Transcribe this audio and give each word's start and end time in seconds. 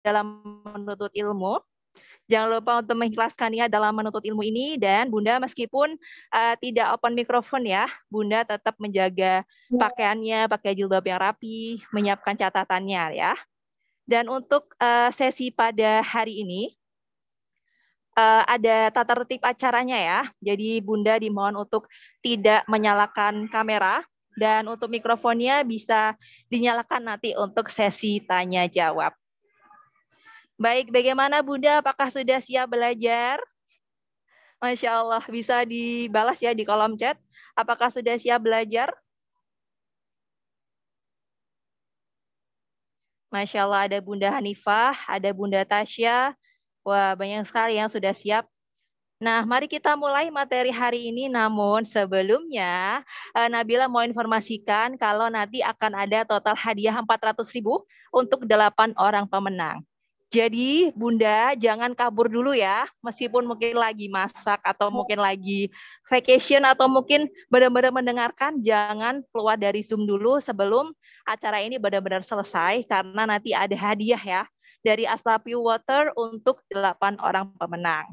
dalam 0.00 0.40
menuntut 0.64 1.12
ilmu. 1.12 1.60
Jangan 2.30 2.46
lupa 2.46 2.78
untuk 2.78 2.94
mengikhlaskan 2.94 3.50
niat 3.50 3.68
dalam 3.74 3.90
menuntut 3.90 4.22
ilmu 4.22 4.46
ini 4.46 4.78
dan 4.78 5.10
Bunda 5.10 5.42
meskipun 5.42 5.98
uh, 6.30 6.54
tidak 6.62 6.94
open 6.94 7.18
mikrofon 7.18 7.66
ya, 7.66 7.90
Bunda 8.06 8.46
tetap 8.46 8.78
menjaga 8.78 9.42
pakaiannya, 9.66 10.46
pakai 10.46 10.78
jilbab 10.78 11.02
yang 11.02 11.18
rapi, 11.18 11.82
menyiapkan 11.90 12.38
catatannya 12.38 13.18
ya. 13.18 13.34
Dan 14.06 14.30
untuk 14.30 14.70
uh, 14.78 15.10
sesi 15.10 15.50
pada 15.50 16.06
hari 16.06 16.46
ini 16.46 16.70
uh, 18.14 18.46
ada 18.46 18.94
tata 18.94 19.18
tertib 19.22 19.42
acaranya 19.42 19.98
ya. 19.98 20.20
Jadi 20.38 20.78
Bunda 20.86 21.18
dimohon 21.18 21.58
untuk 21.58 21.90
tidak 22.22 22.62
menyalakan 22.70 23.50
kamera 23.50 24.06
dan 24.38 24.70
untuk 24.70 24.86
mikrofonnya 24.86 25.66
bisa 25.66 26.14
dinyalakan 26.46 27.10
nanti 27.10 27.34
untuk 27.34 27.66
sesi 27.66 28.22
tanya 28.22 28.70
jawab. 28.70 29.19
Baik, 30.60 30.92
bagaimana 30.92 31.40
Bunda? 31.40 31.80
Apakah 31.80 32.12
sudah 32.12 32.36
siap 32.44 32.68
belajar? 32.68 33.40
Masya 34.60 34.92
Allah, 34.92 35.24
bisa 35.24 35.64
dibalas 35.64 36.36
ya 36.36 36.52
di 36.52 36.68
kolom 36.68 37.00
chat. 37.00 37.16
Apakah 37.56 37.88
sudah 37.88 38.20
siap 38.20 38.44
belajar? 38.44 38.92
Masya 43.32 43.64
Allah, 43.64 43.88
ada 43.88 43.98
Bunda 44.04 44.28
Hanifah, 44.28 44.92
ada 45.08 45.32
Bunda 45.32 45.64
Tasya. 45.64 46.36
Wah, 46.84 47.16
banyak 47.16 47.40
sekali 47.48 47.80
yang 47.80 47.88
sudah 47.88 48.12
siap. 48.12 48.44
Nah, 49.16 49.48
mari 49.48 49.64
kita 49.64 49.96
mulai 49.96 50.28
materi 50.28 50.68
hari 50.68 51.08
ini. 51.08 51.32
Namun 51.32 51.88
sebelumnya, 51.88 53.00
eh, 53.32 53.48
Nabila 53.48 53.88
mau 53.88 54.04
informasikan 54.04 55.00
kalau 55.00 55.32
nanti 55.32 55.64
akan 55.64 56.04
ada 56.04 56.28
total 56.28 56.52
hadiah 56.52 57.00
400 57.00 57.48
ribu 57.56 57.80
untuk 58.12 58.44
8 58.44 58.92
orang 59.00 59.24
pemenang. 59.24 59.80
Jadi 60.30 60.94
Bunda 60.94 61.58
jangan 61.58 61.90
kabur 61.90 62.30
dulu 62.30 62.54
ya, 62.54 62.86
meskipun 63.02 63.42
mungkin 63.50 63.74
lagi 63.74 64.06
masak 64.06 64.62
atau 64.62 64.86
mungkin 64.86 65.18
lagi 65.18 65.66
vacation 66.06 66.62
atau 66.62 66.86
mungkin 66.86 67.26
benar-benar 67.50 67.90
mendengarkan, 67.90 68.62
jangan 68.62 69.26
keluar 69.34 69.58
dari 69.58 69.82
Zoom 69.82 70.06
dulu 70.06 70.38
sebelum 70.38 70.94
acara 71.26 71.58
ini 71.58 71.82
benar-benar 71.82 72.22
selesai 72.22 72.86
karena 72.86 73.26
nanti 73.26 73.50
ada 73.50 73.74
hadiah 73.74 74.22
ya 74.22 74.42
dari 74.86 75.02
Aslapi 75.02 75.58
Water 75.58 76.14
untuk 76.14 76.62
delapan 76.70 77.18
orang 77.18 77.50
pemenang. 77.58 78.06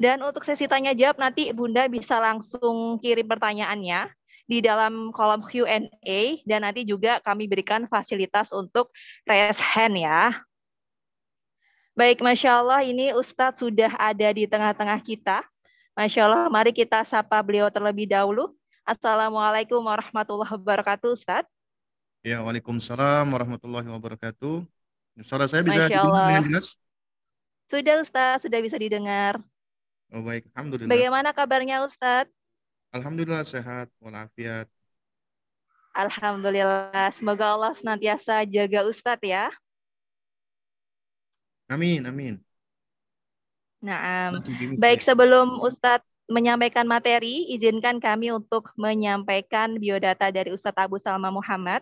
Dan 0.00 0.24
untuk 0.24 0.48
sesi 0.48 0.64
tanya 0.64 0.96
jawab 0.96 1.20
nanti 1.20 1.52
Bunda 1.52 1.84
bisa 1.92 2.16
langsung 2.24 2.96
kirim 3.04 3.28
pertanyaannya 3.28 4.08
di 4.48 4.64
dalam 4.64 5.12
kolom 5.12 5.44
Q&A 5.44 6.20
dan 6.48 6.64
nanti 6.64 6.88
juga 6.88 7.20
kami 7.20 7.44
berikan 7.44 7.84
fasilitas 7.84 8.48
untuk 8.48 8.88
raise 9.28 9.60
hand 9.60 10.00
ya. 10.00 10.47
Baik, 11.98 12.22
Masya 12.22 12.62
Allah 12.62 12.86
ini 12.86 13.10
Ustadz 13.10 13.58
sudah 13.58 13.90
ada 13.98 14.30
di 14.30 14.46
tengah-tengah 14.46 15.02
kita. 15.02 15.42
Masya 15.98 16.30
Allah, 16.30 16.46
mari 16.46 16.70
kita 16.70 17.02
sapa 17.02 17.42
beliau 17.42 17.66
terlebih 17.74 18.06
dahulu. 18.06 18.54
Assalamualaikum 18.86 19.82
warahmatullahi 19.82 20.46
wabarakatuh, 20.46 21.10
Ustadz. 21.10 21.50
Ya, 22.22 22.38
Waalaikumsalam 22.46 23.26
warahmatullahi 23.26 23.90
wabarakatuh. 23.90 24.62
Suara 25.26 25.50
saya 25.50 25.66
bisa 25.66 25.90
didengar 25.90 26.30
dengan 26.30 26.46
jelas? 26.46 26.78
Sudah 27.66 27.98
Ustadz, 27.98 28.46
sudah 28.46 28.62
bisa 28.62 28.78
didengar. 28.78 29.42
Oh 30.14 30.22
baik, 30.22 30.46
Alhamdulillah. 30.54 30.94
Bagaimana 30.94 31.34
kabarnya 31.34 31.82
Ustadz? 31.82 32.30
Alhamdulillah 32.94 33.42
sehat, 33.42 33.90
walafiat. 33.98 34.70
Alhamdulillah, 35.98 37.10
semoga 37.10 37.58
Allah 37.58 37.74
senantiasa 37.74 38.46
jaga 38.46 38.86
Ustadz 38.86 39.26
ya. 39.26 39.50
Amin, 41.68 42.00
amin. 42.08 42.34
Nah, 43.78 44.34
baik 44.74 45.04
sebelum 45.04 45.62
Ustadz 45.62 46.04
menyampaikan 46.28 46.84
materi, 46.84 47.48
izinkan 47.52 48.02
kami 48.02 48.34
untuk 48.34 48.74
menyampaikan 48.74 49.78
biodata 49.80 50.28
dari 50.28 50.52
Ustadz 50.52 50.80
Abu 50.80 51.00
Salma 51.00 51.32
Muhammad. 51.32 51.80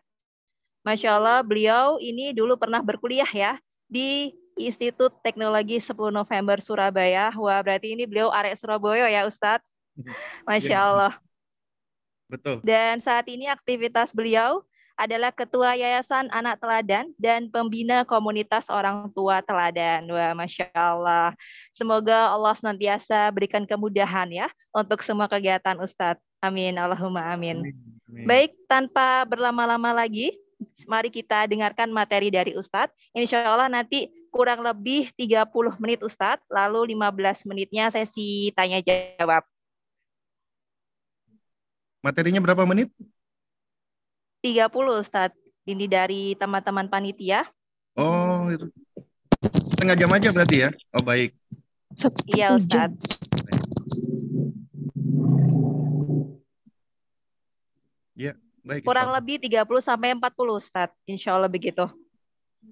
Masya 0.87 1.19
Allah, 1.19 1.38
beliau 1.43 1.99
ini 1.99 2.31
dulu 2.31 2.55
pernah 2.55 2.78
berkuliah 2.78 3.27
ya 3.27 3.59
di 3.91 4.31
Institut 4.55 5.19
Teknologi 5.27 5.83
10 5.83 6.15
November 6.15 6.62
Surabaya. 6.62 7.34
Wah, 7.34 7.59
berarti 7.59 7.99
ini 7.99 8.06
beliau 8.06 8.31
arek 8.31 8.55
Surabaya 8.55 9.11
ya 9.11 9.27
Ustadz. 9.27 9.66
Masya 10.49 10.71
iya. 10.71 10.87
Allah. 10.87 11.15
Betul. 12.27 12.62
Dan 12.62 12.99
saat 12.99 13.27
ini 13.27 13.47
aktivitas 13.47 14.15
beliau 14.15 14.62
adalah 14.97 15.29
Ketua 15.31 15.77
Yayasan 15.77 16.33
Anak 16.33 16.59
Teladan 16.59 17.12
dan 17.21 17.53
Pembina 17.53 18.03
Komunitas 18.09 18.73
Orang 18.73 19.12
Tua 19.12 19.45
Teladan. 19.45 20.09
Wah, 20.09 20.33
Masya 20.33 20.73
Allah. 20.73 21.37
Semoga 21.77 22.33
Allah 22.33 22.57
senantiasa 22.57 23.29
berikan 23.31 23.69
kemudahan 23.69 24.33
ya 24.33 24.49
untuk 24.73 25.05
semua 25.05 25.29
kegiatan 25.29 25.77
Ustadz. 25.77 26.25
Amin. 26.41 26.81
Allahumma 26.81 27.29
amin. 27.29 27.61
amin. 27.61 27.77
amin. 28.09 28.25
Baik, 28.25 28.56
tanpa 28.65 29.29
berlama-lama 29.29 29.93
lagi, 29.93 30.33
mari 30.89 31.12
kita 31.12 31.45
dengarkan 31.45 31.93
materi 31.93 32.33
dari 32.33 32.56
Ustadz. 32.56 32.97
Insya 33.12 33.45
Allah 33.45 33.69
nanti 33.69 34.09
kurang 34.33 34.65
lebih 34.65 35.12
30 35.17 35.77
menit 35.77 36.01
Ustadz, 36.01 36.45
lalu 36.49 36.97
15 36.97 37.49
menitnya 37.49 37.93
sesi 37.93 38.49
tanya 38.56 38.81
jawab. 38.81 39.45
Materinya 42.01 42.41
berapa 42.41 42.65
menit? 42.65 42.89
30 44.47 44.71
Ustaz. 45.03 45.34
Ini 45.67 45.91
dari 45.91 46.39
teman-teman 46.39 46.87
panitia. 46.87 47.43
Oh, 47.99 48.47
itu. 48.55 48.71
Setengah 49.75 49.99
jam 49.99 50.15
aja 50.15 50.31
berarti 50.31 50.62
ya? 50.62 50.71
Oh, 50.95 51.03
baik. 51.03 51.34
Iya, 52.31 52.55
Ustaz. 52.55 52.95
Ya, 58.15 58.39
baik. 58.62 58.87
Kurang 58.87 59.11
Ustaz. 59.11 59.19
lebih 59.19 59.43
30 59.43 59.83
sampai 59.83 60.15
40 60.15 60.55
Ustaz. 60.55 60.95
Insya 61.11 61.35
Allah 61.35 61.51
begitu. 61.51 61.91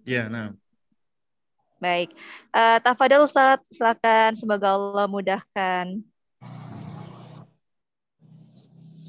Ya, 0.06 0.30
nah. 0.30 0.54
Baik. 1.82 2.14
Uh, 2.54 2.78
Tafadil 2.78 3.26
Ustaz, 3.26 3.58
silakan. 3.74 4.38
Semoga 4.38 4.78
Allah 4.78 5.10
mudahkan. 5.10 5.98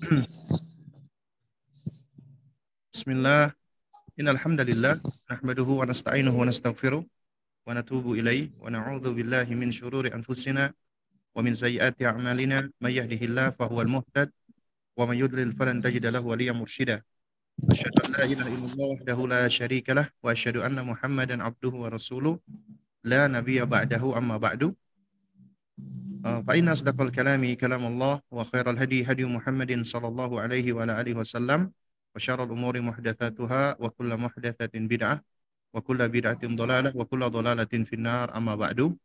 بسم 2.96 3.12
الله. 3.12 3.52
إن 4.24 4.28
الحمد 4.32 4.62
لله 4.72 5.04
نحمده 5.28 5.68
ونستعينه 5.68 6.32
ونستغفره 6.32 7.04
ونتوب 7.68 8.06
إليه 8.16 8.56
ونعوذ 8.64 9.06
بالله 9.12 9.48
من 9.52 9.68
شرور 9.68 10.08
أنفسنا 10.16 10.72
ومن 11.36 11.54
سيئات 11.60 12.00
أعمالنا. 12.00 12.72
من 12.80 12.92
يهده 12.96 13.22
الله 13.28 13.48
فهو 13.60 13.84
المهتد 13.84 14.32
ومن 14.96 15.16
يضلل 15.20 15.52
فلن 15.52 15.84
تجد 15.84 16.06
له 16.08 16.24
وليا 16.24 16.56
مرشدا. 16.56 17.04
أشهد 17.68 17.96
أن 18.00 18.12
لا 18.16 18.24
إله 18.32 18.48
إلا 18.48 18.68
الله 18.72 18.88
وحده 18.96 19.20
لا 19.28 19.44
شريك 19.52 19.92
له 19.92 20.08
وأشهد 20.24 20.64
أن 20.64 20.80
محمدا 20.80 21.44
عبده 21.44 21.74
ورسوله. 21.76 22.40
لا 23.04 23.28
نبي 23.28 23.60
بعده 23.76 24.04
أما 24.18 24.40
بعد. 24.40 24.72
آه، 26.26 26.42
فإن 26.48 26.66
أصدق 26.72 26.96
الكلام 27.02 27.44
كلام 27.60 27.84
الله 27.92 28.14
وخير 28.32 28.66
الهدي 28.72 29.04
هدي 29.04 29.26
محمد 29.28 29.84
صلى 29.84 30.08
الله 30.08 30.32
عليه 30.42 30.68
وعلى 30.74 30.94
آله 31.02 31.14
وسلم. 31.20 31.76
alaihi 32.15 32.27
wa 32.27 32.43
alihi 32.43 32.43
wasallam 32.43 32.43
وشر 32.43 32.43
الأمور 32.43 32.75
محدثاتها 32.81 33.63
وكل 33.79 34.11
محدثة 34.19 34.75
بدعة 34.75 35.17
وكل 35.75 36.01
بدعة 36.09 36.43
ضلالة 36.43 36.91
وكل 36.99 37.23
ضلالة 37.31 37.73
في 37.87 37.95
النار 37.95 38.35
أما 38.35 38.55
بعد 38.59 38.99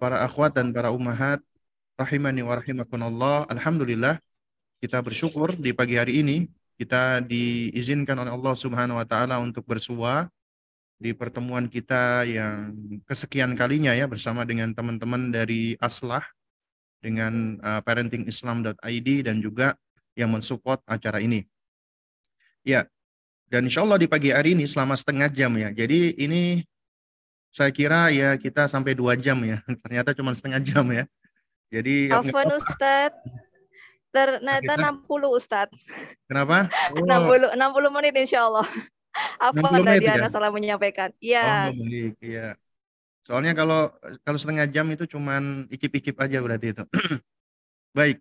para 0.00 0.24
akhwat 0.26 0.56
dan 0.56 0.74
para 0.74 0.90
ummahat 0.90 1.38
rahimani 1.94 2.42
wa 2.42 2.58
rahimakumullah 2.58 3.46
alhamdulillah 3.46 4.18
kita 4.82 4.98
bersyukur 5.04 5.54
di 5.54 5.70
pagi 5.70 5.94
hari 5.94 6.24
ini 6.24 6.50
kita 6.74 7.22
diizinkan 7.22 8.18
oleh 8.18 8.34
Allah 8.34 8.54
Subhanahu 8.58 8.98
wa 8.98 9.06
taala 9.06 9.38
untuk 9.38 9.62
bersua 9.62 10.26
di 10.98 11.14
pertemuan 11.14 11.70
kita 11.70 12.26
yang 12.26 12.74
kesekian 13.06 13.54
kalinya 13.54 13.94
ya 13.94 14.10
bersama 14.10 14.42
dengan 14.42 14.74
teman-teman 14.74 15.30
dari 15.30 15.78
Aslah 15.78 16.26
dengan 16.98 17.58
uh, 17.62 17.78
parentingislam.id 17.86 19.08
dan 19.22 19.38
juga 19.38 19.78
yang 20.18 20.30
mensupport 20.30 20.82
acara 20.86 21.22
ini. 21.22 21.46
Ya, 22.67 22.83
dan 23.47 23.63
insya 23.63 23.87
Allah 23.87 23.95
di 23.95 24.11
pagi 24.11 24.35
hari 24.35 24.51
ini 24.51 24.67
selama 24.67 24.99
setengah 24.99 25.31
jam 25.31 25.55
ya. 25.55 25.71
Jadi 25.71 26.19
ini 26.19 26.67
saya 27.47 27.71
kira 27.71 28.11
ya 28.11 28.35
kita 28.35 28.67
sampai 28.67 28.91
dua 28.91 29.15
jam 29.15 29.39
ya. 29.47 29.63
Ternyata 29.87 30.11
cuma 30.11 30.35
setengah 30.35 30.59
jam 30.59 30.83
ya. 30.91 31.07
Jadi 31.71 32.11
Afwan 32.11 32.51
Ustaz. 32.59 33.15
Ternyata 34.11 34.73
kita... 34.75 34.91
60 35.07 35.39
Ustaz. 35.39 35.67
Kenapa? 36.27 36.67
Oh. 36.91 37.07
60 37.07 37.55
60 37.55 37.95
menit 37.95 38.13
insya 38.19 38.43
Allah. 38.51 38.67
Apa 39.39 39.79
tadi 39.87 40.03
ya? 40.03 40.19
Anda 40.19 40.27
salah 40.27 40.51
menyampaikan? 40.51 41.15
Iya. 41.23 41.71
Oh, 41.71 41.75
baik, 41.75 42.15
iya. 42.19 42.59
Soalnya 43.23 43.55
kalau 43.55 43.91
kalau 44.27 44.39
setengah 44.39 44.67
jam 44.67 44.87
itu 44.91 45.07
cuma 45.07 45.39
ikip-ikip 45.71 46.19
aja 46.19 46.43
berarti 46.43 46.75
itu. 46.75 46.83
baik. 47.97 48.19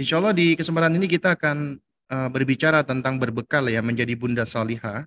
Insya 0.00 0.24
Allah 0.24 0.32
di 0.32 0.56
kesempatan 0.56 0.96
ini 0.96 1.04
kita 1.08 1.36
akan 1.36 1.80
uh, 2.14 2.28
berbicara 2.30 2.86
tentang 2.86 3.18
berbekal 3.18 3.66
ya 3.66 3.82
menjadi 3.82 4.14
bunda 4.14 4.46
salihah. 4.46 5.02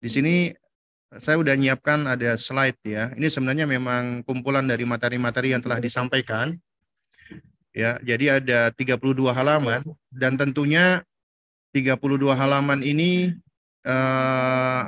Di 0.00 0.08
sini 0.08 0.56
saya 1.20 1.36
udah 1.36 1.52
nyiapkan 1.52 2.08
ada 2.08 2.40
slide 2.40 2.80
ya. 2.86 3.12
Ini 3.12 3.28
sebenarnya 3.28 3.68
memang 3.68 4.24
kumpulan 4.24 4.64
dari 4.64 4.88
materi-materi 4.88 5.52
yang 5.52 5.60
telah 5.60 5.76
disampaikan. 5.76 6.56
Ya, 7.70 8.02
jadi 8.02 8.42
ada 8.42 8.74
32 8.74 9.30
halaman 9.30 9.84
dan 10.10 10.34
tentunya 10.34 11.06
32 11.70 12.34
halaman 12.34 12.82
ini 12.82 13.30
eh, 13.86 14.82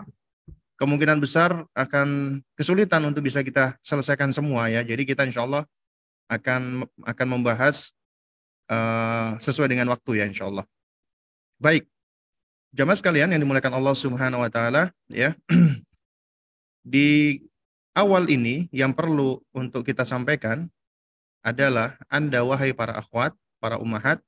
kemungkinan 0.83 1.23
besar 1.23 1.63
akan 1.79 2.43
kesulitan 2.59 3.07
untuk 3.07 3.23
bisa 3.23 3.39
kita 3.47 3.79
selesaikan 3.87 4.35
semua 4.35 4.67
ya. 4.67 4.83
Jadi 4.83 5.07
kita 5.07 5.23
insya 5.23 5.47
Allah 5.47 5.63
akan 6.27 6.83
akan 7.07 7.27
membahas 7.29 7.95
uh, 8.67 9.39
sesuai 9.39 9.71
dengan 9.71 9.95
waktu 9.95 10.19
ya 10.19 10.27
insya 10.27 10.51
Allah. 10.51 10.67
Baik, 11.63 11.87
jamaah 12.75 12.99
sekalian 12.99 13.31
yang 13.31 13.39
dimuliakan 13.39 13.79
Allah 13.79 13.95
Subhanahu 13.95 14.43
Wa 14.43 14.51
Taala 14.51 14.91
ya. 15.07 15.31
Di 16.83 17.39
awal 17.95 18.27
ini 18.35 18.67
yang 18.75 18.91
perlu 18.91 19.39
untuk 19.55 19.87
kita 19.87 20.03
sampaikan 20.03 20.67
adalah 21.47 21.95
Anda 22.11 22.43
wahai 22.43 22.75
para 22.75 22.99
akhwat, 22.99 23.39
para 23.63 23.79
umahat 23.79 24.19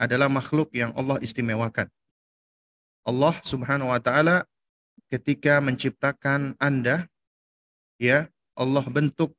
adalah 0.00 0.32
makhluk 0.32 0.72
yang 0.72 0.96
Allah 0.96 1.20
istimewakan. 1.20 1.92
Allah 3.04 3.36
Subhanahu 3.44 3.92
wa 3.92 4.00
taala 4.00 4.48
ketika 5.12 5.60
menciptakan 5.60 6.56
Anda 6.56 7.04
ya, 8.00 8.32
Allah 8.56 8.88
bentuk 8.88 9.36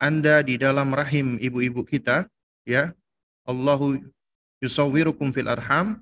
Anda 0.00 0.40
di 0.40 0.56
dalam 0.56 0.96
rahim 0.96 1.36
ibu-ibu 1.36 1.84
kita 1.84 2.24
ya. 2.64 2.96
Allahu 3.44 4.00
yusawwirukum 4.62 5.34
fil 5.34 5.50
arham. 5.50 6.00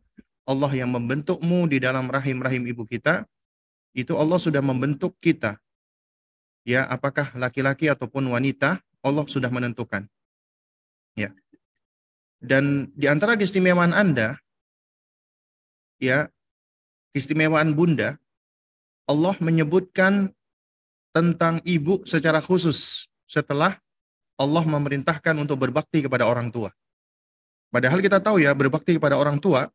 Allah 0.48 0.72
yang 0.72 0.90
membentukmu 0.92 1.68
di 1.70 1.82
dalam 1.82 2.08
rahim-rahim 2.08 2.64
ibu 2.68 2.84
kita 2.88 3.24
itu 3.92 4.14
Allah 4.14 4.38
sudah 4.38 4.62
membentuk 4.62 5.18
kita. 5.18 5.58
Ya, 6.62 6.86
apakah 6.86 7.32
laki-laki 7.34 7.88
ataupun 7.88 8.28
wanita, 8.30 8.78
Allah 9.00 9.24
sudah 9.26 9.48
menentukan. 9.48 10.06
Ya. 11.16 11.32
Dan 12.40 12.92
di 12.94 13.08
antara 13.08 13.34
keistimewaan 13.34 13.96
Anda, 13.96 14.36
ya, 15.98 16.28
keistimewaan 17.12 17.74
Bunda, 17.74 18.20
Allah 19.08 19.34
menyebutkan 19.42 20.30
tentang 21.10 21.58
ibu 21.66 22.04
secara 22.06 22.38
khusus 22.38 23.10
setelah 23.26 23.74
Allah 24.38 24.64
memerintahkan 24.64 25.34
untuk 25.36 25.58
berbakti 25.58 26.06
kepada 26.06 26.24
orang 26.24 26.48
tua. 26.54 26.70
Padahal 27.74 27.98
kita 27.98 28.22
tahu 28.22 28.40
ya, 28.40 28.54
berbakti 28.54 28.96
kepada 28.96 29.18
orang 29.18 29.42
tua 29.42 29.66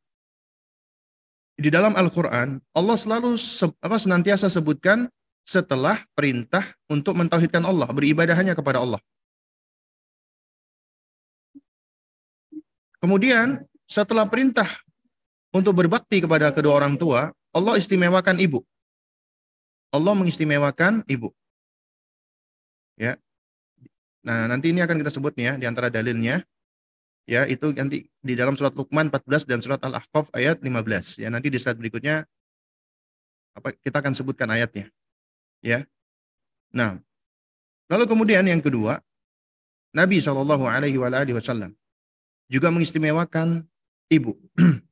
di 1.55 1.71
dalam 1.71 1.95
Al-Quran, 1.95 2.59
Allah 2.75 2.97
selalu 2.99 3.39
apa, 3.79 3.95
senantiasa 3.95 4.51
sebutkan 4.51 5.07
setelah 5.47 6.03
perintah 6.11 6.63
untuk 6.91 7.15
mentauhidkan 7.15 7.63
Allah, 7.63 7.87
beribadah 7.95 8.35
hanya 8.35 8.51
kepada 8.57 8.83
Allah. 8.83 8.99
Kemudian 12.99 13.61
setelah 13.85 14.25
perintah 14.25 14.67
untuk 15.55 15.77
berbakti 15.77 16.19
kepada 16.19 16.51
kedua 16.51 16.75
orang 16.75 16.99
tua, 16.99 17.31
Allah 17.55 17.79
istimewakan 17.79 18.35
ibu. 18.41 18.59
Allah 19.95 20.11
mengistimewakan 20.11 21.07
ibu. 21.07 21.31
Ya. 22.99 23.15
Nah, 24.25 24.51
nanti 24.51 24.75
ini 24.75 24.83
akan 24.83 24.99
kita 24.99 25.13
sebut 25.13 25.31
ya 25.37 25.55
di 25.55 25.63
antara 25.69 25.87
dalilnya 25.87 26.43
ya 27.25 27.49
itu 27.49 27.73
nanti 27.73 28.05
di 28.05 28.33
dalam 28.37 28.53
surat 28.53 28.77
Luqman 28.77 29.09
14 29.09 29.49
dan 29.49 29.59
surat 29.61 29.81
Al-Ahqaf 29.81 30.29
ayat 30.33 30.61
15 30.61 31.25
ya 31.25 31.29
nanti 31.33 31.49
di 31.49 31.57
slide 31.57 31.77
berikutnya 31.77 32.25
apa 33.57 33.73
kita 33.73 33.99
akan 33.99 34.13
sebutkan 34.13 34.49
ayatnya. 34.53 34.89
Ya. 35.65 35.89
Nah 36.69 37.01
lalu 37.89 38.05
kemudian 38.05 38.45
yang 38.45 38.61
kedua 38.61 39.01
Nabi 39.95 40.21
Shallallahu 40.21 40.69
Alaihi 40.69 41.01
Wasallam 41.33 41.73
juga 42.45 42.69
mengistimewakan 42.69 43.65
ibu. 44.09 44.37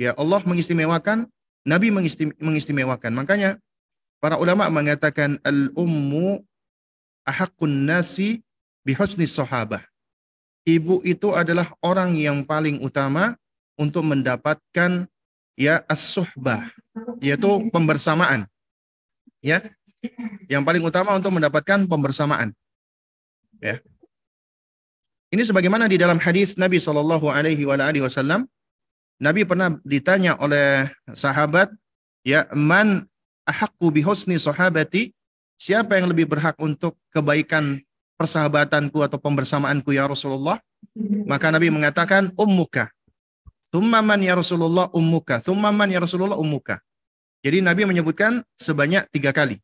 Ya 0.00 0.16
Allah 0.18 0.40
mengistimewakan 0.42 1.28
Nabi 1.62 1.92
mengistimewakan. 2.40 3.12
Makanya 3.12 3.60
para 4.18 4.40
ulama 4.40 4.66
mengatakan 4.72 5.36
al 5.44 5.70
ummu 5.78 6.42
ahakun 7.22 7.86
nasi 7.86 8.42
bihusni 8.82 9.28
sahabah 9.28 9.91
ibu 10.68 11.02
itu 11.02 11.34
adalah 11.34 11.70
orang 11.82 12.14
yang 12.14 12.46
paling 12.46 12.82
utama 12.82 13.34
untuk 13.78 14.06
mendapatkan 14.06 15.06
ya 15.58 15.82
as-suhbah 15.90 16.70
yaitu 17.18 17.50
pembersamaan. 17.72 18.46
Ya. 19.42 19.62
Yang 20.50 20.62
paling 20.66 20.82
utama 20.82 21.14
untuk 21.14 21.30
mendapatkan 21.34 21.86
pembersamaan. 21.86 22.54
Ya. 23.62 23.78
Ini 25.32 25.42
sebagaimana 25.46 25.86
di 25.88 25.96
dalam 25.96 26.20
hadis 26.20 26.58
Nabi 26.58 26.76
Shallallahu 26.82 27.30
alaihi 27.30 27.64
wasallam 27.64 28.44
Nabi 29.22 29.46
pernah 29.46 29.78
ditanya 29.86 30.34
oleh 30.42 30.90
sahabat, 31.14 31.70
ya 32.26 32.50
man 32.58 33.06
ahakku 33.46 33.94
sahabati, 34.34 35.14
siapa 35.54 35.94
yang 35.94 36.10
lebih 36.10 36.26
berhak 36.26 36.58
untuk 36.58 36.98
kebaikan 37.14 37.78
persahabatanku 38.16 38.98
atau 39.00 39.18
pembersamaanku 39.18 39.92
ya 39.94 40.08
Rasulullah? 40.08 40.60
Maka 41.26 41.48
Nabi 41.48 41.72
mengatakan 41.72 42.30
ummuka. 42.36 42.90
Thummaman 43.72 44.20
ya 44.20 44.36
Rasulullah 44.36 44.92
ummuka. 44.92 45.40
Thummaman 45.40 45.88
ya 45.88 46.00
Rasulullah 46.02 46.36
ummuka. 46.36 46.82
Jadi 47.42 47.64
Nabi 47.64 47.88
menyebutkan 47.88 48.44
sebanyak 48.54 49.08
tiga 49.10 49.34
kali. 49.34 49.58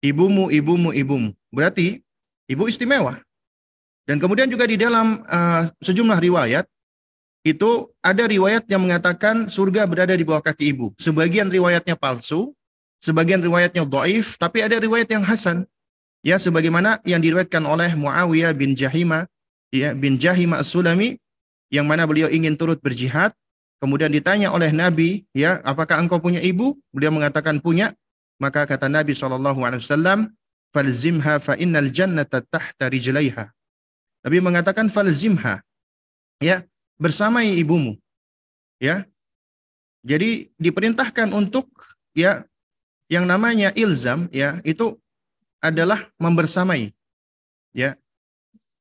Ibumu, 0.00 0.48
ibumu, 0.48 0.94
ibumu. 0.94 1.34
Berarti 1.52 2.00
ibu 2.48 2.64
istimewa. 2.70 3.20
Dan 4.08 4.16
kemudian 4.16 4.48
juga 4.48 4.64
di 4.64 4.80
dalam 4.80 5.22
uh, 5.28 5.68
sejumlah 5.84 6.18
riwayat, 6.18 6.64
itu 7.40 7.88
ada 8.04 8.24
riwayat 8.24 8.68
yang 8.68 8.84
mengatakan 8.84 9.48
surga 9.48 9.88
berada 9.88 10.12
di 10.12 10.24
bawah 10.24 10.44
kaki 10.44 10.76
ibu. 10.76 10.92
Sebagian 10.96 11.48
riwayatnya 11.48 11.96
palsu, 11.96 12.52
sebagian 13.00 13.40
riwayatnya 13.40 13.84
doif, 13.88 14.36
tapi 14.36 14.60
ada 14.60 14.76
riwayat 14.76 15.08
yang 15.08 15.24
hasan. 15.24 15.64
Ya, 16.20 16.36
sebagaimana 16.36 17.00
yang 17.08 17.24
diriwayatkan 17.24 17.64
oleh 17.64 17.96
Muawiyah 17.96 18.52
bin 18.52 18.76
Jahima 18.76 19.24
ya, 19.72 19.96
bin 19.96 20.20
Jahima 20.20 20.60
As-Sulami 20.60 21.16
yang 21.72 21.88
mana 21.88 22.04
beliau 22.04 22.28
ingin 22.28 22.58
turut 22.60 22.76
berjihad, 22.84 23.32
kemudian 23.80 24.12
ditanya 24.12 24.52
oleh 24.52 24.68
Nabi, 24.68 25.24
ya, 25.32 25.62
apakah 25.64 25.96
engkau 25.96 26.20
punya 26.20 26.42
ibu? 26.44 26.76
Beliau 26.92 27.14
mengatakan 27.14 27.62
punya. 27.62 27.96
Maka 28.36 28.68
kata 28.68 28.88
Nabi 28.92 29.16
SAW, 29.16 29.56
falzimha 30.74 31.40
fa 31.40 31.56
innal 31.56 31.88
jannata 31.88 32.44
tahta 32.44 32.88
rijlaiha. 32.90 33.48
Nabi 34.26 34.38
mengatakan 34.44 34.92
falzimha. 34.92 35.64
Ya, 36.40 36.64
bersamai 37.00 37.56
ibumu. 37.56 37.96
Ya. 38.76 39.08
Jadi 40.00 40.48
diperintahkan 40.56 41.32
untuk 41.36 41.68
ya 42.16 42.44
yang 43.12 43.28
namanya 43.28 43.68
ilzam 43.76 44.32
ya 44.32 44.56
itu 44.64 44.96
adalah 45.60 46.08
membersamai. 46.16 46.92
Ya. 47.76 47.94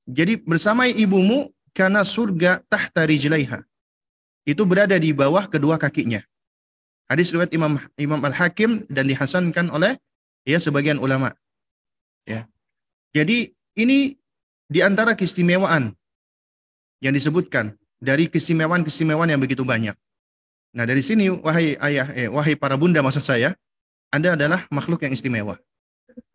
Jadi 0.10 0.42
bersamai 0.42 0.96
ibumu 0.98 1.52
karena 1.76 2.02
surga 2.02 2.66
tahta 2.66 3.06
rijlaiha. 3.06 3.62
Itu 4.48 4.66
berada 4.66 4.98
di 4.98 5.14
bawah 5.14 5.46
kedua 5.46 5.78
kakinya. 5.78 6.24
Hadis 7.06 7.30
riwayat 7.30 7.54
Imam 7.54 7.78
Imam 8.00 8.22
Al-Hakim 8.26 8.90
dan 8.90 9.06
dihasankan 9.06 9.70
oleh 9.70 10.00
ya 10.48 10.58
sebagian 10.58 10.98
ulama. 10.98 11.36
Ya. 12.26 12.50
Jadi 13.14 13.54
ini 13.78 14.18
di 14.70 14.80
antara 14.82 15.14
keistimewaan 15.14 15.94
yang 17.02 17.14
disebutkan 17.14 17.78
dari 17.98 18.30
keistimewaan-keistimewaan 18.32 19.30
yang 19.30 19.42
begitu 19.42 19.66
banyak. 19.66 19.94
Nah, 20.74 20.86
dari 20.86 21.02
sini 21.02 21.30
wahai 21.30 21.74
ayah 21.82 22.08
eh 22.14 22.30
wahai 22.30 22.54
para 22.54 22.78
bunda 22.78 23.02
maksud 23.02 23.26
saya, 23.26 23.58
Anda 24.14 24.38
adalah 24.38 24.70
makhluk 24.70 25.02
yang 25.02 25.14
istimewa. 25.14 25.58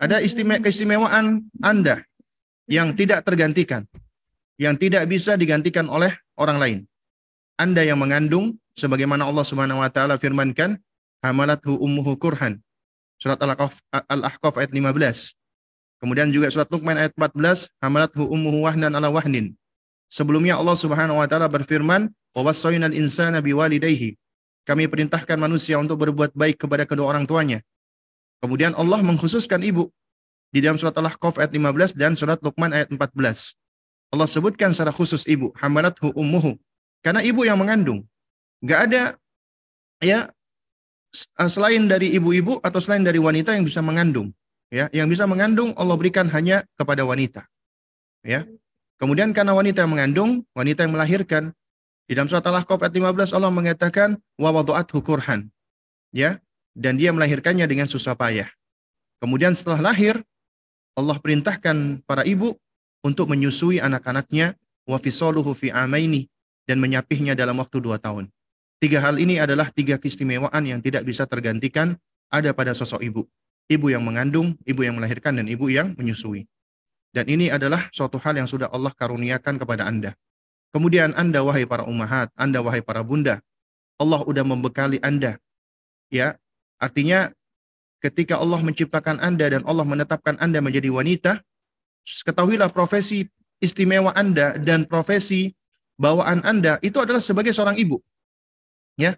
Ada 0.01 0.21
istimewa 0.21 0.61
keistimewaan 0.61 1.49
Anda 1.61 2.05
yang 2.71 2.97
tidak 2.97 3.25
tergantikan, 3.25 3.85
yang 4.57 4.77
tidak 4.79 5.05
bisa 5.09 5.37
digantikan 5.37 5.89
oleh 5.89 6.13
orang 6.41 6.59
lain. 6.59 6.79
Anda 7.55 7.87
yang 7.87 8.01
mengandung 8.01 8.59
sebagaimana 8.75 9.29
Allah 9.29 9.47
Subhanahu 9.47 9.81
wa 9.81 9.91
taala 9.91 10.19
firmankan, 10.19 10.81
hamalathu 11.23 11.79
ummuhu 11.79 12.19
kurhan. 12.19 12.61
Surat 13.17 13.39
Al-Ahqaf 13.41 14.59
ayat 14.59 14.75
15. 14.75 15.37
Kemudian 16.03 16.29
juga 16.29 16.51
surat 16.53 16.69
Luqman 16.69 16.99
ayat 17.01 17.15
14, 17.17 17.71
hamalathu 17.81 18.27
ummuhu 18.27 18.67
wahnan 18.67 18.93
ala 18.93 19.09
wahnin. 19.09 19.57
Sebelumnya 20.11 20.61
Allah 20.61 20.77
Subhanahu 20.77 21.23
wa 21.23 21.27
taala 21.31 21.49
berfirman, 21.49 22.13
"Wa 22.37 22.43
wasainal 22.45 22.93
insana 22.93 23.41
biwalidayhi." 23.41 24.19
Kami 24.65 24.89
perintahkan 24.89 25.37
manusia 25.37 25.77
untuk 25.77 26.01
berbuat 26.01 26.33
baik 26.33 26.65
kepada 26.65 26.85
kedua 26.89 27.13
orang 27.13 27.25
tuanya. 27.29 27.61
Kemudian 28.45 28.77
Allah 28.77 29.01
mengkhususkan 29.01 29.65
ibu 29.65 29.89
di 30.53 30.61
dalam 30.61 30.77
surat 30.77 30.93
Al-Ahqaf 30.93 31.41
ayat 31.41 31.57
15 31.57 31.97
dan 31.97 32.13
surat 32.13 32.37
Luqman 32.45 32.77
ayat 32.77 32.93
14. 32.93 33.01
Allah 34.13 34.29
sebutkan 34.29 34.77
secara 34.77 34.93
khusus 34.93 35.25
ibu, 35.25 35.49
hamalathu 35.57 36.13
ummuhu. 36.13 36.61
Karena 37.01 37.25
ibu 37.25 37.49
yang 37.49 37.57
mengandung. 37.57 38.05
Gak 38.61 38.93
ada 38.93 39.03
ya 40.05 40.29
eh, 41.41 41.49
selain 41.49 41.89
dari 41.89 42.13
ibu-ibu 42.21 42.61
atau 42.61 42.85
selain 42.85 43.01
dari 43.01 43.17
wanita 43.17 43.57
yang 43.57 43.65
bisa 43.65 43.81
mengandung. 43.81 44.29
Ya, 44.69 44.93
yang 44.93 45.09
bisa 45.09 45.25
mengandung 45.25 45.73
Allah 45.81 45.97
berikan 45.97 46.29
hanya 46.29 46.69
kepada 46.77 47.01
wanita. 47.09 47.49
Ya. 48.21 48.45
Kemudian 49.01 49.33
karena 49.33 49.57
wanita 49.57 49.89
yang 49.89 49.93
mengandung, 49.97 50.45
wanita 50.53 50.85
yang 50.85 50.93
melahirkan, 50.93 51.57
di 52.05 52.13
dalam 52.13 52.29
surat 52.29 52.45
Al-Ahqaf 52.45 52.85
ayat 52.85 52.93
15 52.93 53.33
Allah 53.41 53.49
mengatakan 53.49 54.21
wa 54.37 54.53
wada'athu. 54.53 55.01
Ya, 56.13 56.45
dan 56.75 56.99
dia 56.99 57.15
melahirkannya 57.15 57.65
dengan 57.71 57.87
susah 57.87 58.19
payah. 58.19 58.51
Kemudian 59.23 59.55
setelah 59.55 59.95
lahir, 59.95 60.21
Allah 60.95 61.17
perintahkan 61.19 62.03
para 62.05 62.27
ibu 62.27 62.55
untuk 63.07 63.31
menyusui 63.31 63.79
anak-anaknya 63.81 64.59
wa 64.85 64.99
fisaluhu 65.01 65.55
fi 65.57 65.73
amaini 65.73 66.29
dan 66.69 66.83
menyapihnya 66.83 67.33
dalam 67.33 67.57
waktu 67.59 67.81
dua 67.81 67.97
tahun. 67.97 68.29
Tiga 68.83 69.01
hal 69.01 69.17
ini 69.17 69.41
adalah 69.41 69.73
tiga 69.73 69.97
keistimewaan 69.97 70.61
yang 70.67 70.83
tidak 70.85 71.09
bisa 71.09 71.25
tergantikan 71.25 71.97
ada 72.29 72.53
pada 72.53 72.77
sosok 72.77 73.01
ibu. 73.01 73.23
Ibu 73.65 73.97
yang 73.97 74.05
mengandung, 74.05 74.61
ibu 74.69 74.85
yang 74.85 75.01
melahirkan, 75.01 75.41
dan 75.41 75.49
ibu 75.49 75.73
yang 75.73 75.97
menyusui. 75.97 76.45
Dan 77.15 77.25
ini 77.31 77.49
adalah 77.49 77.89
suatu 77.95 78.21
hal 78.21 78.37
yang 78.37 78.45
sudah 78.45 78.69
Allah 78.69 78.93
karuniakan 78.93 79.57
kepada 79.57 79.89
Anda. 79.89 80.13
Kemudian 80.75 81.17
Anda, 81.17 81.41
wahai 81.41 81.65
para 81.65 81.89
ummahat, 81.89 82.29
Anda, 82.37 82.61
wahai 82.61 82.85
para 82.85 83.01
bunda, 83.01 83.41
Allah 83.97 84.21
sudah 84.21 84.45
membekali 84.45 85.01
Anda. 85.01 85.41
Ya, 86.13 86.37
artinya 86.81 87.31
ketika 88.05 88.37
Allah 88.37 88.61
menciptakan 88.61 89.17
Anda 89.21 89.49
dan 89.49 89.63
Allah 89.65 89.89
menetapkan 89.89 90.37
Anda 90.37 90.61
menjadi 90.61 90.93
wanita, 90.93 91.41
ketahuilah 92.05 92.69
profesi 92.69 93.25
istimewa 93.65 94.13
Anda 94.13 94.61
dan 94.61 94.85
profesi 94.85 95.57
bawaan 95.97 96.45
Anda 96.45 96.77
itu 96.85 97.01
adalah 97.01 97.23
sebagai 97.23 97.57
seorang 97.57 97.81
ibu. 97.81 97.97
Ya. 99.01 99.17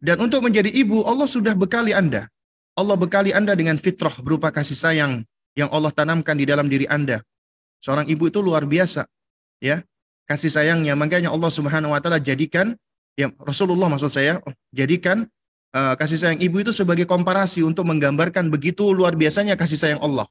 Dan 0.00 0.20
untuk 0.20 0.44
menjadi 0.44 0.68
ibu, 0.68 1.04
Allah 1.04 1.28
sudah 1.28 1.56
bekali 1.56 1.92
Anda. 1.92 2.28
Allah 2.74 2.96
bekali 2.98 3.30
Anda 3.30 3.54
dengan 3.54 3.78
fitrah 3.78 4.12
berupa 4.20 4.50
kasih 4.50 4.76
sayang 4.76 5.12
yang 5.54 5.70
Allah 5.70 5.94
tanamkan 5.94 6.34
di 6.34 6.44
dalam 6.44 6.66
diri 6.66 6.84
Anda. 6.90 7.22
Seorang 7.84 8.10
ibu 8.10 8.26
itu 8.26 8.42
luar 8.42 8.66
biasa. 8.66 9.06
Ya. 9.62 9.84
Kasih 10.24 10.48
sayangnya 10.48 10.96
makanya 10.96 11.28
Allah 11.28 11.52
Subhanahu 11.52 11.92
wa 11.92 12.00
taala 12.00 12.16
jadikan 12.16 12.72
ya 13.12 13.28
Rasulullah 13.44 13.92
maksud 13.92 14.08
saya 14.08 14.40
jadikan 14.72 15.28
uh, 15.74 15.94
kasih 15.98 16.16
sayang 16.16 16.40
ibu 16.40 16.62
itu 16.62 16.70
sebagai 16.70 17.04
komparasi 17.04 17.66
untuk 17.66 17.84
menggambarkan 17.90 18.48
begitu 18.48 18.94
luar 18.94 19.18
biasanya 19.18 19.58
kasih 19.58 19.76
sayang 19.76 20.00
Allah. 20.00 20.30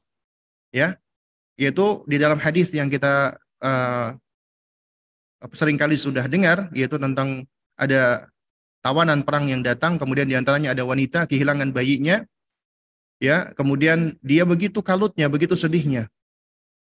Ya. 0.72 0.96
Yaitu 1.54 2.02
di 2.10 2.18
dalam 2.18 2.40
hadis 2.42 2.74
yang 2.74 2.90
kita 2.90 3.38
uh, 3.62 4.18
sering 5.52 5.76
kali 5.76 6.00
sudah 6.00 6.24
dengar 6.24 6.72
yaitu 6.72 6.96
tentang 6.96 7.44
ada 7.76 8.32
tawanan 8.80 9.20
perang 9.20 9.48
yang 9.48 9.60
datang 9.60 10.00
kemudian 10.00 10.24
di 10.24 10.36
antaranya 10.36 10.72
ada 10.72 10.84
wanita 10.88 11.28
kehilangan 11.28 11.72
bayinya 11.72 12.24
ya 13.20 13.52
kemudian 13.52 14.16
dia 14.24 14.48
begitu 14.48 14.80
kalutnya 14.80 15.28
begitu 15.28 15.52
sedihnya 15.52 16.08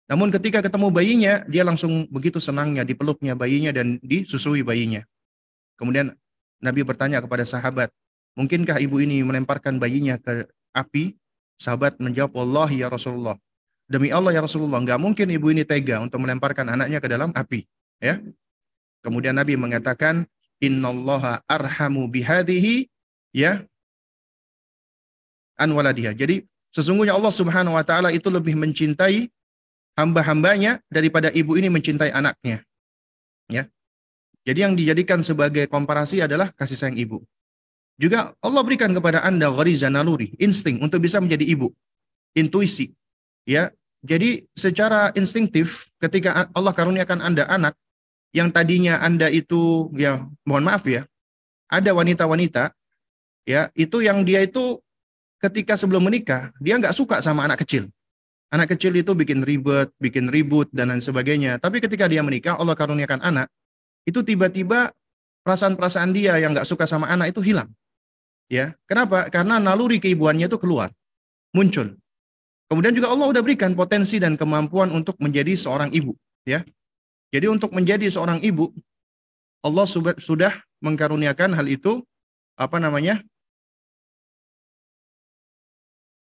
namun 0.07 0.31
ketika 0.31 0.63
ketemu 0.63 0.91
bayinya 0.91 1.33
dia 1.47 1.63
langsung 1.63 2.07
begitu 2.07 2.39
senangnya 2.39 2.87
dipeluknya 2.87 3.35
bayinya 3.35 3.71
dan 3.75 3.99
disusui 4.03 4.63
bayinya 4.63 5.03
kemudian 5.75 6.15
Nabi 6.63 6.87
bertanya 6.87 7.19
kepada 7.19 7.43
sahabat 7.43 7.91
mungkinkah 8.35 8.81
ibu 8.81 9.01
ini 9.01 9.21
melemparkan 9.21 9.77
bayinya 9.77 10.17
ke 10.17 10.47
api 10.73 11.17
sahabat 11.57 11.97
menjawab 12.01 12.33
Allah 12.37 12.69
ya 12.73 12.87
Rasulullah 12.89 13.37
Demi 13.83 14.09
Allah 14.15 14.31
ya 14.31 14.41
Rasulullah, 14.41 14.79
nggak 14.79 14.99
mungkin 14.99 15.27
ibu 15.27 15.51
ini 15.51 15.67
tega 15.67 15.99
untuk 15.99 16.23
melemparkan 16.23 16.71
anaknya 16.71 17.03
ke 17.03 17.07
dalam 17.11 17.35
api. 17.35 17.67
Ya. 17.99 18.17
Kemudian 19.03 19.35
Nabi 19.35 19.59
mengatakan, 19.59 20.23
Innallaha 20.63 21.43
arhamu 21.45 22.07
bihadihi 22.07 22.87
ya 23.35 23.67
anwaladiha. 25.59 26.15
Jadi 26.15 26.47
sesungguhnya 26.71 27.11
Allah 27.11 27.33
Subhanahu 27.35 27.75
wa 27.75 27.83
taala 27.83 28.15
itu 28.15 28.31
lebih 28.31 28.55
mencintai 28.55 29.27
hamba-hambanya 29.99 30.79
daripada 30.87 31.27
ibu 31.35 31.59
ini 31.59 31.67
mencintai 31.67 32.15
anaknya. 32.15 32.63
Ya. 33.51 33.67
Jadi 34.47 34.59
yang 34.63 34.73
dijadikan 34.79 35.19
sebagai 35.19 35.67
komparasi 35.67 36.23
adalah 36.23 36.47
kasih 36.55 36.79
sayang 36.79 36.95
ibu. 36.95 37.19
Juga 37.97 38.33
Allah 38.41 38.61
berikan 38.65 38.89
kepada 38.89 39.21
Anda 39.21 39.53
ghariza 39.53 39.87
naluri, 39.93 40.33
insting 40.41 40.81
untuk 40.81 41.01
bisa 41.03 41.21
menjadi 41.21 41.45
ibu. 41.45 41.69
Intuisi. 42.33 42.89
Ya, 43.45 43.69
jadi 44.01 44.43
secara 44.57 45.13
instinktif 45.13 45.93
ketika 46.01 46.49
Allah 46.51 46.73
karuniakan 46.73 47.21
Anda 47.21 47.45
anak 47.45 47.77
yang 48.33 48.49
tadinya 48.49 48.97
Anda 48.99 49.29
itu 49.29 49.93
ya 49.93 50.25
mohon 50.43 50.65
maaf 50.65 50.89
ya, 50.89 51.05
ada 51.69 51.93
wanita-wanita 51.93 52.73
ya 53.45 53.69
itu 53.77 54.01
yang 54.01 54.25
dia 54.25 54.41
itu 54.41 54.79
ketika 55.43 55.75
sebelum 55.75 56.07
menikah 56.07 56.55
dia 56.57 56.79
nggak 56.79 56.95
suka 56.95 57.21
sama 57.21 57.45
anak 57.45 57.61
kecil. 57.61 57.87
Anak 58.53 58.77
kecil 58.77 58.93
itu 58.93 59.17
bikin 59.17 59.41
ribet, 59.41 59.89
bikin 59.97 60.29
ribut 60.29 60.69
dan 60.69 60.93
lain 60.93 61.01
sebagainya. 61.01 61.57
Tapi 61.57 61.81
ketika 61.81 62.05
dia 62.05 62.21
menikah, 62.21 62.53
Allah 62.53 62.77
karuniakan 62.77 63.17
anak, 63.25 63.49
itu 64.05 64.21
tiba-tiba 64.21 64.93
perasaan-perasaan 65.41 66.13
dia 66.13 66.37
yang 66.37 66.53
nggak 66.53 66.69
suka 66.69 66.85
sama 66.85 67.09
anak 67.09 67.33
itu 67.33 67.41
hilang. 67.41 67.65
Ya, 68.53 68.77
kenapa? 68.85 69.33
Karena 69.33 69.57
naluri 69.57 69.97
keibuannya 69.97 70.45
itu 70.45 70.61
keluar, 70.61 70.93
muncul. 71.57 71.97
Kemudian 72.69 72.93
juga 72.93 73.09
Allah 73.09 73.33
sudah 73.33 73.41
berikan 73.41 73.73
potensi 73.73 74.21
dan 74.21 74.37
kemampuan 74.37 74.93
untuk 74.93 75.17
menjadi 75.17 75.57
seorang 75.57 75.89
ibu, 75.89 76.13
ya. 76.45 76.61
Jadi 77.33 77.49
untuk 77.49 77.73
menjadi 77.73 78.05
seorang 78.13 78.45
ibu, 78.45 78.69
Allah 79.65 79.89
sudah 80.21 80.53
mengkaruniakan 80.85 81.57
hal 81.57 81.65
itu 81.65 82.05
apa 82.53 82.77
namanya? 82.77 83.25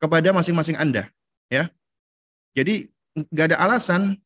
kepada 0.02 0.34
masing-masing 0.34 0.82
Anda, 0.82 1.14
ya. 1.46 1.70
Jadi 2.58 2.90
nggak 3.14 3.54
ada 3.54 3.58
alasan 3.62 4.18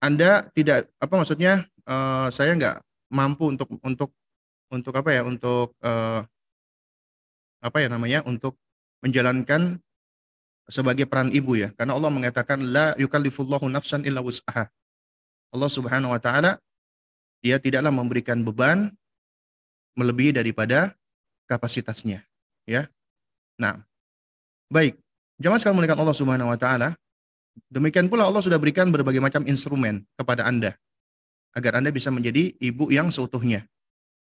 Anda 0.00 0.48
tidak 0.56 0.88
apa 0.96 1.14
maksudnya 1.20 1.68
uh, 1.84 2.32
saya 2.32 2.56
nggak 2.56 2.80
mampu 3.12 3.52
untuk 3.52 3.68
untuk 3.84 4.10
untuk 4.72 4.94
apa 4.96 5.10
ya 5.12 5.22
untuk 5.28 5.76
uh, 5.84 6.24
apa 7.62 7.78
ya 7.78 7.88
namanya 7.88 8.26
untuk 8.26 8.58
menjalankan 9.06 9.78
sebagai 10.66 11.06
peran 11.06 11.30
ibu 11.30 11.54
ya. 11.54 11.70
Karena 11.78 11.94
Allah 11.94 12.10
mengatakan 12.10 12.58
la 12.60 12.92
yukallifullahu 12.98 13.70
nafsan 13.70 14.02
illa 14.02 14.18
wus'aha. 14.18 14.66
Allah 15.52 15.70
Subhanahu 15.70 16.10
wa 16.10 16.20
taala 16.20 16.58
dia 17.42 17.58
tidaklah 17.58 17.90
memberikan 17.90 18.42
beban 18.42 18.90
melebihi 19.98 20.32
daripada 20.32 20.94
kapasitasnya, 21.50 22.24
ya. 22.64 22.88
Nah, 23.60 23.82
baik. 24.72 24.96
Jamaah 25.42 25.58
sekalian 25.58 25.78
melihat 25.82 25.98
Allah 25.98 26.16
Subhanahu 26.16 26.48
wa 26.48 26.56
taala, 26.56 26.94
demikian 27.68 28.06
pula 28.08 28.24
Allah 28.24 28.40
sudah 28.40 28.56
berikan 28.56 28.88
berbagai 28.88 29.20
macam 29.20 29.44
instrumen 29.44 30.06
kepada 30.16 30.48
Anda 30.48 30.78
agar 31.52 31.82
Anda 31.82 31.92
bisa 31.92 32.08
menjadi 32.08 32.56
ibu 32.56 32.88
yang 32.88 33.12
seutuhnya. 33.12 33.68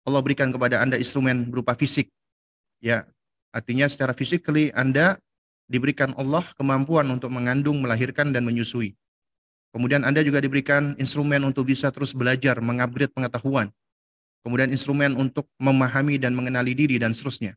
Allah 0.04 0.20
berikan 0.20 0.52
kepada 0.52 0.84
Anda 0.84 1.00
instrumen 1.00 1.48
berupa 1.48 1.72
fisik. 1.72 2.12
Ya, 2.84 3.08
artinya 3.54 3.86
secara 3.86 4.10
physically 4.10 4.74
Anda 4.74 5.22
diberikan 5.70 6.12
Allah 6.18 6.42
kemampuan 6.58 7.06
untuk 7.08 7.30
mengandung, 7.30 7.80
melahirkan, 7.80 8.34
dan 8.34 8.42
menyusui. 8.42 8.98
Kemudian 9.70 10.02
Anda 10.02 10.22
juga 10.22 10.42
diberikan 10.42 10.94
instrumen 10.98 11.42
untuk 11.46 11.70
bisa 11.70 11.90
terus 11.90 12.14
belajar, 12.14 12.58
mengupgrade 12.58 13.10
pengetahuan. 13.14 13.70
Kemudian 14.44 14.68
instrumen 14.70 15.16
untuk 15.16 15.48
memahami 15.56 16.20
dan 16.20 16.36
mengenali 16.36 16.76
diri 16.76 17.00
dan 17.00 17.16
seterusnya. 17.16 17.56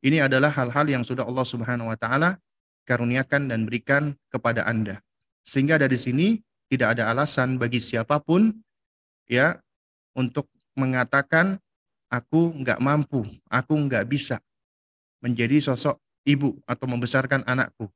Ini 0.00 0.24
adalah 0.24 0.48
hal-hal 0.54 0.88
yang 0.88 1.04
sudah 1.04 1.26
Allah 1.26 1.44
Subhanahu 1.44 1.90
wa 1.92 1.98
taala 1.98 2.40
karuniakan 2.88 3.50
dan 3.52 3.68
berikan 3.68 4.16
kepada 4.32 4.64
Anda. 4.64 5.04
Sehingga 5.44 5.76
dari 5.76 6.00
sini 6.00 6.40
tidak 6.70 6.96
ada 6.96 7.12
alasan 7.12 7.60
bagi 7.60 7.82
siapa 7.82 8.22
pun 8.22 8.54
ya 9.28 9.58
untuk 10.16 10.48
mengatakan 10.78 11.60
aku 12.08 12.56
nggak 12.62 12.80
mampu, 12.80 13.26
aku 13.52 13.74
nggak 13.76 14.08
bisa 14.08 14.40
menjadi 15.20 15.60
sosok 15.60 16.00
ibu 16.24 16.56
atau 16.68 16.86
membesarkan 16.88 17.44
anakku. 17.48 17.88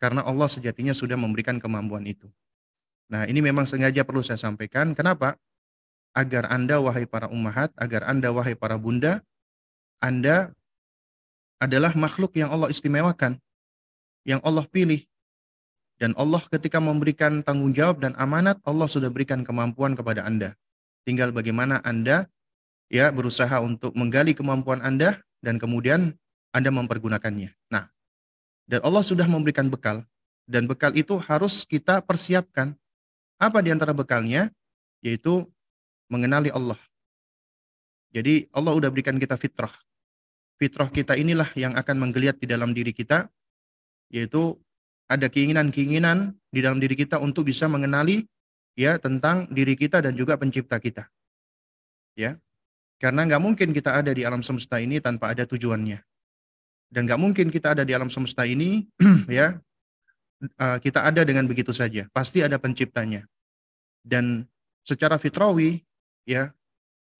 Karena 0.00 0.24
Allah 0.24 0.48
sejatinya 0.48 0.92
sudah 0.92 1.16
memberikan 1.16 1.56
kemampuan 1.56 2.04
itu. 2.04 2.28
Nah 3.08 3.24
ini 3.28 3.40
memang 3.44 3.68
sengaja 3.68 4.04
perlu 4.04 4.24
saya 4.24 4.40
sampaikan. 4.40 4.92
Kenapa? 4.92 5.36
Agar 6.14 6.46
Anda 6.52 6.78
wahai 6.78 7.08
para 7.08 7.26
ummahat, 7.26 7.74
agar 7.74 8.06
Anda 8.06 8.30
wahai 8.30 8.54
para 8.54 8.78
bunda, 8.78 9.24
Anda 9.98 10.52
adalah 11.58 11.96
makhluk 11.96 12.36
yang 12.36 12.52
Allah 12.52 12.70
istimewakan. 12.70 13.40
Yang 14.24 14.40
Allah 14.44 14.64
pilih. 14.68 15.02
Dan 15.94 16.12
Allah 16.18 16.42
ketika 16.50 16.82
memberikan 16.82 17.40
tanggung 17.40 17.70
jawab 17.70 18.02
dan 18.02 18.12
amanat, 18.18 18.58
Allah 18.66 18.90
sudah 18.90 19.08
berikan 19.08 19.46
kemampuan 19.46 19.94
kepada 19.94 20.26
Anda. 20.26 20.58
Tinggal 21.06 21.30
bagaimana 21.30 21.78
Anda 21.84 22.26
ya 22.90 23.12
berusaha 23.14 23.62
untuk 23.62 23.94
menggali 23.94 24.34
kemampuan 24.34 24.82
Anda 24.82 25.22
dan 25.44 25.60
kemudian 25.60 26.16
anda 26.54 26.70
mempergunakannya. 26.70 27.50
Nah, 27.74 27.90
dan 28.70 28.80
Allah 28.86 29.02
sudah 29.02 29.26
memberikan 29.26 29.66
bekal, 29.66 30.06
dan 30.46 30.70
bekal 30.70 30.94
itu 30.94 31.18
harus 31.26 31.66
kita 31.66 31.98
persiapkan. 32.06 32.78
Apa 33.42 33.58
di 33.58 33.74
antara 33.74 33.90
bekalnya? 33.90 34.54
Yaitu 35.02 35.44
mengenali 36.06 36.54
Allah. 36.54 36.78
Jadi 38.14 38.46
Allah 38.54 38.72
sudah 38.78 38.90
berikan 38.94 39.18
kita 39.18 39.34
fitrah. 39.34 39.74
fitrah 40.54 40.86
kita 40.86 41.18
inilah 41.18 41.50
yang 41.58 41.74
akan 41.74 41.98
menggeliat 41.98 42.38
di 42.38 42.46
dalam 42.46 42.70
diri 42.70 42.94
kita, 42.94 43.26
yaitu 44.06 44.54
ada 45.10 45.26
keinginan-keinginan 45.26 46.30
di 46.54 46.62
dalam 46.62 46.78
diri 46.78 46.94
kita 46.94 47.18
untuk 47.18 47.50
bisa 47.50 47.66
mengenali 47.66 48.22
ya 48.78 48.96
tentang 49.02 49.50
diri 49.50 49.74
kita 49.74 49.98
dan 49.98 50.14
juga 50.14 50.38
pencipta 50.38 50.78
kita. 50.78 51.10
Ya, 52.14 52.38
karena 53.02 53.26
nggak 53.26 53.42
mungkin 53.42 53.74
kita 53.74 53.98
ada 53.98 54.14
di 54.14 54.22
alam 54.22 54.46
semesta 54.46 54.78
ini 54.78 55.02
tanpa 55.02 55.34
ada 55.34 55.42
tujuannya. 55.42 56.13
Dan 56.88 57.08
nggak 57.08 57.20
mungkin 57.20 57.46
kita 57.50 57.74
ada 57.74 57.82
di 57.82 57.92
alam 57.92 58.08
semesta 58.08 58.46
ini, 58.46 58.86
ya, 59.30 59.58
uh, 60.60 60.78
kita 60.78 61.04
ada 61.04 61.24
dengan 61.24 61.48
begitu 61.48 61.74
saja. 61.74 62.06
Pasti 62.12 62.44
ada 62.44 62.60
penciptanya. 62.60 63.26
Dan 64.04 64.46
secara 64.84 65.16
fitrawi, 65.16 65.80
ya, 66.28 66.52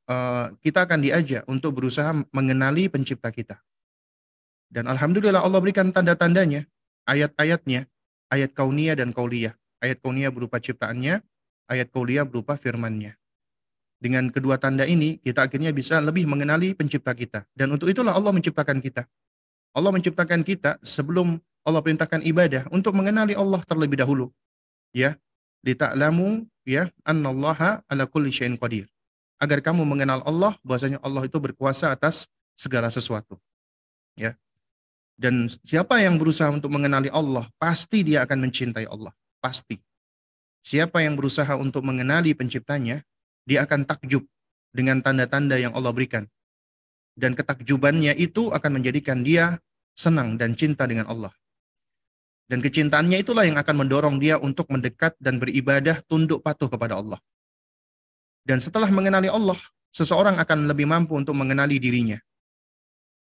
uh, 0.09 0.52
kita 0.61 0.85
akan 0.85 1.00
diajak 1.00 1.42
untuk 1.49 1.80
berusaha 1.80 2.12
mengenali 2.30 2.92
pencipta 2.92 3.33
kita. 3.33 3.56
Dan 4.68 4.90
alhamdulillah 4.90 5.40
Allah 5.40 5.61
berikan 5.62 5.94
tanda-tandanya, 5.94 6.66
ayat-ayatnya, 7.06 7.87
ayat 8.33 8.50
kaunia 8.52 8.99
dan 8.99 9.14
kauliah. 9.14 9.54
Ayat 9.78 10.00
kaunia 10.00 10.33
berupa 10.33 10.59
ciptaannya, 10.59 11.21
ayat 11.68 11.88
kauliah 11.92 12.25
berupa 12.25 12.56
firmannya. 12.56 13.14
Dengan 14.00 14.28
kedua 14.28 14.61
tanda 14.61 14.85
ini, 14.85 15.16
kita 15.23 15.49
akhirnya 15.49 15.73
bisa 15.73 16.02
lebih 16.02 16.28
mengenali 16.28 16.76
pencipta 16.76 17.14
kita. 17.16 17.49
Dan 17.56 17.73
untuk 17.73 17.88
itulah 17.88 18.12
Allah 18.12 18.35
menciptakan 18.35 18.83
kita. 18.83 19.09
Allah 19.75 19.90
menciptakan 19.90 20.47
kita 20.47 20.78
sebelum 20.81 21.43
Allah 21.66 21.83
perintahkan 21.83 22.23
ibadah 22.23 22.71
untuk 22.71 22.95
mengenali 22.95 23.35
Allah 23.35 23.59
terlebih 23.66 23.99
dahulu. 23.99 24.31
Ya, 24.95 25.19
lita'lamu 25.66 26.47
ya 26.62 26.88
annallaha 27.02 27.83
ala 27.90 28.07
kulli 28.07 28.31
syai'in 28.31 28.54
qadir. 28.54 28.87
Agar 29.43 29.61
kamu 29.61 29.83
mengenal 29.83 30.23
Allah 30.23 30.54
bahwasanya 30.62 31.02
Allah 31.02 31.26
itu 31.26 31.37
berkuasa 31.43 31.90
atas 31.90 32.31
segala 32.54 32.88
sesuatu. 32.88 33.37
Ya. 34.14 34.38
Dan 35.19 35.47
siapa 35.50 35.99
yang 36.02 36.19
berusaha 36.19 36.50
untuk 36.50 36.71
mengenali 36.71 37.11
Allah, 37.11 37.47
pasti 37.59 38.02
dia 38.02 38.23
akan 38.26 38.47
mencintai 38.47 38.87
Allah, 38.87 39.14
pasti. 39.38 39.78
Siapa 40.64 41.02
yang 41.02 41.14
berusaha 41.14 41.54
untuk 41.54 41.87
mengenali 41.87 42.35
penciptanya, 42.35 43.02
dia 43.47 43.62
akan 43.62 43.87
takjub 43.87 44.26
dengan 44.75 44.99
tanda-tanda 44.99 45.54
yang 45.54 45.71
Allah 45.76 45.95
berikan. 45.95 46.26
Dan 47.14 47.38
ketakjubannya 47.38 48.18
itu 48.18 48.50
akan 48.50 48.83
menjadikan 48.83 49.23
dia 49.23 49.59
senang 49.94 50.35
dan 50.35 50.59
cinta 50.59 50.85
dengan 50.85 51.06
Allah. 51.06 51.30
Dan 52.44 52.61
kecintaannya 52.61 53.25
itulah 53.25 53.49
yang 53.49 53.56
akan 53.56 53.87
mendorong 53.87 54.21
dia 54.21 54.37
untuk 54.37 54.68
mendekat 54.68 55.16
dan 55.16 55.40
beribadah 55.40 55.97
tunduk 56.04 56.44
patuh 56.44 56.68
kepada 56.68 57.00
Allah. 57.00 57.16
Dan 58.44 58.61
setelah 58.61 58.90
mengenali 58.92 59.33
Allah, 59.33 59.56
seseorang 59.94 60.37
akan 60.37 60.68
lebih 60.68 60.85
mampu 60.85 61.16
untuk 61.16 61.33
mengenali 61.33 61.80
dirinya. 61.80 62.21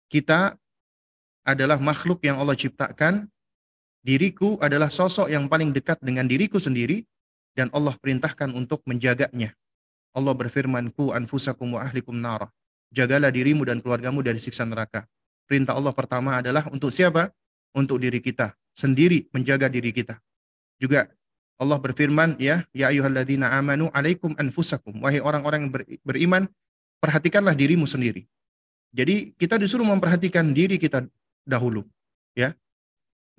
Kita 0.09 0.57
adalah 1.45 1.77
makhluk 1.77 2.25
yang 2.25 2.41
Allah 2.41 2.57
ciptakan. 2.57 3.29
Diriku 4.01 4.57
adalah 4.57 4.89
sosok 4.89 5.29
yang 5.29 5.45
paling 5.45 5.69
dekat 5.69 6.01
dengan 6.01 6.25
diriku 6.25 6.57
sendiri 6.57 7.05
dan 7.53 7.69
Allah 7.69 7.93
perintahkan 7.93 8.49
untuk 8.57 8.81
menjaganya. 8.89 9.53
Allah 10.17 10.33
berfirman, 10.33 10.89
"Ku 10.89 11.13
anfusakum 11.13 11.77
wa 11.77 11.85
ahlikum 11.85 12.17
nara." 12.17 12.49
Jagalah 12.91 13.31
dirimu 13.31 13.63
dan 13.63 13.79
keluargamu 13.79 14.19
dari 14.19 14.37
siksa 14.37 14.67
neraka. 14.67 15.07
Perintah 15.47 15.79
Allah 15.79 15.95
pertama 15.95 16.43
adalah 16.43 16.67
untuk 16.71 16.91
siapa? 16.91 17.31
Untuk 17.71 18.03
diri 18.03 18.19
kita, 18.19 18.51
sendiri 18.75 19.31
menjaga 19.31 19.71
diri 19.71 19.95
kita. 19.95 20.19
Juga 20.75 21.07
Allah 21.55 21.79
berfirman, 21.79 22.35
ya, 22.35 22.67
ya 22.75 22.91
ayyuhalladzina 22.91 23.47
amanu 23.55 23.87
alaikum 23.95 24.35
anfusakum. 24.35 24.99
Wahai 24.99 25.23
orang-orang 25.23 25.67
yang 25.67 25.71
beriman, 26.03 26.43
perhatikanlah 26.99 27.55
dirimu 27.55 27.87
sendiri. 27.87 28.27
Jadi 28.91 29.31
kita 29.39 29.55
disuruh 29.55 29.87
memperhatikan 29.87 30.51
diri 30.51 30.75
kita 30.75 31.07
dahulu, 31.47 31.87
ya. 32.35 32.51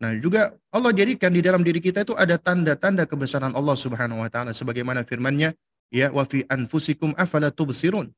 Nah, 0.00 0.16
juga 0.16 0.56
Allah 0.73 0.97
jadikan 0.97 1.28
di 1.28 1.44
dalam 1.44 1.61
diri 1.61 1.76
kita 1.76 2.09
itu 2.09 2.16
ada 2.16 2.40
tanda-tanda 2.40 3.04
kebesaran 3.04 3.52
Allah 3.52 3.76
Subhanahu 3.76 4.25
wa 4.25 4.32
taala 4.32 4.56
sebagaimana 4.56 5.04
firman-Nya, 5.04 5.52
ya 5.92 6.09
wa 6.09 6.24
fi 6.24 6.40
anfusikum 6.48 7.12
afala 7.20 7.53
tubsirun 7.53 8.09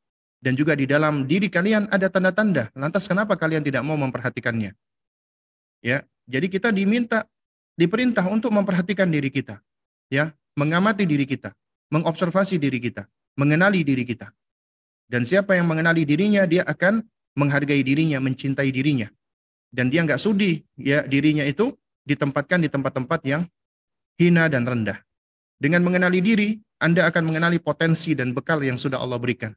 dan 0.44 0.52
juga 0.52 0.76
di 0.76 0.84
dalam 0.84 1.24
diri 1.24 1.48
kalian 1.48 1.88
ada 1.88 2.12
tanda-tanda. 2.12 2.68
Lantas 2.76 3.08
kenapa 3.08 3.32
kalian 3.40 3.64
tidak 3.64 3.80
mau 3.80 3.96
memperhatikannya? 3.96 4.76
Ya 5.80 6.04
jadi 6.28 6.52
kita 6.52 6.68
diminta 6.68 7.24
diperintah 7.80 8.28
untuk 8.28 8.52
memperhatikan 8.52 9.08
diri 9.08 9.32
kita 9.32 9.64
ya. 10.12 10.28
Mengamati 10.54 11.02
diri 11.02 11.26
kita 11.26 11.50
mengobservasi 11.90 12.62
diri 12.62 12.78
kita 12.78 13.10
mengenali 13.34 13.82
diri 13.82 14.06
kita. 14.06 14.30
Dan 15.10 15.26
siapa 15.26 15.58
yang 15.58 15.66
mengenali 15.66 16.06
dirinya 16.06 16.46
dia 16.46 16.62
akan 16.62 17.02
menghargai 17.34 17.82
dirinya 17.82 18.22
mencintai 18.22 18.70
dirinya. 18.70 19.10
Dan 19.74 19.90
dia 19.90 20.06
nggak 20.06 20.22
sudi 20.22 20.62
ya 20.78 21.02
dirinya 21.02 21.42
itu 21.42 21.74
ditempatkan 22.06 22.62
di 22.62 22.70
tempat-tempat 22.70 23.20
yang 23.26 23.42
hina 24.14 24.46
dan 24.46 24.62
rendah. 24.62 25.02
Dengan 25.58 25.82
mengenali 25.82 26.22
diri 26.22 26.54
anda 26.78 27.10
akan 27.10 27.34
mengenali 27.34 27.58
potensi 27.58 28.14
dan 28.14 28.30
bekal 28.30 28.62
yang 28.62 28.78
sudah 28.78 29.02
Allah 29.02 29.18
berikan. 29.18 29.50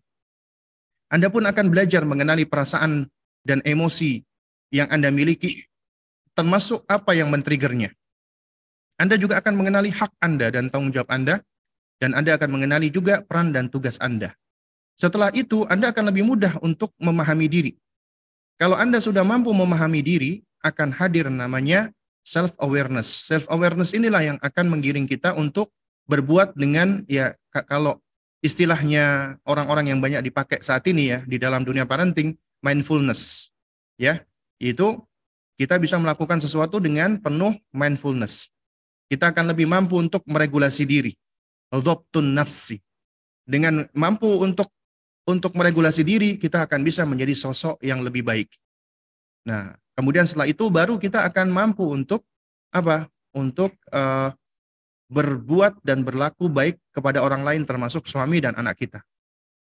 Anda 1.08 1.32
pun 1.32 1.48
akan 1.48 1.72
belajar 1.72 2.04
mengenali 2.04 2.44
perasaan 2.44 3.08
dan 3.48 3.64
emosi 3.64 4.20
yang 4.76 4.92
Anda 4.92 5.08
miliki, 5.08 5.64
termasuk 6.36 6.84
apa 6.92 7.16
yang 7.16 7.32
men-triggernya. 7.32 7.96
Anda 9.00 9.16
juga 9.16 9.40
akan 9.40 9.54
mengenali 9.56 9.94
hak 9.94 10.20
Anda 10.20 10.52
dan 10.52 10.68
tanggung 10.68 10.92
jawab 10.92 11.08
Anda, 11.08 11.40
dan 12.02 12.12
Anda 12.18 12.36
akan 12.36 12.50
mengenali 12.60 12.92
juga 12.92 13.24
peran 13.24 13.56
dan 13.56 13.72
tugas 13.72 13.96
Anda. 14.04 14.36
Setelah 14.98 15.30
itu, 15.32 15.64
Anda 15.70 15.94
akan 15.94 16.10
lebih 16.10 16.26
mudah 16.26 16.58
untuk 16.66 16.92
memahami 16.98 17.48
diri. 17.48 17.72
Kalau 18.58 18.74
Anda 18.74 18.98
sudah 18.98 19.22
mampu 19.22 19.54
memahami 19.54 20.02
diri, 20.02 20.42
akan 20.66 20.90
hadir 20.98 21.30
namanya 21.30 21.94
self-awareness. 22.26 23.30
Self-awareness 23.30 23.94
inilah 23.94 24.34
yang 24.34 24.38
akan 24.42 24.66
menggiring 24.74 25.06
kita 25.06 25.38
untuk 25.38 25.70
berbuat 26.10 26.58
dengan 26.58 27.06
ya 27.06 27.32
kalau 27.70 28.02
istilahnya 28.42 29.38
orang-orang 29.46 29.94
yang 29.94 30.00
banyak 30.00 30.22
dipakai 30.30 30.62
saat 30.62 30.86
ini 30.90 31.14
ya 31.14 31.20
di 31.26 31.42
dalam 31.42 31.66
dunia 31.66 31.90
parenting 31.90 32.38
mindfulness. 32.62 33.54
Ya 33.98 34.26
itu 34.62 35.02
kita 35.58 35.82
bisa 35.82 35.98
melakukan 35.98 36.38
sesuatu 36.38 36.78
dengan 36.78 37.18
penuh 37.18 37.58
mindfulness. 37.74 38.54
Kita 39.10 39.34
akan 39.34 39.56
lebih 39.56 39.66
mampu 39.66 39.98
untuk 39.98 40.22
meregulasi 40.28 40.86
diri 40.86 41.14
adoptun 41.74 42.36
nafsi. 42.36 42.80
Dengan 43.48 43.88
mampu 43.96 44.28
untuk 44.44 44.68
untuk 45.28 45.56
meregulasi 45.56 46.04
diri 46.04 46.36
kita 46.36 46.68
akan 46.68 46.84
bisa 46.84 47.08
menjadi 47.08 47.36
sosok 47.36 47.80
yang 47.84 48.04
lebih 48.04 48.24
baik. 48.24 48.52
Nah 49.48 49.76
kemudian 49.96 50.28
setelah 50.28 50.48
itu 50.48 50.68
baru 50.68 51.00
kita 51.00 51.24
akan 51.32 51.48
mampu 51.52 51.88
untuk 51.88 52.28
apa? 52.72 53.08
Untuk 53.36 53.76
uh, 53.92 54.34
berbuat 55.08 55.80
dan 55.84 56.04
berlaku 56.04 56.52
baik 56.52 56.80
kepada 56.92 57.24
orang 57.24 57.44
lain 57.44 57.64
termasuk 57.64 58.08
suami 58.08 58.44
dan 58.44 58.56
anak 58.60 58.80
kita. 58.80 59.00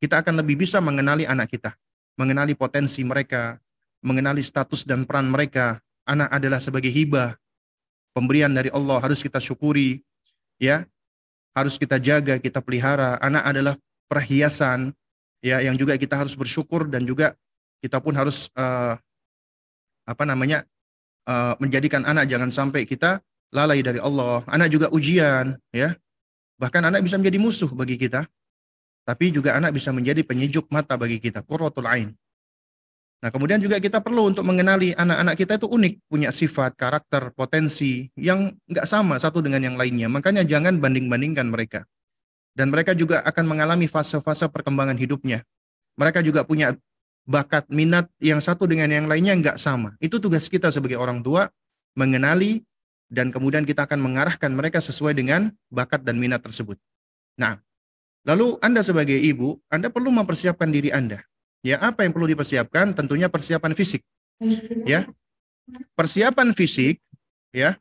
Kita 0.00 0.20
akan 0.24 0.40
lebih 0.40 0.60
bisa 0.60 0.80
mengenali 0.80 1.28
anak 1.28 1.52
kita, 1.52 1.76
mengenali 2.16 2.56
potensi 2.56 3.04
mereka, 3.04 3.60
mengenali 4.00 4.40
status 4.40 4.84
dan 4.88 5.04
peran 5.04 5.28
mereka. 5.28 5.80
Anak 6.08 6.32
adalah 6.32 6.60
sebagai 6.60 6.88
hibah, 6.88 7.36
pemberian 8.16 8.52
dari 8.52 8.72
Allah 8.72 9.00
harus 9.00 9.20
kita 9.20 9.40
syukuri, 9.40 10.00
ya. 10.56 10.84
Harus 11.50 11.76
kita 11.76 11.98
jaga, 11.98 12.38
kita 12.38 12.62
pelihara. 12.62 13.18
Anak 13.18 13.42
adalah 13.42 13.74
perhiasan 14.06 14.94
ya 15.40 15.62
yang 15.64 15.76
juga 15.76 15.96
kita 15.96 16.18
harus 16.18 16.36
bersyukur 16.36 16.90
dan 16.90 17.06
juga 17.06 17.38
kita 17.80 18.02
pun 18.02 18.12
harus 18.12 18.52
uh, 18.58 18.98
apa 20.04 20.24
namanya 20.28 20.66
uh, 21.24 21.56
menjadikan 21.62 22.04
anak 22.04 22.28
jangan 22.28 22.52
sampai 22.52 22.84
kita 22.84 23.22
lalai 23.54 23.82
dari 23.82 23.98
Allah. 23.98 24.42
Anak 24.46 24.70
juga 24.70 24.86
ujian, 24.90 25.58
ya. 25.74 25.94
Bahkan 26.58 26.82
anak 26.92 27.00
bisa 27.06 27.18
menjadi 27.18 27.38
musuh 27.38 27.70
bagi 27.72 27.98
kita. 27.98 28.26
Tapi 29.04 29.34
juga 29.34 29.58
anak 29.58 29.74
bisa 29.74 29.90
menjadi 29.90 30.22
penyejuk 30.22 30.70
mata 30.70 30.94
bagi 30.94 31.18
kita, 31.18 31.42
qurratul 31.42 31.88
ain. 31.88 32.14
Nah, 33.20 33.28
kemudian 33.28 33.60
juga 33.60 33.76
kita 33.76 34.00
perlu 34.00 34.32
untuk 34.32 34.48
mengenali 34.48 34.96
anak-anak 34.96 35.36
kita 35.36 35.60
itu 35.60 35.68
unik, 35.68 35.94
punya 36.08 36.32
sifat, 36.32 36.72
karakter, 36.72 37.36
potensi 37.36 38.08
yang 38.16 38.48
nggak 38.64 38.86
sama 38.88 39.20
satu 39.20 39.44
dengan 39.44 39.60
yang 39.60 39.76
lainnya. 39.76 40.08
Makanya 40.08 40.40
jangan 40.40 40.80
banding-bandingkan 40.80 41.44
mereka. 41.52 41.84
Dan 42.56 42.72
mereka 42.72 42.96
juga 42.96 43.20
akan 43.28 43.44
mengalami 43.44 43.92
fase-fase 43.92 44.48
perkembangan 44.48 44.96
hidupnya. 44.96 45.44
Mereka 46.00 46.24
juga 46.24 46.48
punya 46.48 46.72
bakat, 47.28 47.68
minat 47.68 48.08
yang 48.24 48.40
satu 48.40 48.64
dengan 48.64 48.88
yang 48.88 49.04
lainnya 49.04 49.36
nggak 49.36 49.56
sama. 49.60 49.92
Itu 50.00 50.16
tugas 50.16 50.48
kita 50.48 50.72
sebagai 50.72 50.96
orang 50.96 51.20
tua, 51.20 51.52
mengenali 52.00 52.64
dan 53.10 53.34
kemudian 53.34 53.66
kita 53.66 53.84
akan 53.84 53.98
mengarahkan 53.98 54.54
mereka 54.54 54.78
sesuai 54.78 55.18
dengan 55.18 55.50
bakat 55.66 56.06
dan 56.06 56.16
minat 56.16 56.40
tersebut. 56.40 56.78
Nah, 57.34 57.58
lalu 58.22 58.54
Anda 58.62 58.86
sebagai 58.86 59.18
ibu, 59.18 59.58
Anda 59.66 59.90
perlu 59.90 60.14
mempersiapkan 60.14 60.70
diri 60.70 60.94
Anda. 60.94 61.20
Ya, 61.60 61.82
apa 61.82 62.06
yang 62.06 62.14
perlu 62.14 62.30
dipersiapkan? 62.30 62.94
Tentunya 62.96 63.28
persiapan 63.28 63.74
fisik. 63.74 64.00
Ya. 64.86 65.04
Persiapan 65.98 66.54
fisik 66.56 67.02
ya. 67.52 67.76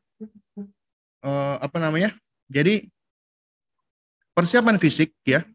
Uh, 1.22 1.56
apa 1.62 1.78
namanya? 1.78 2.12
Jadi 2.50 2.90
persiapan 4.34 4.82
fisik 4.82 5.14
ya 5.28 5.46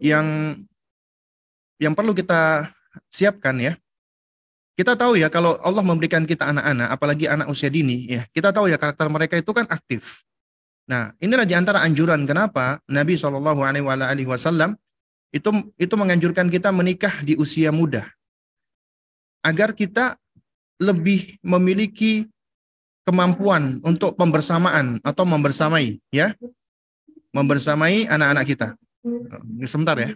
yang 0.00 0.56
yang 1.76 1.92
perlu 1.94 2.12
kita 2.12 2.68
siapkan 3.08 3.56
ya. 3.60 3.72
Kita 4.76 4.92
tahu 4.92 5.16
ya 5.16 5.32
kalau 5.32 5.56
Allah 5.64 5.80
memberikan 5.80 6.28
kita 6.28 6.52
anak-anak, 6.52 6.92
apalagi 6.92 7.24
anak 7.24 7.48
usia 7.48 7.72
dini, 7.72 8.04
ya 8.06 8.28
kita 8.30 8.52
tahu 8.52 8.68
ya 8.68 8.76
karakter 8.76 9.08
mereka 9.08 9.40
itu 9.40 9.48
kan 9.56 9.64
aktif. 9.72 10.22
Nah, 10.86 11.16
inilah 11.18 11.48
di 11.48 11.56
antara 11.56 11.80
anjuran 11.82 12.28
kenapa 12.28 12.78
Nabi 12.86 13.16
Shallallahu 13.16 13.64
Alaihi 13.64 14.28
Wasallam 14.28 14.76
itu 15.32 15.50
itu 15.80 15.94
menganjurkan 15.96 16.52
kita 16.52 16.70
menikah 16.70 17.24
di 17.24 17.34
usia 17.40 17.72
muda, 17.72 18.04
agar 19.40 19.72
kita 19.72 20.20
lebih 20.76 21.40
memiliki 21.40 22.28
kemampuan 23.08 23.80
untuk 23.80 24.12
pembersamaan 24.14 25.00
atau 25.00 25.24
membersamai, 25.24 25.98
ya, 26.12 26.36
membersamai 27.32 28.06
anak-anak 28.12 28.44
kita. 28.44 28.68
Sebentar 29.64 29.96
ya. 29.96 30.12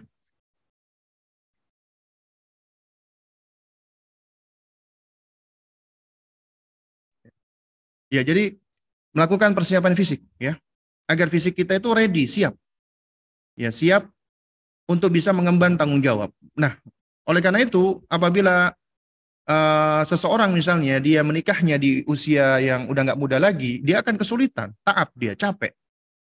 Ya, 8.11 8.27
jadi 8.27 8.59
melakukan 9.15 9.55
persiapan 9.55 9.95
fisik 9.95 10.19
ya. 10.35 10.59
Agar 11.07 11.31
fisik 11.31 11.55
kita 11.55 11.79
itu 11.79 11.89
ready, 11.95 12.27
siap. 12.27 12.51
Ya, 13.55 13.71
siap 13.71 14.11
untuk 14.91 15.15
bisa 15.15 15.31
mengemban 15.31 15.79
tanggung 15.79 16.03
jawab. 16.03 16.35
Nah, 16.59 16.75
oleh 17.23 17.39
karena 17.39 17.63
itu 17.63 18.03
apabila 18.11 18.75
uh, 19.47 20.03
seseorang 20.03 20.51
misalnya 20.51 20.99
dia 20.99 21.23
menikahnya 21.23 21.79
di 21.79 22.03
usia 22.03 22.59
yang 22.59 22.91
udah 22.91 23.11
nggak 23.11 23.19
muda 23.19 23.39
lagi, 23.39 23.79
dia 23.79 24.03
akan 24.03 24.19
kesulitan, 24.19 24.75
taap 24.83 25.15
dia, 25.15 25.31
capek. 25.31 25.71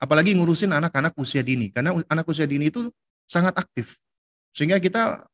Apalagi 0.03 0.35
ngurusin 0.35 0.75
anak-anak 0.75 1.15
usia 1.17 1.41
dini 1.41 1.73
karena 1.73 1.95
anak 2.11 2.27
usia 2.27 2.45
dini 2.45 2.69
itu 2.69 2.91
sangat 3.31 3.55
aktif. 3.57 3.97
Sehingga 4.51 4.83
kita 4.83 5.25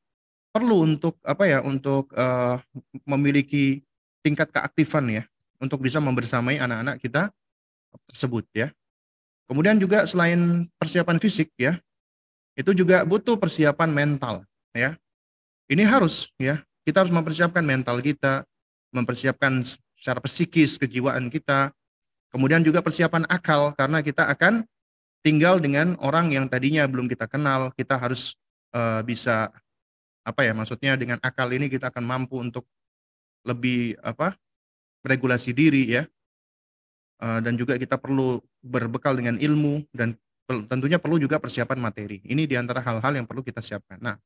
perlu 0.53 0.85
untuk 0.85 1.17
apa 1.25 1.49
ya 1.49 1.59
untuk 1.65 2.13
uh, 2.13 2.61
memiliki 3.09 3.81
tingkat 4.21 4.53
keaktifan 4.53 5.09
ya 5.09 5.25
untuk 5.63 5.79
bisa 5.79 6.03
membersamai 6.03 6.59
anak-anak 6.59 6.99
kita 6.99 7.31
tersebut 8.11 8.43
ya. 8.51 8.69
Kemudian 9.47 9.79
juga 9.79 10.03
selain 10.11 10.67
persiapan 10.75 11.23
fisik 11.23 11.55
ya, 11.55 11.79
itu 12.59 12.75
juga 12.75 13.07
butuh 13.07 13.39
persiapan 13.39 13.91
mental 13.95 14.43
ya. 14.75 14.99
Ini 15.71 15.87
harus 15.87 16.35
ya, 16.37 16.59
kita 16.83 17.07
harus 17.07 17.15
mempersiapkan 17.15 17.63
mental 17.63 18.03
kita, 18.03 18.43
mempersiapkan 18.91 19.63
secara 19.95 20.19
psikis 20.27 20.77
kejiwaan 20.83 21.31
kita, 21.31 21.71
kemudian 22.35 22.61
juga 22.67 22.83
persiapan 22.83 23.25
akal 23.31 23.71
karena 23.79 24.03
kita 24.03 24.27
akan 24.27 24.67
tinggal 25.23 25.63
dengan 25.63 25.95
orang 26.03 26.35
yang 26.35 26.51
tadinya 26.51 26.83
belum 26.91 27.07
kita 27.07 27.31
kenal, 27.31 27.71
kita 27.79 27.95
harus 27.95 28.35
uh, 28.75 29.01
bisa 29.07 29.55
apa 30.23 30.47
ya 30.47 30.55
maksudnya 30.55 30.95
dengan 30.95 31.19
akal 31.19 31.51
ini 31.51 31.67
kita 31.67 31.91
akan 31.91 32.05
mampu 32.07 32.39
untuk 32.39 32.63
lebih 33.43 33.99
apa 34.07 34.39
regulasi 35.03 35.55
diri 35.55 35.99
ya. 35.99 36.03
Uh, 37.23 37.39
dan 37.39 37.55
juga 37.55 37.79
kita 37.79 38.03
perlu 38.03 38.43
berbekal 38.59 39.15
dengan 39.15 39.39
ilmu 39.39 39.87
dan 39.95 40.19
tentunya 40.67 40.99
perlu 40.99 41.23
juga 41.23 41.39
persiapan 41.39 41.79
materi. 41.79 42.19
Ini 42.27 42.51
di 42.51 42.59
antara 42.59 42.83
hal-hal 42.83 43.15
yang 43.15 43.27
perlu 43.31 43.47
kita 43.47 43.63
siapkan. 43.63 44.03
Nah, 44.03 44.19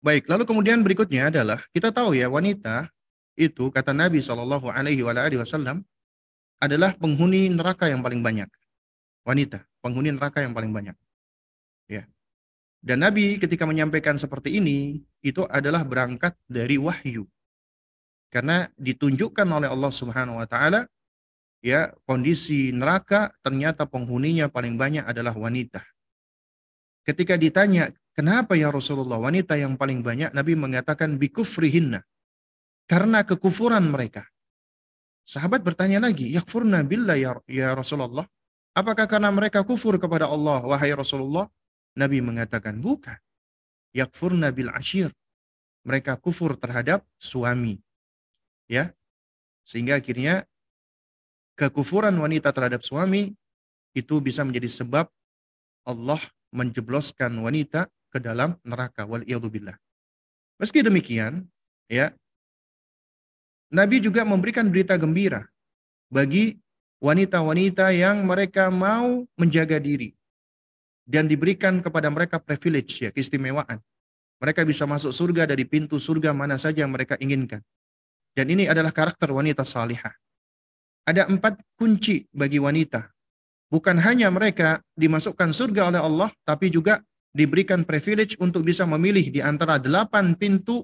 baik. 0.00 0.24
Lalu 0.24 0.48
kemudian 0.48 0.80
berikutnya 0.80 1.28
adalah 1.28 1.60
kita 1.76 1.92
tahu 1.92 2.16
ya 2.16 2.32
wanita 2.32 2.88
itu 3.36 3.68
kata 3.68 3.92
Nabi 3.92 4.24
Shallallahu 4.24 4.72
Alaihi 4.72 5.04
Wasallam 5.04 5.84
adalah 6.60 6.92
penghuni 6.96 7.48
neraka 7.48 7.88
yang 7.88 8.04
paling 8.04 8.20
banyak. 8.20 8.48
Wanita, 9.24 9.64
penghuni 9.80 10.12
neraka 10.12 10.44
yang 10.44 10.52
paling 10.52 10.72
banyak. 10.72 10.96
Ya. 11.88 12.04
Dan 12.80 13.04
Nabi 13.04 13.36
ketika 13.36 13.64
menyampaikan 13.64 14.16
seperti 14.16 14.60
ini, 14.60 15.04
itu 15.20 15.44
adalah 15.48 15.84
berangkat 15.84 16.36
dari 16.48 16.80
wahyu. 16.80 17.28
Karena 18.30 18.62
ditunjukkan 18.78 19.44
oleh 19.50 19.66
Allah 19.66 19.90
Subhanahu 19.90 20.38
wa 20.38 20.46
taala 20.46 20.86
ya 21.60 21.90
kondisi 22.06 22.70
neraka 22.70 23.34
ternyata 23.42 23.90
penghuninya 23.90 24.46
paling 24.46 24.78
banyak 24.78 25.02
adalah 25.02 25.34
wanita. 25.34 25.82
Ketika 27.02 27.34
ditanya, 27.34 27.90
"Kenapa 28.14 28.54
ya 28.54 28.70
Rasulullah 28.70 29.18
wanita 29.18 29.58
yang 29.58 29.74
paling 29.74 30.06
banyak?" 30.06 30.30
Nabi 30.30 30.54
mengatakan 30.54 31.18
bikufrihinna. 31.18 32.06
Karena 32.86 33.26
kekufuran 33.26 33.90
mereka. 33.90 34.26
Sahabat 35.26 35.66
bertanya 35.66 35.98
lagi, 35.98 36.30
"Yakfurna 36.30 36.86
billah 36.86 37.18
ya, 37.18 37.34
ya 37.50 37.74
Rasulullah?" 37.74 38.26
Apakah 38.70 39.10
karena 39.10 39.34
mereka 39.34 39.66
kufur 39.66 39.98
kepada 39.98 40.30
Allah 40.30 40.62
wahai 40.62 40.94
Rasulullah? 40.94 41.50
Nabi 41.98 42.22
mengatakan, 42.22 42.78
"Bukan. 42.78 43.18
Yakfurna 43.90 44.54
bil 44.54 44.70
ashir." 44.70 45.10
Mereka 45.82 46.22
kufur 46.22 46.54
terhadap 46.54 47.02
suami 47.18 47.82
ya 48.70 48.94
sehingga 49.66 49.98
akhirnya 49.98 50.46
kekufuran 51.58 52.14
wanita 52.14 52.54
terhadap 52.54 52.86
suami 52.86 53.34
itu 53.98 54.22
bisa 54.22 54.46
menjadi 54.46 54.70
sebab 54.70 55.10
Allah 55.82 56.22
menjebloskan 56.54 57.34
wanita 57.42 57.90
ke 58.10 58.22
dalam 58.22 58.54
neraka 58.62 59.02
wal 59.06 59.26
billah. 59.26 59.74
Meski 60.62 60.86
demikian, 60.86 61.46
ya 61.90 62.14
Nabi 63.70 64.02
juga 64.02 64.26
memberikan 64.26 64.66
berita 64.66 64.98
gembira 64.98 65.46
bagi 66.10 66.58
wanita-wanita 67.00 67.94
yang 67.94 68.26
mereka 68.26 68.68
mau 68.68 69.24
menjaga 69.38 69.78
diri 69.78 70.12
dan 71.06 71.26
diberikan 71.30 71.78
kepada 71.78 72.10
mereka 72.10 72.42
privilege 72.42 73.02
ya 73.02 73.10
keistimewaan. 73.14 73.78
Mereka 74.40 74.64
bisa 74.64 74.88
masuk 74.88 75.12
surga 75.12 75.44
dari 75.44 75.68
pintu 75.68 76.00
surga 76.00 76.32
mana 76.32 76.56
saja 76.56 76.82
yang 76.82 76.92
mereka 76.92 77.14
inginkan. 77.20 77.60
Dan 78.34 78.46
ini 78.54 78.70
adalah 78.70 78.94
karakter 78.94 79.30
wanita 79.34 79.66
salihah. 79.66 80.14
Ada 81.06 81.26
empat 81.26 81.58
kunci 81.74 82.26
bagi 82.30 82.62
wanita. 82.62 83.10
Bukan 83.70 84.02
hanya 84.02 84.30
mereka 84.34 84.82
dimasukkan 84.98 85.54
surga 85.54 85.94
oleh 85.94 86.00
Allah, 86.02 86.30
tapi 86.42 86.70
juga 86.74 86.98
diberikan 87.30 87.86
privilege 87.86 88.34
untuk 88.42 88.66
bisa 88.66 88.82
memilih 88.82 89.30
di 89.30 89.38
antara 89.38 89.78
delapan 89.78 90.34
pintu 90.34 90.82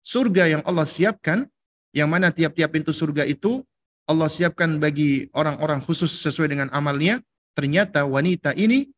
surga 0.00 0.56
yang 0.56 0.62
Allah 0.64 0.88
siapkan, 0.88 1.44
yang 1.92 2.08
mana 2.08 2.32
tiap-tiap 2.32 2.72
pintu 2.72 2.96
surga 2.96 3.28
itu 3.28 3.60
Allah 4.08 4.32
siapkan 4.32 4.80
bagi 4.80 5.28
orang-orang 5.36 5.84
khusus 5.84 6.08
sesuai 6.24 6.48
dengan 6.48 6.68
amalnya. 6.72 7.20
Ternyata 7.52 8.08
wanita 8.08 8.56
ini 8.56 8.88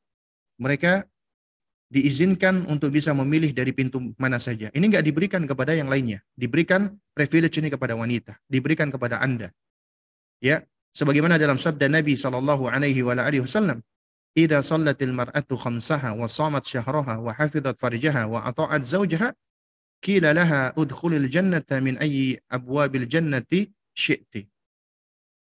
mereka 0.62 1.02
diizinkan 1.90 2.70
untuk 2.70 2.94
bisa 2.94 3.10
memilih 3.10 3.50
dari 3.50 3.74
pintu 3.74 3.98
mana 4.14 4.38
saja. 4.38 4.70
Ini 4.70 4.80
nggak 4.86 5.04
diberikan 5.04 5.42
kepada 5.42 5.74
yang 5.74 5.90
lainnya. 5.90 6.22
Diberikan 6.38 6.94
privilege 7.10 7.58
ini 7.58 7.66
kepada 7.66 7.98
wanita. 7.98 8.38
Diberikan 8.46 8.94
kepada 8.94 9.18
Anda. 9.18 9.50
Ya, 10.38 10.62
sebagaimana 10.94 11.36
dalam 11.36 11.58
sabda 11.58 11.90
Nabi 11.90 12.14
sallallahu 12.14 12.70
alaihi 12.70 13.02
wasallam, 13.02 13.82
"Idza 14.38 14.62
shallatil 14.62 15.10
mar'atu 15.10 15.58
khamsaha 15.58 16.14
wa 16.14 16.30
shamat 16.30 16.62
syahraha 16.62 17.18
wa 17.18 17.34
hafizat 17.34 17.74
farjaha 17.74 18.30
wa 18.30 18.46
ata'at 18.46 18.86
zawjaha, 18.86 19.34
qila 19.98 20.30
laha 20.30 20.70
udkhulil 20.78 21.26
jannata 21.26 21.82
min 21.82 21.98
ayyi 21.98 22.38
abwabil 22.46 23.10
jannati 23.10 23.66
syi'ti." 23.98 24.46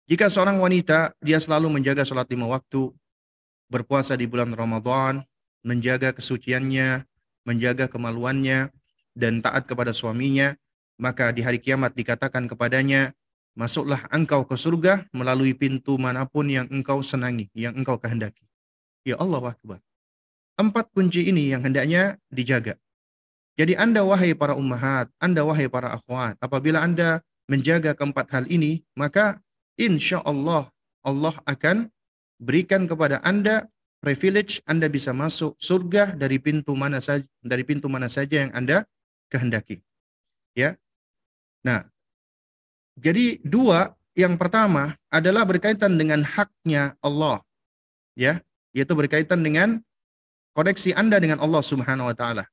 Jika 0.06 0.30
seorang 0.30 0.62
wanita 0.62 1.14
dia 1.18 1.42
selalu 1.42 1.70
menjaga 1.74 2.06
salat 2.06 2.30
lima 2.30 2.46
waktu, 2.50 2.90
berpuasa 3.70 4.18
di 4.18 4.26
bulan 4.26 4.50
Ramadan, 4.54 5.22
menjaga 5.66 6.14
kesuciannya, 6.16 7.04
menjaga 7.44 7.86
kemaluannya, 7.88 8.72
dan 9.16 9.42
taat 9.44 9.66
kepada 9.66 9.90
suaminya, 9.90 10.54
maka 11.00 11.32
di 11.34 11.40
hari 11.44 11.58
kiamat 11.60 11.96
dikatakan 11.96 12.46
kepadanya, 12.46 13.12
masuklah 13.58 14.00
engkau 14.12 14.46
ke 14.46 14.54
surga 14.54 15.08
melalui 15.10 15.56
pintu 15.56 15.98
mana 15.98 16.24
pun 16.28 16.46
yang 16.46 16.68
engkau 16.70 17.02
senangi, 17.04 17.50
yang 17.56 17.74
engkau 17.74 17.98
kehendaki. 17.98 18.46
Ya 19.04 19.16
Allah 19.16 19.42
Akbar. 19.42 19.80
Empat 20.60 20.92
kunci 20.92 21.24
ini 21.24 21.48
yang 21.50 21.64
hendaknya 21.64 22.20
dijaga. 22.28 22.76
Jadi 23.56 23.76
Anda 23.76 24.04
wahai 24.04 24.36
para 24.36 24.56
ummahat, 24.56 25.08
Anda 25.20 25.44
wahai 25.44 25.68
para 25.68 25.92
akhwat, 25.92 26.36
apabila 26.40 26.84
Anda 26.84 27.24
menjaga 27.48 27.96
keempat 27.96 28.28
hal 28.32 28.44
ini, 28.48 28.84
maka 28.96 29.40
insya 29.80 30.20
Allah 30.24 30.68
Allah 31.00 31.32
akan 31.48 31.88
berikan 32.40 32.84
kepada 32.84 33.20
Anda 33.24 33.68
privilege 34.00 34.64
Anda 34.64 34.88
bisa 34.88 35.12
masuk 35.12 35.54
surga 35.60 36.16
dari 36.16 36.40
pintu 36.40 36.72
mana 36.72 36.98
saja 36.98 37.24
dari 37.44 37.62
pintu 37.62 37.86
mana 37.86 38.08
saja 38.08 38.48
yang 38.48 38.52
Anda 38.56 38.88
kehendaki. 39.28 39.84
Ya. 40.56 40.74
Nah, 41.60 41.86
jadi 42.96 43.38
dua 43.44 43.92
yang 44.16 44.40
pertama 44.40 44.96
adalah 45.12 45.44
berkaitan 45.44 45.94
dengan 46.00 46.24
haknya 46.24 46.96
Allah. 47.04 47.44
Ya, 48.18 48.42
yaitu 48.74 48.96
berkaitan 48.96 49.44
dengan 49.44 49.78
koneksi 50.56 50.96
Anda 50.98 51.22
dengan 51.22 51.38
Allah 51.38 51.62
Subhanahu 51.62 52.10
wa 52.10 52.16
taala. 52.16 52.44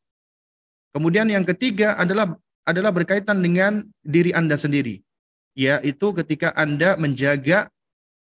Kemudian 0.93 1.27
yang 1.31 1.47
ketiga 1.47 1.97
adalah 1.97 2.37
adalah 2.67 2.91
berkaitan 2.91 3.39
dengan 3.39 3.81
diri 4.03 4.35
Anda 4.35 4.59
sendiri. 4.59 5.01
Yaitu 5.57 6.13
ketika 6.13 6.53
Anda 6.53 6.99
menjaga 7.01 7.71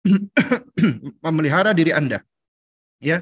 memelihara 1.25 1.73
diri 1.73 1.97
Anda 1.97 2.21
ya 3.05 3.21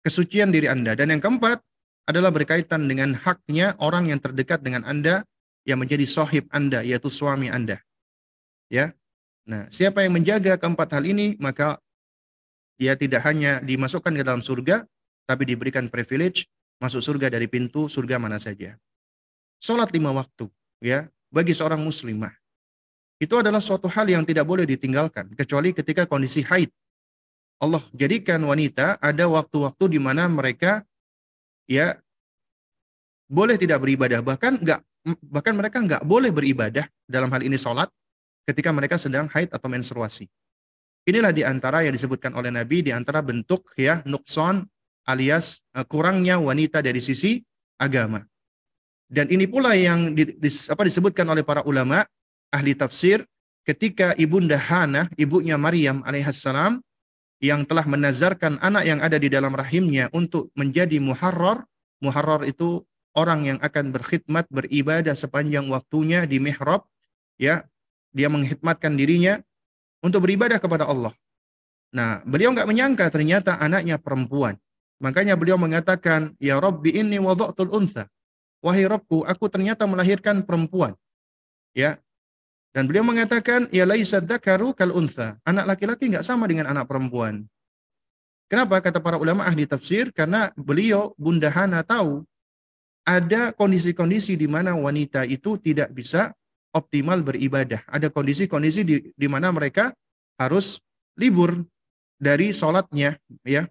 kesucian 0.00 0.48
diri 0.48 0.72
Anda. 0.72 0.96
Dan 0.96 1.12
yang 1.12 1.20
keempat 1.20 1.60
adalah 2.08 2.32
berkaitan 2.32 2.88
dengan 2.88 3.12
haknya 3.12 3.76
orang 3.76 4.08
yang 4.08 4.16
terdekat 4.16 4.64
dengan 4.64 4.88
Anda, 4.88 5.28
yang 5.68 5.84
menjadi 5.84 6.08
sahib 6.08 6.48
Anda 6.48 6.80
yaitu 6.80 7.12
suami 7.12 7.52
Anda. 7.52 7.84
Ya. 8.72 8.96
Nah, 9.44 9.68
siapa 9.68 10.04
yang 10.04 10.16
menjaga 10.16 10.56
keempat 10.56 10.96
hal 10.96 11.04
ini 11.04 11.36
maka 11.36 11.76
dia 12.80 12.96
tidak 12.96 13.24
hanya 13.28 13.60
dimasukkan 13.60 14.12
ke 14.12 14.24
dalam 14.24 14.40
surga 14.40 14.84
tapi 15.28 15.44
diberikan 15.44 15.88
privilege 15.92 16.48
masuk 16.80 17.04
surga 17.04 17.28
dari 17.28 17.48
pintu 17.48 17.88
surga 17.88 18.16
mana 18.16 18.40
saja. 18.40 18.76
Salat 19.60 19.92
lima 19.92 20.12
waktu 20.12 20.48
ya 20.80 21.08
bagi 21.28 21.52
seorang 21.52 21.80
muslimah 21.80 22.32
itu 23.18 23.34
adalah 23.34 23.58
suatu 23.58 23.90
hal 23.90 24.06
yang 24.06 24.22
tidak 24.22 24.46
boleh 24.46 24.62
ditinggalkan 24.62 25.32
kecuali 25.34 25.74
ketika 25.74 26.06
kondisi 26.06 26.46
haid. 26.46 26.70
Allah 27.58 27.82
jadikan 27.90 28.38
wanita 28.46 29.02
ada 29.02 29.26
waktu-waktu 29.26 29.98
di 29.98 29.98
mana 29.98 30.30
mereka 30.30 30.86
ya 31.66 31.98
boleh 33.26 33.58
tidak 33.58 33.82
beribadah 33.82 34.22
bahkan 34.22 34.56
enggak 34.56 34.80
bahkan 35.26 35.54
mereka 35.58 35.82
enggak 35.82 36.02
boleh 36.06 36.30
beribadah 36.30 36.86
dalam 37.04 37.28
hal 37.34 37.42
ini 37.42 37.58
sholat 37.58 37.90
ketika 38.48 38.72
mereka 38.72 38.96
sedang 38.96 39.28
haid 39.28 39.52
atau 39.52 39.68
menstruasi. 39.68 40.24
Inilah 41.04 41.32
di 41.32 41.44
antara 41.44 41.84
yang 41.84 41.92
disebutkan 41.92 42.32
oleh 42.36 42.52
Nabi 42.52 42.84
di 42.84 42.92
antara 42.92 43.20
bentuk 43.24 43.72
ya 43.76 44.00
nukson 44.04 44.64
alias 45.08 45.64
uh, 45.76 45.84
kurangnya 45.84 46.40
wanita 46.40 46.84
dari 46.84 47.00
sisi 47.00 47.40
agama. 47.80 48.20
Dan 49.08 49.32
ini 49.32 49.48
pula 49.48 49.72
yang 49.72 50.12
di, 50.12 50.36
di, 50.36 50.50
apa 50.68 50.84
disebutkan 50.84 51.24
oleh 51.32 51.40
para 51.40 51.64
ulama 51.64 52.04
ahli 52.52 52.76
tafsir 52.76 53.24
ketika 53.64 54.12
ibunda 54.20 54.60
Hana, 54.60 55.08
ibunya 55.16 55.56
Maryam 55.56 56.04
alaihissalam 56.04 56.80
yang 57.38 57.62
telah 57.62 57.86
menazarkan 57.86 58.58
anak 58.58 58.84
yang 58.86 58.98
ada 58.98 59.14
di 59.14 59.30
dalam 59.30 59.54
rahimnya 59.54 60.10
untuk 60.10 60.50
menjadi 60.58 60.98
muharrar. 60.98 61.62
Muharrar 62.02 62.46
itu 62.46 62.82
orang 63.14 63.46
yang 63.46 63.58
akan 63.58 63.90
berkhidmat 63.90 64.46
beribadah 64.50 65.14
sepanjang 65.14 65.66
waktunya 65.70 66.26
di 66.26 66.38
mihrab 66.38 66.86
ya 67.38 67.66
dia 68.14 68.28
menghidmatkan 68.30 68.94
dirinya 68.98 69.38
untuk 70.02 70.26
beribadah 70.26 70.58
kepada 70.62 70.86
Allah. 70.86 71.14
Nah, 71.94 72.20
beliau 72.26 72.52
nggak 72.52 72.68
menyangka 72.68 73.08
ternyata 73.08 73.56
anaknya 73.58 73.96
perempuan. 73.96 74.58
Makanya 74.98 75.38
beliau 75.38 75.56
mengatakan, 75.56 76.34
Ya 76.42 76.58
Rabbi 76.58 76.90
ini 76.90 77.22
wadha'tul 77.22 77.70
untha. 77.70 78.10
Wahai 78.58 78.84
Rabbku, 78.90 79.22
aku 79.22 79.46
ternyata 79.46 79.86
melahirkan 79.86 80.42
perempuan. 80.42 80.98
Ya, 81.70 82.02
dan 82.76 82.84
beliau 82.84 83.04
mengatakan, 83.04 83.66
ya 83.72 83.88
laisa 83.88 84.20
dzakaru 84.20 84.76
kal 84.76 84.92
untha. 84.92 85.40
Anak 85.48 85.74
laki-laki 85.74 86.12
nggak 86.12 86.24
sama 86.24 86.44
dengan 86.44 86.68
anak 86.68 86.84
perempuan. 86.84 87.48
Kenapa? 88.48 88.80
Kata 88.80 89.00
para 89.00 89.16
ulama 89.16 89.44
ahli 89.44 89.64
tafsir, 89.68 90.12
karena 90.12 90.52
beliau 90.56 91.12
Bunda 91.16 91.52
Hana 91.52 91.84
tahu 91.84 92.24
ada 93.04 93.56
kondisi-kondisi 93.56 94.36
di 94.36 94.48
mana 94.48 94.76
wanita 94.76 95.24
itu 95.24 95.56
tidak 95.60 95.92
bisa 95.96 96.32
optimal 96.76 97.24
beribadah. 97.24 97.84
Ada 97.88 98.12
kondisi-kondisi 98.12 98.84
di, 98.84 98.94
di 99.16 99.28
mana 99.28 99.48
mereka 99.52 99.92
harus 100.36 100.80
libur 101.16 101.56
dari 102.20 102.52
sholatnya, 102.52 103.16
ya. 103.48 103.64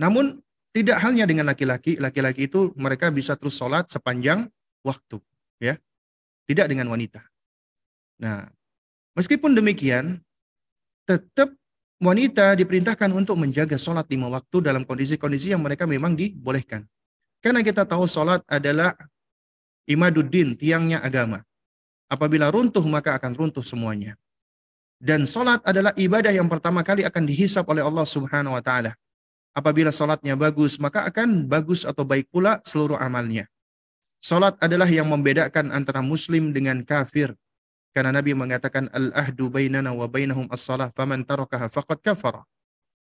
Namun 0.00 0.40
tidak 0.72 0.96
halnya 1.04 1.28
dengan 1.28 1.44
laki-laki, 1.44 2.00
laki-laki 2.00 2.48
itu 2.48 2.72
mereka 2.76 3.12
bisa 3.12 3.36
terus 3.36 3.60
sholat 3.60 3.88
sepanjang 3.92 4.48
waktu, 4.80 5.20
ya 5.60 5.76
tidak 6.50 6.66
dengan 6.66 6.90
wanita. 6.90 7.22
Nah, 8.18 8.50
meskipun 9.14 9.54
demikian, 9.54 10.18
tetap 11.06 11.54
wanita 12.02 12.58
diperintahkan 12.58 13.14
untuk 13.14 13.38
menjaga 13.38 13.78
sholat 13.78 14.10
lima 14.10 14.26
waktu 14.26 14.58
dalam 14.58 14.82
kondisi-kondisi 14.82 15.54
yang 15.54 15.62
mereka 15.62 15.86
memang 15.86 16.18
dibolehkan. 16.18 16.82
Karena 17.38 17.62
kita 17.62 17.86
tahu 17.86 18.02
sholat 18.10 18.42
adalah 18.50 18.98
imaduddin, 19.86 20.58
tiangnya 20.58 20.98
agama. 21.06 21.38
Apabila 22.10 22.50
runtuh, 22.50 22.82
maka 22.90 23.14
akan 23.14 23.38
runtuh 23.38 23.62
semuanya. 23.62 24.18
Dan 24.98 25.24
sholat 25.24 25.62
adalah 25.62 25.94
ibadah 25.94 26.34
yang 26.34 26.50
pertama 26.50 26.82
kali 26.82 27.06
akan 27.06 27.24
dihisap 27.24 27.64
oleh 27.70 27.80
Allah 27.80 28.04
Subhanahu 28.04 28.58
wa 28.58 28.60
Ta'ala. 28.60 28.92
Apabila 29.54 29.94
sholatnya 29.94 30.34
bagus, 30.34 30.76
maka 30.82 31.06
akan 31.06 31.46
bagus 31.46 31.86
atau 31.86 32.02
baik 32.04 32.28
pula 32.28 32.58
seluruh 32.66 32.98
amalnya. 32.98 33.48
Salat 34.20 34.60
adalah 34.60 34.86
yang 34.86 35.08
membedakan 35.08 35.72
antara 35.72 36.04
muslim 36.04 36.52
dengan 36.52 36.84
kafir. 36.84 37.32
Karena 37.90 38.14
Nabi 38.14 38.36
mengatakan 38.36 38.86
al-ahdu 38.92 39.50
bainana 39.50 39.90
wa 39.90 40.06
bainahum 40.06 40.46
as-salah 40.52 40.92
faman 40.94 41.26
tarakaha 41.26 41.66
faqad 41.66 41.98
kafara. 42.04 42.44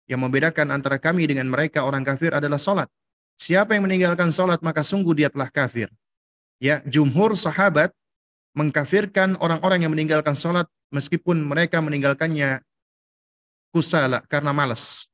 Yang 0.08 0.22
membedakan 0.24 0.72
antara 0.72 1.02
kami 1.02 1.28
dengan 1.28 1.50
mereka 1.50 1.84
orang 1.84 2.06
kafir 2.06 2.32
adalah 2.32 2.62
salat. 2.62 2.88
Siapa 3.36 3.76
yang 3.76 3.90
meninggalkan 3.90 4.30
salat 4.30 4.62
maka 4.62 4.86
sungguh 4.86 5.18
dia 5.18 5.28
telah 5.28 5.50
kafir. 5.50 5.90
Ya, 6.62 6.80
jumhur 6.86 7.34
sahabat 7.34 7.92
mengkafirkan 8.54 9.36
orang-orang 9.42 9.84
yang 9.84 9.92
meninggalkan 9.92 10.38
salat 10.38 10.70
meskipun 10.94 11.42
mereka 11.42 11.82
meninggalkannya 11.82 12.62
kusala 13.74 14.22
karena 14.30 14.54
malas. 14.54 15.10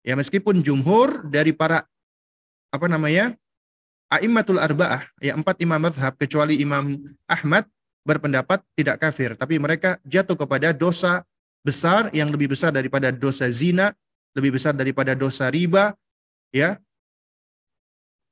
Ya, 0.00 0.16
meskipun 0.16 0.64
jumhur 0.64 1.28
dari 1.28 1.52
para 1.52 1.84
apa 2.72 2.86
namanya? 2.88 3.36
A'immatul 4.12 4.60
arba'ah, 4.60 5.02
ya 5.18 5.34
empat 5.34 5.58
imam 5.64 5.80
madhab, 5.80 6.14
kecuali 6.14 6.60
Imam 6.60 6.94
Ahmad, 7.26 7.66
berpendapat 8.04 8.60
tidak 8.76 9.00
kafir. 9.00 9.34
Tapi 9.34 9.56
mereka 9.56 9.96
jatuh 10.04 10.36
kepada 10.36 10.70
dosa 10.76 11.24
besar 11.64 12.12
yang 12.12 12.28
lebih 12.28 12.52
besar 12.52 12.70
daripada 12.70 13.08
dosa 13.10 13.48
zina, 13.48 13.90
lebih 14.36 14.60
besar 14.60 14.76
daripada 14.76 15.16
dosa 15.16 15.48
riba, 15.48 15.96
ya, 16.52 16.76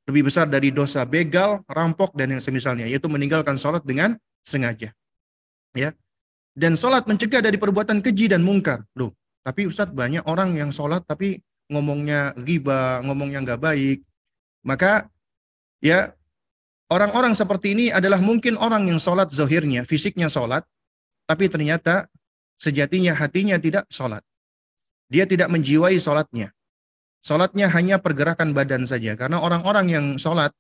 lebih 0.07 0.29
besar 0.29 0.45
dari 0.51 0.69
dosa 0.75 1.09
begal, 1.09 1.65
rampok, 1.65 2.13
dan 2.13 2.37
yang 2.37 2.43
semisalnya, 2.43 2.85
yaitu 2.85 3.09
meninggalkan 3.09 3.57
sholat 3.57 3.81
dengan 3.83 4.15
sengaja. 4.45 4.93
Ya, 5.73 5.97
dan 6.53 6.77
sholat 6.77 7.09
mencegah 7.09 7.41
dari 7.41 7.57
perbuatan 7.57 8.05
keji 8.05 8.29
dan 8.29 8.45
mungkar. 8.45 8.85
Loh, 8.93 9.17
tapi 9.41 9.65
Ustadz 9.65 9.97
banyak 9.97 10.29
orang 10.29 10.53
yang 10.53 10.69
sholat 10.69 11.01
tapi 11.09 11.41
ngomongnya 11.73 12.37
riba, 12.37 13.01
ngomongnya 13.09 13.41
nggak 13.41 13.61
baik. 13.63 13.99
Maka 14.63 15.09
ya 15.83 16.15
orang-orang 16.89 17.35
seperti 17.35 17.75
ini 17.75 17.87
adalah 17.91 18.23
mungkin 18.23 18.55
orang 18.57 18.87
yang 18.87 19.03
sholat 19.03 19.35
zohirnya, 19.35 19.83
fisiknya 19.83 20.31
sholat, 20.31 20.63
tapi 21.27 21.51
ternyata 21.51 22.07
sejatinya 22.63 23.19
hatinya 23.19 23.59
tidak 23.59 23.91
sholat. 23.91 24.23
Dia 25.11 25.27
tidak 25.27 25.51
menjiwai 25.51 25.99
sholatnya. 25.99 26.55
Sholatnya 27.21 27.69
hanya 27.75 27.99
pergerakan 27.99 28.55
badan 28.55 28.87
saja. 28.87 29.19
Karena 29.19 29.43
orang-orang 29.43 29.87
yang 29.91 30.07
sholat, 30.17 30.55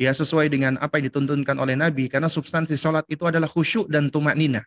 ya 0.00 0.10
sesuai 0.10 0.48
dengan 0.48 0.80
apa 0.80 0.98
yang 0.98 1.12
dituntunkan 1.12 1.54
oleh 1.60 1.76
Nabi, 1.76 2.08
karena 2.08 2.26
substansi 2.26 2.74
sholat 2.74 3.04
itu 3.12 3.22
adalah 3.28 3.46
khusyuk 3.46 3.86
dan 3.92 4.08
tumak 4.08 4.34
nina. 4.34 4.64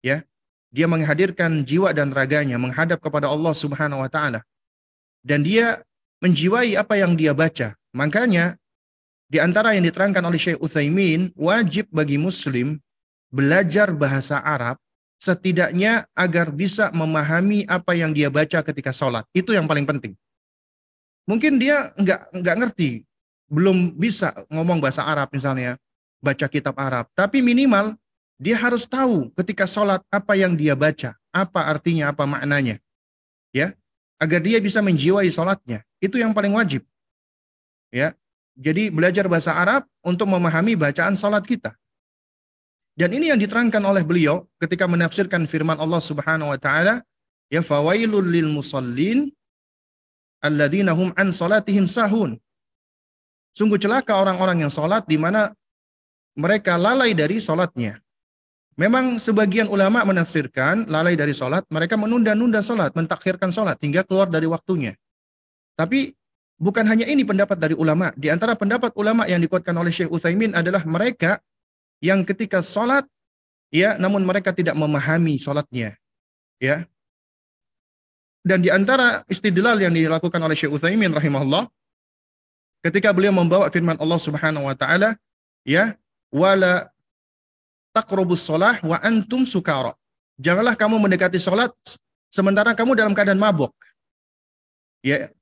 Ya, 0.00 0.24
dia 0.70 0.86
menghadirkan 0.86 1.66
jiwa 1.66 1.90
dan 1.90 2.14
raganya 2.14 2.56
menghadap 2.56 3.02
kepada 3.02 3.26
Allah 3.26 3.52
Subhanahu 3.56 4.00
wa 4.00 4.10
taala. 4.12 4.46
Dan 5.20 5.44
dia 5.44 5.82
menjiwai 6.22 6.78
apa 6.78 6.96
yang 7.00 7.18
dia 7.18 7.34
baca. 7.34 7.74
Makanya 7.92 8.59
di 9.30 9.38
antara 9.38 9.78
yang 9.78 9.86
diterangkan 9.86 10.26
oleh 10.26 10.42
Syekh 10.42 10.58
Utsaimin, 10.58 11.30
wajib 11.38 11.86
bagi 11.94 12.18
muslim 12.18 12.82
belajar 13.30 13.94
bahasa 13.94 14.42
Arab 14.42 14.74
setidaknya 15.22 16.10
agar 16.18 16.50
bisa 16.50 16.90
memahami 16.90 17.62
apa 17.70 17.94
yang 17.94 18.10
dia 18.10 18.26
baca 18.26 18.58
ketika 18.66 18.90
sholat. 18.90 19.22
Itu 19.30 19.54
yang 19.54 19.70
paling 19.70 19.86
penting. 19.86 20.18
Mungkin 21.30 21.62
dia 21.62 21.94
nggak 21.94 22.42
nggak 22.42 22.56
ngerti, 22.58 23.06
belum 23.46 23.94
bisa 23.94 24.34
ngomong 24.50 24.82
bahasa 24.82 25.06
Arab 25.06 25.30
misalnya, 25.30 25.78
baca 26.18 26.50
kitab 26.50 26.74
Arab. 26.74 27.06
Tapi 27.14 27.38
minimal 27.38 27.94
dia 28.34 28.58
harus 28.58 28.88
tahu 28.90 29.30
ketika 29.38 29.62
sholat 29.62 30.02
apa 30.10 30.34
yang 30.34 30.58
dia 30.58 30.74
baca, 30.74 31.14
apa 31.30 31.70
artinya, 31.70 32.10
apa 32.10 32.26
maknanya. 32.26 32.82
Ya, 33.54 33.78
agar 34.18 34.42
dia 34.42 34.58
bisa 34.58 34.82
menjiwai 34.82 35.30
sholatnya. 35.30 35.86
Itu 36.02 36.18
yang 36.18 36.34
paling 36.34 36.50
wajib. 36.50 36.82
Ya, 37.94 38.14
jadi 38.60 38.92
belajar 38.92 39.24
bahasa 39.24 39.56
Arab 39.56 39.88
untuk 40.04 40.28
memahami 40.28 40.76
bacaan 40.76 41.16
salat 41.16 41.40
kita. 41.48 41.72
Dan 42.92 43.16
ini 43.16 43.32
yang 43.32 43.40
diterangkan 43.40 43.80
oleh 43.80 44.04
beliau 44.04 44.44
ketika 44.60 44.84
menafsirkan 44.84 45.48
firman 45.48 45.80
Allah 45.80 46.04
Subhanahu 46.04 46.52
wa 46.52 46.60
taala, 46.60 47.00
ya 47.48 47.64
fawailul 47.64 48.28
lil 48.28 48.52
musallin 48.52 49.32
alladzina 50.44 50.92
hum 50.92 51.08
an 51.16 51.32
salatihim 51.32 51.88
sahun. 51.88 52.36
Sungguh 53.56 53.80
celaka 53.80 54.20
orang-orang 54.20 54.68
yang 54.68 54.72
salat 54.72 55.08
di 55.08 55.16
mana 55.16 55.56
mereka 56.36 56.76
lalai 56.76 57.16
dari 57.16 57.40
salatnya. 57.40 57.96
Memang 58.76 59.16
sebagian 59.16 59.72
ulama 59.72 60.04
menafsirkan 60.04 60.84
lalai 60.88 61.16
dari 61.16 61.32
salat, 61.32 61.64
mereka 61.72 61.96
menunda-nunda 61.96 62.60
salat, 62.60 62.92
mentakhirkan 62.92 63.48
salat 63.48 63.80
hingga 63.80 64.04
keluar 64.04 64.28
dari 64.28 64.44
waktunya. 64.44 64.92
Tapi 65.76 66.12
Bukan 66.60 66.84
hanya 66.84 67.08
ini 67.08 67.24
pendapat 67.24 67.56
dari 67.56 67.72
ulama. 67.72 68.12
Di 68.20 68.28
antara 68.28 68.52
pendapat 68.52 68.92
ulama 69.00 69.24
yang 69.24 69.40
dikuatkan 69.40 69.72
oleh 69.72 69.88
Syekh 69.88 70.12
Utsaimin 70.12 70.52
adalah 70.52 70.84
mereka 70.84 71.40
yang 72.04 72.20
ketika 72.20 72.60
sholat, 72.60 73.08
ya, 73.72 73.96
namun 73.96 74.20
mereka 74.28 74.52
tidak 74.52 74.76
memahami 74.76 75.40
sholatnya, 75.40 75.96
ya. 76.60 76.84
Dan 78.44 78.60
di 78.60 78.68
antara 78.68 79.24
istidlal 79.24 79.80
yang 79.80 79.96
dilakukan 79.96 80.36
oleh 80.36 80.52
Syekh 80.52 80.76
Utsaimin 80.76 81.16
rahimahullah, 81.16 81.64
ketika 82.84 83.08
beliau 83.16 83.32
membawa 83.32 83.72
firman 83.72 83.96
Allah 83.96 84.20
Subhanahu 84.20 84.68
wa 84.68 84.76
taala, 84.76 85.16
ya 85.64 85.96
wala 86.28 86.92
taqrabus 87.96 88.44
shalah 88.44 88.76
wa 88.84 89.00
antum 89.00 89.48
sukara. 89.48 89.96
Janganlah 90.36 90.76
kamu 90.76 91.00
mendekati 91.00 91.40
salat 91.40 91.72
sementara 92.28 92.76
kamu 92.76 92.96
dalam 92.96 93.16
keadaan 93.16 93.40
mabuk. 93.40 93.72
Ya. 95.00 95.32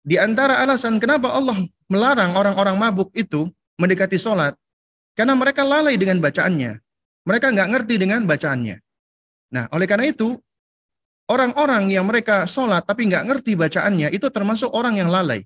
Di 0.00 0.16
antara 0.16 0.64
alasan 0.64 0.96
kenapa 0.96 1.28
Allah 1.32 1.60
melarang 1.92 2.32
orang-orang 2.32 2.76
mabuk 2.80 3.12
itu 3.12 3.48
mendekati 3.76 4.16
salat 4.16 4.56
karena 5.12 5.36
mereka 5.36 5.60
lalai 5.66 6.00
dengan 6.00 6.20
bacaannya. 6.20 6.80
Mereka 7.28 7.52
nggak 7.52 7.68
ngerti 7.68 7.94
dengan 8.00 8.24
bacaannya. 8.24 8.80
Nah, 9.52 9.68
oleh 9.76 9.84
karena 9.84 10.08
itu 10.08 10.40
orang-orang 11.28 11.92
yang 11.92 12.08
mereka 12.08 12.48
sholat 12.48 12.82
tapi 12.88 13.06
nggak 13.06 13.28
ngerti 13.28 13.52
bacaannya 13.54 14.08
itu 14.10 14.26
termasuk 14.32 14.72
orang 14.72 14.96
yang 14.96 15.12
lalai. 15.12 15.44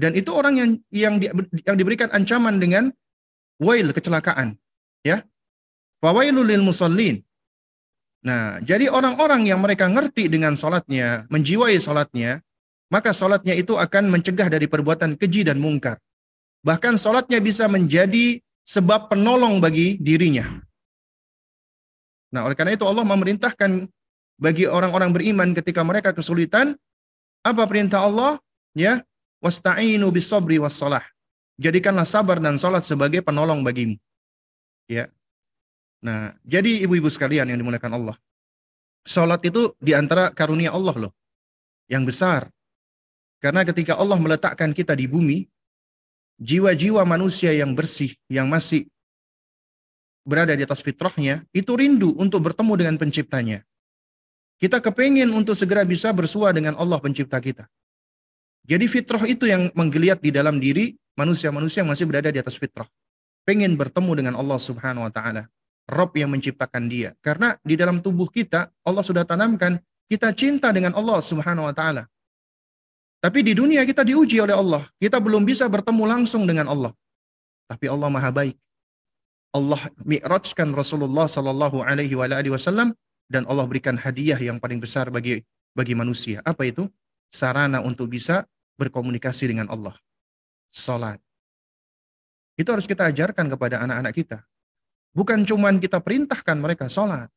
Dan 0.00 0.16
itu 0.16 0.32
orang 0.32 0.56
yang 0.56 0.70
yang 0.88 1.14
di, 1.20 1.28
yang 1.68 1.76
diberikan 1.76 2.08
ancaman 2.08 2.56
dengan 2.56 2.88
wail 3.60 3.92
kecelakaan, 3.92 4.56
ya. 5.04 5.20
Fawailul 6.00 6.48
lil 6.48 6.64
musallin. 6.64 7.20
Nah, 8.24 8.56
jadi 8.64 8.88
orang-orang 8.88 9.44
yang 9.44 9.60
mereka 9.60 9.84
ngerti 9.92 10.32
dengan 10.32 10.56
sholatnya, 10.56 11.28
menjiwai 11.28 11.76
sholatnya, 11.76 12.40
maka 12.90 13.14
sholatnya 13.14 13.54
itu 13.54 13.78
akan 13.78 14.10
mencegah 14.10 14.50
dari 14.50 14.66
perbuatan 14.66 15.14
keji 15.14 15.46
dan 15.46 15.62
mungkar. 15.62 15.96
Bahkan 16.66 16.98
sholatnya 17.00 17.40
bisa 17.40 17.70
menjadi 17.70 18.42
sebab 18.66 19.08
penolong 19.08 19.62
bagi 19.62 19.96
dirinya. 19.96 20.44
Nah, 22.30 22.46
oleh 22.46 22.54
karena 22.54 22.76
itu 22.76 22.86
Allah 22.86 23.02
memerintahkan 23.02 23.90
bagi 24.38 24.68
orang-orang 24.68 25.10
beriman 25.10 25.50
ketika 25.56 25.82
mereka 25.82 26.14
kesulitan, 26.14 26.76
apa 27.42 27.64
perintah 27.66 28.04
Allah? 28.06 28.38
Ya, 28.76 29.02
wasta'inu 29.42 30.06
bisabri 30.14 30.60
wassalah. 30.62 31.02
Jadikanlah 31.58 32.06
sabar 32.06 32.38
dan 32.38 32.56
salat 32.56 32.86
sebagai 32.86 33.20
penolong 33.20 33.60
bagimu. 33.66 33.98
Ya. 34.86 35.10
Nah, 36.00 36.32
jadi 36.46 36.86
ibu-ibu 36.86 37.10
sekalian 37.12 37.50
yang 37.52 37.58
dimuliakan 37.60 38.00
Allah. 38.00 38.16
Salat 39.04 39.44
itu 39.44 39.76
di 39.76 39.92
antara 39.92 40.32
karunia 40.32 40.72
Allah 40.72 41.08
loh. 41.08 41.12
Yang 41.90 42.14
besar. 42.14 42.40
Karena 43.40 43.64
ketika 43.64 43.96
Allah 43.96 44.20
meletakkan 44.20 44.76
kita 44.76 44.92
di 44.92 45.08
bumi, 45.08 45.48
jiwa-jiwa 46.36 47.00
manusia 47.08 47.56
yang 47.56 47.72
bersih, 47.72 48.12
yang 48.28 48.52
masih 48.52 48.84
berada 50.28 50.52
di 50.52 50.62
atas 50.62 50.84
fitrahnya, 50.84 51.48
itu 51.56 51.72
rindu 51.72 52.12
untuk 52.20 52.44
bertemu 52.44 52.72
dengan 52.76 52.94
penciptanya. 53.00 53.64
Kita 54.60 54.84
kepingin 54.84 55.32
untuk 55.32 55.56
segera 55.56 55.88
bisa 55.88 56.12
bersua 56.12 56.52
dengan 56.52 56.76
Allah 56.76 57.00
pencipta 57.00 57.40
kita. 57.40 57.64
Jadi 58.68 58.84
fitrah 58.84 59.24
itu 59.24 59.48
yang 59.48 59.72
menggeliat 59.72 60.20
di 60.20 60.28
dalam 60.28 60.60
diri 60.60 60.92
manusia-manusia 61.16 61.80
yang 61.80 61.88
masih 61.88 62.04
berada 62.04 62.28
di 62.28 62.36
atas 62.36 62.60
fitrah. 62.60 62.84
Pengen 63.48 63.72
bertemu 63.80 64.20
dengan 64.20 64.34
Allah 64.36 64.60
subhanahu 64.60 65.08
wa 65.08 65.12
ta'ala. 65.12 65.48
Rob 65.88 66.12
yang 66.12 66.28
menciptakan 66.28 66.86
dia. 66.92 67.16
Karena 67.24 67.56
di 67.64 67.74
dalam 67.74 68.04
tubuh 68.04 68.28
kita, 68.28 68.68
Allah 68.84 69.00
sudah 69.00 69.24
tanamkan, 69.24 69.80
kita 70.06 70.30
cinta 70.36 70.70
dengan 70.70 70.92
Allah 70.92 71.18
subhanahu 71.18 71.66
wa 71.66 71.74
ta'ala. 71.74 72.04
Tapi 73.20 73.44
di 73.44 73.52
dunia 73.52 73.84
kita 73.84 74.00
diuji 74.00 74.40
oleh 74.40 74.56
Allah. 74.56 74.80
Kita 74.96 75.20
belum 75.20 75.44
bisa 75.44 75.68
bertemu 75.68 76.04
langsung 76.08 76.48
dengan 76.48 76.72
Allah. 76.72 76.92
Tapi 77.68 77.86
Allah 77.86 78.08
maha 78.08 78.32
baik. 78.32 78.56
Allah 79.52 79.82
mi'rajkan 80.08 80.72
Rasulullah 80.72 81.26
sallallahu 81.28 81.84
alaihi 81.84 82.16
wasallam 82.16 82.96
dan 83.28 83.44
Allah 83.50 83.66
berikan 83.66 83.98
hadiah 83.98 84.38
yang 84.38 84.62
paling 84.62 84.80
besar 84.80 85.12
bagi 85.12 85.42
bagi 85.76 85.94
manusia. 85.94 86.40
Apa 86.42 86.66
itu? 86.66 86.88
sarana 87.30 87.78
untuk 87.86 88.10
bisa 88.10 88.42
berkomunikasi 88.74 89.54
dengan 89.54 89.70
Allah. 89.70 89.94
Salat. 90.66 91.22
Itu 92.58 92.74
harus 92.74 92.90
kita 92.90 93.06
ajarkan 93.08 93.46
kepada 93.46 93.80
anak-anak 93.80 94.12
kita. 94.12 94.38
Bukan 95.14 95.46
cuman 95.46 95.78
kita 95.78 96.02
perintahkan 96.02 96.58
mereka 96.58 96.90
sholat. 96.90 97.30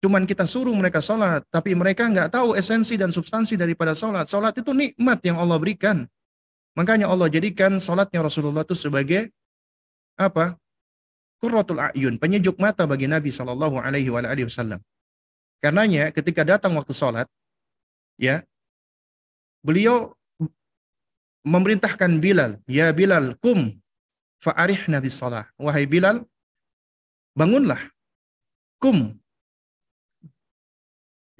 Cuman 0.00 0.24
kita 0.24 0.48
suruh 0.48 0.72
mereka 0.72 1.04
sholat. 1.04 1.44
Tapi 1.52 1.76
mereka 1.76 2.08
nggak 2.08 2.32
tahu 2.32 2.56
esensi 2.56 2.96
dan 2.96 3.12
substansi 3.12 3.60
daripada 3.60 3.92
sholat. 3.92 4.24
Sholat 4.24 4.56
itu 4.56 4.72
nikmat 4.72 5.20
yang 5.20 5.36
Allah 5.36 5.60
berikan. 5.60 6.08
Makanya 6.72 7.12
Allah 7.12 7.28
jadikan 7.28 7.76
sholatnya 7.82 8.24
Rasulullah 8.24 8.64
itu 8.64 8.72
sebagai 8.72 9.28
apa? 10.16 10.56
Qurratul 11.40 11.80
a'yun, 11.80 12.20
penyejuk 12.20 12.60
mata 12.60 12.84
bagi 12.84 13.08
Nabi 13.08 13.32
Shallallahu 13.32 13.80
Alaihi 13.80 14.12
Wasallam. 14.12 14.80
Karenanya 15.60 16.12
ketika 16.12 16.44
datang 16.44 16.76
waktu 16.76 16.92
sholat, 16.92 17.24
ya 18.20 18.44
beliau 19.64 20.12
memerintahkan 21.44 22.20
Bilal, 22.20 22.60
"Ya 22.68 22.92
Bilal, 22.92 23.40
kum 23.40 23.72
fa'arihna 24.40 25.00
bis 25.00 25.16
salah." 25.16 25.48
Wahai 25.56 25.88
Bilal, 25.88 26.24
bangunlah. 27.32 27.80
Kum. 28.80 29.16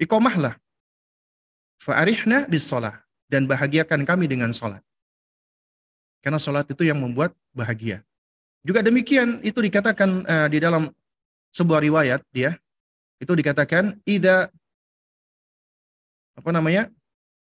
Iqamahlah. 0.01 0.57
Fa'arihna 1.81 2.49
bis 2.49 2.65
salah 2.65 3.05
dan 3.29 3.45
bahagiakan 3.45 4.01
kami 4.05 4.25
dengan 4.25 4.49
salat. 4.51 4.81
Karena 6.21 6.37
salat 6.37 6.65
itu 6.69 6.85
yang 6.85 6.97
membuat 7.01 7.33
bahagia. 7.53 8.01
Juga 8.61 8.85
demikian 8.85 9.41
itu 9.41 9.57
dikatakan 9.57 10.25
uh, 10.25 10.47
di 10.49 10.61
dalam 10.61 10.89
sebuah 11.53 11.81
riwayat 11.81 12.21
ya. 12.33 12.53
Itu 13.21 13.33
dikatakan 13.37 14.01
ida 14.05 14.49
apa 16.37 16.49
namanya? 16.49 16.89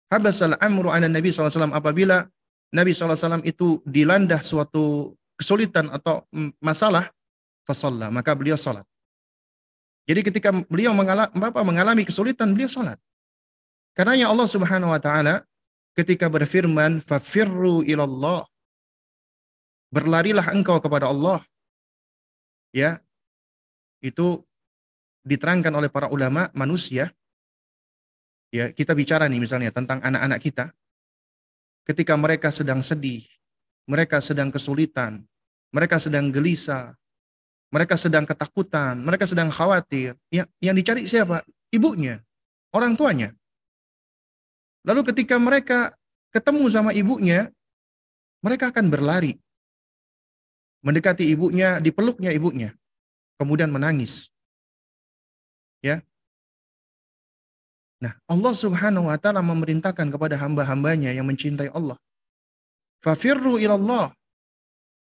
habasal 0.08 0.56
amru 0.58 0.88
ala 0.88 1.04
Nabi 1.04 1.28
SAW 1.28 1.68
apabila 1.72 2.24
Nabi 2.72 2.92
SAW 2.92 3.44
itu 3.44 3.80
dilanda 3.84 4.40
suatu 4.40 5.12
kesulitan 5.36 5.88
atau 5.92 6.24
masalah, 6.60 7.08
fasalla, 7.64 8.08
maka 8.12 8.32
beliau 8.32 8.56
salat. 8.56 8.84
Jadi 10.08 10.20
ketika 10.24 10.50
beliau 10.66 10.96
mengalami, 10.96 11.30
Bapak 11.36 11.62
mengalami 11.62 12.02
kesulitan, 12.08 12.56
beliau 12.56 12.66
salat. 12.66 12.96
Karena 13.92 14.16
Allah 14.24 14.48
Subhanahu 14.48 14.88
wa 14.88 15.00
taala 15.02 15.44
ketika 15.92 16.32
berfirman, 16.32 17.04
"Fafirru 17.04 17.84
ilallah." 17.84 18.48
Berlarilah 19.92 20.48
engkau 20.56 20.80
kepada 20.80 21.12
Allah. 21.12 21.44
Ya. 22.72 23.04
Itu 24.00 24.48
diterangkan 25.28 25.74
oleh 25.74 25.92
para 25.92 26.08
ulama 26.08 26.48
manusia 26.56 27.12
Ya, 28.48 28.72
kita 28.72 28.96
bicara 28.96 29.28
nih 29.28 29.44
misalnya 29.44 29.68
tentang 29.68 30.00
anak-anak 30.00 30.40
kita. 30.40 30.72
Ketika 31.84 32.16
mereka 32.16 32.48
sedang 32.48 32.80
sedih, 32.80 33.24
mereka 33.84 34.24
sedang 34.24 34.48
kesulitan, 34.48 35.24
mereka 35.68 36.00
sedang 36.00 36.32
gelisah, 36.32 36.96
mereka 37.68 37.94
sedang 38.00 38.24
ketakutan, 38.24 38.96
mereka 39.00 39.28
sedang 39.28 39.52
khawatir. 39.52 40.16
Ya, 40.32 40.48
yang 40.60 40.76
dicari 40.76 41.04
siapa? 41.04 41.44
Ibunya, 41.68 42.20
orang 42.72 42.96
tuanya. 42.96 43.32
Lalu 44.88 45.04
ketika 45.12 45.36
mereka 45.36 45.92
ketemu 46.32 46.64
sama 46.72 46.90
ibunya, 46.96 47.52
mereka 48.40 48.72
akan 48.72 48.88
berlari. 48.88 49.36
Mendekati 50.80 51.28
ibunya, 51.28 51.82
dipeluknya 51.82 52.32
ibunya. 52.32 52.72
Kemudian 53.36 53.68
menangis. 53.68 54.32
Ya, 55.84 56.02
Nah, 57.98 58.14
Allah 58.30 58.54
Subhanahu 58.54 59.10
wa 59.10 59.18
taala 59.18 59.42
memerintahkan 59.42 60.06
kepada 60.14 60.38
hamba-hambanya 60.38 61.10
yang 61.10 61.26
mencintai 61.26 61.70
Allah. 61.74 61.98
Fafirru 63.02 63.58
ilallah. 63.58 64.14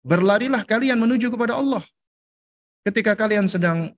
Berlarilah 0.07 0.63
kalian 0.63 0.99
menuju 1.03 1.35
kepada 1.35 1.59
Allah. 1.59 1.83
Ketika 2.89 3.13
kalian 3.13 3.45
sedang 3.45 3.93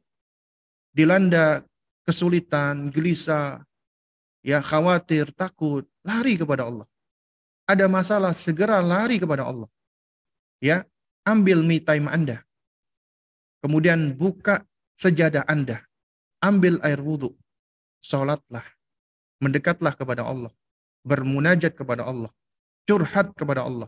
dilanda 0.90 1.62
kesulitan, 2.02 2.90
gelisah, 2.90 3.62
ya 4.42 4.58
khawatir, 4.58 5.30
takut, 5.30 5.86
lari 6.02 6.34
kepada 6.34 6.66
Allah. 6.66 6.90
Ada 7.70 7.86
masalah, 7.86 8.34
segera 8.34 8.82
lari 8.82 9.22
kepada 9.22 9.46
Allah. 9.46 9.70
Ya, 10.58 10.82
ambil 11.22 11.62
me 11.62 11.78
time 11.78 12.10
Anda. 12.10 12.42
Kemudian 13.62 14.18
buka 14.18 14.66
sejadah 14.98 15.46
Anda. 15.46 15.86
Ambil 16.42 16.82
air 16.82 16.98
wudhu 16.98 17.30
Salatlah. 18.02 18.66
Mendekatlah 19.38 19.94
kepada 19.94 20.26
Allah. 20.26 20.50
Bermunajat 21.06 21.78
kepada 21.78 22.10
Allah. 22.10 22.34
Curhat 22.90 23.38
kepada 23.38 23.62
Allah. 23.62 23.86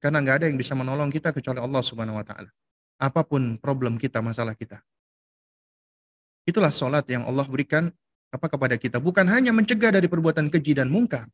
Karena 0.00 0.24
nggak 0.24 0.36
ada 0.40 0.46
yang 0.48 0.56
bisa 0.56 0.72
menolong 0.72 1.12
kita 1.12 1.28
kecuali 1.36 1.60
Allah 1.60 1.84
Subhanahu 1.84 2.16
wa 2.16 2.24
taala. 2.24 2.48
Apa 2.98 3.22
pun 3.22 3.56
problem 3.62 3.96
kita, 3.96 4.18
masalah 4.18 4.58
kita. 4.58 4.82
Itulah 6.44 6.74
salat 6.74 7.06
yang 7.06 7.22
Allah 7.24 7.46
berikan 7.46 7.94
apa 8.34 8.46
kepada 8.50 8.74
kita. 8.74 8.98
Bukan 8.98 9.24
hanya 9.30 9.54
mencegah 9.54 9.94
dari 9.94 10.10
perbuatan 10.10 10.50
keji 10.50 10.76
dan 10.76 10.90
mungkar. 10.90 11.30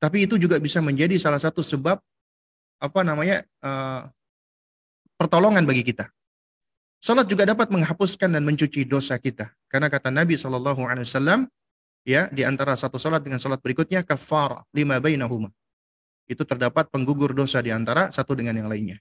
Tapi 0.00 0.26
itu 0.26 0.40
juga 0.40 0.58
bisa 0.58 0.80
menjadi 0.80 1.16
salah 1.20 1.38
satu 1.38 1.60
sebab 1.60 2.00
apa 2.82 3.00
namanya 3.06 3.44
uh, 3.62 4.08
pertolongan 5.16 5.64
bagi 5.64 5.86
kita. 5.86 6.10
Salat 7.04 7.28
juga 7.28 7.44
dapat 7.44 7.68
menghapuskan 7.68 8.32
dan 8.32 8.42
mencuci 8.48 8.88
dosa 8.88 9.20
kita. 9.20 9.52
Karena 9.68 9.92
kata 9.92 10.08
Nabi 10.08 10.40
Shallallahu 10.40 10.88
Alaihi 10.88 11.04
Wasallam, 11.04 11.44
ya 12.08 12.32
di 12.32 12.48
antara 12.48 12.72
satu 12.80 12.96
salat 12.96 13.20
dengan 13.20 13.36
salat 13.36 13.60
berikutnya 13.60 14.00
kafar 14.04 14.64
lima 14.72 14.96
bainahuma. 15.00 15.52
Itu 16.24 16.48
terdapat 16.48 16.88
penggugur 16.88 17.36
dosa 17.36 17.60
di 17.60 17.68
antara 17.68 18.08
satu 18.08 18.32
dengan 18.32 18.56
yang 18.56 18.72
lainnya. 18.72 18.96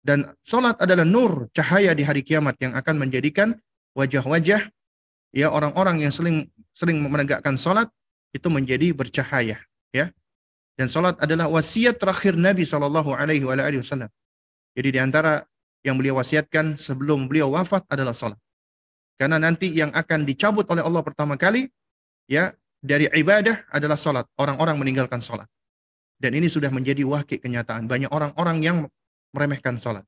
Dan 0.00 0.24
sholat 0.40 0.80
adalah 0.80 1.04
nur, 1.04 1.52
cahaya 1.52 1.92
di 1.92 2.00
hari 2.00 2.24
kiamat 2.24 2.56
yang 2.56 2.72
akan 2.72 2.96
menjadikan 2.96 3.52
wajah-wajah 3.92 4.72
ya 5.30 5.46
orang-orang 5.52 6.02
yang 6.08 6.12
sering 6.12 6.48
sering 6.72 7.04
menegakkan 7.04 7.54
sholat 7.60 7.86
itu 8.32 8.48
menjadi 8.48 8.96
bercahaya 8.96 9.60
ya. 9.92 10.08
Dan 10.74 10.88
sholat 10.88 11.20
adalah 11.20 11.52
wasiat 11.52 12.00
terakhir 12.00 12.40
Nabi 12.40 12.64
Shallallahu 12.64 13.12
Alaihi 13.12 13.44
Wasallam. 13.44 14.08
Jadi 14.72 14.88
di 14.88 14.98
antara 15.02 15.44
yang 15.84 16.00
beliau 16.00 16.16
wasiatkan 16.16 16.80
sebelum 16.80 17.28
beliau 17.28 17.52
wafat 17.52 17.84
adalah 17.92 18.16
sholat 18.16 18.36
karena 19.20 19.36
nanti 19.36 19.68
yang 19.72 19.92
akan 19.92 20.24
dicabut 20.24 20.64
oleh 20.72 20.80
Allah 20.80 21.04
pertama 21.04 21.36
kali 21.36 21.68
ya 22.24 22.52
dari 22.80 23.08
ibadah 23.12 23.68
adalah 23.68 23.96
sholat 23.96 24.24
orang-orang 24.40 24.76
meninggalkan 24.80 25.20
sholat 25.20 25.48
dan 26.20 26.36
ini 26.36 26.52
sudah 26.52 26.68
menjadi 26.68 27.00
wakil 27.08 27.40
kenyataan. 27.40 27.88
Banyak 27.88 28.12
orang-orang 28.12 28.60
yang 28.60 28.78
meremehkan 29.32 29.78
sholat 29.80 30.06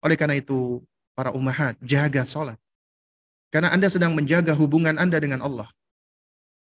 oleh 0.00 0.16
karena 0.16 0.38
itu 0.38 0.80
para 1.12 1.34
umahat 1.34 1.76
jaga 1.82 2.24
sholat 2.24 2.56
karena 3.50 3.74
Anda 3.74 3.90
sedang 3.90 4.14
menjaga 4.14 4.54
hubungan 4.54 4.94
Anda 4.94 5.18
dengan 5.18 5.42
Allah. 5.42 5.66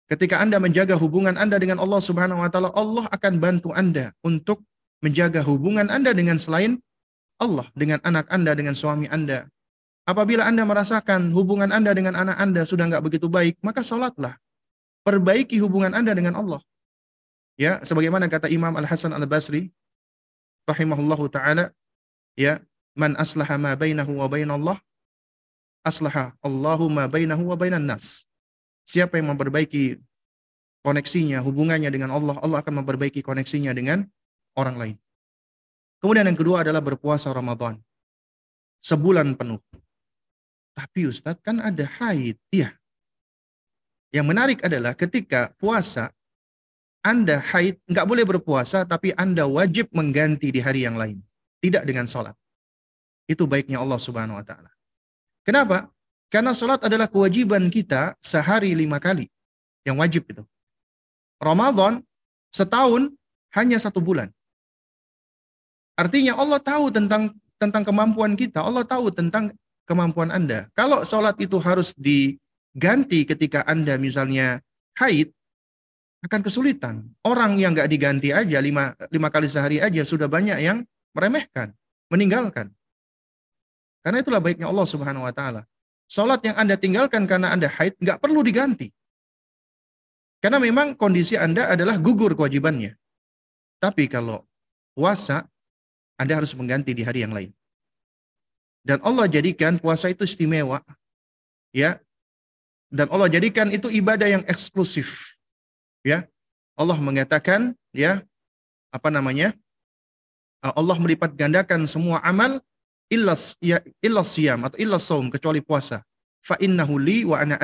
Ketika 0.05 0.37
Anda 0.37 0.61
menjaga 0.61 1.01
hubungan 1.01 1.33
Anda 1.41 1.57
dengan 1.57 1.81
Allah 1.81 1.97
Subhanahu 1.97 2.45
wa 2.45 2.49
taala, 2.53 2.69
Allah 2.77 3.09
akan 3.09 3.41
bantu 3.41 3.73
Anda 3.73 4.13
untuk 4.21 4.61
menjaga 5.01 5.41
hubungan 5.41 5.89
Anda 5.89 6.13
dengan 6.13 6.37
selain 6.37 6.77
Allah, 7.41 7.65
dengan 7.73 8.05
anak 8.05 8.29
Anda, 8.29 8.53
dengan 8.53 8.77
suami 8.77 9.09
Anda. 9.09 9.49
Apabila 10.05 10.45
Anda 10.45 10.69
merasakan 10.69 11.33
hubungan 11.33 11.73
Anda 11.73 11.97
dengan 11.97 12.21
anak 12.21 12.37
Anda 12.37 12.69
sudah 12.69 12.85
nggak 12.85 13.01
begitu 13.01 13.33
baik, 13.33 13.57
maka 13.65 13.81
sholatlah. 13.81 14.37
Perbaiki 15.09 15.57
hubungan 15.65 15.97
Anda 15.97 16.13
dengan 16.13 16.37
Allah. 16.37 16.61
Ya, 17.57 17.81
sebagaimana 17.81 18.29
kata 18.29 18.53
Imam 18.53 18.77
Al 18.77 18.85
Hasan 18.85 19.17
Al 19.17 19.25
Basri, 19.25 19.73
rahimahullahu 20.69 21.33
taala, 21.33 21.73
ya, 22.39 22.63
man 22.95 23.19
aslaha 23.19 23.59
ma 23.59 23.75
bainahu 23.75 24.23
wa 24.23 24.27
bainallah 24.31 24.79
aslaha 25.85 26.33
Allahumma 26.41 27.07
bainahu 27.07 27.53
wa 27.53 27.57
bainan 27.61 27.85
nas. 27.85 28.25
Siapa 28.89 29.21
yang 29.21 29.37
memperbaiki 29.37 30.01
koneksinya, 30.85 31.41
hubungannya 31.45 31.89
dengan 31.93 32.13
Allah, 32.13 32.37
Allah 32.41 32.61
akan 32.61 32.85
memperbaiki 32.85 33.21
koneksinya 33.25 33.73
dengan 33.73 34.05
orang 34.57 34.77
lain. 34.77 34.97
Kemudian 36.01 36.29
yang 36.29 36.37
kedua 36.37 36.61
adalah 36.65 36.85
berpuasa 36.85 37.33
Ramadan. 37.33 37.81
Sebulan 38.85 39.41
penuh. 39.41 39.61
Tapi 40.77 41.09
Ustadz 41.09 41.41
kan 41.41 41.65
ada 41.65 41.89
haid. 41.89 42.37
Iya. 42.53 42.77
Yang 44.13 44.27
menarik 44.29 44.59
adalah 44.61 44.93
ketika 44.93 45.57
puasa, 45.57 46.13
Anda 47.01 47.41
haid, 47.41 47.81
nggak 47.89 48.05
boleh 48.05 48.25
berpuasa, 48.29 48.85
tapi 48.85 49.17
Anda 49.17 49.49
wajib 49.49 49.89
mengganti 49.97 50.53
di 50.53 50.61
hari 50.61 50.85
yang 50.85 51.01
lain. 51.01 51.25
Tidak 51.65 51.81
dengan 51.89 52.05
sholat. 52.05 52.37
Itu 53.25 53.49
baiknya 53.49 53.81
Allah 53.81 53.97
subhanahu 53.97 54.37
wa 54.37 54.45
ta'ala. 54.45 54.69
Kenapa? 55.49 55.89
Karena 56.29 56.53
sholat 56.53 56.85
adalah 56.85 57.09
kewajiban 57.09 57.73
kita 57.73 58.13
sehari 58.21 58.77
lima 58.77 59.01
kali. 59.01 59.33
Yang 59.89 59.97
wajib 59.97 60.23
itu. 60.29 60.45
Ramadan 61.41 62.05
setahun 62.53 63.09
hanya 63.57 63.81
satu 63.81 64.05
bulan. 64.05 64.29
Artinya 65.97 66.37
Allah 66.37 66.61
tahu 66.61 66.93
tentang 66.93 67.33
tentang 67.57 67.81
kemampuan 67.81 68.37
kita. 68.37 68.61
Allah 68.61 68.85
tahu 68.85 69.09
tentang 69.09 69.49
kemampuan 69.89 70.29
Anda. 70.29 70.69
Kalau 70.77 71.01
sholat 71.01 71.41
itu 71.41 71.57
harus 71.65 71.97
diganti 71.97 73.25
ketika 73.25 73.65
Anda 73.65 73.97
misalnya 73.97 74.61
haid, 75.01 75.33
akan 76.25 76.41
kesulitan. 76.41 77.05
Orang 77.25 77.61
yang 77.61 77.77
nggak 77.77 77.89
diganti 77.89 78.33
aja 78.33 78.59
lima, 78.61 78.97
lima 79.13 79.29
kali 79.29 79.49
sehari 79.49 79.81
aja 79.81 80.03
sudah 80.05 80.29
banyak 80.29 80.61
yang 80.61 80.81
meremehkan, 81.15 81.73
meninggalkan. 82.11 82.75
Karena 84.05 84.21
itulah 84.21 84.43
baiknya 84.43 84.69
Allah 84.69 84.85
Subhanahu 84.85 85.25
wa 85.25 85.33
taala. 85.33 85.63
Salat 86.05 86.45
yang 86.45 86.59
Anda 86.61 86.77
tinggalkan 86.77 87.25
karena 87.25 87.55
Anda 87.55 87.73
haid 87.73 87.97
nggak 87.97 88.21
perlu 88.21 88.45
diganti. 88.45 88.93
Karena 90.45 90.61
memang 90.61 90.93
kondisi 90.93 91.41
Anda 91.41 91.73
adalah 91.73 91.97
gugur 91.97 92.37
kewajibannya. 92.37 92.93
Tapi 93.81 94.05
kalau 94.13 94.45
puasa, 94.93 95.49
Anda 96.21 96.37
harus 96.37 96.53
mengganti 96.53 96.93
di 96.93 97.01
hari 97.01 97.25
yang 97.25 97.33
lain. 97.33 97.49
Dan 98.85 99.01
Allah 99.01 99.25
jadikan 99.25 99.81
puasa 99.81 100.13
itu 100.13 100.29
istimewa. 100.29 100.85
Ya. 101.73 101.97
Dan 102.93 103.09
Allah 103.09 103.33
jadikan 103.33 103.73
itu 103.73 103.89
ibadah 103.89 104.29
yang 104.29 104.45
eksklusif. 104.45 105.41
Ya. 106.05 106.29
Allah 106.77 107.01
mengatakan 107.01 107.73
ya 107.97 108.21
apa 108.93 109.09
namanya? 109.09 109.57
Allah 110.73 110.97
melipat 110.97 111.37
gandakan 111.37 111.85
semua 111.85 112.25
amal 112.25 112.57
illas 113.13 113.61
ya 113.61 113.85
illas 114.01 114.33
siyam 114.33 114.65
atau 114.65 114.81
illas 114.81 115.05
saum 115.05 115.29
kecuali 115.29 115.61
puasa. 115.61 116.01
Fa 116.41 116.57
innahu 116.57 116.97
li 116.97 117.29
wa 117.29 117.37
ana. 117.41 117.61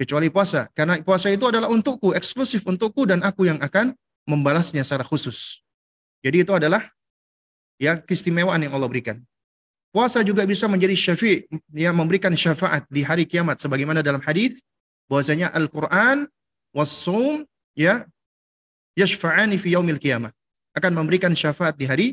Kecuali 0.00 0.32
puasa, 0.32 0.64
karena 0.72 0.96
puasa 1.04 1.28
itu 1.28 1.44
adalah 1.44 1.68
untukku, 1.68 2.16
eksklusif 2.16 2.64
untukku 2.64 3.04
dan 3.04 3.20
aku 3.20 3.44
yang 3.44 3.60
akan 3.60 3.92
membalasnya 4.24 4.80
secara 4.80 5.04
khusus. 5.04 5.60
Jadi 6.24 6.40
itu 6.40 6.56
adalah 6.56 6.80
ya 7.76 8.00
keistimewaan 8.00 8.64
yang 8.64 8.72
Allah 8.72 8.88
berikan. 8.88 9.20
Puasa 9.92 10.24
juga 10.24 10.48
bisa 10.48 10.70
menjadi 10.72 10.96
syafi' 10.96 11.44
yang 11.76 11.92
memberikan 11.98 12.32
syafaat 12.32 12.88
di 12.88 13.04
hari 13.04 13.28
kiamat 13.28 13.60
sebagaimana 13.60 14.00
dalam 14.00 14.24
hadis 14.24 14.64
bahwasanya 15.10 15.52
Al-Qur'an 15.52 16.24
was 16.72 17.04
ya 17.76 18.06
yashfa'ani 18.96 19.60
fi 19.60 19.74
yaumil 19.76 20.00
kiamat 20.00 20.32
akan 20.76 20.92
memberikan 20.94 21.34
syafaat 21.34 21.74
di 21.74 21.86
hari 21.88 22.06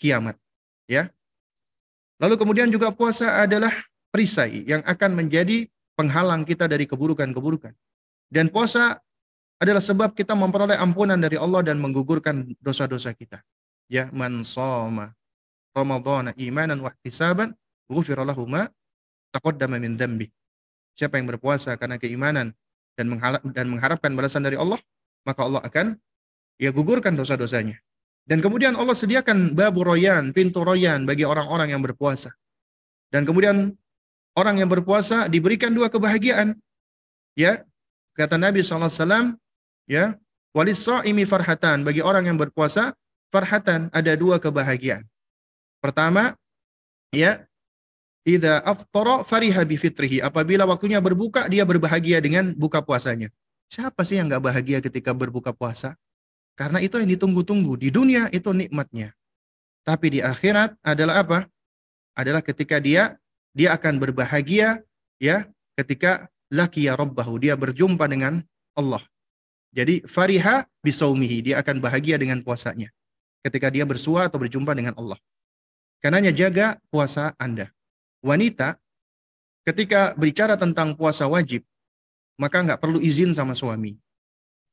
kiamat 0.00 0.38
ya 0.88 1.10
Lalu 2.18 2.34
kemudian 2.34 2.68
juga 2.68 2.90
puasa 2.90 3.46
adalah 3.46 3.70
perisai 4.10 4.66
yang 4.66 4.82
akan 4.82 5.14
menjadi 5.14 5.70
penghalang 5.94 6.42
kita 6.42 6.66
dari 6.66 6.84
keburukan-keburukan. 6.84 7.70
Dan 8.26 8.50
puasa 8.50 8.98
adalah 9.62 9.82
sebab 9.82 10.14
kita 10.18 10.34
memperoleh 10.34 10.78
ampunan 10.78 11.18
dari 11.18 11.38
Allah 11.38 11.62
dan 11.62 11.78
menggugurkan 11.78 12.42
dosa-dosa 12.58 13.14
kita. 13.14 13.42
Ya 13.88 14.10
man 14.12 14.44
soma 14.44 15.14
Ramadhan 15.72 16.34
imanan 16.36 16.82
wa 16.82 16.90
ihtisaban 16.92 17.54
ghufira 17.88 18.26
ma 18.26 18.66
taqaddama 19.30 19.78
min 19.78 19.94
dhanbi. 19.94 20.28
Siapa 20.98 21.22
yang 21.22 21.30
berpuasa 21.30 21.78
karena 21.78 22.02
keimanan 22.02 22.50
dan 22.98 23.06
mengharapkan 23.70 24.10
balasan 24.18 24.42
dari 24.42 24.58
Allah, 24.58 24.82
maka 25.22 25.46
Allah 25.46 25.62
akan 25.62 25.94
ya 26.58 26.74
gugurkan 26.74 27.14
dosa-dosanya. 27.14 27.78
Dan 28.28 28.44
kemudian 28.44 28.76
Allah 28.76 28.92
sediakan 28.92 29.56
babu 29.56 29.88
royan, 29.88 30.36
pintu 30.36 30.60
royan 30.60 31.08
bagi 31.08 31.24
orang-orang 31.24 31.72
yang 31.72 31.80
berpuasa. 31.80 32.28
Dan 33.08 33.24
kemudian 33.24 33.72
orang 34.36 34.60
yang 34.60 34.68
berpuasa 34.68 35.32
diberikan 35.32 35.72
dua 35.72 35.88
kebahagiaan. 35.88 36.52
Ya, 37.32 37.64
kata 38.12 38.36
Nabi 38.36 38.60
SAW, 38.60 39.32
ya, 39.88 40.20
walis 40.52 40.84
imi 41.08 41.24
farhatan. 41.24 41.88
Bagi 41.88 42.04
orang 42.04 42.28
yang 42.28 42.36
berpuasa, 42.36 42.92
farhatan, 43.32 43.88
ada 43.96 44.12
dua 44.12 44.36
kebahagiaan. 44.36 45.08
Pertama, 45.80 46.36
ya, 47.16 47.48
Ida 48.28 48.60
aftara 48.60 49.24
fariha 49.24 49.64
fitrihi. 49.64 50.20
Apabila 50.20 50.68
waktunya 50.68 51.00
berbuka, 51.00 51.48
dia 51.48 51.64
berbahagia 51.64 52.20
dengan 52.20 52.52
buka 52.52 52.84
puasanya. 52.84 53.32
Siapa 53.72 54.04
sih 54.04 54.20
yang 54.20 54.28
nggak 54.28 54.44
bahagia 54.44 54.78
ketika 54.84 55.16
berbuka 55.16 55.56
puasa? 55.56 55.96
Karena 56.58 56.82
itu 56.82 56.98
yang 56.98 57.06
ditunggu-tunggu. 57.06 57.78
Di 57.78 57.94
dunia 57.94 58.26
itu 58.34 58.50
nikmatnya. 58.50 59.14
Tapi 59.86 60.18
di 60.18 60.20
akhirat 60.20 60.74
adalah 60.82 61.22
apa? 61.22 61.38
Adalah 62.18 62.42
ketika 62.42 62.82
dia 62.82 63.14
dia 63.54 63.78
akan 63.78 64.02
berbahagia 64.02 64.82
ya 65.22 65.46
ketika 65.78 66.26
laki 66.50 66.90
ya 66.90 66.98
rabbahu 66.98 67.38
dia 67.38 67.54
berjumpa 67.54 68.10
dengan 68.10 68.42
Allah. 68.74 69.00
Jadi 69.70 70.02
fariha 70.02 70.66
bisaumihi 70.82 71.46
dia 71.46 71.62
akan 71.62 71.78
bahagia 71.78 72.18
dengan 72.18 72.42
puasanya 72.42 72.90
ketika 73.46 73.70
dia 73.70 73.86
bersua 73.86 74.26
atau 74.26 74.42
berjumpa 74.42 74.74
dengan 74.74 74.98
Allah. 74.98 75.16
Karenanya 76.02 76.34
jaga 76.34 76.82
puasa 76.90 77.38
Anda. 77.38 77.70
Wanita 78.18 78.82
ketika 79.62 80.18
bicara 80.18 80.58
tentang 80.58 80.98
puasa 80.98 81.30
wajib 81.30 81.62
maka 82.34 82.66
nggak 82.66 82.82
perlu 82.82 82.98
izin 82.98 83.30
sama 83.30 83.54
suami. 83.54 83.94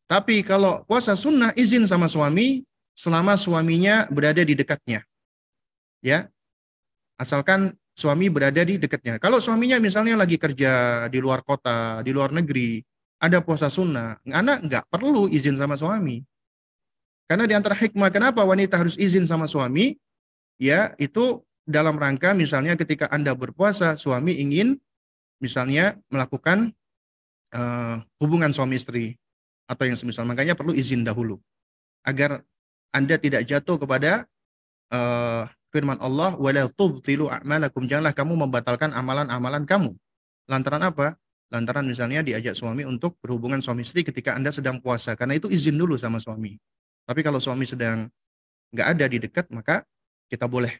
Tapi 0.05 0.45
kalau 0.45 0.85
puasa 0.85 1.17
sunnah 1.17 1.49
izin 1.57 1.89
sama 1.89 2.05
suami 2.05 2.61
selama 2.93 3.33
suaminya 3.33 4.05
berada 4.13 4.45
di 4.45 4.53
dekatnya. 4.53 5.01
Ya. 6.05 6.29
Asalkan 7.17 7.73
suami 7.97 8.29
berada 8.29 8.61
di 8.61 8.77
dekatnya. 8.77 9.17
Kalau 9.17 9.41
suaminya 9.41 9.81
misalnya 9.81 10.13
lagi 10.13 10.37
kerja 10.37 11.05
di 11.09 11.17
luar 11.17 11.41
kota, 11.41 12.05
di 12.05 12.13
luar 12.13 12.29
negeri, 12.29 12.83
ada 13.17 13.41
puasa 13.41 13.71
sunnah, 13.71 14.21
anak 14.29 14.67
nggak 14.67 14.85
perlu 14.93 15.25
izin 15.31 15.57
sama 15.57 15.73
suami. 15.73 16.21
Karena 17.25 17.49
di 17.49 17.57
antara 17.57 17.73
hikmah 17.73 18.13
kenapa 18.13 18.45
wanita 18.45 18.77
harus 18.77 18.99
izin 19.01 19.25
sama 19.25 19.49
suami, 19.49 19.97
ya 20.61 20.93
itu 21.01 21.41
dalam 21.65 21.97
rangka 21.97 22.37
misalnya 22.37 22.77
ketika 22.77 23.09
Anda 23.09 23.33
berpuasa, 23.33 23.97
suami 23.97 24.37
ingin 24.37 24.77
misalnya 25.41 25.97
melakukan 26.13 26.69
uh, 27.57 28.05
hubungan 28.21 28.53
suami 28.53 28.77
istri 28.77 29.17
atau 29.65 29.83
yang 29.85 29.97
semisal 29.97 30.25
makanya 30.29 30.53
perlu 30.53 30.71
izin 30.73 31.01
dahulu 31.01 31.41
agar 32.05 32.45
anda 32.95 33.19
tidak 33.19 33.43
jatuh 33.43 33.75
kepada 33.75 34.23
uh, 34.93 35.43
firman 35.75 35.99
Allah, 35.99 36.39
"Wala 36.39 36.71
a'malakum." 36.71 37.83
Janganlah 37.83 38.15
kamu 38.15 38.47
membatalkan 38.47 38.95
amalan-amalan 38.95 39.67
kamu. 39.67 39.91
Lantaran 40.47 40.79
apa? 40.79 41.19
Lantaran 41.51 41.83
misalnya 41.83 42.23
diajak 42.23 42.55
suami 42.55 42.87
untuk 42.87 43.19
berhubungan 43.19 43.59
suami 43.59 43.83
istri 43.83 44.07
ketika 44.07 44.31
Anda 44.39 44.55
sedang 44.55 44.79
puasa. 44.79 45.19
Karena 45.19 45.35
itu 45.35 45.51
izin 45.51 45.75
dulu 45.75 45.99
sama 45.99 46.23
suami. 46.23 46.55
Tapi 47.03 47.19
kalau 47.19 47.43
suami 47.43 47.67
sedang 47.67 48.07
nggak 48.71 48.87
ada 48.95 49.05
di 49.11 49.17
dekat, 49.19 49.51
maka 49.51 49.83
kita 50.31 50.47
boleh 50.47 50.71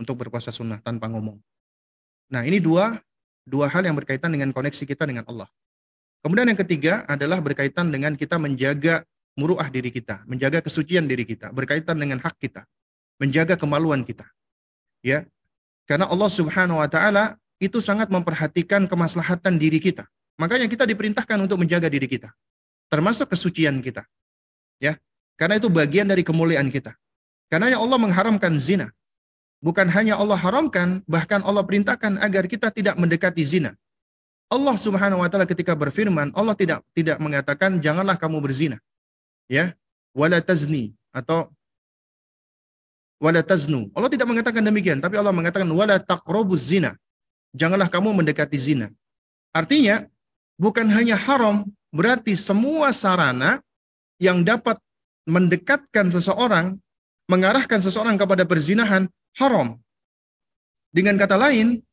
untuk 0.00 0.16
berpuasa 0.18 0.48
sunnah 0.48 0.80
tanpa 0.80 1.06
ngomong. 1.12 1.36
Nah 2.32 2.42
ini 2.48 2.58
dua, 2.64 2.96
dua 3.44 3.68
hal 3.68 3.84
yang 3.84 3.94
berkaitan 3.94 4.32
dengan 4.32 4.50
koneksi 4.56 4.84
kita 4.88 5.04
dengan 5.04 5.28
Allah. 5.28 5.46
Kemudian 6.22 6.50
yang 6.50 6.58
ketiga 6.58 7.06
adalah 7.06 7.38
berkaitan 7.38 7.94
dengan 7.94 8.18
kita 8.18 8.36
menjaga 8.42 9.06
muruah 9.38 9.70
diri 9.70 9.94
kita, 9.94 10.26
menjaga 10.26 10.58
kesucian 10.58 11.06
diri 11.06 11.22
kita, 11.22 11.54
berkaitan 11.54 11.94
dengan 11.94 12.18
hak 12.18 12.34
kita, 12.42 12.66
menjaga 13.22 13.54
kemaluan 13.54 14.02
kita. 14.02 14.26
Ya. 15.00 15.22
Karena 15.86 16.10
Allah 16.10 16.26
Subhanahu 16.26 16.82
wa 16.82 16.90
taala 16.90 17.38
itu 17.62 17.78
sangat 17.78 18.10
memperhatikan 18.10 18.90
kemaslahatan 18.90 19.56
diri 19.56 19.78
kita. 19.78 20.10
Makanya 20.38 20.66
kita 20.66 20.86
diperintahkan 20.86 21.38
untuk 21.38 21.62
menjaga 21.62 21.86
diri 21.86 22.10
kita, 22.10 22.34
termasuk 22.90 23.30
kesucian 23.30 23.78
kita. 23.78 24.02
Ya. 24.82 24.98
Karena 25.38 25.62
itu 25.62 25.70
bagian 25.70 26.10
dari 26.10 26.26
kemuliaan 26.26 26.66
kita. 26.66 26.98
Karena 27.46 27.78
Allah 27.78 27.98
mengharamkan 27.98 28.58
zina. 28.58 28.90
Bukan 29.58 29.90
hanya 29.90 30.18
Allah 30.18 30.38
haramkan, 30.38 31.02
bahkan 31.06 31.42
Allah 31.42 31.66
perintahkan 31.66 32.18
agar 32.22 32.46
kita 32.46 32.70
tidak 32.70 32.94
mendekati 32.94 33.42
zina. 33.42 33.74
Allah 34.48 34.76
Subhanahu 34.80 35.20
wa 35.20 35.28
taala 35.28 35.44
ketika 35.44 35.76
berfirman, 35.76 36.32
Allah 36.32 36.56
tidak 36.56 36.80
tidak 36.96 37.20
mengatakan 37.20 37.80
janganlah 37.84 38.16
kamu 38.16 38.40
berzina. 38.40 38.80
Ya, 39.48 39.76
wala 40.16 40.40
tazni 40.40 40.96
atau 41.12 41.52
wala 43.20 43.42
taznu. 43.44 43.90
Allah 43.92 44.10
tidak 44.10 44.26
mengatakan 44.30 44.62
demikian, 44.64 44.98
tapi 45.02 45.18
Allah 45.20 45.34
mengatakan 45.34 45.68
wala 45.68 45.98
taqrabuz 46.00 46.70
zina. 46.70 46.96
Janganlah 47.52 47.90
kamu 47.90 48.14
mendekati 48.22 48.56
zina. 48.56 48.88
Artinya, 49.52 50.06
bukan 50.56 50.86
hanya 50.92 51.18
haram, 51.18 51.66
berarti 51.90 52.36
semua 52.38 52.92
sarana 52.94 53.60
yang 54.22 54.44
dapat 54.46 54.78
mendekatkan 55.28 56.08
seseorang, 56.08 56.78
mengarahkan 57.28 57.80
seseorang 57.80 58.16
kepada 58.16 58.48
perzinahan 58.48 59.08
haram. 59.36 59.76
Dengan 60.88 61.20
kata 61.20 61.36
lain, 61.36 61.84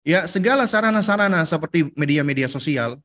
Ya, 0.00 0.24
segala 0.24 0.64
sarana-sarana 0.64 1.44
seperti 1.44 1.92
media-media 1.92 2.48
sosial 2.48 2.96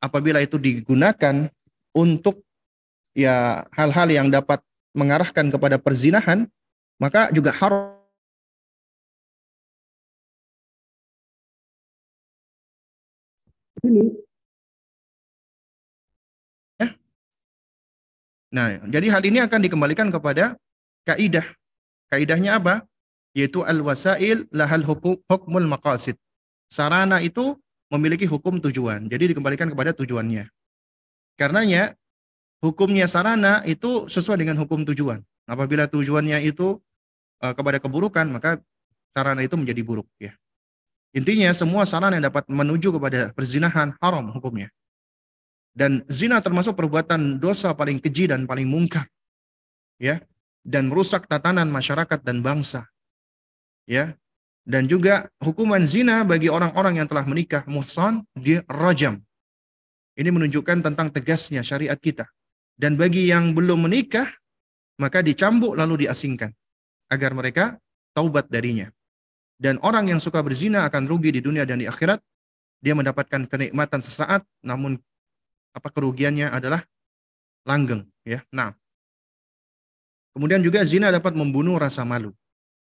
apabila 0.00 0.40
itu 0.40 0.56
digunakan 0.56 1.52
untuk 1.92 2.40
ya 3.12 3.64
hal-hal 3.76 4.08
yang 4.08 4.28
dapat 4.32 4.64
mengarahkan 4.96 5.52
kepada 5.52 5.76
perzinahan, 5.76 6.48
maka 6.96 7.28
juga 7.28 7.52
haram 7.52 8.00
ini 13.84 14.16
ya. 16.80 16.88
Nah, 18.48 18.66
jadi 18.88 19.06
hal 19.12 19.22
ini 19.28 19.44
akan 19.44 19.60
dikembalikan 19.60 20.08
kepada 20.08 20.56
kaidah. 21.04 21.44
Kaidahnya 22.08 22.56
apa? 22.56 22.86
Yaitu 23.34 23.66
al-wasail 23.66 24.46
lahal 24.54 24.86
hukum 24.86 25.18
hukmul 25.26 25.66
maqasid. 25.66 26.14
Sarana 26.70 27.18
itu 27.20 27.58
memiliki 27.90 28.24
hukum 28.30 28.62
tujuan. 28.62 29.10
Jadi 29.10 29.34
dikembalikan 29.34 29.68
kepada 29.68 29.90
tujuannya. 29.92 30.48
Karenanya 31.34 31.98
hukumnya 32.62 33.10
sarana 33.10 33.66
itu 33.66 34.06
sesuai 34.06 34.38
dengan 34.38 34.56
hukum 34.62 34.86
tujuan. 34.86 35.20
Apabila 35.44 35.90
tujuannya 35.90 36.40
itu 36.46 36.78
uh, 37.42 37.52
kepada 37.52 37.82
keburukan, 37.82 38.24
maka 38.30 38.62
sarana 39.12 39.42
itu 39.44 39.58
menjadi 39.58 39.82
buruk 39.84 40.08
ya. 40.16 40.32
Intinya 41.14 41.50
semua 41.54 41.86
sarana 41.86 42.18
yang 42.18 42.26
dapat 42.30 42.48
menuju 42.48 42.90
kepada 42.96 43.30
perzinahan 43.34 43.94
haram 43.98 44.34
hukumnya. 44.34 44.70
Dan 45.74 46.06
zina 46.06 46.38
termasuk 46.38 46.78
perbuatan 46.78 47.42
dosa 47.42 47.74
paling 47.74 47.98
keji 47.98 48.30
dan 48.30 48.46
paling 48.46 48.66
mungkar. 48.66 49.10
Ya, 49.98 50.22
dan 50.66 50.90
merusak 50.90 51.30
tatanan 51.30 51.70
masyarakat 51.70 52.18
dan 52.26 52.42
bangsa 52.42 52.93
ya 53.84 54.16
dan 54.64 54.88
juga 54.88 55.28
hukuman 55.44 55.84
zina 55.84 56.24
bagi 56.24 56.48
orang-orang 56.48 57.04
yang 57.04 57.08
telah 57.08 57.28
menikah 57.28 57.68
muhsan 57.68 58.24
di 58.32 58.56
rajam. 58.64 59.20
Ini 60.16 60.32
menunjukkan 60.32 60.80
tentang 60.80 61.12
tegasnya 61.12 61.60
syariat 61.60 62.00
kita. 62.00 62.24
Dan 62.74 62.96
bagi 62.96 63.28
yang 63.28 63.52
belum 63.52 63.86
menikah, 63.86 64.26
maka 64.98 65.20
dicambuk 65.20 65.76
lalu 65.76 66.08
diasingkan 66.08 66.50
agar 67.12 67.36
mereka 67.36 67.76
taubat 68.16 68.48
darinya. 68.48 68.88
Dan 69.60 69.78
orang 69.84 70.10
yang 70.10 70.18
suka 70.18 70.42
berzina 70.42 70.82
akan 70.88 71.06
rugi 71.06 71.30
di 71.30 71.40
dunia 71.44 71.68
dan 71.68 71.78
di 71.78 71.86
akhirat. 71.86 72.18
Dia 72.80 72.96
mendapatkan 72.96 73.48
kenikmatan 73.48 74.00
sesaat, 74.00 74.44
namun 74.64 74.96
apa 75.72 75.88
kerugiannya 75.92 76.52
adalah 76.52 76.84
langgeng. 77.68 78.04
Ya, 78.24 78.44
nah. 78.48 78.72
Kemudian 80.34 80.60
juga 80.64 80.82
zina 80.82 81.14
dapat 81.14 81.36
membunuh 81.36 81.78
rasa 81.78 82.02
malu. 82.02 82.34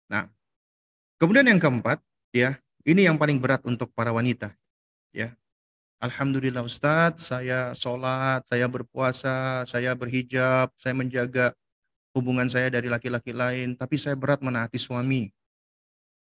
Nah, 0.09 0.27
Kemudian 1.17 1.49
yang 1.49 1.57
keempat, 1.57 2.05
ya, 2.33 2.61
ini 2.85 3.09
yang 3.09 3.17
paling 3.17 3.41
berat 3.41 3.65
untuk 3.65 3.89
para 3.97 4.13
wanita. 4.13 4.53
Ya. 5.17 5.33
Alhamdulillah 5.97 6.61
Ustadz, 6.61 7.33
saya 7.33 7.73
sholat, 7.73 8.45
saya 8.45 8.69
berpuasa, 8.69 9.65
saya 9.65 9.97
berhijab, 9.97 10.69
saya 10.77 10.93
menjaga 10.93 11.57
hubungan 12.13 12.53
saya 12.53 12.69
dari 12.69 12.93
laki-laki 12.93 13.33
lain, 13.33 13.81
tapi 13.81 13.97
saya 13.97 14.13
berat 14.13 14.45
menaati 14.45 14.77
suami. 14.77 15.33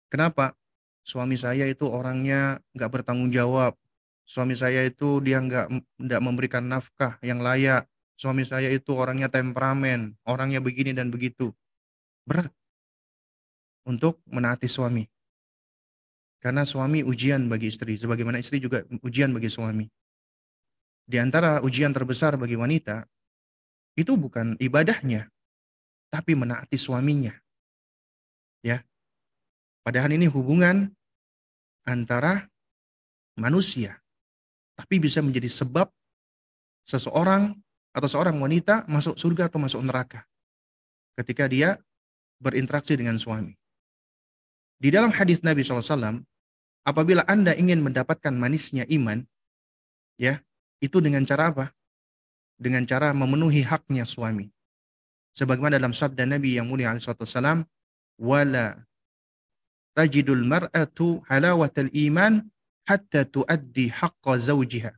Kenapa? 0.08 0.56
Suami 1.04 1.36
saya 1.36 1.68
itu 1.68 1.92
orangnya 1.92 2.64
nggak 2.72 2.90
bertanggung 2.90 3.36
jawab. 3.36 3.76
Suami 4.24 4.56
saya 4.56 4.82
itu 4.88 5.20
dia 5.20 5.44
nggak 5.44 5.70
nggak 6.02 6.22
memberikan 6.24 6.64
nafkah 6.66 7.20
yang 7.20 7.44
layak. 7.44 7.84
Suami 8.16 8.48
saya 8.48 8.72
itu 8.72 8.96
orangnya 8.96 9.28
temperamen, 9.28 10.16
orangnya 10.24 10.64
begini 10.64 10.96
dan 10.96 11.12
begitu. 11.12 11.52
Berat 12.24 12.50
untuk 13.86 14.22
menaati 14.30 14.70
suami. 14.70 15.06
Karena 16.42 16.62
suami 16.62 17.02
ujian 17.02 17.50
bagi 17.50 17.74
istri, 17.74 17.98
sebagaimana 17.98 18.38
istri 18.38 18.62
juga 18.62 18.86
ujian 19.02 19.34
bagi 19.34 19.50
suami. 19.50 19.86
Di 21.06 21.18
antara 21.18 21.62
ujian 21.66 21.94
terbesar 21.94 22.38
bagi 22.38 22.54
wanita, 22.54 23.06
itu 23.98 24.14
bukan 24.14 24.54
ibadahnya, 24.62 25.26
tapi 26.14 26.38
menaati 26.38 26.78
suaminya. 26.78 27.34
Ya. 28.62 28.82
Padahal 29.82 30.14
ini 30.14 30.30
hubungan 30.30 30.90
antara 31.86 32.50
manusia, 33.38 34.02
tapi 34.78 34.98
bisa 34.98 35.22
menjadi 35.22 35.50
sebab 35.50 35.90
seseorang 36.86 37.58
atau 37.96 38.10
seorang 38.10 38.38
wanita 38.38 38.86
masuk 38.86 39.18
surga 39.18 39.48
atau 39.50 39.58
masuk 39.62 39.82
neraka 39.82 40.28
ketika 41.16 41.48
dia 41.48 41.80
berinteraksi 42.44 43.00
dengan 43.00 43.16
suami. 43.16 43.56
Di 44.76 44.92
dalam 44.92 45.12
hadis 45.16 45.40
Nabi 45.40 45.64
SAW, 45.64 46.20
apabila 46.84 47.24
Anda 47.26 47.56
ingin 47.56 47.80
mendapatkan 47.80 48.36
manisnya 48.36 48.84
iman, 48.92 49.24
ya, 50.20 50.44
itu 50.84 51.00
dengan 51.00 51.24
cara 51.24 51.52
apa? 51.52 51.66
Dengan 52.60 52.84
cara 52.84 53.16
memenuhi 53.16 53.64
haknya 53.64 54.04
suami. 54.04 54.52
Sebagaimana 55.36 55.80
dalam 55.80 55.96
sabda 55.96 56.28
Nabi 56.28 56.60
yang 56.60 56.68
mulia 56.68 56.92
SAW, 56.96 57.64
wala 58.20 58.80
tajidul 59.96 60.44
mar'atu 60.44 61.24
halawatal 61.28 61.92
iman 61.92 62.44
hatta 62.88 63.28
tuaddi 63.28 63.92
haqqa 63.92 64.40
zawjiha. 64.40 64.92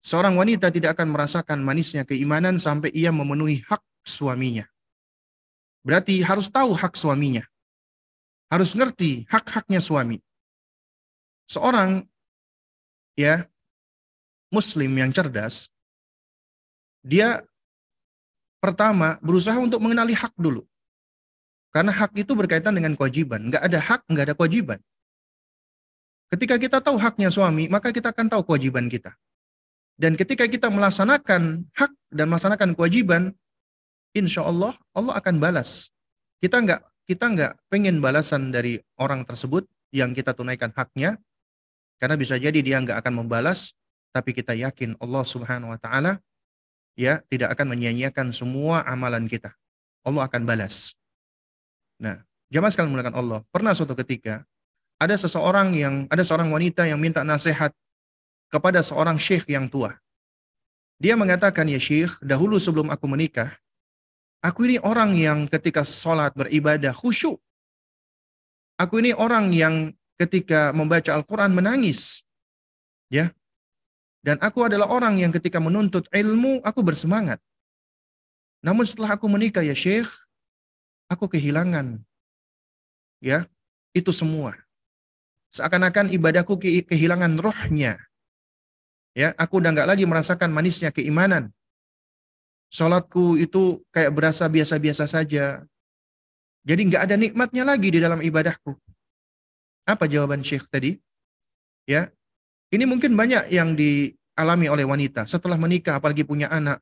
Seorang 0.00 0.38
wanita 0.38 0.72
tidak 0.72 0.96
akan 0.98 1.12
merasakan 1.12 1.60
manisnya 1.60 2.08
keimanan 2.08 2.56
sampai 2.56 2.88
ia 2.94 3.12
memenuhi 3.12 3.62
hak 3.68 3.82
suaminya. 4.02 4.64
Berarti 5.84 6.24
harus 6.24 6.48
tahu 6.48 6.72
hak 6.72 6.96
suaminya 6.96 7.44
harus 8.50 8.74
ngerti 8.74 9.24
hak-haknya 9.30 9.78
suami. 9.78 10.18
Seorang 11.46 12.02
ya 13.14 13.46
muslim 14.50 14.90
yang 14.98 15.14
cerdas 15.14 15.70
dia 17.00 17.40
pertama 18.60 19.16
berusaha 19.24 19.56
untuk 19.56 19.80
mengenali 19.80 20.12
hak 20.12 20.36
dulu. 20.36 20.66
Karena 21.70 21.94
hak 21.94 22.18
itu 22.18 22.34
berkaitan 22.34 22.74
dengan 22.74 22.98
kewajiban. 22.98 23.46
Nggak 23.46 23.62
ada 23.62 23.78
hak, 23.78 24.00
nggak 24.10 24.24
ada 24.26 24.34
kewajiban. 24.34 24.78
Ketika 26.30 26.58
kita 26.58 26.78
tahu 26.82 26.98
haknya 26.98 27.30
suami, 27.30 27.70
maka 27.70 27.94
kita 27.94 28.10
akan 28.10 28.26
tahu 28.26 28.42
kewajiban 28.42 28.90
kita. 28.90 29.14
Dan 29.94 30.18
ketika 30.18 30.50
kita 30.50 30.66
melaksanakan 30.66 31.70
hak 31.74 31.92
dan 32.10 32.26
melaksanakan 32.26 32.74
kewajiban, 32.74 33.34
insya 34.14 34.42
Allah, 34.42 34.74
Allah 34.94 35.14
akan 35.18 35.38
balas. 35.38 35.94
Kita 36.42 36.58
nggak 36.58 36.89
kita 37.10 37.26
nggak 37.26 37.52
pengen 37.66 37.98
balasan 37.98 38.54
dari 38.54 38.78
orang 39.02 39.26
tersebut 39.26 39.66
yang 39.90 40.14
kita 40.14 40.30
tunaikan 40.30 40.70
haknya, 40.70 41.18
karena 41.98 42.14
bisa 42.14 42.38
jadi 42.38 42.62
dia 42.62 42.78
nggak 42.78 43.02
akan 43.02 43.26
membalas, 43.26 43.74
tapi 44.14 44.30
kita 44.30 44.54
yakin 44.54 44.94
Allah 45.02 45.26
Subhanahu 45.26 45.74
Wa 45.74 45.78
Taala 45.82 46.22
ya 46.94 47.18
tidak 47.26 47.58
akan 47.58 47.74
menyia-nyiakan 47.74 48.30
semua 48.30 48.86
amalan 48.86 49.26
kita. 49.26 49.50
Allah 50.06 50.30
akan 50.30 50.46
balas. 50.46 50.94
Nah, 51.98 52.22
Jamaah 52.50 52.70
sekalian 52.74 52.90
menggunakan 52.90 53.14
Allah. 53.14 53.40
Pernah 53.54 53.72
suatu 53.78 53.94
ketika 53.94 54.42
ada 54.98 55.14
seseorang 55.14 55.70
yang 55.70 55.94
ada 56.10 56.26
seorang 56.26 56.50
wanita 56.50 56.82
yang 56.82 56.98
minta 56.98 57.22
nasihat 57.22 57.70
kepada 58.50 58.82
seorang 58.82 59.22
syekh 59.22 59.46
yang 59.46 59.70
tua. 59.70 59.94
Dia 60.98 61.14
mengatakan, 61.14 61.70
ya 61.70 61.78
syekh, 61.78 62.18
dahulu 62.20 62.58
sebelum 62.58 62.90
aku 62.90 63.06
menikah, 63.06 63.56
aku 64.40 64.68
ini 64.68 64.76
orang 64.80 65.16
yang 65.16 65.48
ketika 65.48 65.84
sholat 65.84 66.32
beribadah 66.36 66.92
khusyuk. 66.92 67.40
Aku 68.80 69.00
ini 69.00 69.12
orang 69.12 69.52
yang 69.52 69.92
ketika 70.16 70.72
membaca 70.72 71.12
Al-Quran 71.12 71.52
menangis. 71.52 72.24
Ya, 73.10 73.34
dan 74.20 74.36
aku 74.44 74.68
adalah 74.68 74.92
orang 74.92 75.16
yang 75.16 75.32
ketika 75.32 75.56
menuntut 75.56 76.04
ilmu, 76.12 76.60
aku 76.60 76.84
bersemangat. 76.84 77.40
Namun 78.60 78.84
setelah 78.84 79.16
aku 79.16 79.24
menikah 79.32 79.64
ya 79.64 79.72
Syekh, 79.72 80.08
aku 81.08 81.24
kehilangan 81.32 82.04
ya 83.24 83.48
itu 83.96 84.12
semua. 84.12 84.52
Seakan-akan 85.50 86.12
ibadahku 86.12 86.60
kehilangan 86.60 87.40
rohnya. 87.40 87.98
Ya, 89.16 89.34
aku 89.34 89.58
udah 89.58 89.74
nggak 89.74 89.88
lagi 89.88 90.04
merasakan 90.06 90.54
manisnya 90.54 90.94
keimanan. 90.94 91.50
Sholatku 92.70 93.34
itu 93.34 93.82
kayak 93.90 94.14
berasa 94.14 94.46
biasa-biasa 94.46 95.10
saja. 95.10 95.66
Jadi 96.62 96.80
nggak 96.86 97.02
ada 97.10 97.16
nikmatnya 97.18 97.66
lagi 97.66 97.90
di 97.90 97.98
dalam 97.98 98.22
ibadahku. 98.22 98.78
Apa 99.90 100.06
jawaban 100.06 100.46
Syekh 100.46 100.70
tadi? 100.70 100.94
Ya, 101.82 102.06
ini 102.70 102.86
mungkin 102.86 103.18
banyak 103.18 103.50
yang 103.50 103.74
dialami 103.74 104.70
oleh 104.70 104.86
wanita 104.86 105.26
setelah 105.26 105.58
menikah, 105.58 105.98
apalagi 105.98 106.22
punya 106.22 106.46
anak. 106.46 106.78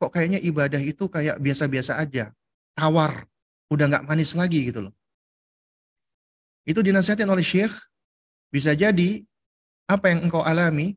Kok 0.00 0.16
kayaknya 0.16 0.40
ibadah 0.40 0.80
itu 0.80 1.10
kayak 1.10 1.36
biasa-biasa 1.42 2.00
aja, 2.00 2.32
tawar, 2.72 3.28
udah 3.68 3.84
nggak 3.90 4.06
manis 4.08 4.32
lagi 4.32 4.72
gitu 4.72 4.88
loh. 4.88 4.94
Itu 6.64 6.80
dinasihatin 6.80 7.28
oleh 7.28 7.44
Syekh, 7.44 7.74
bisa 8.48 8.72
jadi 8.72 9.20
apa 9.90 10.08
yang 10.08 10.24
engkau 10.28 10.40
alami 10.40 10.96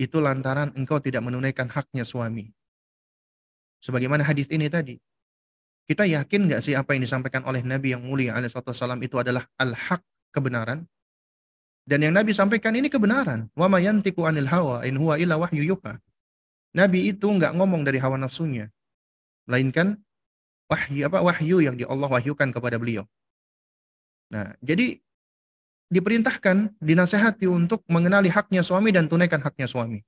itu 0.00 0.16
lantaran 0.16 0.72
engkau 0.76 0.96
tidak 0.96 1.20
menunaikan 1.20 1.68
haknya 1.68 2.08
suami. 2.08 2.48
Sebagaimana 3.80 4.22
hadis 4.22 4.46
ini 4.52 4.68
tadi. 4.68 5.00
Kita 5.88 6.06
yakin 6.06 6.46
nggak 6.46 6.60
sih 6.62 6.78
apa 6.78 6.94
yang 6.94 7.02
disampaikan 7.02 7.42
oleh 7.48 7.66
Nabi 7.66 7.96
yang 7.96 8.04
mulia 8.06 8.38
alaihissalam 8.38 9.02
itu 9.02 9.18
adalah 9.18 9.42
al-haq 9.58 10.04
kebenaran? 10.30 10.86
Dan 11.82 12.06
yang 12.06 12.14
Nabi 12.14 12.30
sampaikan 12.30 12.76
ini 12.78 12.86
kebenaran. 12.86 13.50
Wa 13.58 13.66
mayantiku 13.66 14.28
anil 14.28 14.46
hawa 14.46 14.86
in 14.86 14.94
huwa 14.94 15.18
illa 15.18 15.34
wahyu 15.34 15.66
yuha. 15.74 15.98
Nabi 16.76 17.10
itu 17.10 17.26
nggak 17.26 17.58
ngomong 17.58 17.82
dari 17.82 17.98
hawa 17.98 18.14
nafsunya. 18.14 18.70
Melainkan 19.50 19.98
wahyu 20.70 21.10
apa 21.10 21.18
wahyu 21.26 21.58
yang 21.58 21.74
di 21.74 21.82
Allah 21.82 22.06
wahyukan 22.06 22.54
kepada 22.54 22.78
beliau. 22.78 23.02
Nah, 24.30 24.54
jadi 24.62 24.94
diperintahkan, 25.90 26.78
dinasehati 26.78 27.50
untuk 27.50 27.82
mengenali 27.90 28.30
haknya 28.30 28.62
suami 28.62 28.94
dan 28.94 29.10
tunaikan 29.10 29.42
haknya 29.42 29.66
suami. 29.66 29.98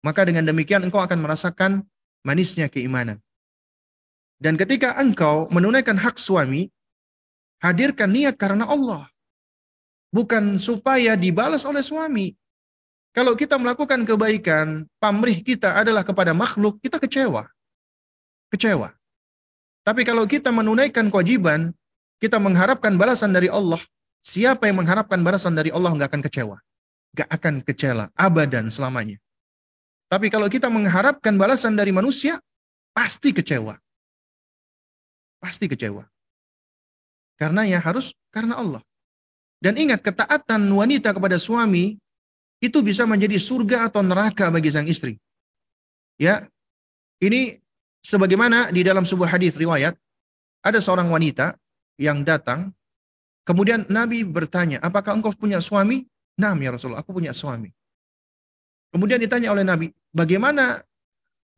Maka 0.00 0.24
dengan 0.24 0.48
demikian 0.48 0.80
engkau 0.80 1.04
akan 1.04 1.20
merasakan 1.20 1.84
manisnya 2.26 2.66
keimanan. 2.66 3.20
Dan 4.42 4.58
ketika 4.58 4.98
engkau 4.98 5.46
menunaikan 5.54 5.94
hak 5.94 6.18
suami, 6.18 6.66
hadirkan 7.62 8.10
niat 8.10 8.34
karena 8.34 8.66
Allah 8.66 9.06
bukan 10.12 10.60
supaya 10.60 11.16
dibalas 11.16 11.64
oleh 11.64 11.80
suami. 11.80 12.36
Kalau 13.12 13.36
kita 13.36 13.60
melakukan 13.60 14.08
kebaikan, 14.08 14.88
pamrih 14.96 15.44
kita 15.44 15.76
adalah 15.76 16.00
kepada 16.04 16.32
makhluk, 16.32 16.80
kita 16.80 16.96
kecewa. 16.96 17.44
Kecewa. 18.52 18.88
Tapi 19.82 20.06
kalau 20.06 20.24
kita 20.24 20.48
menunaikan 20.48 21.12
kewajiban, 21.12 21.76
kita 22.22 22.38
mengharapkan 22.38 22.96
balasan 22.96 23.34
dari 23.34 23.52
Allah, 23.52 23.80
siapa 24.24 24.70
yang 24.70 24.80
mengharapkan 24.80 25.20
balasan 25.20 25.52
dari 25.52 25.74
Allah 25.74 25.92
nggak 25.92 26.08
akan 26.08 26.22
kecewa. 26.24 26.56
Nggak 27.12 27.28
akan 27.28 27.54
kecewa, 27.66 28.04
abadan 28.16 28.72
selamanya. 28.72 29.20
Tapi 30.12 30.28
kalau 30.28 30.44
kita 30.52 30.68
mengharapkan 30.68 31.40
balasan 31.40 31.72
dari 31.72 31.88
manusia, 31.88 32.36
pasti 32.92 33.32
kecewa. 33.32 33.72
Pasti 35.40 35.64
kecewa. 35.72 36.04
Karena 37.40 37.64
ya 37.64 37.80
harus 37.80 38.12
karena 38.28 38.60
Allah. 38.60 38.84
Dan 39.56 39.80
ingat, 39.80 40.04
ketaatan 40.04 40.68
wanita 40.68 41.16
kepada 41.16 41.40
suami 41.40 41.96
itu 42.60 42.78
bisa 42.84 43.08
menjadi 43.08 43.40
surga 43.40 43.88
atau 43.88 44.04
neraka 44.04 44.52
bagi 44.52 44.68
sang 44.68 44.84
istri. 44.84 45.16
Ya, 46.20 46.44
ini 47.24 47.56
sebagaimana 48.04 48.68
di 48.68 48.84
dalam 48.84 49.08
sebuah 49.08 49.32
hadis 49.32 49.56
riwayat, 49.56 49.96
ada 50.60 50.76
seorang 50.76 51.08
wanita 51.08 51.56
yang 51.96 52.20
datang, 52.20 52.68
kemudian 53.48 53.88
Nabi 53.88 54.28
bertanya, 54.28 54.76
apakah 54.84 55.16
engkau 55.16 55.32
punya 55.32 55.56
suami? 55.64 56.04
Nah, 56.36 56.52
ya 56.60 56.68
Rasulullah, 56.68 57.00
aku 57.00 57.16
punya 57.16 57.32
suami. 57.32 57.72
Kemudian 58.92 59.16
ditanya 59.16 59.56
oleh 59.56 59.64
Nabi, 59.64 59.88
bagaimana 60.12 60.84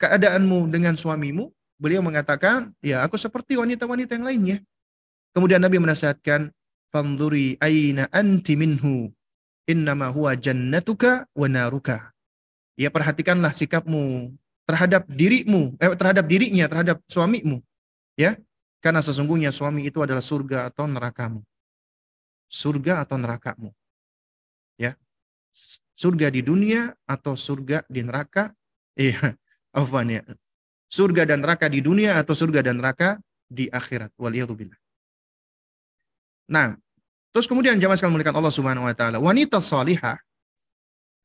keadaanmu 0.00 0.70
dengan 0.70 0.94
suamimu? 0.96 1.52
Beliau 1.78 2.00
mengatakan, 2.00 2.70
ya 2.80 3.02
aku 3.02 3.18
seperti 3.18 3.58
wanita-wanita 3.58 4.14
yang 4.14 4.26
lainnya. 4.26 4.58
Kemudian 5.34 5.60
Nabi 5.60 5.82
menasihatkan, 5.82 6.54
Fanduri 6.94 7.58
aina 7.58 8.06
anti 8.14 8.54
minhu. 8.54 9.10
Innama 9.66 10.14
huwa 10.14 10.38
jannatuka 10.38 11.26
wa 11.34 11.50
naruka. 11.50 12.14
Ya 12.78 12.94
perhatikanlah 12.94 13.50
sikapmu 13.50 14.30
terhadap 14.62 15.02
dirimu, 15.10 15.74
eh, 15.82 15.90
terhadap 15.98 16.24
dirinya, 16.30 16.70
terhadap 16.70 17.02
suamimu. 17.10 17.58
Ya, 18.14 18.38
karena 18.78 19.02
sesungguhnya 19.02 19.50
suami 19.50 19.90
itu 19.90 19.98
adalah 19.98 20.22
surga 20.22 20.70
atau 20.70 20.86
nerakamu. 20.86 21.42
Surga 22.46 23.02
atau 23.02 23.18
nerakamu. 23.18 23.74
Ya. 24.78 24.94
Surga 25.94 26.30
di 26.30 26.42
dunia 26.42 26.90
atau 27.06 27.38
surga 27.38 27.86
di 27.86 28.02
neraka. 28.02 28.50
Iya, 28.98 29.38
afwan 29.78 30.10
ya. 30.10 30.22
Surga 30.90 31.26
dan 31.26 31.42
neraka 31.42 31.66
di 31.70 31.82
dunia 31.82 32.18
atau 32.18 32.34
surga 32.34 32.62
dan 32.62 32.78
neraka 32.78 33.18
di 33.50 33.66
akhirat. 33.70 34.14
Waliyadzubillah. 34.18 34.78
Nah, 36.50 36.76
Terus 37.34 37.50
kemudian 37.50 37.74
jamaah 37.82 37.98
sekalian 37.98 38.14
melihat 38.14 38.38
Allah 38.38 38.54
Subhanahu 38.54 38.86
wa 38.86 38.94
taala, 38.94 39.18
wanita 39.18 39.58
salihah 39.58 40.14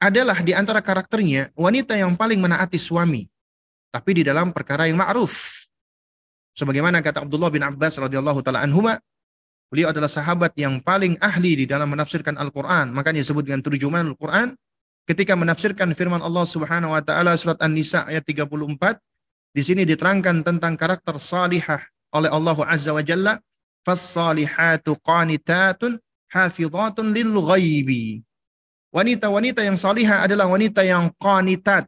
adalah 0.02 0.42
di 0.42 0.58
antara 0.58 0.82
karakternya 0.82 1.54
wanita 1.54 1.94
yang 1.94 2.18
paling 2.18 2.42
menaati 2.42 2.82
suami, 2.82 3.30
tapi 3.94 4.18
di 4.18 4.24
dalam 4.26 4.50
perkara 4.50 4.90
yang 4.90 4.98
ma'ruf. 4.98 5.70
Sebagaimana 6.58 7.06
kata 7.06 7.30
Abdullah 7.30 7.54
bin 7.54 7.62
Abbas 7.62 8.02
radhiyallahu 8.02 8.42
taala 8.42 8.66
anhuma, 8.66 8.98
beliau 9.70 9.94
adalah 9.94 10.10
sahabat 10.10 10.58
yang 10.58 10.82
paling 10.82 11.16
ahli 11.22 11.64
di 11.64 11.66
dalam 11.70 11.94
menafsirkan 11.94 12.36
Al-Qur'an. 12.36 12.90
Makanya 12.90 13.22
disebut 13.22 13.46
dengan 13.46 13.62
terjemahan 13.62 14.10
Al-Qur'an 14.10 14.58
ketika 15.06 15.34
menafsirkan 15.38 15.94
firman 15.94 16.22
Allah 16.22 16.46
Subhanahu 16.46 16.94
wa 16.94 17.02
taala 17.02 17.38
surat 17.38 17.58
An-Nisa 17.62 18.06
ayat 18.06 18.26
34, 18.26 18.98
di 19.54 19.62
sini 19.66 19.82
diterangkan 19.86 20.46
tentang 20.46 20.78
karakter 20.78 21.18
salihah 21.18 21.82
oleh 22.14 22.30
Allah 22.30 22.58
Azza 22.70 22.94
wa 22.94 23.02
Jalla 23.02 23.38
Fassalihatu 23.86 24.98
qanitatun 25.02 25.98
hafizatun 26.30 27.10
lil 27.10 27.34
ghaibi. 27.42 28.22
Wanita-wanita 28.90 29.62
yang 29.62 29.78
salihah 29.78 30.26
adalah 30.26 30.50
wanita 30.50 30.82
yang 30.82 31.14
qanitat. 31.18 31.86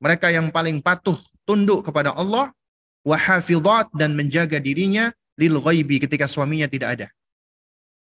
Mereka 0.00 0.28
yang 0.28 0.52
paling 0.52 0.84
patuh 0.84 1.16
tunduk 1.48 1.84
kepada 1.88 2.12
Allah 2.12 2.52
wa 3.04 3.16
hafizat 3.16 3.88
dan 3.96 4.12
menjaga 4.12 4.60
dirinya 4.60 5.08
lil 5.36 5.60
ghaibi 5.60 6.02
ketika 6.02 6.24
suaminya 6.28 6.66
tidak 6.66 6.88
ada. 7.00 7.06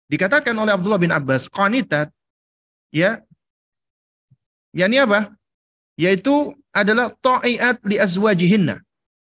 Dikatakan 0.07 0.55
oleh 0.55 0.73
Abdullah 0.77 1.03
bin 1.03 1.11
Abbas, 1.11 1.51
qanitat 1.51 2.12
ya 2.95 3.19
yakni 4.71 5.03
apa? 5.03 5.35
Yaitu 5.97 6.55
adalah 6.71 7.11
ta'iat 7.25 7.83
li 7.89 7.97
azwajihinna. 7.97 8.79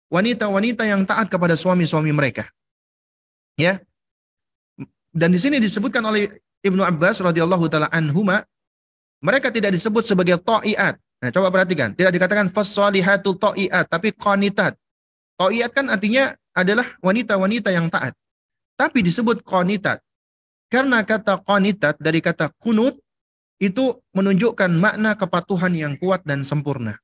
Wanita-wanita 0.09 0.85
yang 0.85 1.05
taat 1.05 1.29
kepada 1.29 1.53
suami-suami 1.53 2.09
mereka. 2.09 2.49
Ya. 3.57 3.79
Dan 5.15 5.31
di 5.31 5.39
sini 5.39 5.61
disebutkan 5.61 6.03
oleh 6.03 6.27
Ibnu 6.65 6.81
Abbas 6.81 7.21
radhiyallahu 7.23 7.69
taala 7.71 7.87
anhuma 7.93 8.43
mereka 9.23 9.53
tidak 9.53 9.71
disebut 9.73 10.03
sebagai 10.03 10.37
ta'iat. 10.41 10.97
Nah, 11.23 11.29
coba 11.31 11.49
perhatikan, 11.49 11.95
tidak 11.95 12.11
dikatakan 12.13 12.51
fasalihatu 12.51 13.33
ta'iat, 13.39 13.87
tapi 13.87 14.11
qanitat. 14.11 14.75
Ta'iat 15.39 15.71
kan 15.71 15.87
artinya 15.89 16.35
adalah 16.55 16.87
wanita-wanita 17.03 17.69
yang 17.69 17.91
taat. 17.91 18.15
Tapi 18.79 19.03
disebut 19.03 19.43
qanitat. 19.43 19.99
Karena 20.71 21.03
kata 21.03 21.43
qanitat 21.43 21.99
dari 21.99 22.23
kata 22.23 22.49
kunut 22.57 22.97
itu 23.59 23.95
menunjukkan 24.15 24.71
makna 24.75 25.15
kepatuhan 25.15 25.71
yang 25.75 25.93
kuat 25.99 26.23
dan 26.23 26.41
sempurna. 26.41 26.97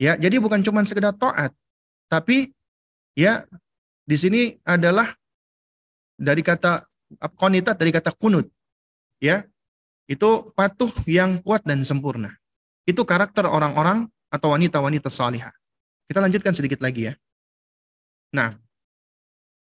Ya, 0.00 0.16
jadi 0.16 0.40
bukan 0.40 0.64
cuma 0.64 0.80
sekedar 0.84 1.12
taat, 1.12 1.52
tapi 2.08 2.56
ya 3.12 3.44
di 4.08 4.16
sini 4.16 4.56
adalah 4.64 5.06
dari 6.16 6.40
kata 6.40 6.84
konitat 7.36 7.76
dari 7.76 7.92
kata 7.92 8.12
kunut. 8.16 8.48
Ya. 9.20 9.44
Itu 10.10 10.50
patuh 10.58 10.90
yang 11.06 11.38
kuat 11.38 11.62
dan 11.62 11.86
sempurna. 11.86 12.34
Itu 12.82 13.06
karakter 13.06 13.46
orang-orang 13.46 14.10
atau 14.26 14.50
wanita-wanita 14.50 15.06
salihah. 15.06 15.54
Kita 16.10 16.18
lanjutkan 16.18 16.50
sedikit 16.50 16.82
lagi 16.82 17.06
ya. 17.06 17.14
Nah, 18.30 18.54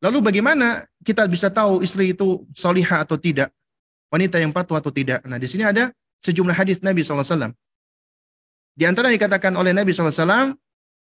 Lalu 0.03 0.20
bagaimana 0.20 0.84
kita 0.99 1.24
bisa 1.32 1.47
tahu 1.47 1.80
istri 1.80 2.11
itu 2.11 2.43
solihah 2.51 3.07
atau 3.07 3.16
tidak? 3.16 3.55
Wanita 4.11 4.36
yang 4.36 4.51
patuh 4.51 4.76
atau 4.76 4.91
tidak? 4.91 5.24
Nah 5.24 5.39
di 5.39 5.47
sini 5.47 5.64
ada 5.64 5.95
sejumlah 6.20 6.51
hadis 6.51 6.84
Nabi 6.84 7.07
SAW. 7.07 7.55
Di 8.76 8.84
antara 8.84 9.07
yang 9.09 9.16
dikatakan 9.16 9.55
oleh 9.55 9.72
Nabi 9.72 9.95
SAW 9.95 10.59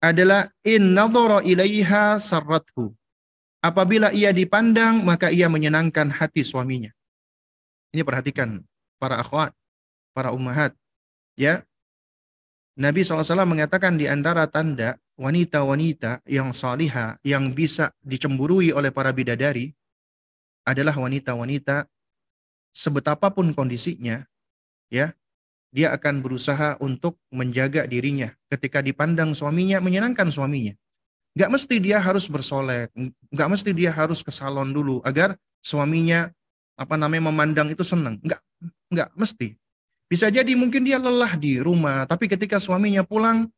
adalah 0.05 0.45
in 0.69 0.93
nadhara 0.93 1.41
ilaiha 1.41 2.21
sarrathu. 2.21 2.93
Apabila 3.65 4.13
ia 4.13 4.29
dipandang, 4.35 5.01
maka 5.07 5.33
ia 5.33 5.49
menyenangkan 5.49 6.13
hati 6.13 6.45
suaminya. 6.45 6.93
Ini 7.97 8.03
perhatikan 8.05 8.61
para 9.01 9.23
akhwat, 9.23 9.57
para 10.13 10.35
ummahat. 10.37 10.77
Ya, 11.39 11.65
Nabi 12.77 13.07
SAW 13.07 13.25
mengatakan 13.49 13.97
di 13.97 14.11
antara 14.11 14.51
tanda 14.51 14.99
wanita-wanita 15.23 16.27
yang 16.27 16.51
salihah 16.51 17.15
yang 17.23 17.55
bisa 17.55 17.95
dicemburui 18.03 18.75
oleh 18.75 18.91
para 18.91 19.15
bidadari 19.15 19.71
adalah 20.67 20.99
wanita-wanita 20.99 21.87
sebetapapun 22.75 23.55
kondisinya, 23.55 24.27
ya, 24.91 25.15
dia 25.71 25.95
akan 25.95 26.21
berusaha 26.21 26.77
untuk 26.83 27.23
menjaga 27.31 27.87
dirinya 27.87 28.35
ketika 28.51 28.83
dipandang 28.83 29.31
suaminya, 29.33 29.79
menyenangkan 29.79 30.29
suaminya. 30.35 30.75
Gak 31.33 31.49
mesti 31.49 31.81
dia 31.81 31.97
harus 32.03 32.29
bersolek, 32.29 32.93
gak 33.33 33.49
mesti 33.49 33.71
dia 33.73 33.95
harus 33.95 34.21
ke 34.21 34.29
salon 34.29 34.75
dulu 34.75 35.01
agar 35.01 35.39
suaminya 35.65 36.29
apa 36.77 36.99
namanya 36.99 37.33
memandang 37.33 37.73
itu 37.73 37.81
senang. 37.81 38.21
Gak, 38.21 38.43
gak 38.93 39.09
mesti. 39.17 39.57
Bisa 40.13 40.29
jadi 40.29 40.53
mungkin 40.53 40.85
dia 40.85 41.01
lelah 41.01 41.41
di 41.41 41.57
rumah, 41.57 42.05
tapi 42.05 42.29
ketika 42.29 42.61
suaminya 42.61 43.01
pulang, 43.01 43.49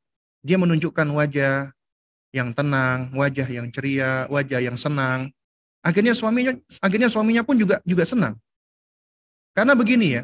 dia 0.44 0.60
menunjukkan 0.60 1.08
wajah 1.08 1.72
yang 2.36 2.52
tenang, 2.52 3.08
wajah 3.16 3.48
yang 3.48 3.72
ceria, 3.72 4.28
wajah 4.28 4.60
yang 4.60 4.76
senang. 4.76 5.32
Akhirnya 5.80 6.12
suaminya, 6.12 6.52
akhirnya 6.84 7.08
suaminya 7.08 7.40
pun 7.40 7.56
juga 7.56 7.80
juga 7.88 8.04
senang. 8.04 8.36
Karena 9.56 9.72
begini 9.72 10.20
ya, 10.20 10.22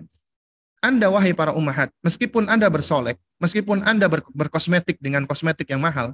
Anda 0.85 1.09
wahai 1.09 1.33
para 1.33 1.57
umahat, 1.57 1.89
meskipun 2.05 2.53
Anda 2.53 2.69
bersolek, 2.69 3.17
meskipun 3.41 3.81
Anda 3.89 4.13
ber, 4.13 4.21
berkosmetik 4.37 5.01
dengan 5.01 5.25
kosmetik 5.25 5.73
yang 5.73 5.81
mahal, 5.81 6.13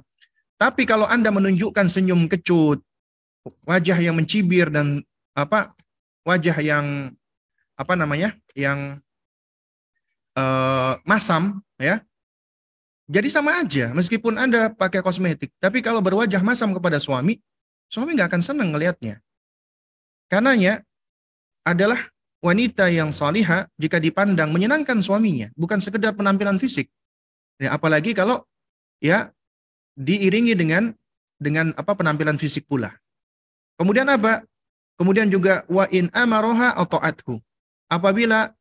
tapi 0.55 0.87
kalau 0.87 1.03
Anda 1.03 1.33
menunjukkan 1.33 1.91
senyum 1.91 2.31
kecut, 2.31 2.79
wajah 3.67 3.97
yang 3.99 4.15
mencibir 4.15 4.71
dan 4.71 5.03
apa 5.35 5.75
wajah 6.23 6.57
yang 6.59 7.13
apa 7.77 7.93
namanya 7.93 8.33
yang 8.57 8.97
uh, 10.33 10.97
masam 11.05 11.61
ya 11.77 12.01
jadi 13.07 13.27
sama 13.31 13.63
aja 13.63 13.95
meskipun 13.95 14.35
anda 14.35 14.71
pakai 14.71 15.01
kosmetik 15.01 15.51
tapi 15.57 15.79
kalau 15.81 16.03
berwajah 16.03 16.43
masam 16.43 16.75
kepada 16.75 16.99
suami 16.99 17.39
suami 17.87 18.13
nggak 18.13 18.29
akan 18.31 18.41
senang 18.43 18.69
ngelihatnya 18.75 19.23
karenanya 20.27 20.83
adalah 21.63 21.99
wanita 22.43 22.87
yang 22.91 23.09
salihah 23.09 23.67
jika 23.79 23.97
dipandang 23.97 24.51
menyenangkan 24.51 24.99
suaminya 24.99 25.49
bukan 25.55 25.79
sekedar 25.79 26.13
penampilan 26.13 26.59
fisik 26.59 26.91
ya, 27.57 27.73
apalagi 27.73 28.11
kalau 28.13 28.43
ya 28.99 29.31
diiringi 29.97 30.53
dengan 30.53 30.93
dengan 31.41 31.73
apa 31.77 31.93
penampilan 31.97 32.37
fisik 32.37 32.65
pula. 32.69 32.93
Kemudian 33.77 34.09
apa? 34.09 34.45
Kemudian 34.97 35.29
juga 35.29 35.65
wa 35.69 35.85
in 35.93 36.09
amaroha 36.13 36.73
atau 36.73 36.97
athu. 36.97 37.37
Apabila 37.89 38.53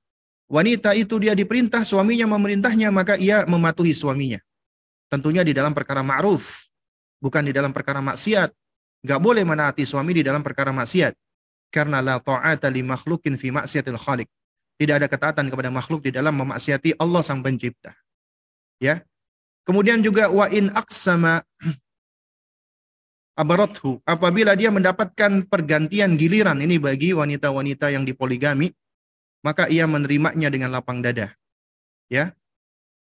wanita 0.46 0.94
itu 0.94 1.18
dia 1.18 1.34
diperintah 1.34 1.82
suaminya 1.82 2.26
memerintahnya 2.30 2.88
maka 2.90 3.14
ia 3.18 3.46
mematuhi 3.46 3.92
suaminya. 3.94 4.40
Tentunya 5.06 5.46
di 5.46 5.54
dalam 5.54 5.70
perkara 5.70 6.02
ma'ruf, 6.02 6.72
bukan 7.22 7.46
di 7.46 7.52
dalam 7.54 7.70
perkara 7.70 8.02
maksiat. 8.02 8.50
Gak 9.06 9.20
boleh 9.22 9.46
menaati 9.46 9.86
suami 9.86 10.18
di 10.18 10.22
dalam 10.26 10.42
perkara 10.42 10.74
maksiat. 10.74 11.14
Karena 11.70 12.02
la 12.02 12.18
ta'ata 12.18 12.66
li 12.66 12.82
makhlukin 12.82 13.38
fi 13.38 13.54
maksiatil 13.54 13.98
khaliq. 13.98 14.26
Tidak 14.76 14.94
ada 14.98 15.06
ketaatan 15.06 15.46
kepada 15.46 15.70
makhluk 15.70 16.02
di 16.02 16.10
dalam 16.10 16.34
memaksiati 16.36 16.98
Allah 16.98 17.22
sang 17.22 17.40
pencipta. 17.40 17.94
Ya, 18.82 19.00
Kemudian 19.66 19.98
juga 19.98 20.30
wa 20.30 20.46
in 20.46 20.70
aqsama 20.70 21.42
abarathu 23.42 23.98
apabila 24.06 24.54
dia 24.54 24.70
mendapatkan 24.70 25.42
pergantian 25.50 26.14
giliran 26.14 26.62
ini 26.62 26.78
bagi 26.78 27.10
wanita-wanita 27.10 27.90
yang 27.90 28.06
dipoligami 28.06 28.70
maka 29.46 29.70
ia 29.70 29.86
menerimanya 29.86 30.50
dengan 30.50 30.74
lapang 30.74 30.98
dada. 30.98 31.30
Ya. 32.10 32.34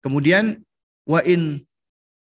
Kemudian 0.05 0.61
wa 1.09 1.25
in 1.25 1.65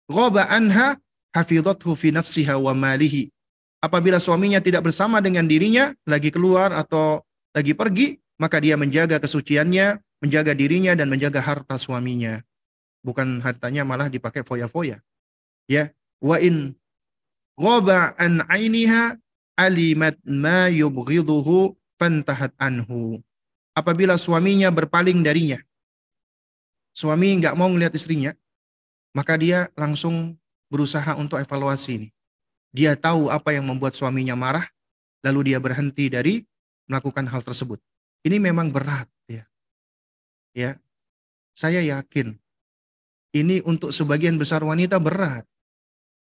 ghaba 0.10 0.50
anha 0.50 0.98
hafizathu 1.38 1.94
fi 1.94 2.10
nafsiha 2.10 2.58
wa 2.58 2.74
malihi. 2.74 3.30
Apabila 3.78 4.18
suaminya 4.18 4.58
tidak 4.58 4.90
bersama 4.90 5.22
dengan 5.22 5.46
dirinya, 5.46 5.94
lagi 6.10 6.34
keluar 6.34 6.74
atau 6.74 7.22
lagi 7.54 7.78
pergi, 7.78 8.18
maka 8.42 8.58
dia 8.58 8.74
menjaga 8.74 9.22
kesuciannya, 9.22 10.02
menjaga 10.26 10.58
dirinya 10.58 10.98
dan 10.98 11.14
menjaga 11.14 11.38
harta 11.46 11.78
suaminya 11.78 12.42
bukan 13.08 13.40
hartanya 13.40 13.88
malah 13.88 14.12
dipakai 14.12 14.44
foya-foya. 14.44 15.00
Ya, 15.72 15.96
wa 16.20 16.36
in 16.44 16.76
ghaba 17.56 18.12
an 18.20 18.44
ainiha 18.52 19.16
alimat 19.56 20.20
ma 20.28 20.68
yubghiduhu 20.68 21.72
fantahat 21.96 22.52
anhu. 22.60 23.24
Apabila 23.78 24.18
suaminya 24.18 24.74
berpaling 24.74 25.22
darinya, 25.22 25.62
suami 26.98 27.38
nggak 27.38 27.54
mau 27.54 27.70
melihat 27.70 27.94
istrinya, 27.94 28.34
maka 29.14 29.38
dia 29.38 29.70
langsung 29.78 30.34
berusaha 30.74 31.14
untuk 31.14 31.38
evaluasi 31.38 32.02
ini. 32.02 32.10
Dia 32.74 32.98
tahu 32.98 33.30
apa 33.30 33.54
yang 33.54 33.70
membuat 33.70 33.94
suaminya 33.94 34.34
marah, 34.34 34.66
lalu 35.22 35.54
dia 35.54 35.62
berhenti 35.62 36.10
dari 36.10 36.42
melakukan 36.90 37.30
hal 37.30 37.46
tersebut. 37.46 37.78
Ini 38.26 38.42
memang 38.42 38.74
berat 38.74 39.06
ya. 39.30 39.46
Ya. 40.58 40.72
Saya 41.54 41.82
yakin 41.86 42.38
ini 43.38 43.62
untuk 43.66 43.94
sebagian 43.94 44.38
besar 44.42 44.66
wanita 44.66 44.98
berat. 44.98 45.46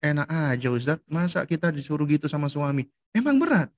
Enak 0.01 0.29
aja 0.29 0.69
Ustaz, 0.73 0.99
masa 1.09 1.45
kita 1.45 1.69
disuruh 1.69 2.09
gitu 2.09 2.25
sama 2.29 2.49
suami? 2.49 2.89
Memang 3.13 3.37
berat. 3.37 3.69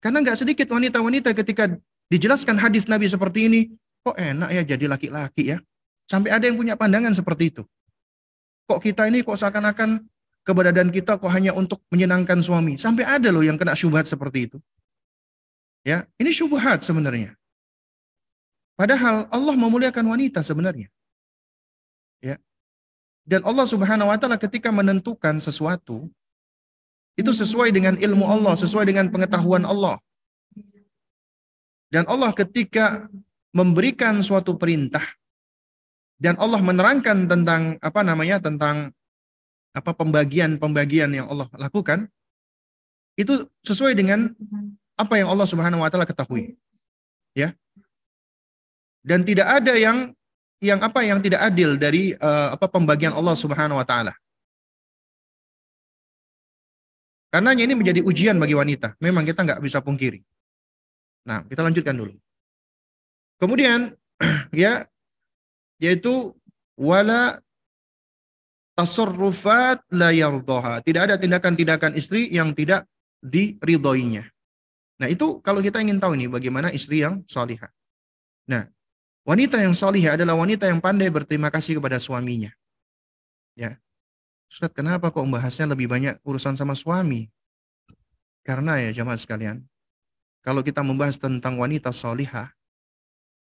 Karena 0.00 0.24
nggak 0.24 0.40
sedikit 0.40 0.68
wanita-wanita 0.72 1.36
ketika 1.36 1.68
dijelaskan 2.12 2.58
hadis 2.58 2.86
Nabi 2.86 3.06
seperti 3.10 3.50
ini, 3.50 3.60
kok 4.06 4.16
enak 4.18 4.50
ya 4.54 4.62
jadi 4.76 4.86
laki-laki 4.86 5.54
ya. 5.54 5.58
Sampai 6.06 6.30
ada 6.30 6.46
yang 6.46 6.54
punya 6.54 6.78
pandangan 6.78 7.10
seperti 7.10 7.50
itu. 7.50 7.62
Kok 8.66 8.78
kita 8.82 9.10
ini 9.10 9.26
kok 9.26 9.34
seakan-akan 9.34 10.06
keberadaan 10.46 10.94
kita 10.94 11.18
kok 11.18 11.30
hanya 11.34 11.50
untuk 11.54 11.82
menyenangkan 11.90 12.38
suami. 12.38 12.78
Sampai 12.78 13.02
ada 13.02 13.34
loh 13.34 13.42
yang 13.42 13.58
kena 13.58 13.74
syubhat 13.74 14.06
seperti 14.06 14.46
itu. 14.46 14.58
Ya, 15.82 16.06
ini 16.18 16.30
syubhat 16.30 16.82
sebenarnya. 16.86 17.34
Padahal 18.78 19.26
Allah 19.30 19.54
memuliakan 19.58 20.06
wanita 20.06 20.46
sebenarnya. 20.46 20.86
Ya. 22.22 22.38
Dan 23.26 23.42
Allah 23.42 23.66
Subhanahu 23.66 24.06
wa 24.06 24.18
taala 24.18 24.38
ketika 24.38 24.70
menentukan 24.70 25.42
sesuatu 25.42 26.06
itu 27.16 27.32
sesuai 27.32 27.72
dengan 27.72 27.96
ilmu 27.98 28.28
Allah, 28.28 28.54
sesuai 28.54 28.86
dengan 28.86 29.08
pengetahuan 29.10 29.64
Allah. 29.66 29.98
Dan 31.86 32.04
Allah 32.10 32.34
ketika 32.34 33.06
memberikan 33.54 34.20
suatu 34.20 34.58
perintah 34.58 35.02
dan 36.20 36.36
Allah 36.40 36.60
menerangkan 36.60 37.28
tentang 37.28 37.76
apa 37.80 38.00
namanya 38.02 38.40
tentang 38.42 38.90
apa 39.76 39.92
pembagian-pembagian 39.92 41.12
yang 41.12 41.26
Allah 41.28 41.48
lakukan 41.60 42.08
itu 43.16 43.48
sesuai 43.64 43.96
dengan 43.96 44.32
apa 44.96 45.20
yang 45.20 45.28
Allah 45.28 45.48
Subhanahu 45.48 45.84
wa 45.84 45.88
taala 45.92 46.08
ketahui. 46.08 46.56
Ya. 47.36 47.52
Dan 49.04 49.22
tidak 49.22 49.48
ada 49.48 49.76
yang 49.76 50.12
yang 50.60 50.80
apa 50.80 51.04
yang 51.04 51.20
tidak 51.20 51.44
adil 51.44 51.76
dari 51.76 52.16
uh, 52.16 52.56
apa 52.56 52.66
pembagian 52.68 53.12
Allah 53.12 53.36
Subhanahu 53.36 53.76
wa 53.76 53.86
taala. 53.86 54.16
Karena 57.28 57.52
ini 57.52 57.76
menjadi 57.76 58.00
ujian 58.00 58.40
bagi 58.40 58.56
wanita. 58.56 58.96
Memang 59.04 59.28
kita 59.28 59.44
nggak 59.44 59.60
bisa 59.60 59.84
pungkiri. 59.84 60.24
Nah, 61.26 61.42
kita 61.44 61.60
lanjutkan 61.66 61.98
dulu. 61.98 62.14
Kemudian 63.42 63.92
ya 64.54 64.86
yaitu 65.82 66.32
wala 66.78 67.42
tasarrufat 68.78 69.82
la 69.92 70.14
yardaha. 70.14 70.80
Tidak 70.80 71.02
ada 71.02 71.16
tindakan-tindakan 71.18 71.98
istri 71.98 72.30
yang 72.30 72.54
tidak 72.54 72.86
diridhoinya. 73.20 74.24
Nah, 74.96 75.08
itu 75.12 75.42
kalau 75.44 75.60
kita 75.60 75.82
ingin 75.84 76.00
tahu 76.00 76.16
nih 76.16 76.30
bagaimana 76.32 76.72
istri 76.72 77.04
yang 77.04 77.20
salihah. 77.28 77.68
Nah, 78.48 78.64
Wanita 79.26 79.58
yang 79.58 79.74
solihah 79.74 80.14
adalah 80.14 80.38
wanita 80.38 80.70
yang 80.70 80.78
pandai 80.78 81.10
berterima 81.10 81.50
kasih 81.50 81.82
kepada 81.82 81.98
suaminya. 81.98 82.54
Ya. 83.58 83.82
Ustaz, 84.46 84.70
kenapa 84.70 85.10
kok 85.10 85.26
membahasnya 85.26 85.74
lebih 85.74 85.90
banyak 85.90 86.22
urusan 86.22 86.54
sama 86.54 86.78
suami? 86.78 87.26
Karena 88.46 88.78
ya 88.78 89.02
jamaah 89.02 89.18
sekalian, 89.18 89.66
kalau 90.46 90.62
kita 90.62 90.86
membahas 90.86 91.18
tentang 91.18 91.58
wanita 91.58 91.90
solihah, 91.90 92.54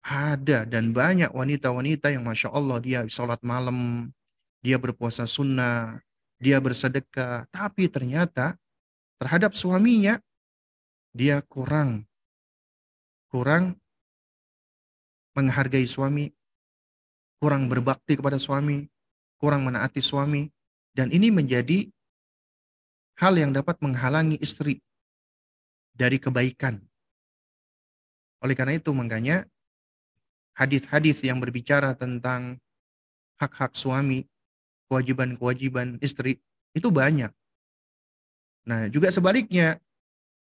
ada 0.01 0.65
dan 0.65 0.89
banyak 0.89 1.29
wanita-wanita 1.29 2.09
yang 2.09 2.25
Masya 2.25 2.49
Allah 2.49 2.81
dia 2.81 3.05
sholat 3.05 3.37
malam, 3.45 4.09
dia 4.65 4.81
berpuasa 4.81 5.29
sunnah, 5.29 6.01
dia 6.41 6.57
bersedekah, 6.57 7.45
tapi 7.53 7.85
ternyata 7.93 8.57
terhadap 9.21 9.53
suaminya 9.53 10.17
dia 11.13 11.45
kurang 11.45 12.09
kurang 13.29 13.77
menghargai 15.37 15.85
suami, 15.85 16.33
kurang 17.37 17.69
berbakti 17.69 18.17
kepada 18.17 18.41
suami, 18.41 18.89
kurang 19.37 19.61
menaati 19.61 20.01
suami, 20.01 20.49
dan 20.97 21.13
ini 21.13 21.29
menjadi 21.29 21.85
hal 23.21 23.37
yang 23.37 23.53
dapat 23.53 23.77
menghalangi 23.77 24.41
istri 24.41 24.81
dari 25.99 26.15
kebaikan. 26.15 26.79
Oleh 28.39 28.55
karena 28.55 28.79
itu, 28.79 28.95
makanya 28.95 29.43
hadis-hadis 30.55 31.19
yang 31.27 31.43
berbicara 31.43 31.91
tentang 31.99 32.55
hak-hak 33.35 33.75
suami, 33.75 34.23
kewajiban-kewajiban 34.87 35.99
istri, 35.99 36.39
itu 36.71 36.87
banyak. 36.87 37.35
Nah, 38.63 38.87
juga 38.87 39.11
sebaliknya, 39.11 39.75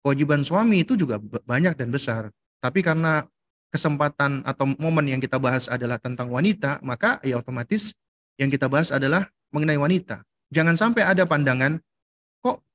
kewajiban 0.00 0.40
suami 0.40 0.88
itu 0.88 0.96
juga 0.96 1.20
banyak 1.20 1.76
dan 1.76 1.92
besar. 1.92 2.32
Tapi 2.64 2.80
karena 2.80 3.28
kesempatan 3.68 4.44
atau 4.48 4.72
momen 4.80 5.08
yang 5.08 5.20
kita 5.20 5.36
bahas 5.36 5.68
adalah 5.68 6.00
tentang 6.00 6.32
wanita, 6.32 6.80
maka 6.80 7.20
ya 7.24 7.36
otomatis 7.40 7.92
yang 8.40 8.48
kita 8.48 8.72
bahas 8.72 8.88
adalah 8.88 9.28
mengenai 9.52 9.76
wanita. 9.76 10.24
Jangan 10.52 10.76
sampai 10.76 11.04
ada 11.04 11.24
pandangan 11.24 11.80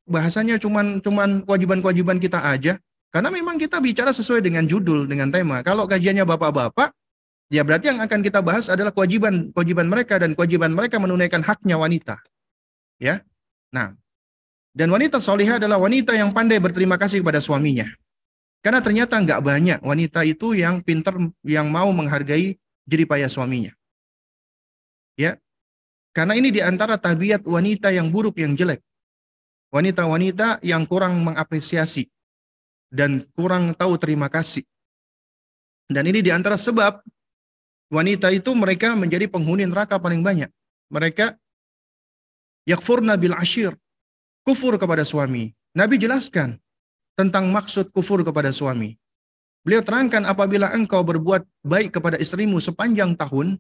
bahasanya 0.08 0.55
cuman 0.58 1.03
cuman 1.03 1.43
kewajiban-kewajiban 1.43 2.18
kita 2.18 2.39
aja. 2.41 2.80
Karena 3.12 3.32
memang 3.32 3.55
kita 3.55 3.80
bicara 3.80 4.12
sesuai 4.12 4.43
dengan 4.43 4.68
judul, 4.68 5.08
dengan 5.08 5.32
tema. 5.32 5.64
Kalau 5.64 5.88
kajiannya 5.88 6.28
bapak-bapak, 6.28 6.91
ya 7.47 7.64
berarti 7.64 7.91
yang 7.91 7.99
akan 8.03 8.20
kita 8.20 8.43
bahas 8.43 8.68
adalah 8.68 8.91
kewajiban 8.91 9.51
kewajiban 9.55 9.88
mereka 9.88 10.20
dan 10.20 10.36
kewajiban 10.36 10.72
mereka 10.76 10.99
menunaikan 10.99 11.43
haknya 11.43 11.80
wanita. 11.80 12.20
Ya. 12.99 13.24
Nah, 13.72 13.95
dan 14.76 14.88
wanita 14.91 15.20
solihah 15.20 15.60
adalah 15.60 15.80
wanita 15.80 16.16
yang 16.16 16.32
pandai 16.32 16.60
berterima 16.60 16.95
kasih 16.95 17.24
kepada 17.24 17.43
suaminya. 17.43 17.88
Karena 18.64 18.84
ternyata 18.84 19.16
nggak 19.20 19.39
banyak 19.43 19.80
wanita 19.84 20.28
itu 20.28 20.58
yang 20.58 20.84
pinter, 20.84 21.16
yang 21.47 21.72
mau 21.72 21.88
menghargai 21.95 22.60
jeripaya 22.84 23.32
suaminya. 23.32 23.72
Ya, 25.18 25.39
karena 26.14 26.34
ini 26.34 26.49
di 26.49 26.62
antara 26.66 26.97
tabiat 26.97 27.45
wanita 27.45 27.93
yang 27.93 28.10
buruk, 28.10 28.41
yang 28.41 28.58
jelek 28.58 28.82
wanita-wanita 29.72 30.63
yang 30.63 30.88
kurang 30.88 31.24
mengapresiasi 31.24 32.07
dan 32.91 33.24
kurang 33.36 33.76
tahu 33.76 33.99
terima 33.99 34.32
kasih. 34.32 34.63
Dan 35.88 36.07
ini 36.07 36.20
di 36.20 36.32
antara 36.32 36.59
sebab 36.59 36.99
wanita 37.91 38.32
itu 38.32 38.51
mereka 38.51 38.95
menjadi 38.95 39.32
penghuni 39.32 39.63
neraka 39.63 39.95
paling 39.99 40.20
banyak. 40.20 40.51
Mereka 40.91 41.36
yakfurna 42.68 43.15
bil 43.15 43.36
ashir, 43.36 43.76
kufur 44.43 44.76
kepada 44.76 45.07
suami. 45.07 45.51
Nabi 45.76 45.95
jelaskan 45.99 46.59
tentang 47.15 47.47
maksud 47.51 47.91
kufur 47.95 48.24
kepada 48.24 48.51
suami. 48.51 48.95
Beliau 49.68 49.84
terangkan 49.84 50.24
apabila 50.24 50.72
engkau 50.72 51.03
berbuat 51.03 51.43
baik 51.63 51.99
kepada 51.99 52.15
istrimu 52.15 52.55
sepanjang 52.63 53.20
tahun, 53.20 53.59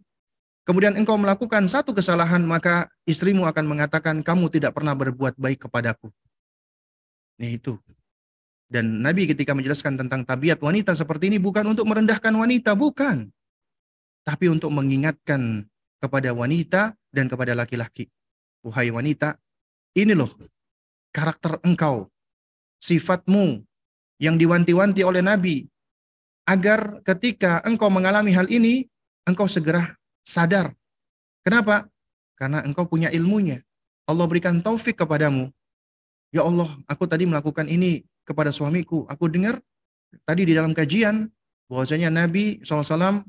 kemudian 0.67 0.99
engkau 0.99 1.15
melakukan 1.15 1.63
satu 1.71 1.95
kesalahan, 1.95 2.43
maka 2.43 2.91
istrimu 3.07 3.47
akan 3.47 3.63
mengatakan, 3.63 4.19
kamu 4.19 4.51
tidak 4.51 4.75
pernah 4.75 4.91
berbuat 4.91 5.39
baik 5.39 5.63
kepadaku. 5.65 6.11
Nah 7.39 7.47
itu. 7.47 7.79
Dan 8.67 8.99
Nabi 8.99 9.31
ketika 9.31 9.55
menjelaskan 9.55 9.95
tentang 9.95 10.27
tabiat 10.27 10.59
wanita 10.59 10.91
seperti 10.91 11.31
ini 11.31 11.39
bukan 11.39 11.63
untuk 11.71 11.87
merendahkan 11.87 12.35
wanita, 12.35 12.75
bukan. 12.75 13.31
Tapi 14.27 14.51
untuk 14.51 14.75
mengingatkan 14.75 15.63
kepada 16.03 16.35
wanita 16.35 16.91
dan 17.15 17.31
kepada 17.31 17.55
laki-laki. 17.55 18.11
Wahai 18.67 18.91
wanita, 18.91 19.39
ini 19.95 20.11
loh 20.11 20.27
karakter 21.15 21.63
engkau, 21.63 22.11
sifatmu 22.83 23.63
yang 24.19 24.35
diwanti-wanti 24.35 25.01
oleh 25.07 25.23
Nabi. 25.23 25.63
Agar 26.43 26.99
ketika 27.07 27.63
engkau 27.63 27.87
mengalami 27.87 28.35
hal 28.35 28.51
ini, 28.51 28.83
engkau 29.23 29.47
segera 29.47 29.95
sadar. 30.27 30.75
Kenapa? 31.47 31.87
Karena 32.35 32.59
engkau 32.67 32.83
punya 32.83 33.07
ilmunya. 33.15 33.63
Allah 34.03 34.27
berikan 34.27 34.59
taufik 34.59 34.99
kepadamu. 34.99 35.47
Ya 36.35 36.43
Allah, 36.43 36.67
aku 36.91 37.07
tadi 37.07 37.23
melakukan 37.23 37.71
ini 37.71 38.03
kepada 38.27 38.51
suamiku. 38.51 39.07
Aku 39.07 39.31
dengar 39.31 39.63
tadi 40.27 40.43
di 40.43 40.51
dalam 40.51 40.75
kajian 40.75 41.31
bahwasanya 41.71 42.11
Nabi 42.11 42.59
SAW 42.67 43.23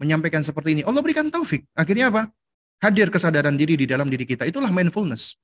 menyampaikan 0.00 0.40
seperti 0.40 0.80
ini. 0.80 0.82
Allah 0.88 1.04
berikan 1.04 1.28
taufik. 1.28 1.68
Akhirnya 1.76 2.08
apa? 2.08 2.32
Hadir 2.80 3.12
kesadaran 3.12 3.52
diri 3.60 3.76
di 3.76 3.84
dalam 3.84 4.08
diri 4.08 4.24
kita. 4.24 4.48
Itulah 4.48 4.72
mindfulness. 4.72 5.36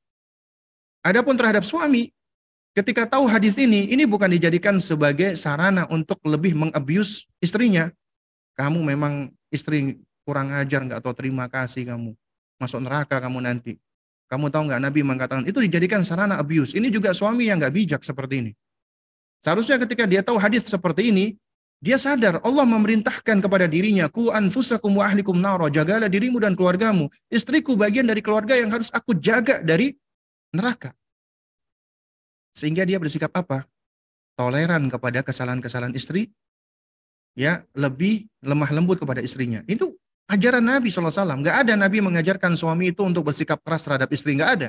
Adapun 1.05 1.37
terhadap 1.37 1.67
suami, 1.67 2.09
ketika 2.73 3.05
tahu 3.05 3.29
hadis 3.29 3.61
ini, 3.61 3.93
ini 3.93 4.09
bukan 4.09 4.33
dijadikan 4.33 4.81
sebagai 4.81 5.37
sarana 5.37 5.85
untuk 5.93 6.17
lebih 6.25 6.57
mengabuse 6.57 7.29
istrinya. 7.45 7.93
Kamu 8.57 8.81
memang 8.81 9.35
istri 9.51 9.99
kurang 10.25 10.51
ajar, 10.51 10.83
nggak 10.83 11.01
tahu 11.05 11.15
terima 11.15 11.47
kasih 11.47 11.87
kamu. 11.87 12.17
Masuk 12.59 12.81
neraka 12.81 13.21
kamu 13.21 13.45
nanti. 13.45 13.77
Kamu 14.27 14.49
tahu 14.49 14.73
nggak 14.73 14.81
Nabi 14.81 15.01
mengatakan 15.05 15.45
itu 15.45 15.61
dijadikan 15.61 16.01
sarana 16.03 16.41
abuse. 16.41 16.75
Ini 16.75 16.89
juga 16.89 17.13
suami 17.13 17.47
yang 17.47 17.61
nggak 17.61 17.75
bijak 17.77 18.01
seperti 18.03 18.41
ini. 18.41 18.53
Seharusnya 19.45 19.77
ketika 19.85 20.09
dia 20.09 20.25
tahu 20.25 20.41
hadis 20.41 20.65
seperti 20.65 21.13
ini, 21.13 21.37
dia 21.85 22.01
sadar 22.01 22.41
Allah 22.41 22.65
memerintahkan 22.65 23.45
kepada 23.45 23.69
dirinya, 23.69 24.09
ku 24.09 24.33
anfusakum 24.33 24.97
wa 24.97 25.05
ahlikum 25.05 25.37
naro, 25.37 25.69
jagalah 25.69 26.09
dirimu 26.09 26.41
dan 26.41 26.57
keluargamu. 26.57 27.13
Istriku 27.29 27.77
bagian 27.77 28.09
dari 28.09 28.25
keluarga 28.25 28.57
yang 28.57 28.73
harus 28.73 28.89
aku 28.89 29.13
jaga 29.21 29.61
dari 29.61 29.93
neraka. 30.57 30.97
Sehingga 32.57 32.89
dia 32.89 32.97
bersikap 32.97 33.29
apa? 33.37 33.69
Toleran 34.33 34.89
kepada 34.89 35.21
kesalahan-kesalahan 35.21 35.93
istri, 35.93 36.33
ya 37.37 37.63
lebih 37.75 38.27
lemah 38.41 38.71
lembut 38.73 38.99
kepada 38.99 39.21
istrinya. 39.21 39.61
Itu 39.69 39.94
Ajaran 40.25 40.65
Nabi 40.65 40.89
SAW. 40.89 41.13
Nggak 41.13 41.57
ada 41.67 41.73
Nabi 41.77 42.01
mengajarkan 42.01 42.57
suami 42.57 42.97
itu 42.97 43.05
untuk 43.05 43.29
bersikap 43.29 43.61
keras 43.61 43.85
terhadap 43.85 44.09
istri. 44.09 44.37
Nggak 44.37 44.51
ada. 44.61 44.69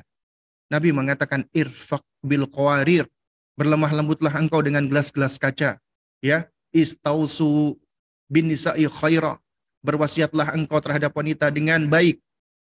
Nabi 0.68 0.91
mengatakan 0.91 1.47
irfak 1.56 2.03
bil 2.20 2.49
qawarir. 2.49 3.08
Berlemah 3.56 3.91
lembutlah 3.95 4.36
engkau 4.36 4.60
dengan 4.60 4.84
gelas-gelas 4.84 5.39
kaca. 5.39 5.80
Ya, 6.20 6.51
istausu 6.76 7.80
bin 8.28 8.51
nisa'i 8.51 8.84
khaira. 8.91 9.39
Berwasiatlah 9.80 10.58
engkau 10.60 10.82
terhadap 10.84 11.16
wanita 11.16 11.47
dengan 11.53 11.88
baik. 11.88 12.20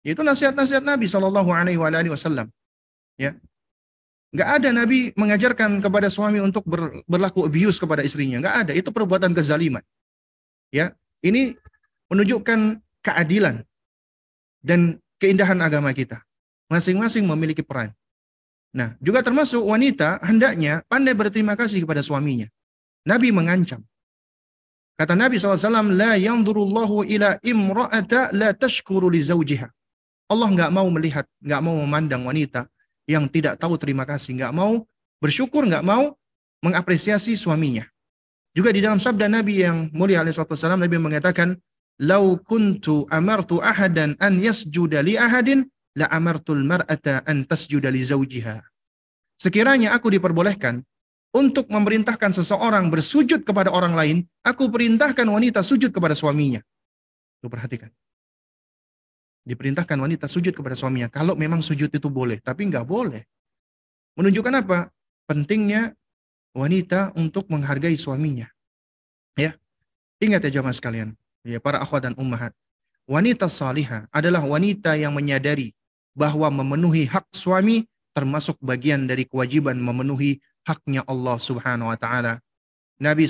Itu 0.07 0.23
nasihat-nasihat 0.23 0.85
Nabi 0.85 1.11
Shallallahu 1.11 1.51
Alaihi 1.51 1.75
Wasallam. 2.07 2.47
Ya, 3.19 3.35
nggak 4.31 4.49
ada 4.61 4.69
Nabi 4.71 5.11
mengajarkan 5.19 5.83
kepada 5.83 6.07
suami 6.07 6.39
untuk 6.39 6.63
ber, 6.63 7.03
berlaku 7.03 7.43
abuse 7.43 7.75
kepada 7.75 8.05
istrinya. 8.07 8.39
Nggak 8.39 8.55
ada. 8.55 8.71
Itu 8.71 8.95
perbuatan 8.95 9.35
kezaliman. 9.35 9.83
Ya, 10.71 10.95
ini 11.19 11.59
menunjukkan 12.09 12.81
keadilan 13.05 13.63
dan 14.65 14.99
keindahan 15.21 15.57
agama 15.61 15.93
kita. 15.95 16.21
Masing-masing 16.69 17.25
memiliki 17.25 17.65
peran. 17.65 17.93
Nah, 18.69 18.93
juga 19.01 19.25
termasuk 19.25 19.65
wanita 19.65 20.21
hendaknya 20.21 20.85
pandai 20.85 21.17
berterima 21.17 21.57
kasih 21.57 21.81
kepada 21.81 22.05
suaminya. 22.05 22.45
Nabi 23.09 23.33
mengancam. 23.33 23.81
Kata 24.99 25.15
Nabi 25.15 25.39
SAW, 25.39 25.95
La 25.95 26.19
yandurullahu 26.19 27.07
ila 27.07 27.39
imra'ata 27.41 28.35
la 28.35 28.53
tashkuru 28.53 29.09
li 29.09 29.23
zawjiha. 29.23 29.65
Allah 30.29 30.49
nggak 30.53 30.69
mau 30.69 30.85
melihat, 30.93 31.25
nggak 31.41 31.61
mau 31.65 31.73
memandang 31.81 32.27
wanita 32.27 32.69
yang 33.09 33.25
tidak 33.25 33.57
tahu 33.57 33.79
terima 33.81 34.05
kasih, 34.05 34.37
nggak 34.37 34.53
mau 34.53 34.85
bersyukur, 35.17 35.65
nggak 35.65 35.81
mau 35.81 36.13
mengapresiasi 36.61 37.33
suaminya. 37.33 37.87
Juga 38.53 38.69
di 38.69 38.83
dalam 38.83 39.01
sabda 39.01 39.25
Nabi 39.25 39.65
yang 39.65 39.89
mulia 39.95 40.21
alaihi 40.21 40.35
wasallam 40.37 40.85
Nabi 40.85 40.99
mengatakan, 41.01 41.57
"Lau 41.99 42.39
kuntu 42.39 43.03
amartu 43.11 43.59
ahadan 43.59 44.15
an 44.23 44.39
yasjuda 44.39 45.03
li 45.03 45.19
ahadin 45.19 45.67
la 45.99 46.07
amartul 46.07 46.63
mar'ata 46.63 47.27
an 47.27 47.43
tasjuda 47.43 47.91
li 47.91 47.99
zawjiha." 47.99 48.63
Sekiranya 49.35 49.95
aku 49.95 50.11
diperbolehkan 50.11 50.83
untuk 51.35 51.69
memerintahkan 51.69 52.33
seseorang 52.33 52.89
bersujud 52.89 53.45
kepada 53.45 53.69
orang 53.69 53.93
lain, 53.93 54.17
aku 54.43 54.71
perintahkan 54.71 55.27
wanita 55.27 55.61
sujud 55.61 55.93
kepada 55.93 56.17
suaminya. 56.17 56.59
Tuh 57.39 57.51
perhatikan. 57.51 57.91
Diperintahkan 59.45 59.95
wanita 59.95 60.25
sujud 60.27 60.51
kepada 60.51 60.75
suaminya. 60.75 61.07
Kalau 61.07 61.37
memang 61.37 61.63
sujud 61.63 61.87
itu 61.87 62.07
boleh, 62.09 62.41
tapi 62.43 62.67
nggak 62.67 62.83
boleh. 62.83 63.23
Menunjukkan 64.17 64.53
apa? 64.65 64.91
Pentingnya 65.29 65.93
wanita 66.57 67.13
untuk 67.15 67.47
menghargai 67.47 67.95
suaminya. 67.95 68.49
Ya, 69.37 69.55
ingat 70.19 70.43
ya 70.49 70.59
jamaah 70.59 70.75
sekalian 70.75 71.15
ya 71.43 71.59
para 71.59 71.79
akhwat 71.79 72.09
dan 72.09 72.15
ummahat. 72.19 72.55
Wanita 73.09 73.49
salihah 73.49 74.05
adalah 74.13 74.45
wanita 74.45 74.93
yang 74.93 75.15
menyadari 75.17 75.73
bahwa 76.13 76.45
memenuhi 76.51 77.09
hak 77.09 77.25
suami 77.33 77.87
termasuk 78.13 78.59
bagian 78.61 79.09
dari 79.09 79.25
kewajiban 79.25 79.77
memenuhi 79.81 80.37
haknya 80.67 81.01
Allah 81.09 81.37
Subhanahu 81.41 81.89
wa 81.89 81.97
taala. 81.97 82.37
Nabi 82.99 83.25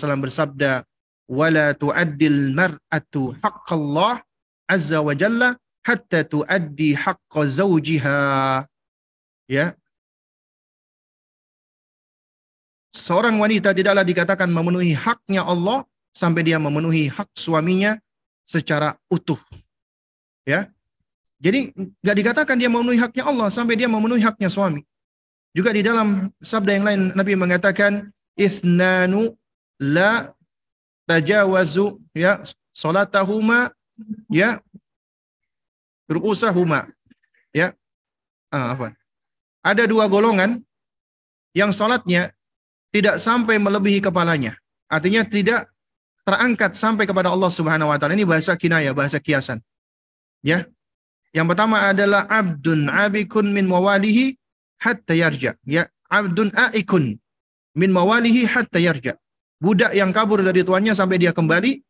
wasallam 0.00 0.24
bersabda, 0.24 0.82
"Wala 1.30 1.76
tu'addil 1.76 2.56
mar'atu 2.56 3.36
haqqallah 3.38 4.24
azza 4.66 4.98
wa 5.04 5.12
jalla 5.12 5.54
hatta 5.84 6.24
tuaddi 6.24 6.96
haqqa 6.96 7.40
zawjiha." 7.44 8.18
Ya. 9.44 9.76
seorang 13.04 13.36
wanita 13.36 13.76
tidaklah 13.76 14.00
dikatakan 14.00 14.48
memenuhi 14.48 14.96
haknya 14.96 15.44
Allah 15.44 15.84
sampai 16.14 16.46
dia 16.46 16.62
memenuhi 16.62 17.10
hak 17.10 17.28
suaminya 17.34 17.98
secara 18.46 18.94
utuh. 19.10 19.38
Ya. 20.46 20.70
Jadi 21.42 21.74
nggak 21.74 22.16
dikatakan 22.16 22.56
dia 22.56 22.70
memenuhi 22.70 22.96
haknya 22.96 23.26
Allah 23.26 23.50
sampai 23.50 23.74
dia 23.74 23.90
memenuhi 23.90 24.22
haknya 24.22 24.48
suami. 24.48 24.80
Juga 25.52 25.74
di 25.74 25.82
dalam 25.84 26.30
sabda 26.40 26.72
yang 26.72 26.86
lain 26.86 27.02
Nabi 27.12 27.34
mengatakan 27.36 28.08
isnanu 28.38 29.34
la 29.82 30.32
tajawazu 31.04 32.00
ya 32.16 32.40
salatahuma 32.72 33.70
ya 34.30 34.58
ru'usahuma 36.10 36.88
ya 37.54 37.70
ah, 38.50 38.74
apa 38.74 38.88
ada 39.62 39.84
dua 39.86 40.10
golongan 40.10 40.58
yang 41.54 41.70
salatnya 41.70 42.34
tidak 42.90 43.22
sampai 43.22 43.60
melebihi 43.62 44.02
kepalanya 44.02 44.58
artinya 44.90 45.22
tidak 45.22 45.70
terangkat 46.24 46.72
sampai 46.72 47.04
kepada 47.04 47.28
Allah 47.30 47.52
Subhanahu 47.52 47.92
wa 47.92 47.96
taala. 48.00 48.16
Ini 48.16 48.24
bahasa 48.24 48.56
kinaya, 48.56 48.90
bahasa 48.96 49.20
kiasan. 49.20 49.60
Ya. 50.40 50.64
Yang 51.34 51.46
pertama 51.54 51.90
adalah 51.90 52.24
abdun 52.30 52.86
abikun 52.88 53.50
min 53.50 53.66
mawalihi 53.66 54.38
hatta 54.80 55.14
yarja. 55.14 55.58
Ya, 55.66 55.90
abdun 56.08 56.50
aikun 56.54 57.18
min 57.74 57.90
mawalihi 57.90 58.46
hatta 58.46 58.78
yarja. 58.78 59.18
Budak 59.58 59.92
yang 59.96 60.14
kabur 60.14 60.44
dari 60.44 60.62
tuannya 60.62 60.94
sampai 60.94 61.18
dia 61.18 61.34
kembali 61.34 61.80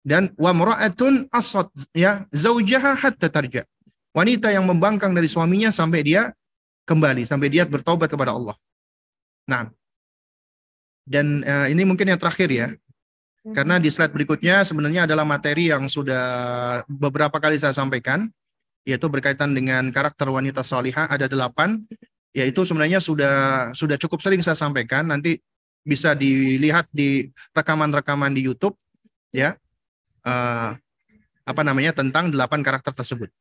dan 0.00 0.32
wa 0.40 0.50
mar'atun 0.56 1.28
asad 1.30 1.68
ya 1.94 2.24
zaujaha 2.32 2.96
hatta 2.96 3.28
tarja. 3.28 3.62
Wanita 4.10 4.50
yang 4.50 4.66
membangkang 4.66 5.14
dari 5.14 5.30
suaminya 5.30 5.70
sampai 5.70 6.02
dia 6.02 6.34
kembali, 6.82 7.22
sampai 7.30 7.46
dia 7.46 7.62
bertobat 7.62 8.10
kepada 8.10 8.34
Allah. 8.34 8.58
Nah, 9.46 9.70
dan 11.06 11.46
uh, 11.46 11.66
ini 11.70 11.86
mungkin 11.86 12.10
yang 12.10 12.18
terakhir 12.18 12.50
ya. 12.50 12.68
Karena 13.40 13.80
di 13.80 13.88
slide 13.88 14.12
berikutnya 14.12 14.60
sebenarnya 14.68 15.08
adalah 15.08 15.24
materi 15.24 15.72
yang 15.72 15.88
sudah 15.88 16.24
beberapa 16.84 17.40
kali 17.40 17.56
saya 17.56 17.72
sampaikan, 17.72 18.28
yaitu 18.84 19.08
berkaitan 19.08 19.56
dengan 19.56 19.88
karakter 19.88 20.28
wanita 20.28 20.60
salihah 20.60 21.08
ada 21.08 21.24
delapan, 21.24 21.80
yaitu 22.36 22.68
sebenarnya 22.68 23.00
sudah 23.00 23.70
sudah 23.72 23.96
cukup 23.96 24.20
sering 24.20 24.44
saya 24.44 24.60
sampaikan. 24.60 25.08
Nanti 25.08 25.40
bisa 25.80 26.12
dilihat 26.12 26.84
di 26.92 27.32
rekaman-rekaman 27.56 28.36
di 28.36 28.44
YouTube, 28.44 28.76
ya, 29.32 29.56
uh, 30.28 30.76
apa 31.48 31.62
namanya 31.64 31.96
tentang 31.96 32.28
delapan 32.28 32.60
karakter 32.60 32.92
tersebut. 32.92 33.32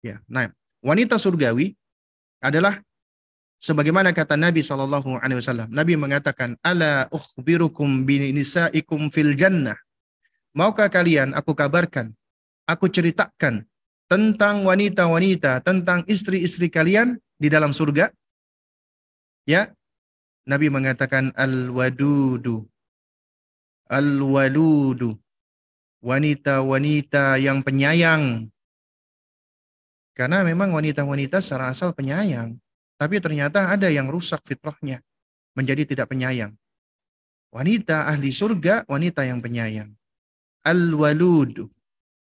Ya, 0.00 0.24
nah 0.24 0.48
wanita 0.80 1.20
surgawi 1.20 1.76
adalah 2.40 2.80
sebagaimana 3.64 4.12
kata 4.12 4.36
Nabi 4.36 4.60
Shallallahu 4.60 5.16
Alaihi 5.24 5.40
Wasallam. 5.40 5.72
Nabi 5.72 5.96
mengatakan, 5.96 6.60
"Ala 6.60 7.08
ukhbirukum 7.08 8.04
binisaikum 8.04 9.08
fil 9.08 9.32
jannah." 9.32 9.80
Maukah 10.52 10.92
kalian 10.92 11.32
aku 11.32 11.56
kabarkan, 11.56 12.12
aku 12.68 12.92
ceritakan 12.92 13.64
tentang 14.06 14.68
wanita-wanita, 14.68 15.64
tentang 15.64 16.04
istri-istri 16.04 16.68
kalian 16.68 17.16
di 17.40 17.48
dalam 17.48 17.72
surga? 17.72 18.12
Ya, 19.48 19.72
Nabi 20.44 20.68
mengatakan 20.68 21.32
al-wadudu. 21.34 22.68
Al-waludu. 23.88 25.16
Wanita-wanita 26.04 27.40
yang 27.40 27.64
penyayang. 27.64 28.52
Karena 30.14 30.44
memang 30.44 30.70
wanita-wanita 30.70 31.40
secara 31.42 31.72
asal 31.72 31.96
penyayang. 31.96 32.60
Tapi 32.94 33.18
ternyata 33.18 33.74
ada 33.74 33.90
yang 33.90 34.06
rusak 34.06 34.42
fitrahnya. 34.46 35.02
Menjadi 35.54 35.94
tidak 35.94 36.10
penyayang. 36.10 36.54
Wanita 37.54 38.10
ahli 38.10 38.34
surga, 38.34 38.86
wanita 38.90 39.22
yang 39.22 39.38
penyayang. 39.38 39.94
Al-walud, 40.66 41.70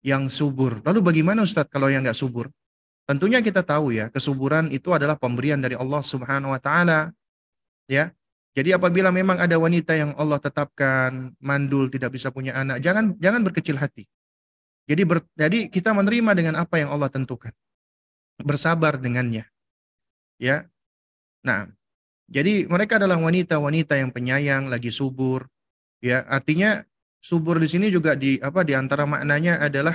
yang 0.07 0.31
subur. 0.31 0.79
Lalu 0.87 1.03
bagaimana 1.03 1.43
Ustadz 1.43 1.71
kalau 1.71 1.91
yang 1.91 2.07
nggak 2.07 2.15
subur? 2.15 2.47
Tentunya 3.07 3.43
kita 3.43 3.63
tahu 3.67 3.95
ya, 3.95 4.11
kesuburan 4.11 4.71
itu 4.71 4.95
adalah 4.95 5.19
pemberian 5.19 5.59
dari 5.59 5.75
Allah 5.75 6.03
Subhanahu 6.03 6.55
wa 6.55 6.61
taala. 6.63 7.11
Ya. 7.91 8.15
Jadi 8.57 8.73
apabila 8.73 9.13
memang 9.13 9.37
ada 9.37 9.59
wanita 9.59 9.93
yang 9.99 10.17
Allah 10.17 10.41
tetapkan 10.41 11.35
mandul 11.43 11.93
tidak 11.93 12.15
bisa 12.15 12.33
punya 12.33 12.57
anak, 12.57 12.81
jangan 12.81 13.13
jangan 13.21 13.43
berkecil 13.45 13.77
hati. 13.77 14.09
Jadi 14.87 15.03
ber, 15.03 15.27
jadi 15.37 15.67
kita 15.69 15.93
menerima 15.93 16.33
dengan 16.33 16.55
apa 16.63 16.79
yang 16.79 16.89
Allah 16.89 17.11
tentukan. 17.11 17.53
Bersabar 18.41 18.97
dengannya 18.97 19.45
ya. 20.41 20.65
Nah, 21.45 21.71
jadi 22.27 22.67
mereka 22.67 22.99
adalah 22.99 23.21
wanita-wanita 23.23 23.99
yang 24.01 24.11
penyayang, 24.11 24.67
lagi 24.67 24.91
subur, 24.91 25.47
ya. 26.03 26.27
Artinya 26.27 26.83
subur 27.23 27.63
di 27.63 27.69
sini 27.71 27.91
juga 27.91 28.19
di 28.19 28.39
apa 28.43 28.67
di 28.67 28.75
antara 28.75 29.07
maknanya 29.07 29.63
adalah 29.63 29.95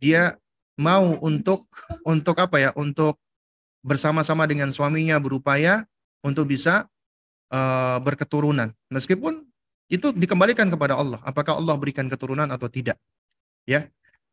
dia 0.00 0.36
mau 0.76 1.16
untuk 1.20 1.68
untuk 2.04 2.36
apa 2.38 2.56
ya? 2.60 2.70
Untuk 2.76 3.18
bersama-sama 3.82 4.46
dengan 4.46 4.70
suaminya 4.70 5.18
berupaya 5.18 5.82
untuk 6.22 6.50
bisa 6.50 6.86
uh, 7.50 7.98
berketurunan. 7.98 8.70
Meskipun 8.88 9.42
itu 9.92 10.08
dikembalikan 10.14 10.72
kepada 10.72 10.96
Allah, 10.96 11.20
apakah 11.26 11.60
Allah 11.60 11.76
berikan 11.76 12.08
keturunan 12.08 12.48
atau 12.48 12.70
tidak. 12.70 12.96
Ya. 13.68 13.90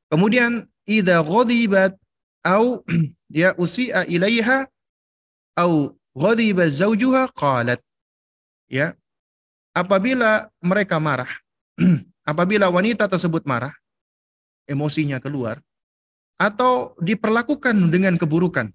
Kemudian 0.09 0.65
idza 0.87 1.21
ghadibat 1.21 1.93
au 2.47 2.81
ya 3.41 3.53
usi'a 3.59 4.07
ilaiha 4.07 4.65
au 5.59 5.93
ghadiba 6.15 6.63
zaujuha 6.71 7.27
qalat. 7.35 7.83
Ya. 8.71 8.95
Apabila 9.75 10.49
mereka 10.63 10.97
marah 10.97 11.29
apabila 12.31 12.67
wanita 12.69 13.07
tersebut 13.09 13.45
marah 13.47 13.71
emosinya 14.69 15.17
keluar 15.23 15.61
atau 16.37 16.93
diperlakukan 16.99 17.75
dengan 17.93 18.15
keburukan 18.15 18.69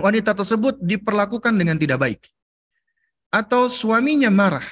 wanita 0.00 0.36
tersebut 0.36 0.80
diperlakukan 0.82 1.56
dengan 1.56 1.76
tidak 1.80 1.98
baik 2.00 2.20
atau 3.32 3.68
suaminya 3.68 4.32
marah 4.32 4.66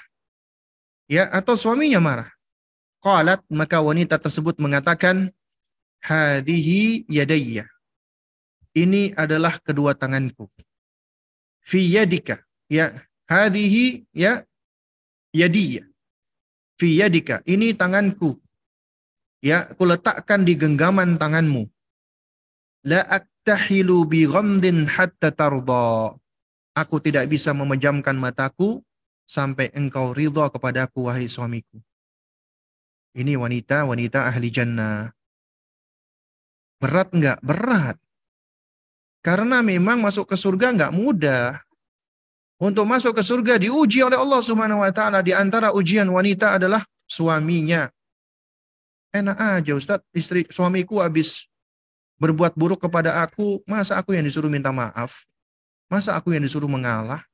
ya 1.09 1.29
atau 1.33 1.55
suaminya 1.55 2.01
marah 2.01 2.31
qalat 3.05 3.41
maka 3.53 3.85
wanita 3.85 4.17
tersebut 4.21 4.57
mengatakan 4.61 5.33
hadhihi 6.05 7.09
yadayya. 7.09 7.69
Ini 8.75 9.15
adalah 9.15 9.55
kedua 9.63 9.95
tanganku 9.95 10.51
fi 11.65 11.81
yadika. 11.89 12.45
Ya 12.69 12.93
hadhihi 13.27 14.05
ya 14.13 14.45
yadiyya 15.33 15.89
fi 16.77 17.01
yadika. 17.01 17.41
Ini 17.49 17.73
tanganku. 17.75 18.37
Ya 19.41 19.69
aku 19.73 19.89
letakkan 19.89 20.45
di 20.45 20.57
genggaman 20.57 21.17
tanganmu. 21.17 21.69
La 22.85 23.01
aktahilu 23.09 24.05
bi 24.05 24.29
ghamdin 24.29 24.85
hatta 24.89 25.33
tarda. 25.33 26.13
Aku 26.75 26.99
tidak 27.01 27.29
bisa 27.33 27.57
memejamkan 27.57 28.17
mataku 28.19 28.85
sampai 29.25 29.73
engkau 29.73 30.13
ridha 30.13 30.49
kepadaku 30.53 31.09
wahai 31.09 31.29
suamiku. 31.29 31.81
Ini 33.15 33.39
wanita 33.39 33.87
wanita 33.87 34.27
ahli 34.27 34.49
jannah. 34.51 35.13
Berat 36.83 37.15
enggak? 37.15 37.39
Berat 37.41 37.97
karena 39.25 39.65
memang 39.65 40.05
masuk 40.05 40.29
ke 40.29 40.37
surga 40.37 40.77
nggak 40.77 40.93
mudah. 40.93 41.57
Untuk 42.61 42.85
masuk 42.85 43.17
ke 43.17 43.23
surga 43.25 43.57
diuji 43.57 44.05
oleh 44.05 44.21
Allah 44.21 44.39
Subhanahu 44.45 44.85
wa 44.85 44.93
taala 44.93 45.25
di 45.25 45.33
antara 45.33 45.73
ujian 45.73 46.07
wanita 46.07 46.61
adalah 46.61 46.85
suaminya. 47.09 47.89
Enak 49.11 49.37
aja 49.41 49.73
Ustaz, 49.73 50.05
istri 50.13 50.45
suamiku 50.53 51.01
habis 51.01 51.49
berbuat 52.21 52.53
buruk 52.55 52.85
kepada 52.85 53.25
aku, 53.25 53.65
masa 53.65 53.97
aku 53.99 54.13
yang 54.13 54.23
disuruh 54.23 54.53
minta 54.53 54.71
maaf? 54.71 55.25
Masa 55.89 56.15
aku 56.15 56.37
yang 56.37 56.45
disuruh 56.45 56.69
mengalah? 56.69 57.25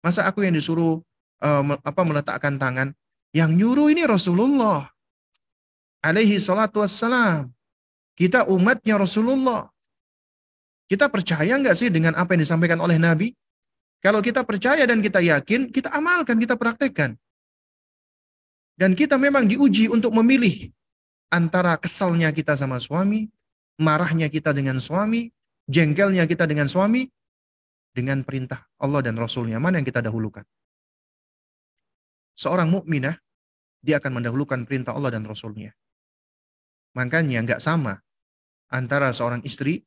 Masa 0.00 0.24
aku 0.30 0.46
yang 0.46 0.54
disuruh 0.54 1.02
uh, 1.44 1.62
apa 1.82 2.02
meletakkan 2.06 2.56
tangan? 2.56 2.94
Yang 3.34 3.50
nyuruh 3.58 3.88
ini 3.92 4.06
Rasulullah 4.06 4.86
alaihi 6.04 6.40
salatu 6.40 6.80
wassalam. 6.80 7.52
Kita 8.16 8.48
umatnya 8.48 9.00
Rasulullah. 9.00 9.68
Kita 10.90 11.06
percaya 11.06 11.54
nggak 11.54 11.76
sih 11.78 11.86
dengan 11.86 12.18
apa 12.18 12.34
yang 12.34 12.42
disampaikan 12.42 12.82
oleh 12.82 12.98
Nabi? 12.98 13.30
Kalau 14.02 14.18
kita 14.18 14.42
percaya 14.42 14.82
dan 14.90 14.98
kita 14.98 15.22
yakin, 15.22 15.70
kita 15.70 15.94
amalkan, 15.94 16.34
kita 16.42 16.58
praktekkan. 16.58 17.14
Dan 18.74 18.98
kita 18.98 19.14
memang 19.14 19.46
diuji 19.46 19.86
untuk 19.86 20.10
memilih 20.18 20.66
antara 21.30 21.78
kesalnya 21.78 22.34
kita 22.34 22.58
sama 22.58 22.82
suami, 22.82 23.30
marahnya 23.78 24.26
kita 24.26 24.50
dengan 24.50 24.82
suami, 24.82 25.30
jengkelnya 25.70 26.26
kita 26.26 26.48
dengan 26.50 26.66
suami, 26.66 27.06
dengan 27.94 28.26
perintah 28.26 28.66
Allah 28.82 29.04
dan 29.06 29.14
Rasulnya. 29.14 29.62
Mana 29.62 29.78
yang 29.78 29.86
kita 29.86 30.02
dahulukan? 30.02 30.42
Seorang 32.34 32.66
mukminah 32.66 33.14
dia 33.78 34.02
akan 34.02 34.18
mendahulukan 34.18 34.66
perintah 34.66 34.96
Allah 34.96 35.14
dan 35.14 35.22
Rasulnya. 35.22 35.70
Makanya 36.98 37.46
nggak 37.46 37.62
sama 37.62 38.00
antara 38.72 39.12
seorang 39.14 39.44
istri 39.46 39.86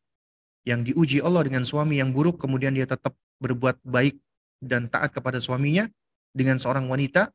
yang 0.63 0.83
diuji 0.83 1.19
Allah 1.19 1.43
dengan 1.43 1.67
suami 1.67 1.99
yang 1.99 2.15
buruk, 2.15 2.39
kemudian 2.39 2.71
dia 2.71 2.87
tetap 2.87 3.15
berbuat 3.43 3.83
baik 3.83 4.15
dan 4.63 4.87
taat 4.87 5.11
kepada 5.11 5.43
suaminya 5.43 5.87
dengan 6.31 6.55
seorang 6.55 6.87
wanita 6.87 7.29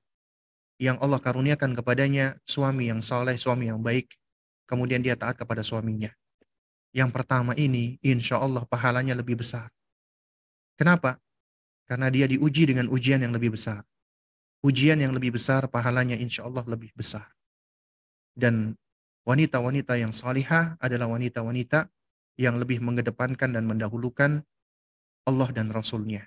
yang 0.80 0.96
Allah 1.04 1.20
karuniakan 1.20 1.76
kepadanya 1.76 2.40
suami 2.48 2.88
yang 2.88 3.04
soleh, 3.04 3.36
suami 3.36 3.68
yang 3.68 3.84
baik, 3.84 4.16
kemudian 4.64 5.04
dia 5.04 5.18
taat 5.18 5.36
kepada 5.36 5.60
suaminya. 5.60 6.08
Yang 6.96 7.10
pertama 7.12 7.52
ini, 7.58 8.00
insya 8.00 8.40
Allah 8.40 8.64
pahalanya 8.64 9.12
lebih 9.12 9.36
besar. 9.36 9.68
Kenapa? 10.78 11.20
Karena 11.84 12.08
dia 12.08 12.24
diuji 12.24 12.64
dengan 12.64 12.88
ujian 12.88 13.20
yang 13.20 13.34
lebih 13.34 13.52
besar. 13.52 13.84
Ujian 14.64 14.96
yang 14.96 15.12
lebih 15.12 15.36
besar, 15.36 15.68
pahalanya 15.68 16.16
insya 16.16 16.46
Allah 16.48 16.64
lebih 16.64 16.94
besar. 16.96 17.28
Dan 18.32 18.78
wanita-wanita 19.26 19.98
yang 19.98 20.14
salihah 20.14 20.78
adalah 20.78 21.10
wanita-wanita 21.10 21.90
yang 22.38 22.56
lebih 22.56 22.78
mengedepankan 22.78 23.50
dan 23.50 23.66
mendahulukan 23.66 24.46
Allah 25.26 25.50
dan 25.50 25.74
Rasulnya. 25.74 26.24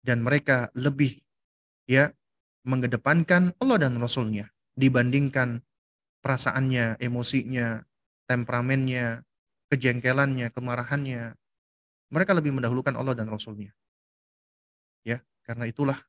Dan 0.00 0.24
mereka 0.24 0.72
lebih 0.74 1.20
ya 1.84 2.08
mengedepankan 2.64 3.52
Allah 3.60 3.76
dan 3.76 4.00
Rasulnya 4.00 4.48
dibandingkan 4.74 5.60
perasaannya, 6.24 6.98
emosinya, 6.98 7.84
temperamennya, 8.24 9.22
kejengkelannya, 9.68 10.48
kemarahannya. 10.50 11.36
Mereka 12.08 12.32
lebih 12.32 12.56
mendahulukan 12.56 12.96
Allah 12.96 13.12
dan 13.12 13.28
Rasulnya. 13.28 13.76
Ya, 15.04 15.20
karena 15.44 15.68
itulah 15.68 16.00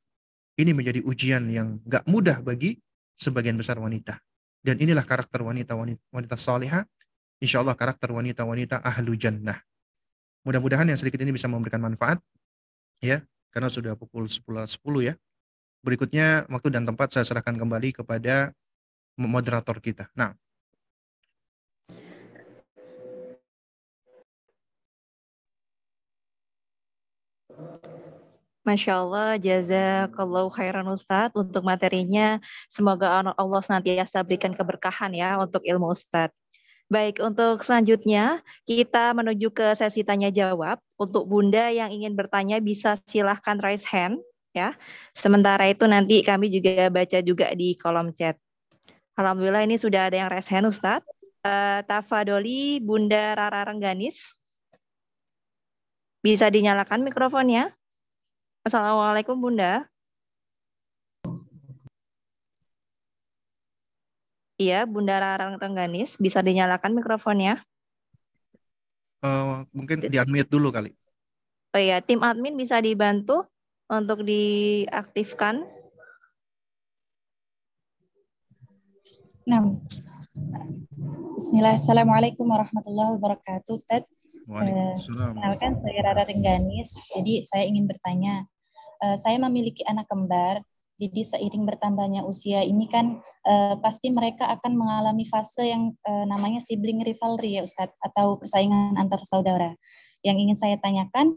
ini 0.56 0.72
menjadi 0.72 1.04
ujian 1.04 1.44
yang 1.52 1.84
gak 1.84 2.08
mudah 2.08 2.40
bagi 2.40 2.80
sebagian 3.20 3.60
besar 3.60 3.76
wanita. 3.76 4.16
Dan 4.64 4.80
inilah 4.80 5.04
karakter 5.04 5.44
wanita-wanita 5.44 6.00
wanita 6.10 6.36
salihah. 6.40 6.82
Insya 7.36 7.60
Allah 7.60 7.76
karakter 7.76 8.08
wanita-wanita 8.08 8.80
ahlu 8.80 9.12
jannah. 9.12 9.60
Mudah-mudahan 10.46 10.88
yang 10.88 10.96
sedikit 10.96 11.20
ini 11.20 11.36
bisa 11.36 11.50
memberikan 11.50 11.82
manfaat. 11.84 12.16
Ya, 13.04 13.20
karena 13.52 13.68
sudah 13.68 13.92
pukul 13.92 14.24
10, 14.24 14.64
10 14.64 15.04
ya. 15.04 15.14
Berikutnya 15.84 16.48
waktu 16.48 16.72
dan 16.72 16.88
tempat 16.88 17.12
saya 17.12 17.28
serahkan 17.28 17.60
kembali 17.60 17.92
kepada 17.92 18.56
moderator 19.20 19.78
kita. 19.84 20.08
Nah, 20.16 20.32
Masya 28.66 28.98
Allah, 28.98 29.38
jazakallahu 29.38 30.50
khairan 30.50 30.90
Ustadz 30.90 31.38
untuk 31.38 31.62
materinya. 31.62 32.42
Semoga 32.66 33.22
Allah 33.22 33.60
senantiasa 33.62 34.26
berikan 34.26 34.50
keberkahan 34.50 35.14
ya 35.14 35.38
untuk 35.38 35.62
ilmu 35.62 35.94
Ustadz. 35.94 36.34
Baik, 36.86 37.18
untuk 37.18 37.66
selanjutnya 37.66 38.46
kita 38.62 39.10
menuju 39.10 39.50
ke 39.50 39.74
sesi 39.74 40.06
tanya 40.06 40.30
jawab. 40.30 40.78
Untuk 40.94 41.26
Bunda 41.26 41.66
yang 41.74 41.90
ingin 41.90 42.14
bertanya 42.14 42.62
bisa 42.62 42.94
silahkan 43.10 43.58
raise 43.58 43.82
hand 43.82 44.22
ya. 44.54 44.78
Sementara 45.10 45.66
itu 45.66 45.82
nanti 45.90 46.22
kami 46.22 46.46
juga 46.46 46.86
baca 46.86 47.18
juga 47.26 47.50
di 47.58 47.74
kolom 47.74 48.14
chat. 48.14 48.38
Alhamdulillah 49.18 49.66
ini 49.66 49.74
sudah 49.74 50.06
ada 50.06 50.16
yang 50.16 50.30
raise 50.30 50.46
hand 50.46 50.70
Ustadz. 50.70 51.02
Uh, 51.42 51.82
Tafadoli 51.90 52.78
Bunda 52.78 53.34
Rara 53.34 53.66
Rengganis. 53.66 54.34
Bisa 56.22 56.46
dinyalakan 56.46 57.02
mikrofonnya. 57.02 57.74
Assalamualaikum 58.62 59.34
Bunda. 59.38 59.90
Iya, 64.56 64.88
Bunda 64.88 65.20
Rarang 65.20 65.60
Tengganis, 65.60 66.16
bisa 66.16 66.40
dinyalakan 66.40 66.96
mikrofonnya? 66.96 67.60
Uh, 69.20 69.68
mungkin 69.76 70.00
di 70.00 70.16
unmute 70.16 70.48
dulu 70.48 70.72
kali. 70.72 70.96
Oh 71.76 71.80
iya, 71.80 72.00
tim 72.00 72.24
admin 72.24 72.56
bisa 72.56 72.80
dibantu 72.80 73.44
untuk 73.84 74.24
diaktifkan. 74.24 75.60
Nah, 79.44 79.76
Bismillah, 81.36 81.76
Assalamualaikum 81.76 82.48
warahmatullahi 82.48 83.20
wabarakatuh, 83.20 83.76
Ustaz. 83.76 84.08
Waalaikumsalam. 84.48 85.36
Kenalkan, 85.36 85.72
saya 85.84 86.00
Rara 86.00 86.24
Tengganis. 86.24 86.90
Jadi, 87.12 87.44
saya 87.44 87.68
ingin 87.68 87.84
bertanya, 87.84 88.48
uh, 89.04 89.20
saya 89.20 89.36
memiliki 89.36 89.84
anak 89.84 90.08
kembar. 90.08 90.64
Jadi 90.96 91.20
seiring 91.28 91.68
bertambahnya 91.68 92.24
usia 92.24 92.64
ini 92.64 92.88
kan 92.88 93.20
uh, 93.44 93.76
pasti 93.84 94.08
mereka 94.08 94.48
akan 94.48 94.80
mengalami 94.80 95.28
fase 95.28 95.68
yang 95.68 95.92
uh, 96.08 96.24
namanya 96.24 96.56
sibling 96.56 97.04
rivalry 97.04 97.60
ya 97.60 97.62
Ustadz 97.68 98.00
atau 98.00 98.40
persaingan 98.40 98.96
antar 98.96 99.20
saudara. 99.28 99.76
Yang 100.24 100.36
ingin 100.48 100.56
saya 100.56 100.76
tanyakan, 100.80 101.36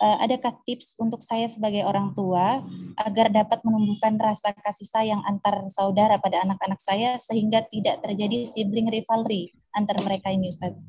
uh, 0.00 0.16
adakah 0.24 0.56
tips 0.64 0.96
untuk 0.96 1.20
saya 1.20 1.44
sebagai 1.52 1.84
orang 1.84 2.16
tua 2.16 2.64
agar 2.96 3.28
dapat 3.28 3.60
menumbuhkan 3.60 4.16
rasa 4.16 4.56
kasih 4.56 4.88
sayang 4.88 5.20
antar 5.28 5.68
saudara 5.68 6.16
pada 6.16 6.40
anak-anak 6.40 6.80
saya 6.80 7.20
sehingga 7.20 7.60
tidak 7.68 8.00
terjadi 8.00 8.48
sibling 8.48 8.88
rivalry 8.88 9.52
antar 9.76 10.00
mereka 10.00 10.32
ini 10.32 10.48
Ustadz? 10.48 10.80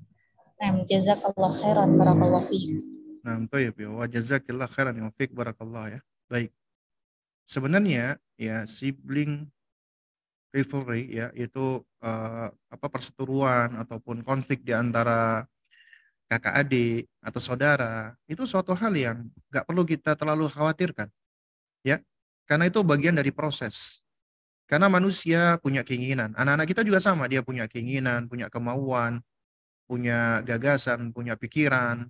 Nah, 0.56 0.88
jazakallah 0.88 1.52
khairan 1.52 2.00
barakallahu 2.00 2.48
fiik. 2.48 2.80
Nah, 3.28 3.44
ya, 3.60 3.74
wa 3.92 4.06
jazakillah 4.08 4.72
khairan 4.72 4.96
wa 5.04 5.12
barakallah 5.12 6.00
ya. 6.00 6.02
Baik. 6.32 6.56
Sebenarnya 7.46 8.18
ya 8.36 8.66
sibling 8.66 9.46
rivalry 10.50 11.14
ya 11.14 11.30
itu 11.38 11.84
uh, 12.02 12.48
apa 12.50 12.88
perseteruan 12.88 13.76
ataupun 13.76 14.26
konflik 14.26 14.64
di 14.66 14.72
antara 14.72 15.46
kakak 16.26 16.66
adik 16.66 17.06
atau 17.22 17.38
saudara 17.38 18.18
itu 18.26 18.50
suatu 18.50 18.74
hal 18.74 18.94
yang 18.98 19.18
nggak 19.54 19.66
perlu 19.68 19.86
kita 19.86 20.18
terlalu 20.18 20.50
khawatirkan 20.50 21.08
ya. 21.86 22.02
Karena 22.46 22.70
itu 22.70 22.86
bagian 22.86 23.18
dari 23.18 23.34
proses. 23.34 24.06
Karena 24.70 24.86
manusia 24.90 25.58
punya 25.62 25.82
keinginan. 25.82 26.34
Anak-anak 26.38 26.70
kita 26.70 26.82
juga 26.86 26.98
sama 27.02 27.30
dia 27.30 27.46
punya 27.46 27.70
keinginan 27.70 28.26
punya 28.26 28.50
kemauan 28.50 29.22
punya 29.86 30.42
gagasan 30.42 31.14
punya 31.14 31.38
pikiran 31.38 32.10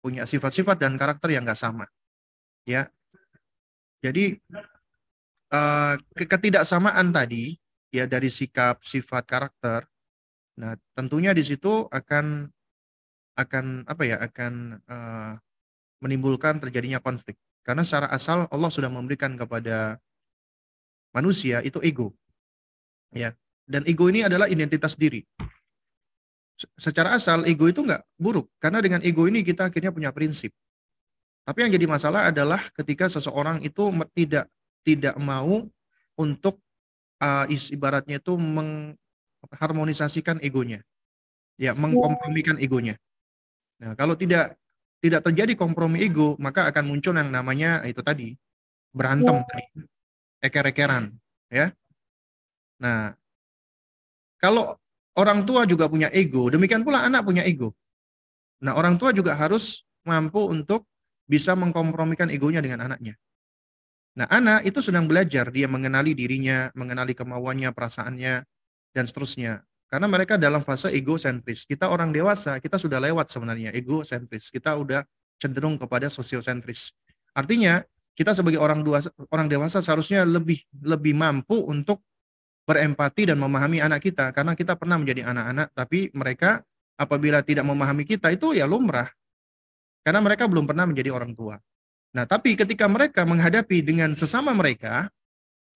punya 0.00 0.24
sifat-sifat 0.24 0.80
dan 0.80 0.96
karakter 0.96 1.34
yang 1.34 1.44
nggak 1.44 1.58
sama. 1.58 1.86
Ya, 2.64 2.88
jadi 4.00 4.36
uh, 5.52 5.94
ketidaksamaan 6.16 7.12
tadi 7.12 7.56
ya 7.92 8.08
dari 8.08 8.32
sikap, 8.32 8.80
sifat, 8.80 9.24
karakter. 9.28 9.84
Nah, 10.60 10.76
tentunya 10.92 11.32
di 11.32 11.44
situ 11.44 11.88
akan 11.88 12.48
akan 13.38 13.88
apa 13.88 14.02
ya 14.04 14.16
akan 14.20 14.82
uh, 14.84 15.32
menimbulkan 16.04 16.60
terjadinya 16.60 17.00
konflik 17.00 17.40
karena 17.64 17.80
secara 17.80 18.12
asal 18.12 18.44
Allah 18.52 18.68
sudah 18.68 18.92
memberikan 18.92 19.32
kepada 19.36 19.96
manusia 21.16 21.64
itu 21.64 21.80
ego 21.80 22.12
ya 23.16 23.32
dan 23.64 23.86
ego 23.88 24.12
ini 24.12 24.28
adalah 24.28 24.44
identitas 24.44 24.92
diri 24.92 25.24
secara 26.76 27.16
asal 27.16 27.48
ego 27.48 27.64
itu 27.68 27.80
nggak 27.80 28.04
buruk 28.20 28.52
karena 28.60 28.84
dengan 28.84 29.00
ego 29.00 29.24
ini 29.24 29.40
kita 29.40 29.72
akhirnya 29.72 29.92
punya 29.92 30.12
prinsip. 30.12 30.52
Tapi 31.50 31.66
yang 31.66 31.74
jadi 31.74 31.90
masalah 31.90 32.30
adalah 32.30 32.62
ketika 32.78 33.10
seseorang 33.10 33.58
itu 33.66 33.90
tidak 34.14 34.46
tidak 34.86 35.18
mau 35.18 35.66
untuk 36.14 36.62
uh, 37.18 37.42
ibaratnya 37.50 38.22
itu 38.22 38.38
mengharmonisasikan 38.38 40.38
egonya, 40.46 40.86
ya 41.58 41.74
mengkompromikan 41.74 42.54
egonya. 42.62 42.94
Nah 43.82 43.98
kalau 43.98 44.14
tidak 44.14 44.54
tidak 45.02 45.26
terjadi 45.26 45.58
kompromi 45.58 46.06
ego 46.06 46.38
maka 46.38 46.70
akan 46.70 46.86
muncul 46.86 47.18
yang 47.18 47.34
namanya 47.34 47.82
itu 47.82 47.98
tadi 47.98 48.38
berantem 48.94 49.42
tadi, 49.42 49.90
eker-ekeran, 50.38 51.10
ya. 51.50 51.74
Nah 52.78 53.10
kalau 54.38 54.78
Orang 55.18 55.42
tua 55.42 55.66
juga 55.66 55.90
punya 55.90 56.06
ego, 56.14 56.46
demikian 56.48 56.86
pula 56.86 57.02
anak 57.02 57.26
punya 57.26 57.42
ego. 57.42 57.74
Nah, 58.64 58.78
orang 58.78 58.94
tua 58.94 59.10
juga 59.10 59.34
harus 59.34 59.82
mampu 60.06 60.38
untuk 60.46 60.86
bisa 61.30 61.54
mengkompromikan 61.54 62.26
egonya 62.34 62.58
dengan 62.58 62.90
anaknya. 62.90 63.14
Nah, 64.18 64.26
anak 64.26 64.66
itu 64.66 64.82
sedang 64.82 65.06
belajar, 65.06 65.46
dia 65.54 65.70
mengenali 65.70 66.18
dirinya, 66.18 66.74
mengenali 66.74 67.14
kemauannya, 67.14 67.70
perasaannya, 67.70 68.42
dan 68.90 69.04
seterusnya. 69.06 69.62
Karena 69.86 70.10
mereka 70.10 70.34
dalam 70.34 70.66
fase 70.66 70.90
egosentris. 70.90 71.62
Kita 71.70 71.94
orang 71.94 72.10
dewasa, 72.10 72.58
kita 72.58 72.74
sudah 72.74 72.98
lewat 72.98 73.30
sebenarnya 73.30 73.70
egosentris. 73.70 74.50
Kita 74.50 74.74
udah 74.74 75.06
cenderung 75.38 75.78
kepada 75.78 76.10
sosiosentris. 76.10 76.90
Artinya, 77.30 77.78
kita 78.18 78.34
sebagai 78.34 78.58
orang 78.58 78.82
dewasa, 78.82 79.14
orang 79.30 79.46
dewasa 79.46 79.78
seharusnya 79.78 80.26
lebih 80.26 80.58
lebih 80.82 81.14
mampu 81.14 81.62
untuk 81.70 82.02
berempati 82.66 83.30
dan 83.30 83.38
memahami 83.40 83.82
anak 83.82 83.98
kita 84.04 84.30
karena 84.30 84.54
kita 84.54 84.78
pernah 84.78 84.94
menjadi 84.94 85.26
anak-anak 85.26 85.74
tapi 85.74 86.12
mereka 86.14 86.62
apabila 86.94 87.42
tidak 87.42 87.66
memahami 87.66 88.06
kita 88.06 88.30
itu 88.30 88.54
ya 88.54 88.68
lumrah 88.68 89.10
karena 90.10 90.18
mereka 90.18 90.50
belum 90.50 90.66
pernah 90.66 90.90
menjadi 90.90 91.14
orang 91.14 91.38
tua. 91.38 91.54
Nah, 92.10 92.26
tapi 92.26 92.58
ketika 92.58 92.90
mereka 92.90 93.22
menghadapi 93.22 93.86
dengan 93.86 94.10
sesama 94.18 94.50
mereka, 94.50 95.06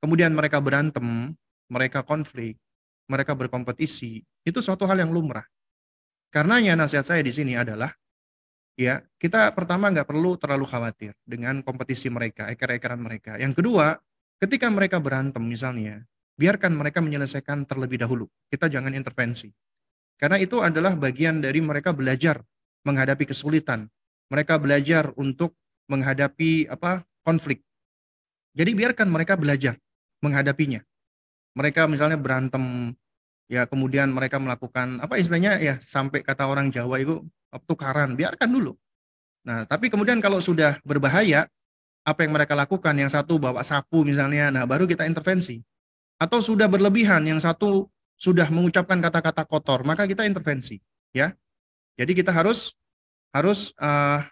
kemudian 0.03 0.35
mereka 0.35 0.59
berantem, 0.59 1.31
mereka 1.71 2.03
konflik, 2.03 2.59
mereka 3.07 3.39
berkompetisi, 3.39 4.27
itu 4.43 4.59
suatu 4.59 4.91
hal 4.91 4.99
yang 4.99 5.15
lumrah. 5.15 5.47
Karenanya 6.35 6.75
nasihat 6.75 7.07
saya 7.07 7.23
di 7.23 7.31
sini 7.31 7.55
adalah 7.55 7.95
ya 8.75 8.99
kita 9.23 9.55
pertama 9.55 9.87
nggak 9.95 10.11
perlu 10.11 10.35
terlalu 10.35 10.67
khawatir 10.67 11.15
dengan 11.23 11.63
kompetisi 11.63 12.11
mereka, 12.11 12.51
eker-ekeran 12.51 12.99
mereka. 12.99 13.39
Yang 13.39 13.63
kedua, 13.63 13.95
Ketika 14.45 14.67
mereka 14.69 14.99
berantem 14.99 15.41
misalnya, 15.41 16.03
biarkan 16.37 16.75
mereka 16.75 16.99
menyelesaikan 16.99 17.65
terlebih 17.65 18.03
dahulu. 18.03 18.27
Kita 18.51 18.67
jangan 18.67 18.93
intervensi. 18.93 19.49
Karena 20.19 20.37
itu 20.37 20.61
adalah 20.61 20.99
bagian 20.99 21.41
dari 21.41 21.65
mereka 21.65 21.95
belajar 21.95 22.43
menghadapi 22.85 23.31
kesulitan. 23.31 23.89
Mereka 24.33 24.61
belajar 24.61 25.13
untuk 25.19 25.57
menghadapi 25.91 26.71
apa 26.71 27.05
konflik. 27.25 27.61
Jadi 28.55 28.73
biarkan 28.73 29.11
mereka 29.11 29.35
belajar 29.35 29.77
menghadapinya. 30.25 30.81
Mereka 31.55 31.87
misalnya 31.91 32.17
berantem 32.17 32.95
ya 33.51 33.69
kemudian 33.69 34.09
mereka 34.09 34.41
melakukan 34.41 34.99
apa 35.05 35.21
istilahnya 35.21 35.61
ya 35.61 35.77
sampai 35.77 36.25
kata 36.25 36.49
orang 36.49 36.73
Jawa 36.73 36.99
itu 37.03 37.21
tukaran, 37.67 38.19
biarkan 38.19 38.51
dulu. 38.51 38.73
Nah, 39.45 39.69
tapi 39.69 39.93
kemudian 39.93 40.19
kalau 40.25 40.41
sudah 40.41 40.81
berbahaya, 40.83 41.47
apa 42.05 42.21
yang 42.25 42.33
mereka 42.35 42.57
lakukan. 42.57 42.97
Yang 42.97 43.21
satu 43.21 43.39
bawa 43.39 43.63
sapu 43.63 44.03
misalnya, 44.03 44.51
nah 44.51 44.65
baru 44.65 44.89
kita 44.89 45.07
intervensi. 45.07 45.61
Atau 46.19 46.41
sudah 46.41 46.67
berlebihan, 46.67 47.23
yang 47.29 47.39
satu 47.39 47.87
sudah 48.17 48.49
mengucapkan 48.49 48.99
kata-kata 49.03 49.45
kotor, 49.45 49.83
maka 49.83 50.09
kita 50.09 50.25
intervensi, 50.25 50.79
ya. 51.11 51.35
Jadi 51.99 52.13
kita 52.15 52.31
harus 52.31 52.75
harus 53.35 53.75
uh, 53.83 54.23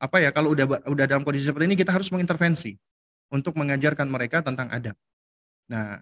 apa 0.00 0.16
ya 0.20 0.32
kalau 0.32 0.56
udah 0.56 0.88
udah 0.88 1.04
dalam 1.04 1.20
kondisi 1.20 1.52
seperti 1.52 1.68
ini 1.68 1.76
kita 1.76 1.92
harus 1.92 2.08
mengintervensi 2.08 2.72
untuk 3.28 3.52
mengajarkan 3.60 4.08
mereka 4.08 4.40
tentang 4.40 4.72
adab. 4.72 4.96
Nah, 5.68 6.00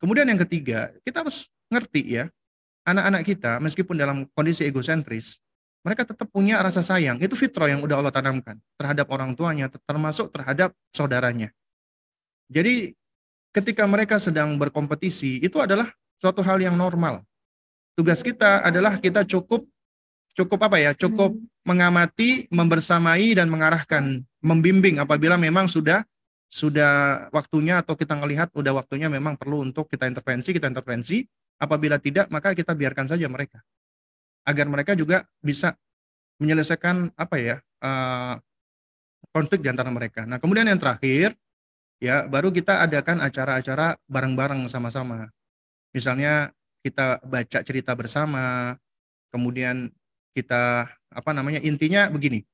kemudian 0.00 0.24
yang 0.24 0.40
ketiga, 0.46 0.94
kita 1.02 1.26
harus 1.26 1.50
ngerti 1.68 2.22
ya, 2.22 2.24
anak-anak 2.86 3.22
kita 3.26 3.58
meskipun 3.58 3.98
dalam 3.98 4.24
kondisi 4.32 4.64
egosentris, 4.64 5.42
mereka 5.82 6.06
tetap 6.06 6.30
punya 6.30 6.62
rasa 6.62 6.80
sayang. 6.80 7.18
Itu 7.18 7.34
fitrah 7.34 7.68
yang 7.68 7.82
udah 7.82 7.98
Allah 7.98 8.14
tanamkan 8.14 8.56
terhadap 8.78 9.10
orang 9.10 9.34
tuanya, 9.34 9.66
termasuk 9.68 10.30
terhadap 10.30 10.70
saudaranya. 10.94 11.50
Jadi 12.46 12.94
ketika 13.50 13.82
mereka 13.88 14.22
sedang 14.22 14.54
berkompetisi, 14.56 15.42
itu 15.42 15.58
adalah 15.58 15.90
suatu 16.22 16.44
hal 16.46 16.62
yang 16.62 16.78
normal. 16.78 17.24
Tugas 17.98 18.22
kita 18.24 18.64
adalah 18.64 18.96
kita 18.96 19.26
cukup 19.26 19.66
cukup 20.36 20.68
apa 20.68 20.76
ya? 20.80 20.92
Cukup 20.96 21.32
hmm. 21.32 21.64
mengamati, 21.64 22.46
membersamai 22.52 23.36
dan 23.36 23.48
mengarahkan, 23.48 24.24
membimbing 24.44 25.00
apabila 25.00 25.36
memang 25.40 25.68
sudah 25.68 26.02
sudah 26.52 27.26
waktunya 27.32 27.80
atau 27.80 27.96
kita 27.96 28.12
melihat 28.20 28.52
udah 28.52 28.76
waktunya 28.76 29.08
memang 29.08 29.40
perlu 29.40 29.64
untuk 29.64 29.88
kita 29.88 30.04
intervensi, 30.04 30.52
kita 30.52 30.68
intervensi. 30.68 31.24
Apabila 31.62 31.94
tidak, 32.02 32.26
maka 32.34 32.58
kita 32.58 32.74
biarkan 32.74 33.06
saja 33.06 33.30
mereka 33.30 33.62
agar 34.42 34.66
mereka 34.66 34.92
juga 34.98 35.22
bisa 35.38 35.74
menyelesaikan 36.42 37.14
apa 37.14 37.36
ya 37.38 37.56
uh, 37.82 38.34
konflik 39.30 39.62
di 39.62 39.70
antara 39.70 39.88
mereka. 39.94 40.26
Nah 40.26 40.42
kemudian 40.42 40.66
yang 40.66 40.80
terakhir 40.82 41.34
ya 42.02 42.26
baru 42.26 42.50
kita 42.50 42.82
adakan 42.82 43.22
acara-acara 43.22 43.94
bareng-bareng 44.10 44.66
sama-sama. 44.66 45.30
Misalnya 45.94 46.50
kita 46.82 47.22
baca 47.22 47.58
cerita 47.62 47.94
bersama, 47.94 48.74
kemudian 49.30 49.94
kita 50.32 50.88
apa 51.12 51.30
namanya 51.36 51.60
intinya 51.60 52.08
begini. 52.08 52.44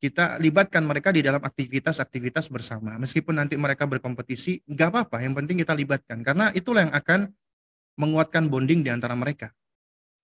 Kita 0.00 0.40
libatkan 0.40 0.80
mereka 0.80 1.12
di 1.12 1.20
dalam 1.20 1.44
aktivitas-aktivitas 1.44 2.48
bersama. 2.48 2.96
Meskipun 2.96 3.36
nanti 3.36 3.60
mereka 3.60 3.84
berkompetisi, 3.84 4.64
nggak 4.64 4.88
apa-apa. 4.88 5.20
Yang 5.20 5.34
penting 5.44 5.56
kita 5.60 5.76
libatkan. 5.76 6.24
Karena 6.24 6.48
itulah 6.56 6.88
yang 6.88 6.94
akan 6.96 7.28
menguatkan 8.00 8.48
bonding 8.48 8.80
di 8.80 8.88
antara 8.88 9.12
mereka. 9.12 9.52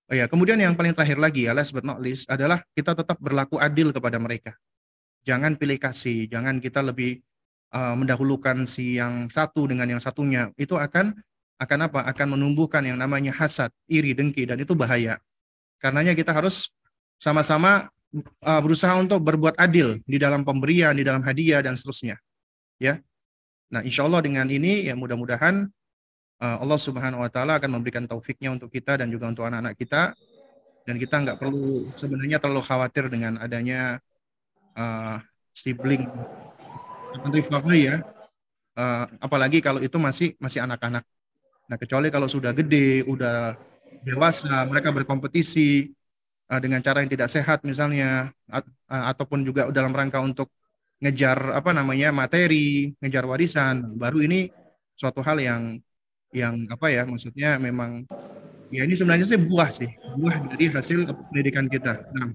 Oh 0.08 0.16
ya, 0.16 0.30
kemudian 0.30 0.56
yang 0.56 0.72
paling 0.78 0.96
terakhir 0.96 1.20
lagi 1.20 1.44
ya, 1.44 1.52
last 1.52 1.76
but 1.76 1.84
not 1.84 2.00
least 2.00 2.24
adalah 2.32 2.64
kita 2.72 2.96
tetap 2.96 3.20
berlaku 3.20 3.60
adil 3.60 3.92
kepada 3.92 4.16
mereka. 4.16 4.56
Jangan 5.26 5.58
pilih 5.60 5.76
kasih, 5.76 6.30
jangan 6.30 6.62
kita 6.62 6.80
lebih 6.80 7.20
uh, 7.74 7.98
mendahulukan 7.98 8.64
si 8.70 8.96
yang 8.96 9.26
satu 9.26 9.66
dengan 9.66 9.92
yang 9.92 10.00
satunya. 10.00 10.54
Itu 10.54 10.78
akan 10.78 11.10
akan 11.58 11.78
apa? 11.90 12.06
Akan 12.06 12.32
menumbuhkan 12.32 12.86
yang 12.86 12.96
namanya 12.96 13.34
hasad, 13.34 13.74
iri, 13.90 14.14
dengki 14.14 14.46
dan 14.46 14.56
itu 14.62 14.72
bahaya. 14.78 15.18
Karenanya 15.80 16.16
kita 16.16 16.32
harus 16.32 16.72
sama-sama 17.16 17.88
uh, 18.44 18.60
berusaha 18.64 18.96
untuk 18.96 19.20
berbuat 19.20 19.56
adil 19.60 20.00
di 20.04 20.16
dalam 20.16 20.44
pemberian, 20.44 20.96
di 20.96 21.04
dalam 21.04 21.20
hadiah 21.24 21.60
dan 21.60 21.76
seterusnya. 21.76 22.16
Ya. 22.80 23.00
Nah, 23.72 23.82
insya 23.82 24.06
Allah 24.06 24.22
dengan 24.22 24.46
ini 24.46 24.86
ya 24.86 24.94
mudah-mudahan 24.94 25.68
Eh, 26.36 26.56
Allah 26.60 26.76
Subhanahu 26.76 27.24
wa 27.24 27.30
taala 27.32 27.56
akan 27.56 27.80
memberikan 27.80 28.04
taufiknya 28.04 28.52
untuk 28.52 28.68
kita 28.68 29.00
dan 29.00 29.08
juga 29.08 29.32
untuk 29.32 29.48
anak-anak 29.48 29.72
kita 29.72 30.12
dan 30.84 30.94
kita 31.00 31.16
nggak 31.24 31.36
perlu 31.40 31.88
sebenarnya 31.96 32.36
terlalu 32.36 32.60
khawatir 32.60 33.08
dengan 33.08 33.40
adanya 33.40 33.96
uh, 34.76 35.16
sibling 35.56 36.04
ya 37.72 38.04
uh, 38.76 39.04
apalagi 39.16 39.64
kalau 39.64 39.80
itu 39.80 39.96
masih 39.96 40.36
masih 40.36 40.60
anak-anak 40.60 41.08
nah 41.72 41.80
kecuali 41.80 42.12
kalau 42.12 42.28
sudah 42.28 42.52
gede 42.52 43.08
udah 43.08 43.56
dewasa 44.06 44.62
mereka 44.70 44.94
berkompetisi 44.94 45.90
uh, 46.46 46.60
dengan 46.62 46.78
cara 46.78 47.02
yang 47.02 47.10
tidak 47.10 47.26
sehat 47.26 47.66
misalnya 47.66 48.30
uh, 48.46 48.62
ataupun 49.10 49.42
juga 49.42 49.66
dalam 49.74 49.90
rangka 49.90 50.22
untuk 50.22 50.54
ngejar 51.02 51.58
apa 51.58 51.74
namanya 51.74 52.14
materi 52.14 52.94
ngejar 53.02 53.26
warisan 53.26 53.98
baru 53.98 54.22
ini 54.24 54.48
suatu 54.94 55.20
hal 55.20 55.42
yang 55.42 55.62
yang 56.30 56.64
apa 56.70 56.88
ya 56.88 57.02
maksudnya 57.04 57.58
memang 57.60 58.06
ya 58.70 58.86
ini 58.86 58.94
sebenarnya 58.96 59.26
sih 59.28 59.40
buah 59.42 59.70
sih 59.74 59.90
buah 60.16 60.36
dari 60.54 60.72
hasil 60.72 61.04
pendidikan 61.28 61.68
kita. 61.68 62.08
Nah, 62.16 62.32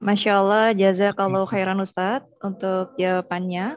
Masya 0.00 0.32
Allah, 0.40 0.66
jazakallah 0.72 1.44
khairan 1.44 1.76
Ustadz 1.84 2.24
untuk 2.40 2.96
jawabannya. 2.96 3.76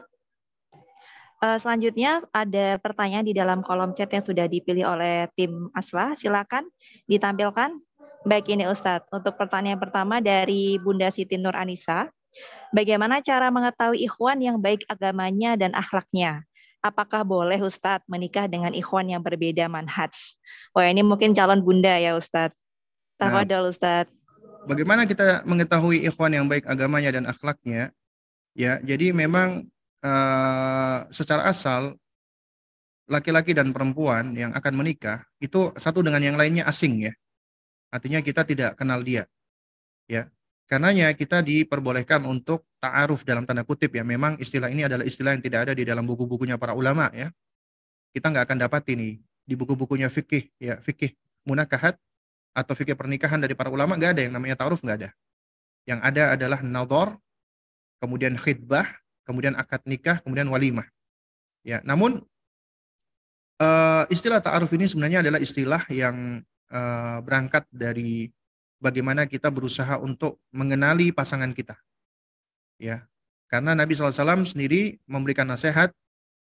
Uh, 1.42 1.58
selanjutnya 1.58 2.22
ada 2.30 2.78
pertanyaan 2.78 3.26
di 3.26 3.34
dalam 3.34 3.60
kolom 3.60 3.92
chat 3.92 4.08
yang 4.12 4.24
sudah 4.24 4.46
dipilih 4.46 4.86
oleh 4.86 5.26
tim 5.34 5.70
Asla. 5.74 6.14
Silakan 6.14 6.66
ditampilkan. 7.10 7.76
Baik 8.24 8.48
ini 8.48 8.64
Ustadz, 8.64 9.04
untuk 9.12 9.36
pertanyaan 9.36 9.76
pertama 9.76 10.16
dari 10.16 10.80
Bunda 10.80 11.12
Siti 11.12 11.36
Nur 11.36 11.52
Anissa. 11.52 12.08
Bagaimana 12.72 13.20
cara 13.20 13.52
mengetahui 13.52 14.00
ikhwan 14.00 14.40
yang 14.40 14.56
baik 14.64 14.88
agamanya 14.88 15.60
dan 15.60 15.76
akhlaknya? 15.76 16.40
Apakah 16.80 17.20
boleh 17.20 17.60
Ustadz 17.60 18.08
menikah 18.08 18.48
dengan 18.48 18.72
ikhwan 18.72 19.12
yang 19.12 19.20
berbeda 19.20 19.68
manhaj? 19.68 20.12
Wah 20.72 20.88
ini 20.88 21.04
mungkin 21.04 21.36
calon 21.36 21.60
bunda 21.60 22.00
ya 22.00 22.16
Ustadz. 22.16 22.56
Tafadol 23.20 23.68
nah, 23.68 23.72
Ustadz. 23.72 24.12
Bagaimana 24.64 25.04
kita 25.04 25.44
mengetahui 25.44 26.08
ikhwan 26.08 26.32
yang 26.32 26.48
baik 26.48 26.64
agamanya 26.64 27.12
dan 27.12 27.28
akhlaknya? 27.28 27.92
Ya, 28.56 28.80
jadi 28.80 29.12
memang 29.12 29.68
uh, 30.04 31.08
secara 31.08 31.48
asal 31.48 31.96
laki-laki 33.08 33.52
dan 33.52 33.72
perempuan 33.72 34.32
yang 34.32 34.52
akan 34.52 34.74
menikah 34.76 35.24
itu 35.40 35.72
satu 35.76 36.00
dengan 36.04 36.20
yang 36.20 36.36
lainnya 36.36 36.68
asing 36.68 37.08
ya. 37.08 37.12
Artinya 37.92 38.20
kita 38.20 38.44
tidak 38.44 38.76
kenal 38.76 39.00
dia. 39.00 39.28
Ya. 40.08 40.28
Karenanya 40.64 41.12
kita 41.12 41.44
diperbolehkan 41.44 42.24
untuk 42.24 42.64
ta'aruf 42.80 43.20
dalam 43.28 43.44
tanda 43.44 43.68
kutip 43.68 43.92
ya. 43.92 44.00
Memang 44.00 44.40
istilah 44.40 44.72
ini 44.72 44.88
adalah 44.88 45.04
istilah 45.04 45.36
yang 45.36 45.44
tidak 45.44 45.68
ada 45.68 45.72
di 45.76 45.84
dalam 45.84 46.08
buku-bukunya 46.08 46.56
para 46.56 46.72
ulama 46.72 47.12
ya. 47.12 47.28
Kita 48.16 48.32
nggak 48.32 48.48
akan 48.48 48.58
dapat 48.64 48.82
ini 48.96 49.20
di 49.44 49.54
buku-bukunya 49.54 50.08
fikih 50.08 50.48
ya, 50.56 50.80
fikih 50.80 51.12
munakahat 51.44 52.00
atau 52.56 52.72
fikih 52.72 52.96
pernikahan 52.96 53.36
dari 53.36 53.52
para 53.52 53.68
ulama 53.68 53.98
nggak 54.00 54.16
ada 54.16 54.22
yang 54.24 54.32
namanya 54.32 54.56
ta'aruf 54.56 54.80
nggak 54.80 54.98
ada. 55.04 55.10
Yang 55.84 56.00
ada 56.00 56.22
adalah 56.32 56.60
nador, 56.64 57.08
kemudian 58.00 58.40
khidbah, 58.40 58.88
kemudian 59.24 59.56
akad 59.58 59.82
nikah, 59.88 60.20
kemudian 60.22 60.46
walimah. 60.48 60.86
Ya, 61.64 61.80
namun 61.80 62.20
uh, 63.58 64.04
istilah 64.12 64.44
ta'aruf 64.44 64.70
ini 64.76 64.84
sebenarnya 64.84 65.24
adalah 65.24 65.40
istilah 65.40 65.82
yang 65.88 66.44
uh, 66.68 67.18
berangkat 67.24 67.64
dari 67.72 68.28
bagaimana 68.78 69.24
kita 69.24 69.48
berusaha 69.48 69.96
untuk 70.00 70.40
mengenali 70.52 71.10
pasangan 71.10 71.50
kita. 71.56 71.76
Ya. 72.76 73.08
Karena 73.48 73.72
Nabi 73.72 73.94
SAW 73.94 74.44
sendiri 74.44 74.98
memberikan 75.06 75.46
nasihat 75.46 75.94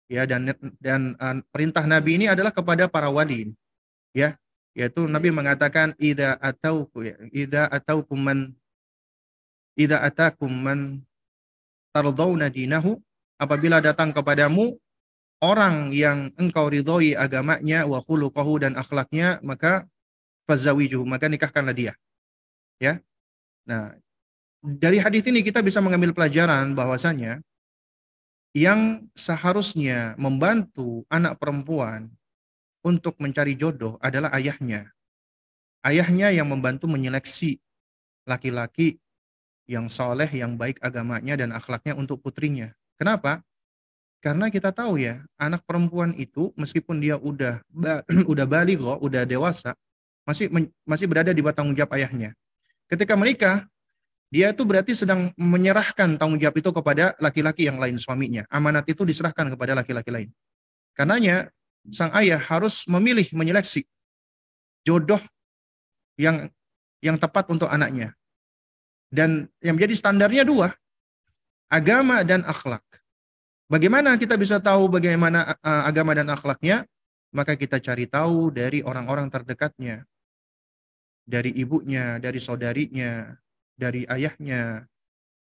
ya 0.10 0.26
dan 0.26 0.50
dan 0.82 1.14
uh, 1.22 1.40
perintah 1.54 1.86
Nabi 1.88 2.20
ini 2.20 2.26
adalah 2.28 2.52
kepada 2.52 2.90
para 2.92 3.08
wali. 3.08 3.54
Ya, 4.14 4.38
yaitu 4.74 5.06
Nabi 5.10 5.30
mengatakan 5.30 5.94
ida 6.02 6.38
atau 6.42 6.90
ya, 7.02 7.18
ida 7.30 7.70
atau 7.70 8.02
kuman 8.06 8.54
ida 9.78 10.02
atakum 10.02 10.50
man 10.50 11.02
tardawna 11.94 12.50
dinahu 12.50 12.98
apabila 13.38 13.80
datang 13.80 14.12
kepadamu 14.12 14.76
orang 15.40 15.94
yang 15.94 16.34
engkau 16.42 16.68
ridhoi 16.68 17.14
agamanya 17.14 17.86
wa 17.86 18.02
khuluquhu 18.02 18.60
dan 18.60 18.74
akhlaknya 18.76 19.38
maka 19.46 19.86
fazawijuhu 20.50 21.06
maka 21.06 21.30
nikahkanlah 21.30 21.72
dia 21.72 21.94
Ya. 22.84 23.00
Nah, 23.64 23.96
dari 24.60 25.00
hadis 25.00 25.24
ini 25.24 25.40
kita 25.40 25.64
bisa 25.64 25.80
mengambil 25.80 26.12
pelajaran 26.12 26.76
bahwasanya 26.76 27.40
yang 28.52 29.08
seharusnya 29.16 30.20
membantu 30.20 31.08
anak 31.08 31.40
perempuan 31.40 32.12
untuk 32.84 33.16
mencari 33.24 33.56
jodoh 33.56 33.96
adalah 34.04 34.36
ayahnya. 34.36 34.92
Ayahnya 35.84 36.32
yang 36.36 36.52
membantu 36.52 36.92
menyeleksi 36.92 37.60
laki-laki 38.28 39.00
yang 39.70 39.88
soleh, 39.88 40.28
yang 40.30 40.60
baik 40.60 40.80
agamanya 40.84 41.40
dan 41.40 41.56
akhlaknya 41.56 41.96
untuk 41.96 42.20
putrinya. 42.20 42.72
Kenapa? 43.00 43.44
Karena 44.24 44.48
kita 44.48 44.72
tahu 44.72 45.04
ya, 45.04 45.20
anak 45.36 45.68
perempuan 45.68 46.16
itu 46.16 46.56
meskipun 46.56 47.04
dia 47.04 47.20
udah 47.20 47.60
udah 48.32 48.46
balik 48.48 48.80
kok, 48.80 49.00
udah 49.04 49.24
dewasa, 49.28 49.76
masih 50.24 50.48
masih 50.88 51.08
berada 51.12 51.36
di 51.36 51.44
bawah 51.44 51.56
tanggung 51.56 51.76
jawab 51.76 51.92
ayahnya. 52.00 52.32
Ketika 52.88 53.20
menikah, 53.20 53.68
dia 54.32 54.56
itu 54.56 54.64
berarti 54.64 54.96
sedang 54.96 55.30
menyerahkan 55.36 56.16
tanggung 56.16 56.40
jawab 56.40 56.56
itu 56.56 56.72
kepada 56.72 57.14
laki-laki 57.20 57.68
yang 57.68 57.78
lain 57.78 58.00
suaminya. 58.00 58.48
Amanat 58.48 58.88
itu 58.88 59.04
diserahkan 59.04 59.52
kepada 59.52 59.76
laki-laki 59.76 60.10
lain. 60.10 60.30
Karenanya 60.96 61.52
sang 61.92 62.16
ayah 62.16 62.40
harus 62.40 62.88
memilih 62.88 63.28
menyeleksi 63.36 63.84
jodoh 64.88 65.20
yang 66.16 66.48
yang 67.04 67.20
tepat 67.20 67.52
untuk 67.52 67.68
anaknya. 67.68 68.16
Dan 69.14 69.46
yang 69.62 69.78
menjadi 69.78 69.94
standarnya 69.94 70.42
dua, 70.42 70.74
agama 71.70 72.26
dan 72.26 72.42
akhlak. 72.50 72.82
Bagaimana 73.70 74.18
kita 74.18 74.34
bisa 74.42 74.58
tahu 74.58 74.90
bagaimana 74.90 75.54
agama 75.62 76.18
dan 76.18 76.34
akhlaknya? 76.34 76.90
Maka 77.30 77.54
kita 77.54 77.78
cari 77.78 78.10
tahu 78.10 78.50
dari 78.50 78.82
orang-orang 78.82 79.30
terdekatnya. 79.30 80.10
Dari 81.30 81.54
ibunya, 81.54 82.18
dari 82.18 82.42
saudarinya, 82.42 83.38
dari 83.78 84.06
ayahnya, 84.10 84.90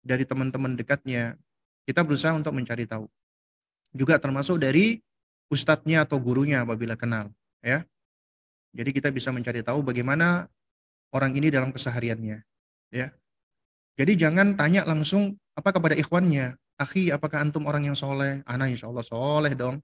dari 0.02 0.22
teman-teman 0.22 0.78
dekatnya. 0.78 1.34
Kita 1.86 2.06
berusaha 2.06 2.38
untuk 2.38 2.54
mencari 2.54 2.86
tahu. 2.86 3.10
Juga 3.90 4.18
termasuk 4.22 4.62
dari 4.62 5.02
ustadznya 5.50 6.06
atau 6.06 6.22
gurunya 6.22 6.62
apabila 6.62 6.94
kenal. 6.94 7.34
ya. 7.62 7.82
Jadi 8.74 8.90
kita 8.94 9.10
bisa 9.10 9.34
mencari 9.34 9.62
tahu 9.66 9.82
bagaimana 9.82 10.46
orang 11.10 11.34
ini 11.34 11.50
dalam 11.50 11.74
kesehariannya. 11.74 12.46
ya. 12.94 13.10
Jadi 13.96 14.12
jangan 14.20 14.52
tanya 14.54 14.84
langsung 14.84 15.36
apa 15.56 15.72
kepada 15.72 15.96
ikhwannya, 15.96 16.52
akhi 16.76 17.08
apakah 17.08 17.40
antum 17.40 17.64
orang 17.64 17.88
yang 17.88 17.96
soleh? 17.96 18.44
Anak 18.44 18.76
insya 18.76 18.92
Allah 18.92 19.04
soleh 19.04 19.56
dong. 19.56 19.80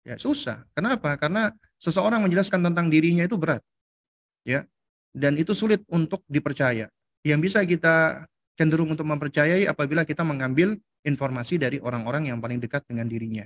Ya 0.00 0.16
susah. 0.16 0.64
Kenapa? 0.72 1.12
Karena 1.20 1.52
seseorang 1.76 2.24
menjelaskan 2.24 2.64
tentang 2.64 2.88
dirinya 2.88 3.28
itu 3.28 3.36
berat. 3.36 3.60
Ya. 4.48 4.64
Dan 5.12 5.36
itu 5.36 5.52
sulit 5.52 5.84
untuk 5.92 6.24
dipercaya. 6.24 6.88
Yang 7.20 7.40
bisa 7.44 7.58
kita 7.68 8.24
cenderung 8.56 8.96
untuk 8.96 9.04
mempercayai 9.04 9.68
apabila 9.68 10.08
kita 10.08 10.24
mengambil 10.24 10.80
informasi 11.04 11.60
dari 11.60 11.80
orang-orang 11.80 12.32
yang 12.32 12.38
paling 12.40 12.60
dekat 12.60 12.84
dengan 12.88 13.08
dirinya. 13.08 13.44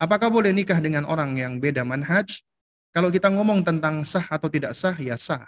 Apakah 0.00 0.32
boleh 0.32 0.52
nikah 0.52 0.80
dengan 0.80 1.04
orang 1.04 1.36
yang 1.36 1.60
beda 1.60 1.84
manhaj? 1.84 2.40
Kalau 2.90 3.12
kita 3.12 3.28
ngomong 3.28 3.62
tentang 3.62 4.02
sah 4.08 4.24
atau 4.32 4.48
tidak 4.48 4.72
sah, 4.72 4.96
ya 4.96 5.14
sah. 5.20 5.44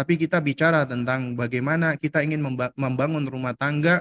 Tapi 0.00 0.16
kita 0.16 0.40
bicara 0.40 0.88
tentang 0.88 1.36
bagaimana 1.36 1.92
kita 1.92 2.24
ingin 2.24 2.40
membangun 2.72 3.28
rumah 3.28 3.52
tangga 3.52 4.00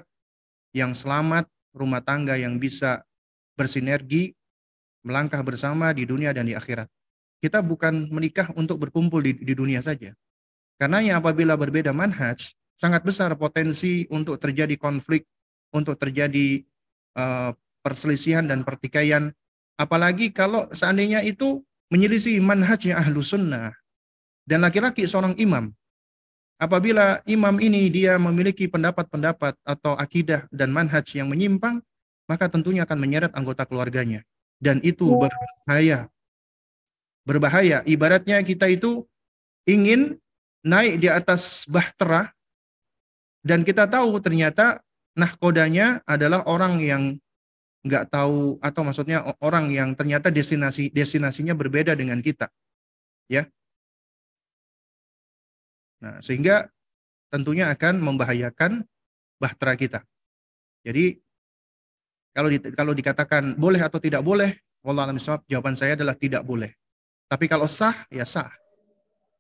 yang 0.72 0.96
selamat, 0.96 1.44
rumah 1.76 2.00
tangga 2.00 2.40
yang 2.40 2.56
bisa 2.56 3.04
bersinergi, 3.60 4.32
melangkah 5.04 5.44
bersama 5.44 5.92
di 5.92 6.08
dunia 6.08 6.32
dan 6.32 6.48
di 6.48 6.56
akhirat. 6.56 6.88
Kita 7.44 7.60
bukan 7.60 8.08
menikah 8.16 8.48
untuk 8.56 8.80
berkumpul 8.80 9.20
di, 9.20 9.44
di 9.44 9.52
dunia 9.52 9.84
saja. 9.84 10.16
Karena 10.80 11.04
apabila 11.20 11.60
berbeda 11.60 11.92
manhaj, 11.92 12.56
sangat 12.80 13.04
besar 13.04 13.36
potensi 13.36 14.08
untuk 14.08 14.40
terjadi 14.40 14.80
konflik, 14.80 15.28
untuk 15.76 16.00
terjadi 16.00 16.64
uh, 17.20 17.52
perselisihan 17.84 18.48
dan 18.48 18.64
pertikaian. 18.64 19.36
Apalagi 19.76 20.32
kalau 20.32 20.64
seandainya 20.72 21.28
itu 21.28 21.60
menyelisih 21.92 22.40
manhajnya 22.40 23.04
ahlu 23.04 23.20
sunnah. 23.20 23.76
Dan 24.48 24.64
laki-laki 24.64 25.04
seorang 25.04 25.36
imam 25.36 25.76
Apabila 26.60 27.24
imam 27.24 27.56
ini 27.64 27.88
dia 27.88 28.20
memiliki 28.20 28.68
pendapat-pendapat 28.68 29.56
atau 29.64 29.96
akidah 29.96 30.44
dan 30.52 30.76
manhaj 30.76 31.08
yang 31.16 31.32
menyimpang, 31.32 31.80
maka 32.28 32.52
tentunya 32.52 32.84
akan 32.84 33.00
menyeret 33.00 33.32
anggota 33.32 33.64
keluarganya. 33.64 34.28
Dan 34.60 34.84
itu 34.84 35.08
ya. 35.08 35.20
berbahaya. 35.24 36.00
Berbahaya. 37.24 37.78
Ibaratnya 37.88 38.44
kita 38.44 38.68
itu 38.68 39.08
ingin 39.64 40.20
naik 40.68 41.00
di 41.00 41.08
atas 41.08 41.64
bahtera 41.72 42.36
dan 43.40 43.64
kita 43.64 43.88
tahu 43.88 44.20
ternyata 44.20 44.84
nahkodanya 45.16 46.04
adalah 46.04 46.44
orang 46.44 46.84
yang 46.84 47.04
nggak 47.88 48.12
tahu 48.12 48.60
atau 48.60 48.82
maksudnya 48.84 49.24
orang 49.40 49.72
yang 49.72 49.96
ternyata 49.96 50.28
destinasi 50.28 50.92
destinasinya 50.92 51.56
berbeda 51.56 51.96
dengan 51.96 52.20
kita. 52.20 52.52
Ya, 53.32 53.48
Nah, 56.00 56.20
sehingga 56.24 56.72
tentunya 57.30 57.70
akan 57.70 58.00
membahayakan 58.00 58.84
bahtera 59.40 59.74
kita. 59.76 60.00
Jadi 60.84 61.20
kalau 62.34 62.50
di, 62.52 62.58
kalau 62.72 62.94
dikatakan 62.96 63.56
boleh 63.60 63.82
atau 63.84 64.00
tidak 64.00 64.24
boleh, 64.24 64.56
wallah 64.84 65.08
alam 65.08 65.20
jawaban 65.48 65.76
saya 65.76 66.00
adalah 66.00 66.16
tidak 66.16 66.44
boleh. 66.48 66.72
Tapi 67.30 67.46
kalau 67.46 67.70
sah, 67.70 67.94
ya 68.10 68.26
sah. 68.26 68.50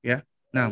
Ya. 0.05 0.21
Nah, 0.53 0.69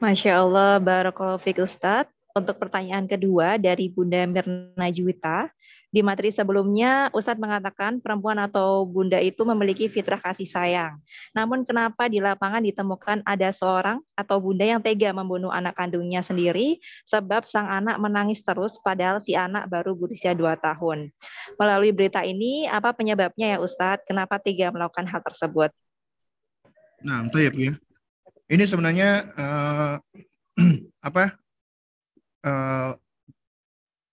Masya 0.00 0.32
Allah, 0.42 0.80
Barakallahu 0.80 1.42
Fik 1.42 1.60
Ustadz. 1.60 2.19
Untuk 2.30 2.56
pertanyaan 2.62 3.10
kedua 3.10 3.58
dari 3.58 3.90
Bunda 3.90 4.22
Mirna 4.22 4.88
Juwita, 4.94 5.50
di 5.90 6.06
materi 6.06 6.30
sebelumnya, 6.30 7.10
Ustadz 7.10 7.42
mengatakan 7.42 7.98
perempuan 7.98 8.38
atau 8.38 8.86
bunda 8.86 9.18
itu 9.18 9.42
memiliki 9.42 9.90
fitrah 9.90 10.22
kasih 10.22 10.46
sayang. 10.46 11.02
Namun 11.34 11.66
kenapa 11.66 12.06
di 12.06 12.22
lapangan 12.22 12.62
ditemukan 12.62 13.26
ada 13.26 13.50
seorang 13.50 13.98
atau 14.14 14.38
bunda 14.38 14.62
yang 14.62 14.78
tega 14.78 15.10
membunuh 15.10 15.50
anak 15.50 15.74
kandungnya 15.74 16.22
sendiri 16.22 16.78
sebab 17.02 17.42
sang 17.42 17.66
anak 17.66 17.98
menangis 17.98 18.38
terus 18.46 18.78
padahal 18.78 19.18
si 19.18 19.34
anak 19.34 19.66
baru 19.66 19.98
berusia 19.98 20.30
2 20.30 20.62
tahun. 20.62 21.10
Melalui 21.58 21.90
berita 21.90 22.22
ini, 22.22 22.70
apa 22.70 22.94
penyebabnya 22.94 23.58
ya 23.58 23.58
Ustadz? 23.58 24.06
Kenapa 24.06 24.38
tega 24.38 24.70
melakukan 24.70 25.10
hal 25.10 25.26
tersebut? 25.26 25.74
Nah, 27.02 27.26
itu 27.26 27.50
ya. 27.50 27.74
Ini 28.46 28.62
sebenarnya 28.62 29.26
uh, 29.34 29.94
apa? 31.10 31.39
Uh, 32.40 32.96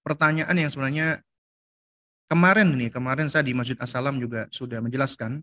pertanyaan 0.04 0.56
yang 0.56 0.72
sebenarnya 0.72 1.24
Kemarin 2.28 2.76
nih, 2.76 2.92
kemarin 2.92 3.32
saya 3.32 3.48
di 3.48 3.56
Masjid 3.56 3.80
Assalam 3.80 4.20
juga 4.20 4.52
sudah 4.52 4.84
menjelaskan 4.84 5.40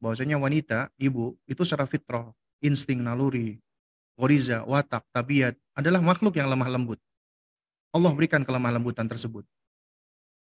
bahwasanya 0.00 0.40
wanita, 0.40 0.88
ibu, 0.96 1.36
itu 1.44 1.68
secara 1.68 1.84
fitrah, 1.84 2.32
insting, 2.64 3.04
naluri, 3.04 3.60
goriza, 4.16 4.64
watak, 4.64 5.04
tabiat, 5.12 5.52
adalah 5.76 6.00
makhluk 6.00 6.40
yang 6.40 6.48
lemah 6.48 6.72
lembut. 6.72 6.96
Allah 7.92 8.08
berikan 8.16 8.40
kelemah 8.40 8.72
lembutan 8.72 9.04
tersebut. 9.04 9.44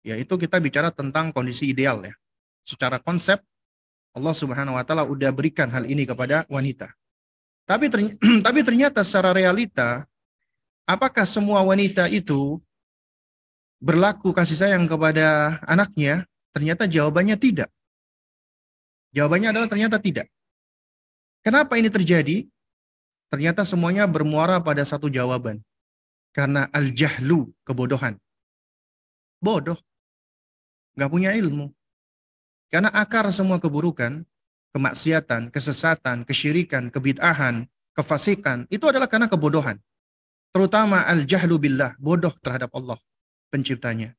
Ya, 0.02 0.18
itu 0.18 0.34
kita 0.34 0.58
bicara 0.58 0.90
tentang 0.90 1.30
kondisi 1.30 1.70
ideal 1.70 2.02
ya. 2.02 2.14
Secara 2.66 2.98
konsep, 2.98 3.38
Allah 4.18 4.34
Subhanahu 4.34 4.74
wa 4.74 4.82
taala 4.82 5.06
udah 5.06 5.30
berikan 5.30 5.70
hal 5.70 5.86
ini 5.86 6.10
kepada 6.10 6.42
wanita. 6.50 6.90
Tapi 7.70 7.86
ternyata, 7.86 8.18
tapi 8.50 8.66
ternyata 8.66 9.06
secara 9.06 9.30
realita 9.30 10.10
apakah 10.86 11.26
semua 11.26 11.60
wanita 11.66 12.06
itu 12.08 12.62
berlaku 13.82 14.32
kasih 14.32 14.56
sayang 14.56 14.86
kepada 14.86 15.58
anaknya? 15.66 16.24
Ternyata 16.56 16.88
jawabannya 16.88 17.36
tidak. 17.36 17.68
Jawabannya 19.12 19.52
adalah 19.52 19.68
ternyata 19.68 20.00
tidak. 20.00 20.24
Kenapa 21.44 21.76
ini 21.76 21.92
terjadi? 21.92 22.48
Ternyata 23.28 23.66
semuanya 23.66 24.08
bermuara 24.08 24.56
pada 24.62 24.80
satu 24.86 25.12
jawaban. 25.12 25.60
Karena 26.32 26.64
al-jahlu, 26.72 27.52
kebodohan. 27.66 28.16
Bodoh. 29.42 29.76
Gak 30.96 31.12
punya 31.12 31.36
ilmu. 31.36 31.76
Karena 32.72 32.88
akar 32.88 33.28
semua 33.36 33.60
keburukan, 33.60 34.24
kemaksiatan, 34.72 35.52
kesesatan, 35.52 36.24
kesyirikan, 36.24 36.88
kebid'ahan, 36.88 37.68
kefasikan, 37.92 38.64
itu 38.72 38.84
adalah 38.88 39.08
karena 39.08 39.28
kebodohan. 39.28 39.80
Terutama 40.56 41.04
al-jahlu 41.04 41.60
billah, 41.60 41.92
bodoh 42.00 42.32
terhadap 42.40 42.72
Allah 42.72 42.96
penciptanya. 43.52 44.16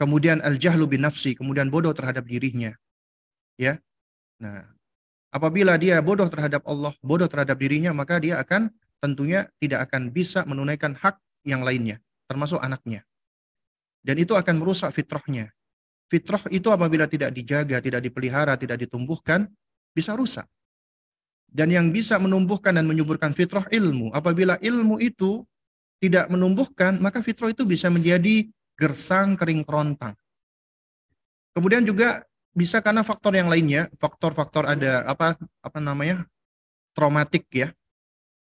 Kemudian 0.00 0.40
al-jahlu 0.40 0.88
bin 0.88 1.04
nafsi, 1.04 1.36
kemudian 1.36 1.68
bodoh 1.68 1.92
terhadap 1.92 2.24
dirinya. 2.24 2.72
Ya. 3.60 3.76
Nah, 4.40 4.64
apabila 5.28 5.76
dia 5.76 6.00
bodoh 6.00 6.24
terhadap 6.32 6.64
Allah, 6.64 6.96
bodoh 7.04 7.28
terhadap 7.28 7.60
dirinya, 7.60 7.92
maka 7.92 8.16
dia 8.16 8.40
akan 8.40 8.72
tentunya 8.96 9.44
tidak 9.60 9.92
akan 9.92 10.08
bisa 10.08 10.48
menunaikan 10.48 10.96
hak 10.96 11.20
yang 11.44 11.60
lainnya, 11.60 12.00
termasuk 12.32 12.64
anaknya. 12.64 13.04
Dan 14.00 14.16
itu 14.24 14.32
akan 14.32 14.64
merusak 14.64 14.88
fitrahnya. 14.88 15.52
Fitrah 16.08 16.48
itu 16.48 16.72
apabila 16.72 17.04
tidak 17.04 17.28
dijaga, 17.36 17.84
tidak 17.84 18.00
dipelihara, 18.00 18.56
tidak 18.56 18.88
ditumbuhkan, 18.88 19.52
bisa 19.92 20.16
rusak. 20.16 20.48
Dan 21.44 21.68
yang 21.68 21.92
bisa 21.92 22.16
menumbuhkan 22.16 22.72
dan 22.72 22.88
menyuburkan 22.88 23.36
fitrah 23.36 23.68
ilmu. 23.68 24.16
Apabila 24.16 24.56
ilmu 24.64 24.96
itu 24.96 25.44
tidak 26.04 26.28
menumbuhkan, 26.28 27.00
maka 27.00 27.24
fitrah 27.24 27.48
itu 27.48 27.64
bisa 27.64 27.88
menjadi 27.88 28.44
gersang, 28.76 29.40
kering 29.40 29.64
kerontang. 29.64 30.12
Kemudian 31.56 31.80
juga 31.88 32.20
bisa 32.52 32.84
karena 32.84 33.00
faktor 33.00 33.32
yang 33.32 33.48
lainnya, 33.48 33.88
faktor-faktor 33.96 34.68
ada 34.68 35.08
apa 35.08 35.40
apa 35.64 35.78
namanya? 35.80 36.28
traumatik 36.94 37.48
ya. 37.50 37.74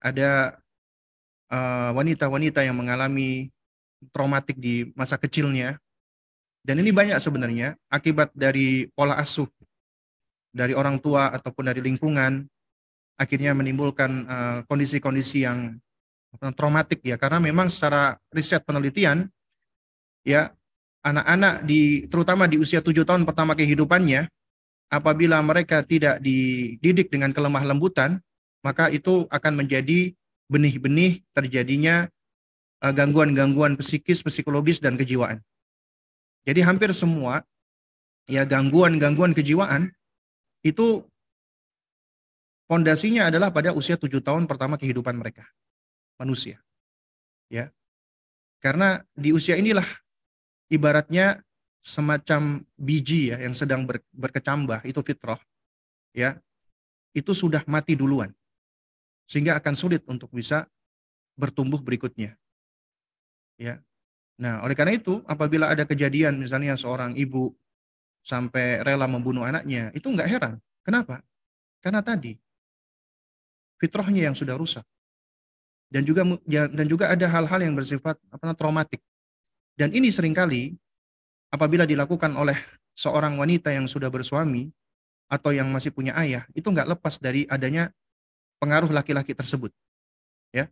Ada 0.03 0.59
eh, 1.47 1.89
wanita-wanita 1.95 2.59
uh, 2.59 2.65
yang 2.67 2.75
mengalami 2.75 3.47
traumatik 4.11 4.59
di 4.59 4.91
masa 4.97 5.15
kecilnya. 5.15 5.79
Dan 6.59 6.83
ini 6.83 6.91
banyak 6.91 7.15
sebenarnya 7.23 7.79
akibat 7.87 8.35
dari 8.35 8.87
pola 8.91 9.15
asuh 9.15 9.47
dari 10.53 10.75
orang 10.75 11.01
tua 11.01 11.33
ataupun 11.33 11.71
dari 11.71 11.81
lingkungan 11.83 12.45
akhirnya 13.17 13.51
menimbulkan 13.55 14.11
eh, 14.25 14.59
kondisi-kondisi 14.67 15.43
uh, 15.43 15.45
yang 15.49 15.59
traumatik 16.57 17.05
ya 17.05 17.15
karena 17.15 17.37
memang 17.37 17.69
secara 17.69 18.17
riset 18.33 18.65
penelitian 18.65 19.29
ya 20.25 20.49
anak-anak 21.03 21.67
di 21.67 22.07
terutama 22.07 22.49
di 22.49 22.57
usia 22.57 22.79
tujuh 22.79 23.05
tahun 23.05 23.27
pertama 23.27 23.53
kehidupannya 23.53 24.25
apabila 24.89 25.39
mereka 25.43 25.83
tidak 25.85 26.17
dididik 26.23 27.11
dengan 27.11 27.35
kelemah 27.35 27.61
lembutan 27.67 28.17
maka 28.63 28.87
itu 28.89 29.27
akan 29.27 29.63
menjadi 29.63 30.15
benih-benih 30.47 31.21
terjadinya 31.35 32.07
eh, 32.79 32.93
gangguan-gangguan 32.95 33.75
psikis, 33.75 34.23
psikologis 34.23 34.79
dan 34.79 34.95
kejiwaan. 34.95 35.43
Jadi 36.47 36.59
hampir 36.63 36.91
semua 36.95 37.43
ya 38.27 38.47
gangguan-gangguan 38.47 39.35
kejiwaan 39.35 39.91
itu 40.63 41.03
pondasinya 42.67 43.27
adalah 43.27 43.51
pada 43.51 43.75
usia 43.75 43.99
tujuh 43.99 44.23
tahun 44.23 44.47
pertama 44.47 44.79
kehidupan 44.79 45.19
mereka 45.19 45.43
manusia. 46.23 46.63
Ya, 47.51 47.69
karena 48.63 49.03
di 49.11 49.35
usia 49.35 49.59
inilah 49.59 49.83
ibaratnya 50.71 51.43
semacam 51.83 52.63
biji 52.79 53.35
ya 53.35 53.43
yang 53.43 53.51
sedang 53.51 53.83
ber, 53.83 53.99
berkecambah 54.15 54.87
itu 54.87 55.03
fitrah 55.03 55.37
ya 56.15 56.39
itu 57.11 57.35
sudah 57.35 57.59
mati 57.67 57.99
duluan 57.99 58.31
sehingga 59.27 59.59
akan 59.59 59.75
sulit 59.75 60.07
untuk 60.07 60.31
bisa 60.31 60.63
bertumbuh 61.35 61.83
berikutnya. 61.83 62.39
Ya. 63.59 63.83
Nah 64.39 64.63
oleh 64.63 64.79
karena 64.79 64.95
itu 64.95 65.19
apabila 65.27 65.67
ada 65.67 65.83
kejadian 65.83 66.39
misalnya 66.39 66.79
seorang 66.79 67.19
ibu 67.19 67.51
sampai 68.23 68.79
rela 68.79 69.11
membunuh 69.11 69.43
anaknya 69.43 69.91
itu 69.91 70.07
nggak 70.07 70.29
heran. 70.31 70.55
Kenapa? 70.87 71.19
Karena 71.83 71.99
tadi 71.99 72.39
fitrahnya 73.75 74.31
yang 74.31 74.35
sudah 74.39 74.55
rusak 74.55 74.87
dan 75.93 76.01
juga 76.01 76.25
ya, 76.49 76.65
dan 76.65 76.89
juga 76.89 77.13
ada 77.13 77.29
hal-hal 77.29 77.61
yang 77.61 77.77
bersifat 77.77 78.17
apa 78.33 78.57
traumatik 78.57 78.97
dan 79.73 79.89
ini 79.89 80.13
sering 80.13 80.37
kali 80.37 80.77
apabila 81.49 81.85
dilakukan 81.85 82.33
oleh 82.37 82.57
seorang 82.93 83.37
wanita 83.41 83.73
yang 83.73 83.89
sudah 83.89 84.09
bersuami 84.13 84.69
atau 85.29 85.49
yang 85.49 85.65
masih 85.73 85.89
punya 85.89 86.13
ayah, 86.21 86.45
itu 86.53 86.69
nggak 86.69 86.85
lepas 86.93 87.17
dari 87.17 87.49
adanya 87.49 87.89
pengaruh 88.61 88.93
laki-laki 88.93 89.33
tersebut. 89.33 89.73
Ya. 90.53 90.69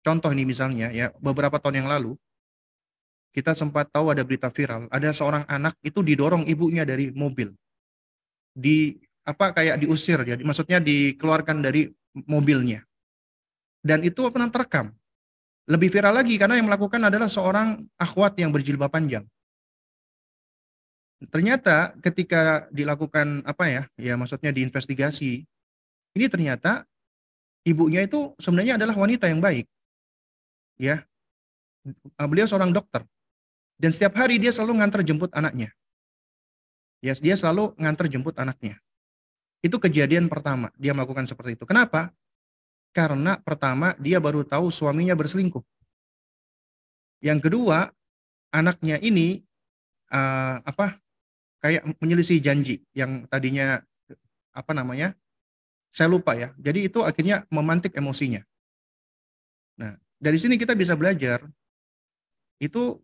Contoh 0.00 0.32
ini 0.32 0.48
misalnya 0.48 0.88
ya, 0.88 1.12
beberapa 1.20 1.60
tahun 1.60 1.84
yang 1.84 1.88
lalu 1.92 2.16
kita 3.36 3.52
sempat 3.52 3.92
tahu 3.92 4.10
ada 4.10 4.24
berita 4.24 4.48
viral, 4.48 4.88
ada 4.88 5.12
seorang 5.12 5.44
anak 5.44 5.76
itu 5.84 6.00
didorong 6.00 6.48
ibunya 6.48 6.88
dari 6.88 7.12
mobil. 7.12 7.52
Di 8.56 8.96
apa 9.28 9.52
kayak 9.52 9.76
diusir 9.84 10.24
ya, 10.24 10.40
maksudnya 10.40 10.80
dikeluarkan 10.80 11.60
dari 11.60 11.84
mobilnya. 12.26 12.80
Dan 13.80 14.04
itu 14.04 14.28
pernah 14.28 14.52
terekam. 14.52 14.92
Lebih 15.70 15.88
viral 15.88 16.20
lagi 16.20 16.34
karena 16.36 16.58
yang 16.58 16.68
melakukan 16.68 17.00
adalah 17.00 17.30
seorang 17.30 17.80
akhwat 17.96 18.36
yang 18.36 18.52
berjilbab 18.52 18.92
panjang. 18.92 19.24
Ternyata 21.30 21.92
ketika 22.00 22.64
dilakukan 22.72 23.44
apa 23.44 23.64
ya, 23.68 23.82
ya 24.00 24.16
maksudnya 24.16 24.56
diinvestigasi, 24.56 25.44
ini 26.16 26.26
ternyata 26.32 26.88
ibunya 27.68 28.02
itu 28.02 28.32
sebenarnya 28.40 28.80
adalah 28.80 28.96
wanita 28.96 29.28
yang 29.28 29.38
baik. 29.38 29.68
Ya. 30.80 31.04
Beliau 32.16 32.48
seorang 32.48 32.72
dokter. 32.72 33.04
Dan 33.80 33.92
setiap 33.96 34.16
hari 34.16 34.36
dia 34.36 34.52
selalu 34.52 34.80
ngantar 34.80 35.00
jemput 35.04 35.32
anaknya. 35.32 35.72
Ya, 37.00 37.16
dia 37.16 37.32
selalu 37.32 37.72
ngantar 37.80 38.12
jemput 38.12 38.36
anaknya. 38.36 38.76
Itu 39.64 39.80
kejadian 39.80 40.28
pertama 40.28 40.68
dia 40.76 40.92
melakukan 40.92 41.24
seperti 41.24 41.56
itu. 41.56 41.64
Kenapa? 41.64 42.12
Karena 42.90 43.38
pertama 43.38 43.94
dia 44.02 44.18
baru 44.18 44.42
tahu 44.42 44.68
suaminya 44.68 45.14
berselingkuh. 45.14 45.62
Yang 47.22 47.38
kedua, 47.46 47.92
anaknya 48.50 48.98
ini 48.98 49.44
uh, 50.10 50.58
apa 50.66 50.98
kayak 51.60 51.86
menyelisih 52.02 52.40
janji 52.42 52.82
yang 52.96 53.28
tadinya 53.30 53.84
apa 54.50 54.72
namanya 54.74 55.14
saya 55.92 56.10
lupa 56.10 56.34
ya 56.34 56.50
jadi 56.58 56.90
itu 56.90 57.02
akhirnya 57.04 57.46
memantik 57.52 57.94
emosinya 57.94 58.42
nah 59.78 59.94
dari 60.18 60.38
sini 60.40 60.56
kita 60.56 60.74
bisa 60.74 60.96
belajar 60.96 61.44
itu 62.58 62.98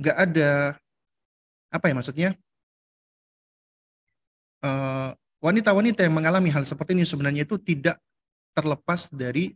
nggak 0.00 0.16
ada 0.18 0.74
apa 1.70 1.86
ya 1.90 1.94
maksudnya 1.94 2.30
eh, 4.62 5.10
wanita-wanita 5.38 6.02
yang 6.02 6.14
mengalami 6.14 6.50
hal 6.50 6.66
seperti 6.66 6.98
ini 6.98 7.06
sebenarnya 7.06 7.46
itu 7.46 7.56
tidak 7.62 7.96
terlepas 8.54 9.10
dari 9.10 9.52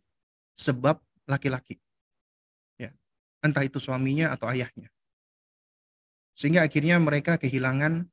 sebab 0.59 0.99
laki-laki 1.31 1.79
ya 2.77 2.91
entah 3.41 3.62
itu 3.62 3.79
suaminya 3.79 4.35
atau 4.35 4.51
ayahnya 4.51 4.91
sehingga 6.39 6.62
akhirnya 6.62 6.95
mereka 7.03 7.35
kehilangan 7.35 8.07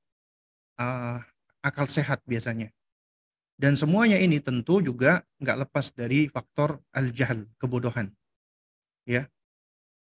uh, 0.81 1.21
akal 1.61 1.85
sehat 1.85 2.25
biasanya. 2.25 2.73
Dan 3.55 3.77
semuanya 3.77 4.17
ini 4.17 4.41
tentu 4.41 4.81
juga 4.81 5.21
nggak 5.39 5.69
lepas 5.69 5.93
dari 5.93 6.25
faktor 6.27 6.81
al-jahl, 6.91 7.45
kebodohan. 7.61 8.09
Ya. 9.05 9.29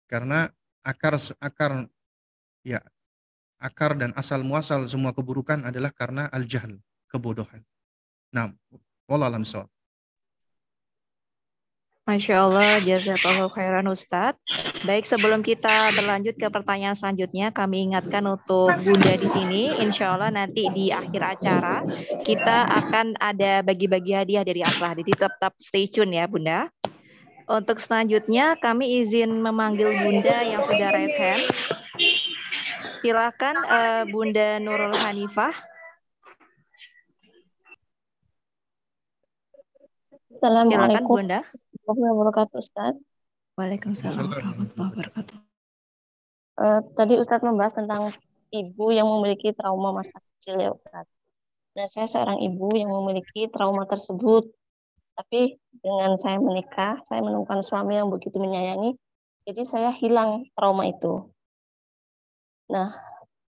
Karena 0.07 0.47
akar 0.88 1.19
akar 1.38 1.91
ya 2.64 2.80
akar 3.60 3.99
dan 3.99 4.15
asal 4.15 4.41
muasal 4.47 4.88
semua 4.88 5.11
keburukan 5.11 5.68
adalah 5.68 5.91
karena 5.91 6.31
al-jahl, 6.31 6.80
kebodohan. 7.11 7.61
Nah, 8.31 8.55
wallah 9.05 9.30
alam 9.30 9.45
Masya 12.03 12.35
Allah, 12.35 12.84
jazakallah 12.84 13.47
khairan 13.47 13.88
Ustadz. 13.88 14.35
Baik, 14.84 15.07
sebelum 15.07 15.39
kita 15.39 15.95
berlanjut 15.95 16.35
ke 16.35 16.51
pertanyaan 16.51 16.99
selanjutnya, 16.99 17.47
kami 17.55 17.88
ingatkan 17.88 18.27
untuk 18.27 18.75
Bunda 18.84 19.15
di 19.15 19.23
sini, 19.31 19.71
insya 19.80 20.11
Allah 20.11 20.27
nanti 20.27 20.67
di 20.75 20.91
akhir 20.91 21.23
acara 21.23 21.80
kita 22.27 22.67
akan 22.67 23.15
ada 23.23 23.63
bagi-bagi 23.63 24.19
hadiah 24.19 24.43
dari 24.43 24.59
Aslah. 24.59 24.99
Jadi 24.99 25.15
tetap 25.15 25.55
stay 25.63 25.88
tune 25.88 26.11
ya 26.11 26.27
Bunda. 26.27 26.67
Untuk 27.47 27.80
selanjutnya, 27.80 28.59
kami 28.59 28.99
izin 29.07 29.39
memanggil 29.39 29.95
Bunda 29.95 30.43
yang 30.43 30.59
sudah 30.67 30.91
raise 30.91 31.15
hand. 31.15 31.43
Silakan 32.99 33.55
uh, 33.63 34.03
Bunda 34.11 34.59
Nurul 34.59 34.91
Hanifah. 34.91 35.55
Assalamualaikum. 40.35 40.84
Silakan 40.84 41.07
Bunda 41.07 41.62
warahmatullahi 41.84 42.15
wabarakatuh 42.15 42.57
Ustaz. 42.64 42.95
Waalaikumsalam 43.60 44.26
warahmatullahi 44.31 44.89
wabarakatuh. 44.95 45.38
Uh, 46.53 46.80
tadi 46.95 47.14
Ustadz 47.19 47.43
membahas 47.43 47.73
tentang 47.76 48.15
ibu 48.55 48.85
yang 48.95 49.10
memiliki 49.10 49.51
trauma 49.51 49.91
masa 49.91 50.15
kecil 50.15 50.64
ya 50.64 50.72
Ustadz. 50.72 51.11
Nah, 51.73 51.85
saya 51.91 52.07
seorang 52.07 52.39
ibu 52.39 52.72
yang 52.77 52.88
memiliki 52.88 53.51
trauma 53.51 53.84
tersebut. 53.84 54.47
Tapi 55.14 55.61
dengan 55.77 56.18
saya 56.18 56.41
menikah, 56.41 56.97
saya 57.05 57.22
menemukan 57.22 57.61
suami 57.61 57.93
yang 57.93 58.10
begitu 58.10 58.41
menyayangi, 58.41 58.97
jadi 59.45 59.61
saya 59.61 59.89
hilang 59.93 60.49
trauma 60.57 60.89
itu. 60.89 61.30
Nah, 62.73 62.89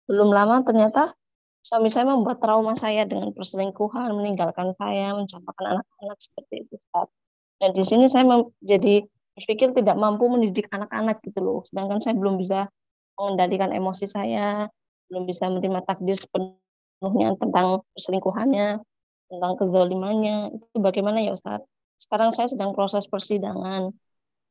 belum 0.08 0.32
lama 0.32 0.64
ternyata 0.64 1.12
suami 1.60 1.92
saya 1.92 2.08
membuat 2.08 2.40
trauma 2.40 2.80
saya 2.80 3.04
dengan 3.04 3.36
perselingkuhan, 3.36 4.16
meninggalkan 4.16 4.72
saya, 4.72 5.12
mencampakkan 5.12 5.76
anak-anak 5.76 6.18
seperti 6.24 6.64
itu. 6.64 6.80
Ustaz. 6.80 7.12
Dan 7.60 7.76
di 7.76 7.84
sini 7.84 8.08
saya 8.08 8.24
jadi 8.64 9.04
berpikir 9.36 9.76
tidak 9.76 9.96
mampu 10.00 10.28
mendidik 10.32 10.72
anak-anak 10.72 11.20
gitu 11.24 11.40
loh. 11.44 11.60
Sedangkan 11.68 12.00
saya 12.00 12.16
belum 12.16 12.40
bisa 12.40 12.72
mengendalikan 13.20 13.76
emosi 13.76 14.08
saya, 14.08 14.72
belum 15.12 15.28
bisa 15.28 15.52
menerima 15.52 15.84
takdir 15.84 16.16
sepenuhnya 16.16 17.36
tentang 17.36 17.84
perselingkuhannya, 17.96 18.80
tentang 19.28 19.52
kezalimannya. 19.60 20.56
Itu 20.56 20.78
bagaimana 20.80 21.20
ya 21.20 21.36
Ustadz? 21.36 21.68
Sekarang 22.00 22.32
saya 22.32 22.48
sedang 22.48 22.72
proses 22.72 23.04
persidangan. 23.12 23.92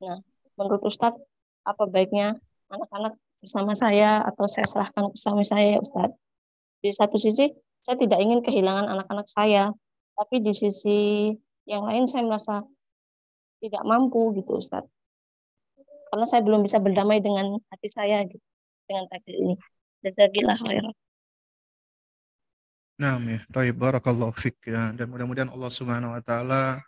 Nah, 0.04 0.18
menurut 0.60 0.84
Ustadz, 0.84 1.20
apa 1.64 1.84
baiknya 1.88 2.36
anak-anak 2.68 3.16
bersama 3.40 3.72
saya 3.72 4.20
atau 4.24 4.44
saya 4.44 4.68
serahkan 4.68 5.12
ke 5.12 5.16
suami 5.16 5.48
saya 5.48 5.76
ya 5.76 5.80
Ustadz? 5.80 6.16
Di 6.84 6.92
satu 6.92 7.16
sisi, 7.16 7.48
saya 7.80 7.96
tidak 7.96 8.20
ingin 8.20 8.44
kehilangan 8.44 8.84
anak-anak 8.84 9.26
saya, 9.32 9.72
tapi 10.12 10.44
di 10.44 10.52
sisi 10.52 11.32
yang 11.64 11.88
lain 11.88 12.04
saya 12.04 12.24
merasa 12.28 12.64
tidak 13.58 13.82
mampu 13.84 14.34
gitu 14.38 14.58
Ustaz. 14.58 14.86
Karena 16.08 16.24
saya 16.24 16.40
belum 16.40 16.64
bisa 16.64 16.80
berdamai 16.80 17.20
dengan 17.20 17.60
hati 17.68 17.88
saya 17.90 18.24
gitu, 18.24 18.42
dengan 18.88 19.04
takdir 19.12 19.36
ini. 19.36 19.54
Jazakillah 20.00 20.56
khairan. 20.56 20.94
Nah, 22.98 23.14
ya, 23.22 23.38
taib 23.52 23.78
barakallahu 23.78 24.34
fik 24.34 24.58
ya. 24.66 24.90
Dan 24.96 25.12
mudah-mudahan 25.12 25.52
Allah 25.52 25.70
Subhanahu 25.70 26.16
wa 26.16 26.22
taala 26.22 26.82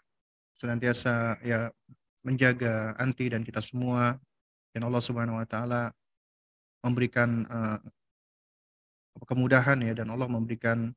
senantiasa 0.51 1.39
ya 1.47 1.71
menjaga 2.27 2.99
anti 2.99 3.31
dan 3.31 3.47
kita 3.47 3.63
semua 3.63 4.19
dan 4.75 4.83
Allah 4.85 5.03
Subhanahu 5.03 5.39
wa 5.39 5.47
taala 5.47 5.95
memberikan 6.85 7.47
uh, 7.47 7.79
kemudahan 9.25 9.79
ya 9.85 9.93
dan 9.93 10.09
Allah 10.11 10.27
memberikan 10.27 10.91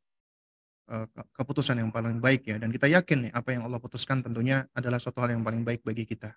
keputusan 1.34 1.80
yang 1.80 1.90
paling 1.90 2.20
baik 2.20 2.44
ya 2.44 2.60
dan 2.60 2.70
kita 2.70 2.92
yakin 2.92 3.30
nih 3.30 3.32
apa 3.32 3.56
yang 3.56 3.64
Allah 3.64 3.80
putuskan 3.80 4.20
tentunya 4.20 4.68
adalah 4.76 5.00
suatu 5.00 5.24
hal 5.24 5.32
yang 5.32 5.44
paling 5.44 5.64
baik 5.64 5.82
bagi 5.82 6.04
kita. 6.04 6.36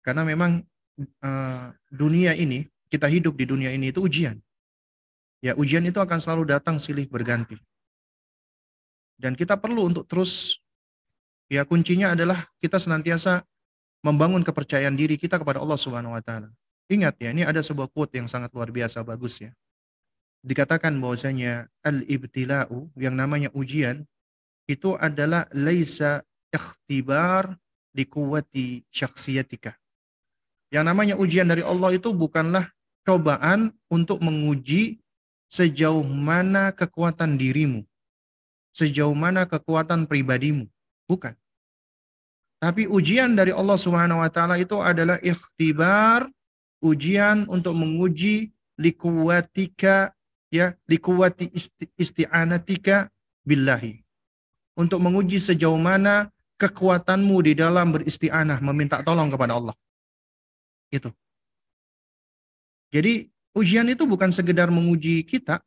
Karena 0.00 0.24
memang 0.24 0.62
uh, 1.20 1.66
dunia 1.92 2.32
ini 2.32 2.64
kita 2.88 3.10
hidup 3.10 3.36
di 3.36 3.44
dunia 3.44 3.74
ini 3.74 3.92
itu 3.92 4.00
ujian. 4.00 4.40
Ya, 5.44 5.52
ujian 5.52 5.84
itu 5.84 6.00
akan 6.00 6.16
selalu 6.16 6.56
datang 6.56 6.80
silih 6.80 7.04
berganti. 7.06 7.60
Dan 9.16 9.36
kita 9.36 9.60
perlu 9.60 9.88
untuk 9.88 10.08
terus 10.08 10.60
ya 11.52 11.64
kuncinya 11.68 12.16
adalah 12.16 12.48
kita 12.60 12.80
senantiasa 12.80 13.44
membangun 14.04 14.44
kepercayaan 14.44 14.96
diri 14.96 15.20
kita 15.20 15.40
kepada 15.40 15.60
Allah 15.60 15.76
Subhanahu 15.76 16.16
wa 16.16 16.22
taala. 16.24 16.52
Ingat 16.86 17.18
ya, 17.18 17.34
ini 17.34 17.42
ada 17.42 17.58
sebuah 17.58 17.90
quote 17.90 18.14
yang 18.16 18.30
sangat 18.30 18.54
luar 18.54 18.70
biasa 18.70 19.02
bagus 19.02 19.42
ya. 19.42 19.50
Dikatakan 20.46 20.94
bahwasanya 21.02 21.66
al-ibtila'u 21.82 22.94
yang 22.94 23.18
namanya 23.18 23.50
ujian 23.50 24.06
itu 24.70 24.94
adalah 24.94 25.50
laisa 25.50 26.22
ikhtibar 26.54 27.58
di 27.90 28.06
kuwati 28.06 28.86
syakhsiyatika. 28.94 29.74
Yang 30.70 30.84
namanya 30.86 31.14
ujian 31.18 31.50
dari 31.50 31.66
Allah 31.66 31.98
itu 31.98 32.14
bukanlah 32.14 32.70
cobaan 33.02 33.74
untuk 33.90 34.22
menguji 34.22 35.02
sejauh 35.50 36.06
mana 36.06 36.70
kekuatan 36.70 37.34
dirimu. 37.34 37.82
Sejauh 38.70 39.14
mana 39.18 39.50
kekuatan 39.50 40.06
pribadimu. 40.06 40.70
Bukan. 41.10 41.34
Tapi 42.62 42.86
ujian 42.90 43.34
dari 43.34 43.54
Allah 43.54 43.78
Subhanahu 43.78 44.22
wa 44.22 44.30
taala 44.30 44.58
itu 44.58 44.78
adalah 44.78 45.18
ikhtibar 45.22 46.26
ujian 46.82 47.46
untuk 47.46 47.76
menguji 47.78 48.50
likuwatika 48.80 50.15
ya 50.50 50.74
likuwati 50.86 51.50
isti, 51.50 51.90
isti'anatika 51.98 53.10
billahi. 53.46 54.02
Untuk 54.76 55.00
menguji 55.00 55.40
sejauh 55.40 55.80
mana 55.80 56.28
kekuatanmu 56.60 57.36
di 57.44 57.52
dalam 57.56 57.92
beristianah 57.92 58.60
meminta 58.60 59.00
tolong 59.00 59.32
kepada 59.32 59.56
Allah. 59.56 59.76
Itu. 60.92 61.12
Jadi 62.92 63.28
ujian 63.56 63.88
itu 63.88 64.04
bukan 64.04 64.30
sekedar 64.32 64.68
menguji 64.72 65.24
kita 65.24 65.60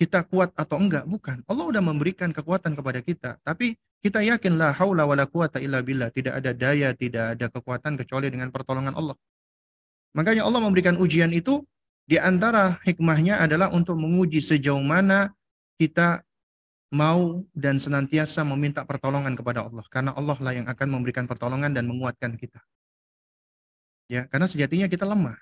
kita 0.00 0.26
kuat 0.26 0.50
atau 0.58 0.82
enggak 0.82 1.06
bukan. 1.06 1.46
Allah 1.46 1.64
udah 1.68 1.82
memberikan 1.82 2.34
kekuatan 2.34 2.74
kepada 2.74 2.98
kita 3.02 3.38
tapi 3.46 3.78
kita 4.02 4.18
yakin 4.18 4.58
la 4.58 4.74
haula 4.74 5.06
wala 5.06 5.30
quwata 5.30 5.62
illa 5.62 5.78
billah 5.78 6.10
tidak 6.10 6.42
ada 6.42 6.50
daya 6.50 6.90
tidak 6.90 7.38
ada 7.38 7.46
kekuatan 7.46 7.94
kecuali 7.94 8.26
dengan 8.30 8.50
pertolongan 8.50 8.98
Allah. 8.98 9.14
Makanya 10.18 10.42
Allah 10.42 10.58
memberikan 10.58 10.98
ujian 10.98 11.30
itu 11.30 11.62
di 12.12 12.20
antara 12.20 12.76
hikmahnya 12.84 13.40
adalah 13.40 13.72
untuk 13.72 13.96
menguji 13.96 14.44
sejauh 14.44 14.84
mana 14.84 15.32
kita 15.80 16.20
mau 16.92 17.40
dan 17.56 17.80
senantiasa 17.80 18.44
meminta 18.44 18.84
pertolongan 18.84 19.32
kepada 19.32 19.64
Allah 19.64 19.80
karena 19.88 20.12
Allah 20.12 20.36
lah 20.36 20.52
yang 20.52 20.68
akan 20.68 20.88
memberikan 20.92 21.24
pertolongan 21.24 21.72
dan 21.72 21.88
menguatkan 21.88 22.36
kita. 22.36 22.60
Ya, 24.12 24.28
karena 24.28 24.44
sejatinya 24.44 24.92
kita 24.92 25.08
lemah. 25.08 25.40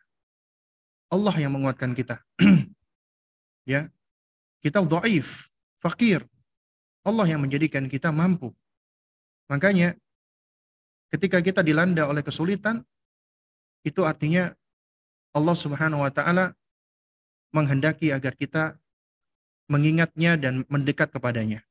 Allah 1.11 1.35
yang 1.43 1.51
menguatkan 1.51 1.91
kita. 1.91 2.23
ya. 3.67 3.91
Kita 4.63 4.79
dhaif, 4.87 5.51
fakir. 5.83 6.23
Allah 7.03 7.27
yang 7.27 7.43
menjadikan 7.43 7.91
kita 7.91 8.15
mampu. 8.15 8.55
Makanya 9.51 9.99
ketika 11.11 11.43
kita 11.43 11.67
dilanda 11.67 12.07
oleh 12.07 12.23
kesulitan 12.23 12.87
itu 13.83 14.07
artinya 14.07 14.55
Allah 15.35 15.57
Subhanahu 15.59 16.07
wa 16.07 16.15
taala 16.15 16.55
menghendaki 17.51 18.15
agar 18.15 18.35
kita 18.35 18.79
mengingatnya 19.71 20.35
dan 20.35 20.67
mendekat 20.67 21.15
kepadanya. 21.15 21.63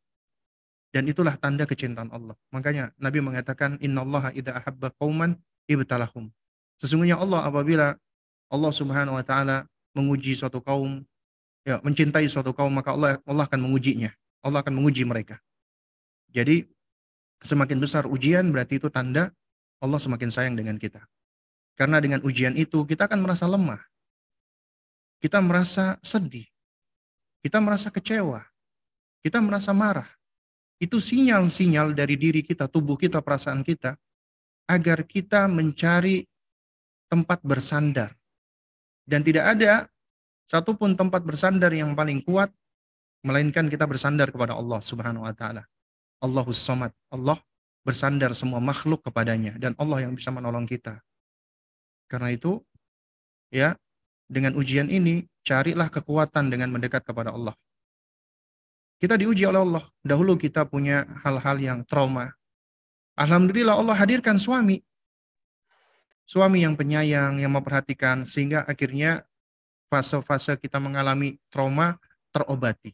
Dan 0.90 1.06
itulah 1.06 1.38
tanda 1.38 1.70
kecintaan 1.70 2.10
Allah. 2.10 2.34
Makanya 2.50 2.90
Nabi 2.98 3.22
mengatakan 3.22 3.78
innallaha 3.78 4.34
idza 4.34 4.58
ahabba 4.58 4.90
qauman 4.98 5.38
ibtalahum. 5.70 6.34
Sesungguhnya 6.82 7.20
Allah 7.20 7.46
apabila 7.46 7.94
Allah 8.50 8.72
Subhanahu 8.74 9.20
wa 9.20 9.22
taala 9.22 9.70
menguji 9.94 10.34
suatu 10.34 10.64
kaum 10.64 11.06
ya 11.68 11.78
mencintai 11.86 12.26
suatu 12.26 12.56
kaum 12.56 12.74
maka 12.74 12.96
Allah 12.96 13.22
Allah 13.28 13.46
akan 13.46 13.70
mengujinya. 13.70 14.10
Allah 14.42 14.66
akan 14.66 14.82
menguji 14.82 15.06
mereka. 15.06 15.38
Jadi 16.34 16.66
semakin 17.44 17.78
besar 17.78 18.08
ujian 18.10 18.50
berarti 18.50 18.82
itu 18.82 18.90
tanda 18.90 19.30
Allah 19.84 20.00
semakin 20.02 20.34
sayang 20.34 20.56
dengan 20.58 20.80
kita. 20.82 21.06
Karena 21.78 22.02
dengan 22.04 22.20
ujian 22.26 22.58
itu 22.58 22.84
kita 22.84 23.06
akan 23.08 23.24
merasa 23.24 23.46
lemah. 23.46 23.80
Kita 25.20 25.44
merasa 25.44 26.00
sedih. 26.00 26.48
Kita 27.44 27.60
merasa 27.60 27.92
kecewa. 27.92 28.44
Kita 29.20 29.44
merasa 29.44 29.76
marah. 29.76 30.08
Itu 30.80 31.04
sinyal-sinyal 31.04 31.92
dari 31.92 32.16
diri 32.16 32.40
kita, 32.40 32.72
tubuh 32.72 32.96
kita, 32.96 33.20
perasaan 33.20 33.68
kita 33.68 34.00
agar 34.72 35.04
kita 35.04 35.52
mencari 35.52 36.24
tempat 37.12 37.44
bersandar. 37.44 38.16
Dan 39.04 39.26
tidak 39.26 39.58
ada 39.58 39.92
satupun 40.48 40.96
tempat 40.96 41.20
bersandar 41.26 41.76
yang 41.76 41.92
paling 41.98 42.24
kuat 42.24 42.48
melainkan 43.26 43.68
kita 43.68 43.84
bersandar 43.84 44.32
kepada 44.32 44.56
Allah 44.56 44.80
Subhanahu 44.80 45.28
wa 45.28 45.36
taala. 45.36 45.68
Allahus 46.24 46.62
Samad. 46.64 46.96
Allah 47.12 47.36
bersandar 47.84 48.32
semua 48.38 48.64
makhluk 48.64 49.04
kepadanya 49.04 49.56
dan 49.60 49.76
Allah 49.76 50.08
yang 50.08 50.14
bisa 50.16 50.32
menolong 50.32 50.64
kita. 50.64 51.02
Karena 52.08 52.32
itu, 52.32 52.62
ya, 53.52 53.76
dengan 54.30 54.54
ujian 54.54 54.88
ini, 54.88 55.26
carilah 55.42 55.90
kekuatan 55.90 56.54
dengan 56.54 56.70
mendekat 56.70 57.02
kepada 57.02 57.34
Allah. 57.34 57.58
Kita 59.02 59.18
diuji 59.18 59.50
oleh 59.50 59.60
Allah. 59.66 59.84
Dahulu 60.06 60.38
kita 60.38 60.70
punya 60.70 61.10
hal-hal 61.26 61.58
yang 61.58 61.80
trauma. 61.88 62.30
Alhamdulillah 63.18 63.74
Allah 63.74 63.98
hadirkan 63.98 64.38
suami. 64.38 64.86
Suami 66.30 66.62
yang 66.62 66.78
penyayang, 66.78 67.42
yang 67.42 67.50
memperhatikan, 67.50 68.22
sehingga 68.30 68.62
akhirnya 68.70 69.26
fase-fase 69.90 70.54
kita 70.62 70.78
mengalami 70.78 71.42
trauma 71.50 71.98
terobati. 72.30 72.94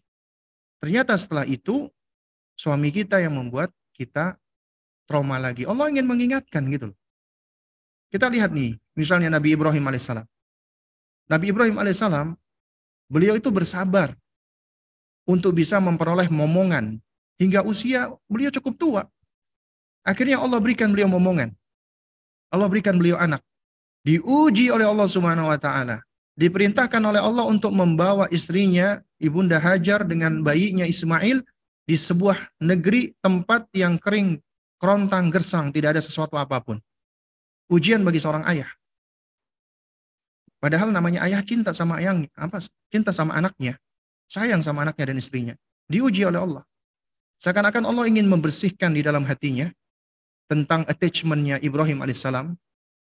Ternyata 0.80 1.20
setelah 1.20 1.44
itu, 1.44 1.92
suami 2.56 2.96
kita 2.96 3.20
yang 3.20 3.36
membuat 3.36 3.76
kita 3.92 4.40
trauma 5.04 5.36
lagi. 5.36 5.68
Allah 5.68 5.92
ingin 5.92 6.08
mengingatkan 6.08 6.64
gitu 6.72 6.96
loh. 6.96 6.98
Kita 8.08 8.32
lihat 8.32 8.56
nih, 8.56 8.80
misalnya 8.96 9.28
Nabi 9.28 9.58
Ibrahim 9.58 9.84
alaihissalam. 9.84 10.24
Nabi 11.26 11.50
Ibrahim 11.50 11.78
alaihissalam, 11.82 12.38
beliau 13.10 13.34
itu 13.38 13.50
bersabar 13.50 14.14
untuk 15.26 15.58
bisa 15.58 15.82
memperoleh 15.82 16.30
momongan 16.30 17.02
hingga 17.42 17.66
usia 17.66 18.14
beliau 18.30 18.54
cukup 18.54 18.74
tua. 18.78 19.02
Akhirnya 20.06 20.38
Allah 20.38 20.62
berikan 20.62 20.94
beliau 20.94 21.10
momongan. 21.10 21.50
Allah 22.54 22.70
berikan 22.70 22.96
beliau 22.96 23.18
anak. 23.18 23.42
Diuji 24.06 24.70
oleh 24.70 24.86
Allah 24.86 25.10
Subhanahu 25.10 25.50
wa 25.50 25.58
taala. 25.58 26.06
Diperintahkan 26.38 27.02
oleh 27.02 27.18
Allah 27.18 27.50
untuk 27.50 27.74
membawa 27.74 28.30
istrinya 28.30 29.02
Ibunda 29.18 29.58
Hajar 29.58 30.06
dengan 30.06 30.46
bayinya 30.46 30.86
Ismail 30.86 31.42
di 31.90 31.96
sebuah 31.98 32.60
negeri 32.62 33.18
tempat 33.18 33.66
yang 33.74 33.98
kering, 33.98 34.38
kerontang, 34.78 35.34
gersang, 35.34 35.74
tidak 35.74 35.98
ada 35.98 36.02
sesuatu 36.04 36.38
apa 36.38 36.62
pun. 36.62 36.78
Ujian 37.72 38.06
bagi 38.06 38.22
seorang 38.22 38.46
ayah. 38.46 38.70
Padahal 40.66 40.90
namanya 40.90 41.22
ayah 41.30 41.46
cinta 41.46 41.78
sama 41.78 42.02
ayang, 42.02 42.26
apa 42.34 42.58
cinta 42.90 43.14
sama 43.14 43.38
anaknya, 43.38 43.78
sayang 44.26 44.66
sama 44.66 44.82
anaknya 44.82 45.14
dan 45.14 45.18
istrinya. 45.22 45.54
Diuji 45.86 46.26
oleh 46.26 46.42
Allah. 46.42 46.66
Seakan-akan 47.38 47.86
Allah 47.86 48.10
ingin 48.10 48.26
membersihkan 48.26 48.98
di 48.98 49.06
dalam 49.06 49.30
hatinya 49.30 49.70
tentang 50.50 50.82
attachmentnya 50.90 51.62
Ibrahim 51.62 52.02
alaihissalam, 52.02 52.58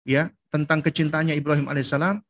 ya 0.04 0.28
tentang 0.52 0.84
kecintaannya 0.84 1.32
Ibrahim 1.32 1.72
alaihissalam 1.72 2.20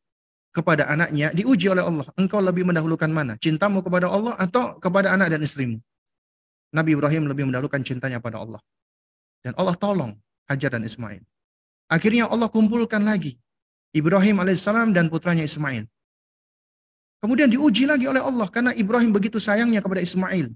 kepada 0.55 0.87
anaknya 0.87 1.35
diuji 1.35 1.75
oleh 1.75 1.83
Allah. 1.83 2.07
Engkau 2.15 2.39
lebih 2.39 2.63
mendahulukan 2.63 3.11
mana? 3.11 3.35
Cintamu 3.35 3.83
kepada 3.83 4.07
Allah 4.07 4.31
atau 4.39 4.79
kepada 4.79 5.11
anak 5.11 5.35
dan 5.35 5.43
istrimu? 5.43 5.83
Nabi 6.71 6.95
Ibrahim 6.95 7.27
lebih 7.27 7.51
mendahulukan 7.51 7.83
cintanya 7.83 8.23
pada 8.23 8.39
Allah. 8.39 8.63
Dan 9.43 9.59
Allah 9.59 9.75
tolong 9.75 10.15
Hajar 10.47 10.79
dan 10.79 10.87
Ismail. 10.87 11.19
Akhirnya 11.91 12.31
Allah 12.31 12.47
kumpulkan 12.47 13.03
lagi 13.03 13.35
Ibrahim 13.95 14.43
alaihissalam 14.43 14.91
dan 14.91 15.07
putranya 15.07 15.43
Ismail. 15.45 15.87
Kemudian 17.23 17.49
diuji 17.49 17.89
lagi 17.89 18.05
oleh 18.05 18.21
Allah 18.21 18.47
karena 18.51 18.71
Ibrahim 18.75 19.11
begitu 19.15 19.41
sayangnya 19.41 19.81
kepada 19.81 20.03
Ismail. 20.03 20.53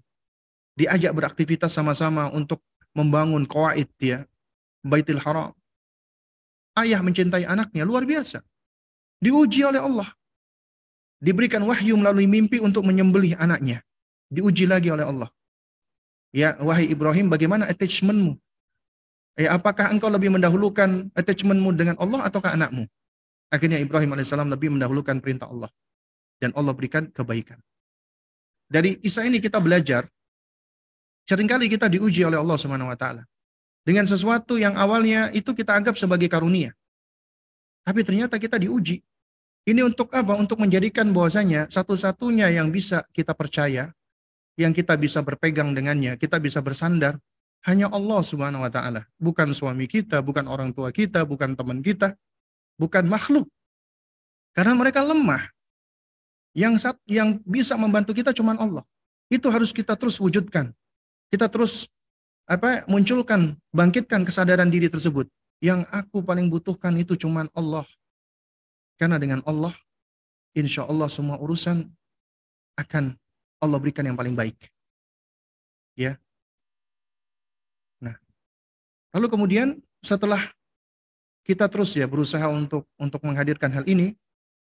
Diajak 0.77 1.11
beraktivitas 1.11 1.73
sama-sama 1.73 2.29
untuk 2.31 2.61
membangun 2.95 3.43
kawaid 3.43 3.89
ya, 3.99 4.23
Baitul 4.83 5.19
Haram. 5.23 5.51
Ayah 6.77 7.03
mencintai 7.03 7.43
anaknya 7.43 7.83
luar 7.83 8.07
biasa. 8.07 8.39
Diuji 9.19 9.67
oleh 9.67 9.81
Allah. 9.83 10.07
Diberikan 11.21 11.61
wahyu 11.61 11.99
melalui 11.99 12.25
mimpi 12.25 12.57
untuk 12.57 12.81
menyembelih 12.87 13.37
anaknya. 13.37 13.83
Diuji 14.31 14.65
lagi 14.65 14.89
oleh 14.89 15.05
Allah. 15.05 15.29
Ya, 16.31 16.55
wahai 16.63 16.87
Ibrahim, 16.87 17.27
bagaimana 17.27 17.67
attachmentmu 17.67 18.39
Eh, 19.39 19.47
apakah 19.47 19.87
engkau 19.95 20.11
lebih 20.11 20.27
mendahulukan 20.27 21.07
attachmentmu 21.15 21.71
dengan 21.71 21.95
Allah 22.03 22.27
ataukah 22.27 22.51
anakmu? 22.51 22.83
Akhirnya 23.51 23.77
Ibrahim 23.83 24.15
alaihissalam 24.15 24.47
lebih 24.47 24.71
mendahulukan 24.71 25.19
perintah 25.19 25.51
Allah. 25.51 25.67
Dan 26.39 26.55
Allah 26.55 26.71
berikan 26.71 27.11
kebaikan. 27.11 27.59
Dari 28.71 28.95
kisah 28.97 29.27
ini 29.27 29.43
kita 29.43 29.59
belajar, 29.59 30.07
sering 31.27 31.45
kali 31.45 31.67
kita 31.67 31.91
diuji 31.91 32.23
oleh 32.23 32.39
Allah 32.39 32.55
Subhanahu. 32.55 32.89
Dengan 33.83 34.07
sesuatu 34.07 34.55
yang 34.55 34.79
awalnya 34.79 35.29
itu 35.35 35.51
kita 35.51 35.75
anggap 35.75 35.99
sebagai 35.99 36.31
karunia. 36.31 36.71
Tapi 37.83 38.01
ternyata 38.07 38.39
kita 38.39 38.55
diuji. 38.55 39.03
Ini 39.67 39.85
untuk 39.85 40.09
apa? 40.15 40.33
Untuk 40.39 40.57
menjadikan 40.57 41.11
bahwasanya 41.13 41.69
satu-satunya 41.69 42.49
yang 42.49 42.73
bisa 42.73 43.05
kita 43.13 43.35
percaya, 43.37 43.93
yang 44.57 44.73
kita 44.73 44.97
bisa 44.97 45.21
berpegang 45.21 45.75
dengannya, 45.75 46.17
kita 46.17 46.41
bisa 46.41 46.63
bersandar, 46.63 47.19
hanya 47.69 47.91
Allah 47.93 48.21
Subhanahu 48.25 48.65
bukan 49.21 49.53
suami 49.53 49.85
kita, 49.85 50.23
bukan 50.25 50.49
orang 50.49 50.73
tua 50.73 50.89
kita, 50.89 51.21
bukan 51.27 51.53
teman 51.53 51.85
kita, 51.85 52.17
bukan 52.81 53.05
makhluk. 53.05 53.45
Karena 54.57 54.73
mereka 54.73 55.05
lemah. 55.05 55.45
Yang 56.57 56.97
yang 57.05 57.37
bisa 57.45 57.77
membantu 57.77 58.17
kita 58.17 58.33
cuma 58.33 58.57
Allah. 58.57 58.81
Itu 59.29 59.53
harus 59.53 59.69
kita 59.69 59.93
terus 59.93 60.17
wujudkan. 60.17 60.73
Kita 61.29 61.45
terus 61.47 61.87
apa 62.49 62.83
munculkan, 62.89 63.55
bangkitkan 63.71 64.25
kesadaran 64.25 64.67
diri 64.67 64.89
tersebut. 64.89 65.29
Yang 65.61 65.85
aku 65.93 66.25
paling 66.25 66.49
butuhkan 66.49 66.97
itu 66.97 67.13
cuma 67.15 67.45
Allah. 67.53 67.85
Karena 68.99 69.21
dengan 69.21 69.39
Allah, 69.45 69.71
insya 70.57 70.83
Allah 70.89 71.07
semua 71.07 71.39
urusan 71.39 71.85
akan 72.75 73.15
Allah 73.61 73.77
berikan 73.79 74.03
yang 74.03 74.17
paling 74.17 74.35
baik. 74.35 74.57
Ya, 75.95 76.19
Lalu 79.11 79.27
kemudian 79.27 79.67
setelah 79.99 80.39
kita 81.41 81.65
terus 81.67 81.93
ya 81.97 82.05
berusaha 82.05 82.45
untuk 82.49 82.85
untuk 82.97 83.21
menghadirkan 83.25 83.73
hal 83.73 83.85
ini, 83.89 84.13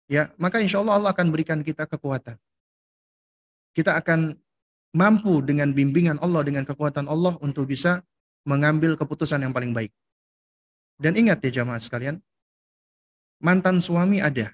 ya 0.10 0.34
maka 0.42 0.60
insya 0.60 0.82
Allah 0.82 0.98
Allah 0.98 1.12
akan 1.14 1.30
berikan 1.30 1.62
kita 1.62 1.86
kekuatan. 1.86 2.38
Kita 3.74 3.98
akan 3.98 4.38
mampu 4.94 5.42
dengan 5.42 5.74
bimbingan 5.74 6.22
Allah, 6.22 6.46
dengan 6.46 6.66
kekuatan 6.66 7.10
Allah 7.10 7.38
untuk 7.42 7.70
bisa 7.70 8.02
mengambil 8.46 8.94
keputusan 8.94 9.42
yang 9.42 9.54
paling 9.54 9.74
baik. 9.74 9.90
Dan 11.02 11.18
ingat 11.18 11.42
ya 11.42 11.62
jamaah 11.64 11.82
sekalian, 11.82 12.22
mantan 13.42 13.82
suami 13.82 14.22
ada, 14.22 14.54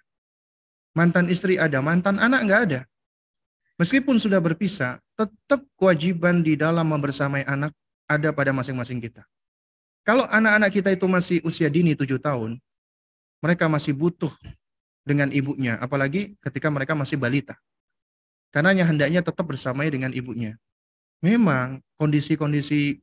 mantan 0.95 1.27
istri 1.27 1.59
ada, 1.59 1.83
mantan 1.83 2.15
anak 2.17 2.41
nggak 2.47 2.61
ada. 2.71 2.79
Meskipun 3.79 4.19
sudah 4.19 4.43
berpisah, 4.43 4.99
tetap 5.15 5.63
kewajiban 5.79 6.43
di 6.43 6.59
dalam 6.59 6.83
membersamai 6.83 7.47
anak 7.47 7.71
ada 8.11 8.35
pada 8.35 8.51
masing-masing 8.51 8.99
kita. 8.99 9.23
Kalau 10.07 10.25
anak-anak 10.25 10.71
kita 10.73 10.89
itu 10.95 11.05
masih 11.05 11.37
usia 11.45 11.67
dini 11.67 11.93
tujuh 11.93 12.17
tahun, 12.17 12.57
mereka 13.43 13.67
masih 13.71 13.95
butuh 13.95 14.31
dengan 15.03 15.31
ibunya, 15.31 15.79
apalagi 15.79 16.35
ketika 16.43 16.67
mereka 16.69 16.93
masih 16.93 17.15
balita. 17.15 17.55
Karena 18.49 18.73
hendaknya 18.73 19.21
tetap 19.21 19.45
bersamai 19.45 19.93
dengan 19.93 20.09
ibunya. 20.09 20.57
Memang 21.21 21.83
kondisi-kondisi 21.99 22.97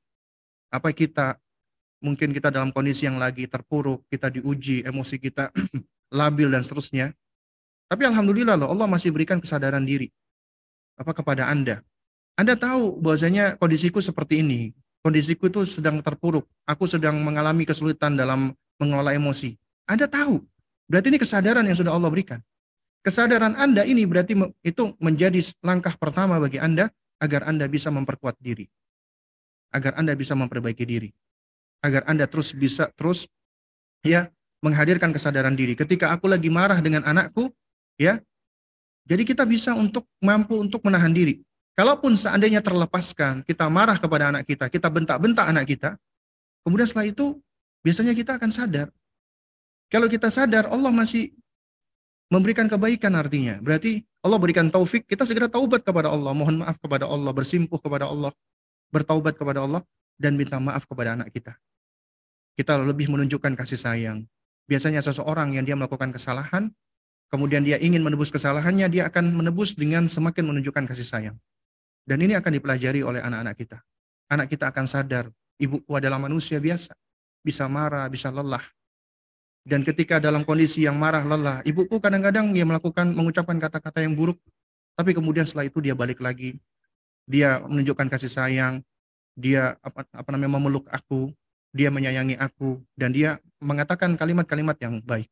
apa 0.72 0.90
kita 0.90 1.38
mungkin 2.02 2.34
kita 2.34 2.50
dalam 2.50 2.74
kondisi 2.74 3.06
yang 3.06 3.16
lagi 3.16 3.46
terpuruk, 3.46 4.02
kita 4.10 4.28
diuji, 4.32 4.82
emosi 4.82 5.16
kita 5.22 5.52
labil 6.18 6.50
dan 6.50 6.66
seterusnya. 6.66 7.14
Tapi 7.86 8.02
alhamdulillah 8.02 8.58
loh 8.58 8.74
Allah 8.74 8.90
masih 8.90 9.14
berikan 9.14 9.38
kesadaran 9.38 9.86
diri 9.86 10.10
apa 10.98 11.14
kepada 11.14 11.46
Anda. 11.46 11.84
Anda 12.34 12.58
tahu 12.58 12.98
bahwasanya 12.98 13.56
kondisiku 13.56 14.02
seperti 14.02 14.42
ini 14.42 14.74
kondisiku 15.06 15.46
itu 15.46 15.62
sedang 15.62 16.02
terpuruk, 16.02 16.42
aku 16.66 16.82
sedang 16.90 17.22
mengalami 17.22 17.62
kesulitan 17.62 18.18
dalam 18.18 18.50
mengelola 18.82 19.14
emosi. 19.14 19.54
Anda 19.86 20.10
tahu, 20.10 20.42
berarti 20.90 21.14
ini 21.14 21.22
kesadaran 21.22 21.62
yang 21.62 21.78
sudah 21.78 21.94
Allah 21.94 22.10
berikan. 22.10 22.42
Kesadaran 23.06 23.54
Anda 23.54 23.86
ini 23.86 24.02
berarti 24.02 24.34
itu 24.66 24.82
menjadi 24.98 25.38
langkah 25.62 25.94
pertama 25.94 26.42
bagi 26.42 26.58
Anda 26.58 26.90
agar 27.22 27.46
Anda 27.46 27.70
bisa 27.70 27.94
memperkuat 27.94 28.34
diri. 28.42 28.66
Agar 29.70 29.94
Anda 29.94 30.18
bisa 30.18 30.34
memperbaiki 30.34 30.82
diri. 30.82 31.14
Agar 31.86 32.02
Anda 32.10 32.26
terus 32.26 32.50
bisa 32.50 32.90
terus 32.98 33.30
ya 34.02 34.26
menghadirkan 34.58 35.14
kesadaran 35.14 35.54
diri. 35.54 35.78
Ketika 35.78 36.10
aku 36.10 36.26
lagi 36.26 36.50
marah 36.50 36.82
dengan 36.82 37.06
anakku, 37.06 37.54
ya. 37.94 38.18
Jadi 39.06 39.22
kita 39.22 39.46
bisa 39.46 39.70
untuk 39.78 40.02
mampu 40.18 40.58
untuk 40.58 40.82
menahan 40.82 41.14
diri. 41.14 41.45
Kalaupun 41.76 42.16
seandainya 42.16 42.64
terlepaskan, 42.64 43.44
kita 43.44 43.68
marah 43.68 44.00
kepada 44.00 44.32
anak 44.32 44.48
kita, 44.48 44.72
kita 44.72 44.88
bentak-bentak 44.88 45.44
anak 45.44 45.68
kita, 45.68 46.00
kemudian 46.64 46.88
setelah 46.88 47.12
itu 47.12 47.36
biasanya 47.84 48.16
kita 48.16 48.40
akan 48.40 48.48
sadar. 48.48 48.88
Kalau 49.92 50.08
kita 50.08 50.32
sadar, 50.32 50.72
Allah 50.72 50.88
masih 50.88 51.36
memberikan 52.32 52.64
kebaikan 52.64 53.12
artinya. 53.12 53.60
Berarti 53.60 54.00
Allah 54.24 54.40
berikan 54.40 54.72
taufik, 54.72 55.04
kita 55.04 55.28
segera 55.28 55.52
taubat 55.52 55.84
kepada 55.84 56.08
Allah, 56.08 56.32
mohon 56.32 56.64
maaf 56.64 56.80
kepada 56.80 57.04
Allah, 57.04 57.30
bersimpuh 57.36 57.76
kepada 57.76 58.08
Allah, 58.08 58.32
bertaubat 58.88 59.36
kepada 59.36 59.62
Allah, 59.62 59.84
dan 60.16 60.32
minta 60.34 60.56
maaf 60.56 60.88
kepada 60.88 61.12
anak 61.12 61.28
kita. 61.28 61.60
Kita 62.56 62.80
lebih 62.80 63.12
menunjukkan 63.12 63.52
kasih 63.52 63.76
sayang. 63.76 64.24
Biasanya 64.64 65.04
seseorang 65.04 65.52
yang 65.54 65.68
dia 65.68 65.76
melakukan 65.76 66.08
kesalahan, 66.08 66.72
kemudian 67.28 67.62
dia 67.62 67.76
ingin 67.76 68.00
menebus 68.00 68.32
kesalahannya, 68.32 68.88
dia 68.88 69.12
akan 69.12 69.28
menebus 69.44 69.76
dengan 69.76 70.08
semakin 70.08 70.56
menunjukkan 70.56 70.88
kasih 70.88 71.04
sayang. 71.04 71.36
Dan 72.06 72.22
ini 72.22 72.38
akan 72.38 72.54
dipelajari 72.54 73.02
oleh 73.02 73.18
anak-anak 73.18 73.54
kita. 73.58 73.78
Anak 74.30 74.46
kita 74.46 74.70
akan 74.70 74.86
sadar, 74.86 75.26
ibuku 75.58 75.90
adalah 75.90 76.22
manusia 76.22 76.62
biasa. 76.62 76.94
Bisa 77.42 77.66
marah, 77.66 78.06
bisa 78.06 78.30
lelah. 78.30 78.62
Dan 79.66 79.82
ketika 79.82 80.22
dalam 80.22 80.46
kondisi 80.46 80.86
yang 80.86 80.94
marah, 80.94 81.26
lelah, 81.26 81.58
ibuku 81.66 81.98
kadang-kadang 81.98 82.54
dia 82.54 82.62
melakukan, 82.62 83.10
mengucapkan 83.10 83.58
kata-kata 83.58 84.06
yang 84.06 84.14
buruk. 84.14 84.38
Tapi 84.94 85.10
kemudian 85.10 85.42
setelah 85.42 85.66
itu 85.66 85.82
dia 85.82 85.98
balik 85.98 86.22
lagi. 86.22 86.62
Dia 87.26 87.58
menunjukkan 87.66 88.06
kasih 88.06 88.30
sayang. 88.30 88.74
Dia 89.34 89.74
apa, 89.82 90.06
apa 90.06 90.28
namanya 90.30 90.62
memeluk 90.62 90.86
aku. 90.94 91.34
Dia 91.74 91.90
menyayangi 91.90 92.38
aku. 92.38 92.78
Dan 92.94 93.10
dia 93.10 93.42
mengatakan 93.58 94.14
kalimat-kalimat 94.14 94.78
yang 94.78 95.02
baik. 95.02 95.26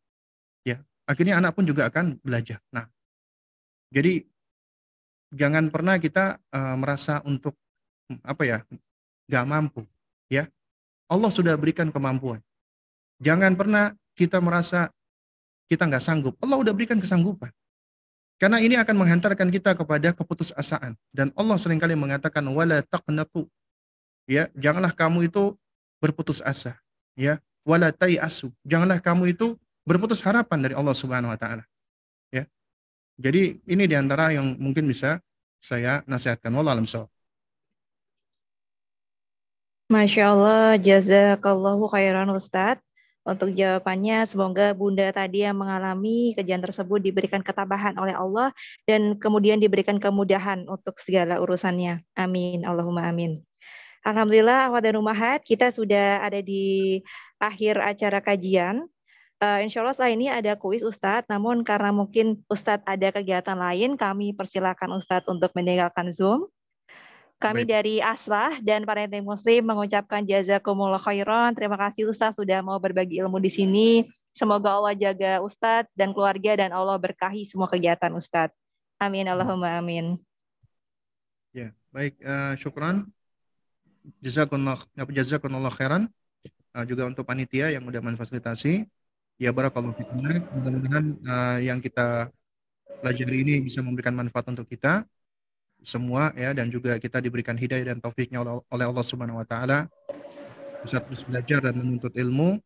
Ya, 0.67 0.83
akhirnya 1.07 1.39
anak 1.39 1.55
pun 1.55 1.63
juga 1.63 1.87
akan 1.87 2.19
belajar. 2.27 2.59
Nah, 2.75 2.91
jadi 3.95 4.27
jangan 5.35 5.69
pernah 5.69 5.99
kita 5.99 6.39
uh, 6.55 6.79
merasa 6.79 7.19
untuk 7.27 7.59
apa 8.23 8.43
ya 8.47 8.59
nggak 9.27 9.45
mampu 9.45 9.83
ya. 10.31 10.47
Allah 11.11 11.29
sudah 11.29 11.53
berikan 11.61 11.93
kemampuan. 11.93 12.41
Jangan 13.21 13.59
pernah 13.59 13.93
kita 14.17 14.41
merasa 14.41 14.89
kita 15.69 15.85
nggak 15.85 16.01
sanggup. 16.01 16.35
Allah 16.41 16.57
sudah 16.65 16.75
berikan 16.75 16.97
kesanggupan. 16.97 17.53
Karena 18.41 18.59
ini 18.59 18.75
akan 18.75 18.97
menghantarkan 18.99 19.53
kita 19.53 19.77
kepada 19.77 20.11
keputusasaan. 20.17 20.97
Dan 21.13 21.31
Allah 21.37 21.61
sering 21.61 21.79
kali 21.79 21.95
mengatakan 21.95 22.43
wala 22.51 22.81
taqnatu. 22.83 23.47
Ya 24.25 24.49
janganlah 24.57 24.97
kamu 24.97 25.29
itu 25.29 25.55
berputus 26.01 26.41
asa. 26.41 26.81
Ya 27.15 27.39
wala 27.65 27.91
asu 28.21 28.53
janganlah 28.63 29.01
kamu 29.01 29.33
itu 29.33 29.57
berputus 29.89 30.21
harapan 30.21 30.69
dari 30.69 30.75
Allah 30.77 30.93
Subhanahu 30.93 31.33
wa 31.33 31.39
taala 31.41 31.65
jadi 33.15 33.59
ini 33.63 33.85
di 33.87 33.95
antara 33.95 34.35
yang 34.35 34.59
mungkin 34.59 34.85
bisa 34.91 35.23
saya 35.63 36.03
nasihatkan. 36.05 36.51
Wallah 36.53 36.75
alam 36.77 36.89
so. 36.89 37.07
Masya 39.93 40.33
Allah, 40.33 40.81
jazakallahu 40.81 41.87
khairan 41.93 42.33
Ustadz. 42.33 42.83
Untuk 43.25 43.57
jawabannya, 43.57 44.29
semoga 44.29 44.77
Bunda 44.77 45.09
tadi 45.09 45.49
yang 45.49 45.57
mengalami 45.57 46.37
kejadian 46.37 46.61
tersebut 46.61 47.01
diberikan 47.01 47.41
ketabahan 47.41 47.97
oleh 47.97 48.13
Allah 48.13 48.53
dan 48.85 49.17
kemudian 49.17 49.57
diberikan 49.57 49.97
kemudahan 49.97 50.69
untuk 50.69 51.01
segala 51.01 51.41
urusannya. 51.41 52.05
Amin. 52.13 52.69
Allahumma 52.69 53.09
amin. 53.09 53.41
Alhamdulillah, 54.05 54.69
awal 54.69 54.85
dan 54.85 55.01
Umahat, 55.01 55.41
kita 55.41 55.73
sudah 55.73 56.21
ada 56.21 56.45
di 56.45 57.01
akhir 57.41 57.81
acara 57.81 58.21
kajian. 58.21 58.85
Uh, 59.45 59.61
insya 59.61 59.85
Allah 59.85 59.93
setelah 59.93 60.13
ini 60.17 60.27
ada 60.33 60.57
kuis 60.57 60.81
Ustadz, 60.81 61.29
namun 61.29 61.61
karena 61.61 61.93
mungkin 61.93 62.41
Ustadz 62.49 62.81
ada 62.89 63.13
kegiatan 63.13 63.53
lain, 63.53 63.93
kami 63.93 64.33
persilakan 64.33 64.97
Ustadz 64.97 65.29
untuk 65.29 65.53
meninggalkan 65.53 66.09
Zoom. 66.09 66.49
Kami 67.37 67.69
Baik. 67.69 67.69
dari 67.69 67.95
Aslah 68.01 68.57
dan 68.65 68.89
para 68.89 69.05
ente 69.05 69.21
muslim 69.21 69.69
mengucapkan 69.69 70.25
jazakumullah 70.25 71.03
khairan. 71.03 71.53
Terima 71.53 71.77
kasih 71.77 72.09
Ustadz 72.09 72.41
sudah 72.41 72.65
mau 72.65 72.81
berbagi 72.81 73.21
ilmu 73.21 73.37
di 73.37 73.53
sini. 73.53 73.89
Semoga 74.33 74.81
Allah 74.81 74.97
jaga 74.97 75.45
Ustadz 75.45 75.93
dan 75.93 76.17
keluarga 76.17 76.57
dan 76.65 76.73
Allah 76.73 76.97
berkahi 76.97 77.45
semua 77.45 77.69
kegiatan 77.69 78.17
Ustadz. 78.17 78.57
Amin 78.97 79.29
Allahumma 79.29 79.77
amin. 79.77 80.17
Ya, 81.53 81.77
baik 81.93 82.17
uh, 82.25 82.57
syukran. 82.57 83.13
Jazakumullah 84.25 84.81
jazakumullah 85.13 85.75
khairan. 85.75 86.09
Uh, 86.73 86.87
juga 86.89 87.05
untuk 87.05 87.29
panitia 87.29 87.69
yang 87.69 87.85
sudah 87.85 88.01
memfasilitasi. 88.01 88.89
Ya 89.35 89.51
barakallahu 89.51 89.99
fikum. 89.99 90.23
Mudah-mudahan 90.23 91.05
uh, 91.27 91.59
yang 91.59 91.83
kita 91.83 92.31
pelajari 93.03 93.43
ini 93.43 93.55
bisa 93.67 93.83
memberikan 93.83 94.15
manfaat 94.15 94.47
untuk 94.49 94.71
kita 94.71 95.03
semua 95.85 96.33
ya 96.33 96.57
dan 96.57 96.73
juga 96.73 96.97
kita 96.97 97.21
diberikan 97.21 97.59
hidayah 97.59 97.93
dan 97.93 97.99
taufiknya 98.01 98.41
oleh 98.45 98.85
Allah 98.89 99.05
Subhanahu 99.05 99.43
wa 99.43 99.47
taala. 99.47 99.91
bisa 100.85 101.01
terus 101.01 101.25
belajar 101.25 101.65
dan 101.65 101.81
menuntut 101.81 102.13
ilmu 102.13 102.61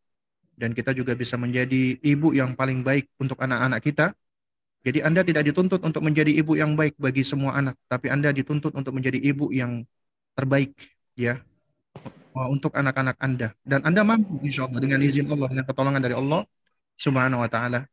dan 0.59 0.75
kita 0.75 0.91
juga 0.91 1.15
bisa 1.15 1.39
menjadi 1.39 2.03
ibu 2.03 2.35
yang 2.35 2.59
paling 2.59 2.83
baik 2.83 3.07
untuk 3.23 3.39
anak-anak 3.39 3.79
kita. 3.79 4.11
Jadi 4.83 5.07
Anda 5.07 5.23
tidak 5.23 5.47
dituntut 5.47 5.79
untuk 5.87 6.03
menjadi 6.03 6.35
ibu 6.35 6.59
yang 6.59 6.75
baik 6.75 6.99
bagi 6.99 7.23
semua 7.23 7.55
anak, 7.55 7.79
tapi 7.87 8.11
Anda 8.11 8.35
dituntut 8.35 8.75
untuk 8.75 8.91
menjadi 8.91 9.23
ibu 9.23 9.55
yang 9.55 9.87
terbaik 10.35 10.75
ya 11.15 11.39
untuk 12.47 12.71
anak-anak 12.79 13.19
Anda 13.19 13.51
dan 13.67 13.83
Anda 13.83 14.07
mampu 14.07 14.39
insya 14.47 14.71
Allah 14.71 14.79
dengan 14.79 15.03
izin 15.03 15.27
Allah 15.27 15.51
dengan 15.51 15.67
pertolongan 15.67 15.99
dari 15.99 16.15
Allah 16.15 16.47
Subhanahu 16.99 17.39
wa 17.39 17.47
taala. 17.47 17.87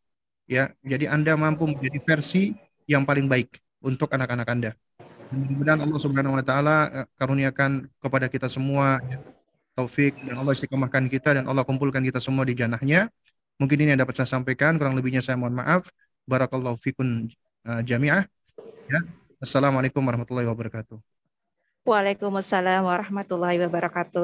Ya 0.49 0.73
jadi 0.82 1.14
Anda 1.14 1.38
mampu 1.38 1.69
menjadi 1.69 2.02
versi 2.02 2.57
yang 2.90 3.06
paling 3.06 3.30
baik 3.30 3.61
untuk 3.86 4.10
anak-anak 4.10 4.48
Anda. 4.49 4.72
Mudah-mudahan 5.30 5.80
Allah 5.86 5.99
Subhanahu 6.02 6.38
wa 6.38 6.44
taala 6.45 6.77
eh, 6.90 7.07
karuniakan 7.18 7.86
kepada 8.02 8.26
kita 8.30 8.49
semua 8.49 8.98
ya, 9.06 9.22
taufik 9.77 10.14
dan 10.26 10.41
Allah 10.41 10.53
istiqomahkan 10.57 11.06
kita 11.10 11.38
dan 11.38 11.45
Allah 11.45 11.61
kumpulkan 11.61 12.02
kita 12.02 12.18
semua 12.18 12.45
di 12.45 12.57
janahnya 12.57 13.10
mungkin 13.61 13.77
ini 13.80 13.95
yang 13.95 14.02
dapat 14.02 14.15
saya 14.18 14.30
sampaikan 14.30 14.76
kurang 14.82 14.98
lebihnya 14.98 15.22
saya 15.22 15.38
mohon 15.38 15.56
maaf. 15.56 15.94
Barakallahu 16.26 16.77
fikun 16.82 17.30
uh, 17.69 17.82
jamiah. 17.86 18.26
Ya 18.90 18.99
assalamualaikum 19.38 20.02
warahmatullahi 20.02 20.49
wabarakatuh. 20.49 20.98
Waalaikumsalam 21.86 22.82
warahmatullahi 22.82 23.61
wabarakatuh. 23.61 24.23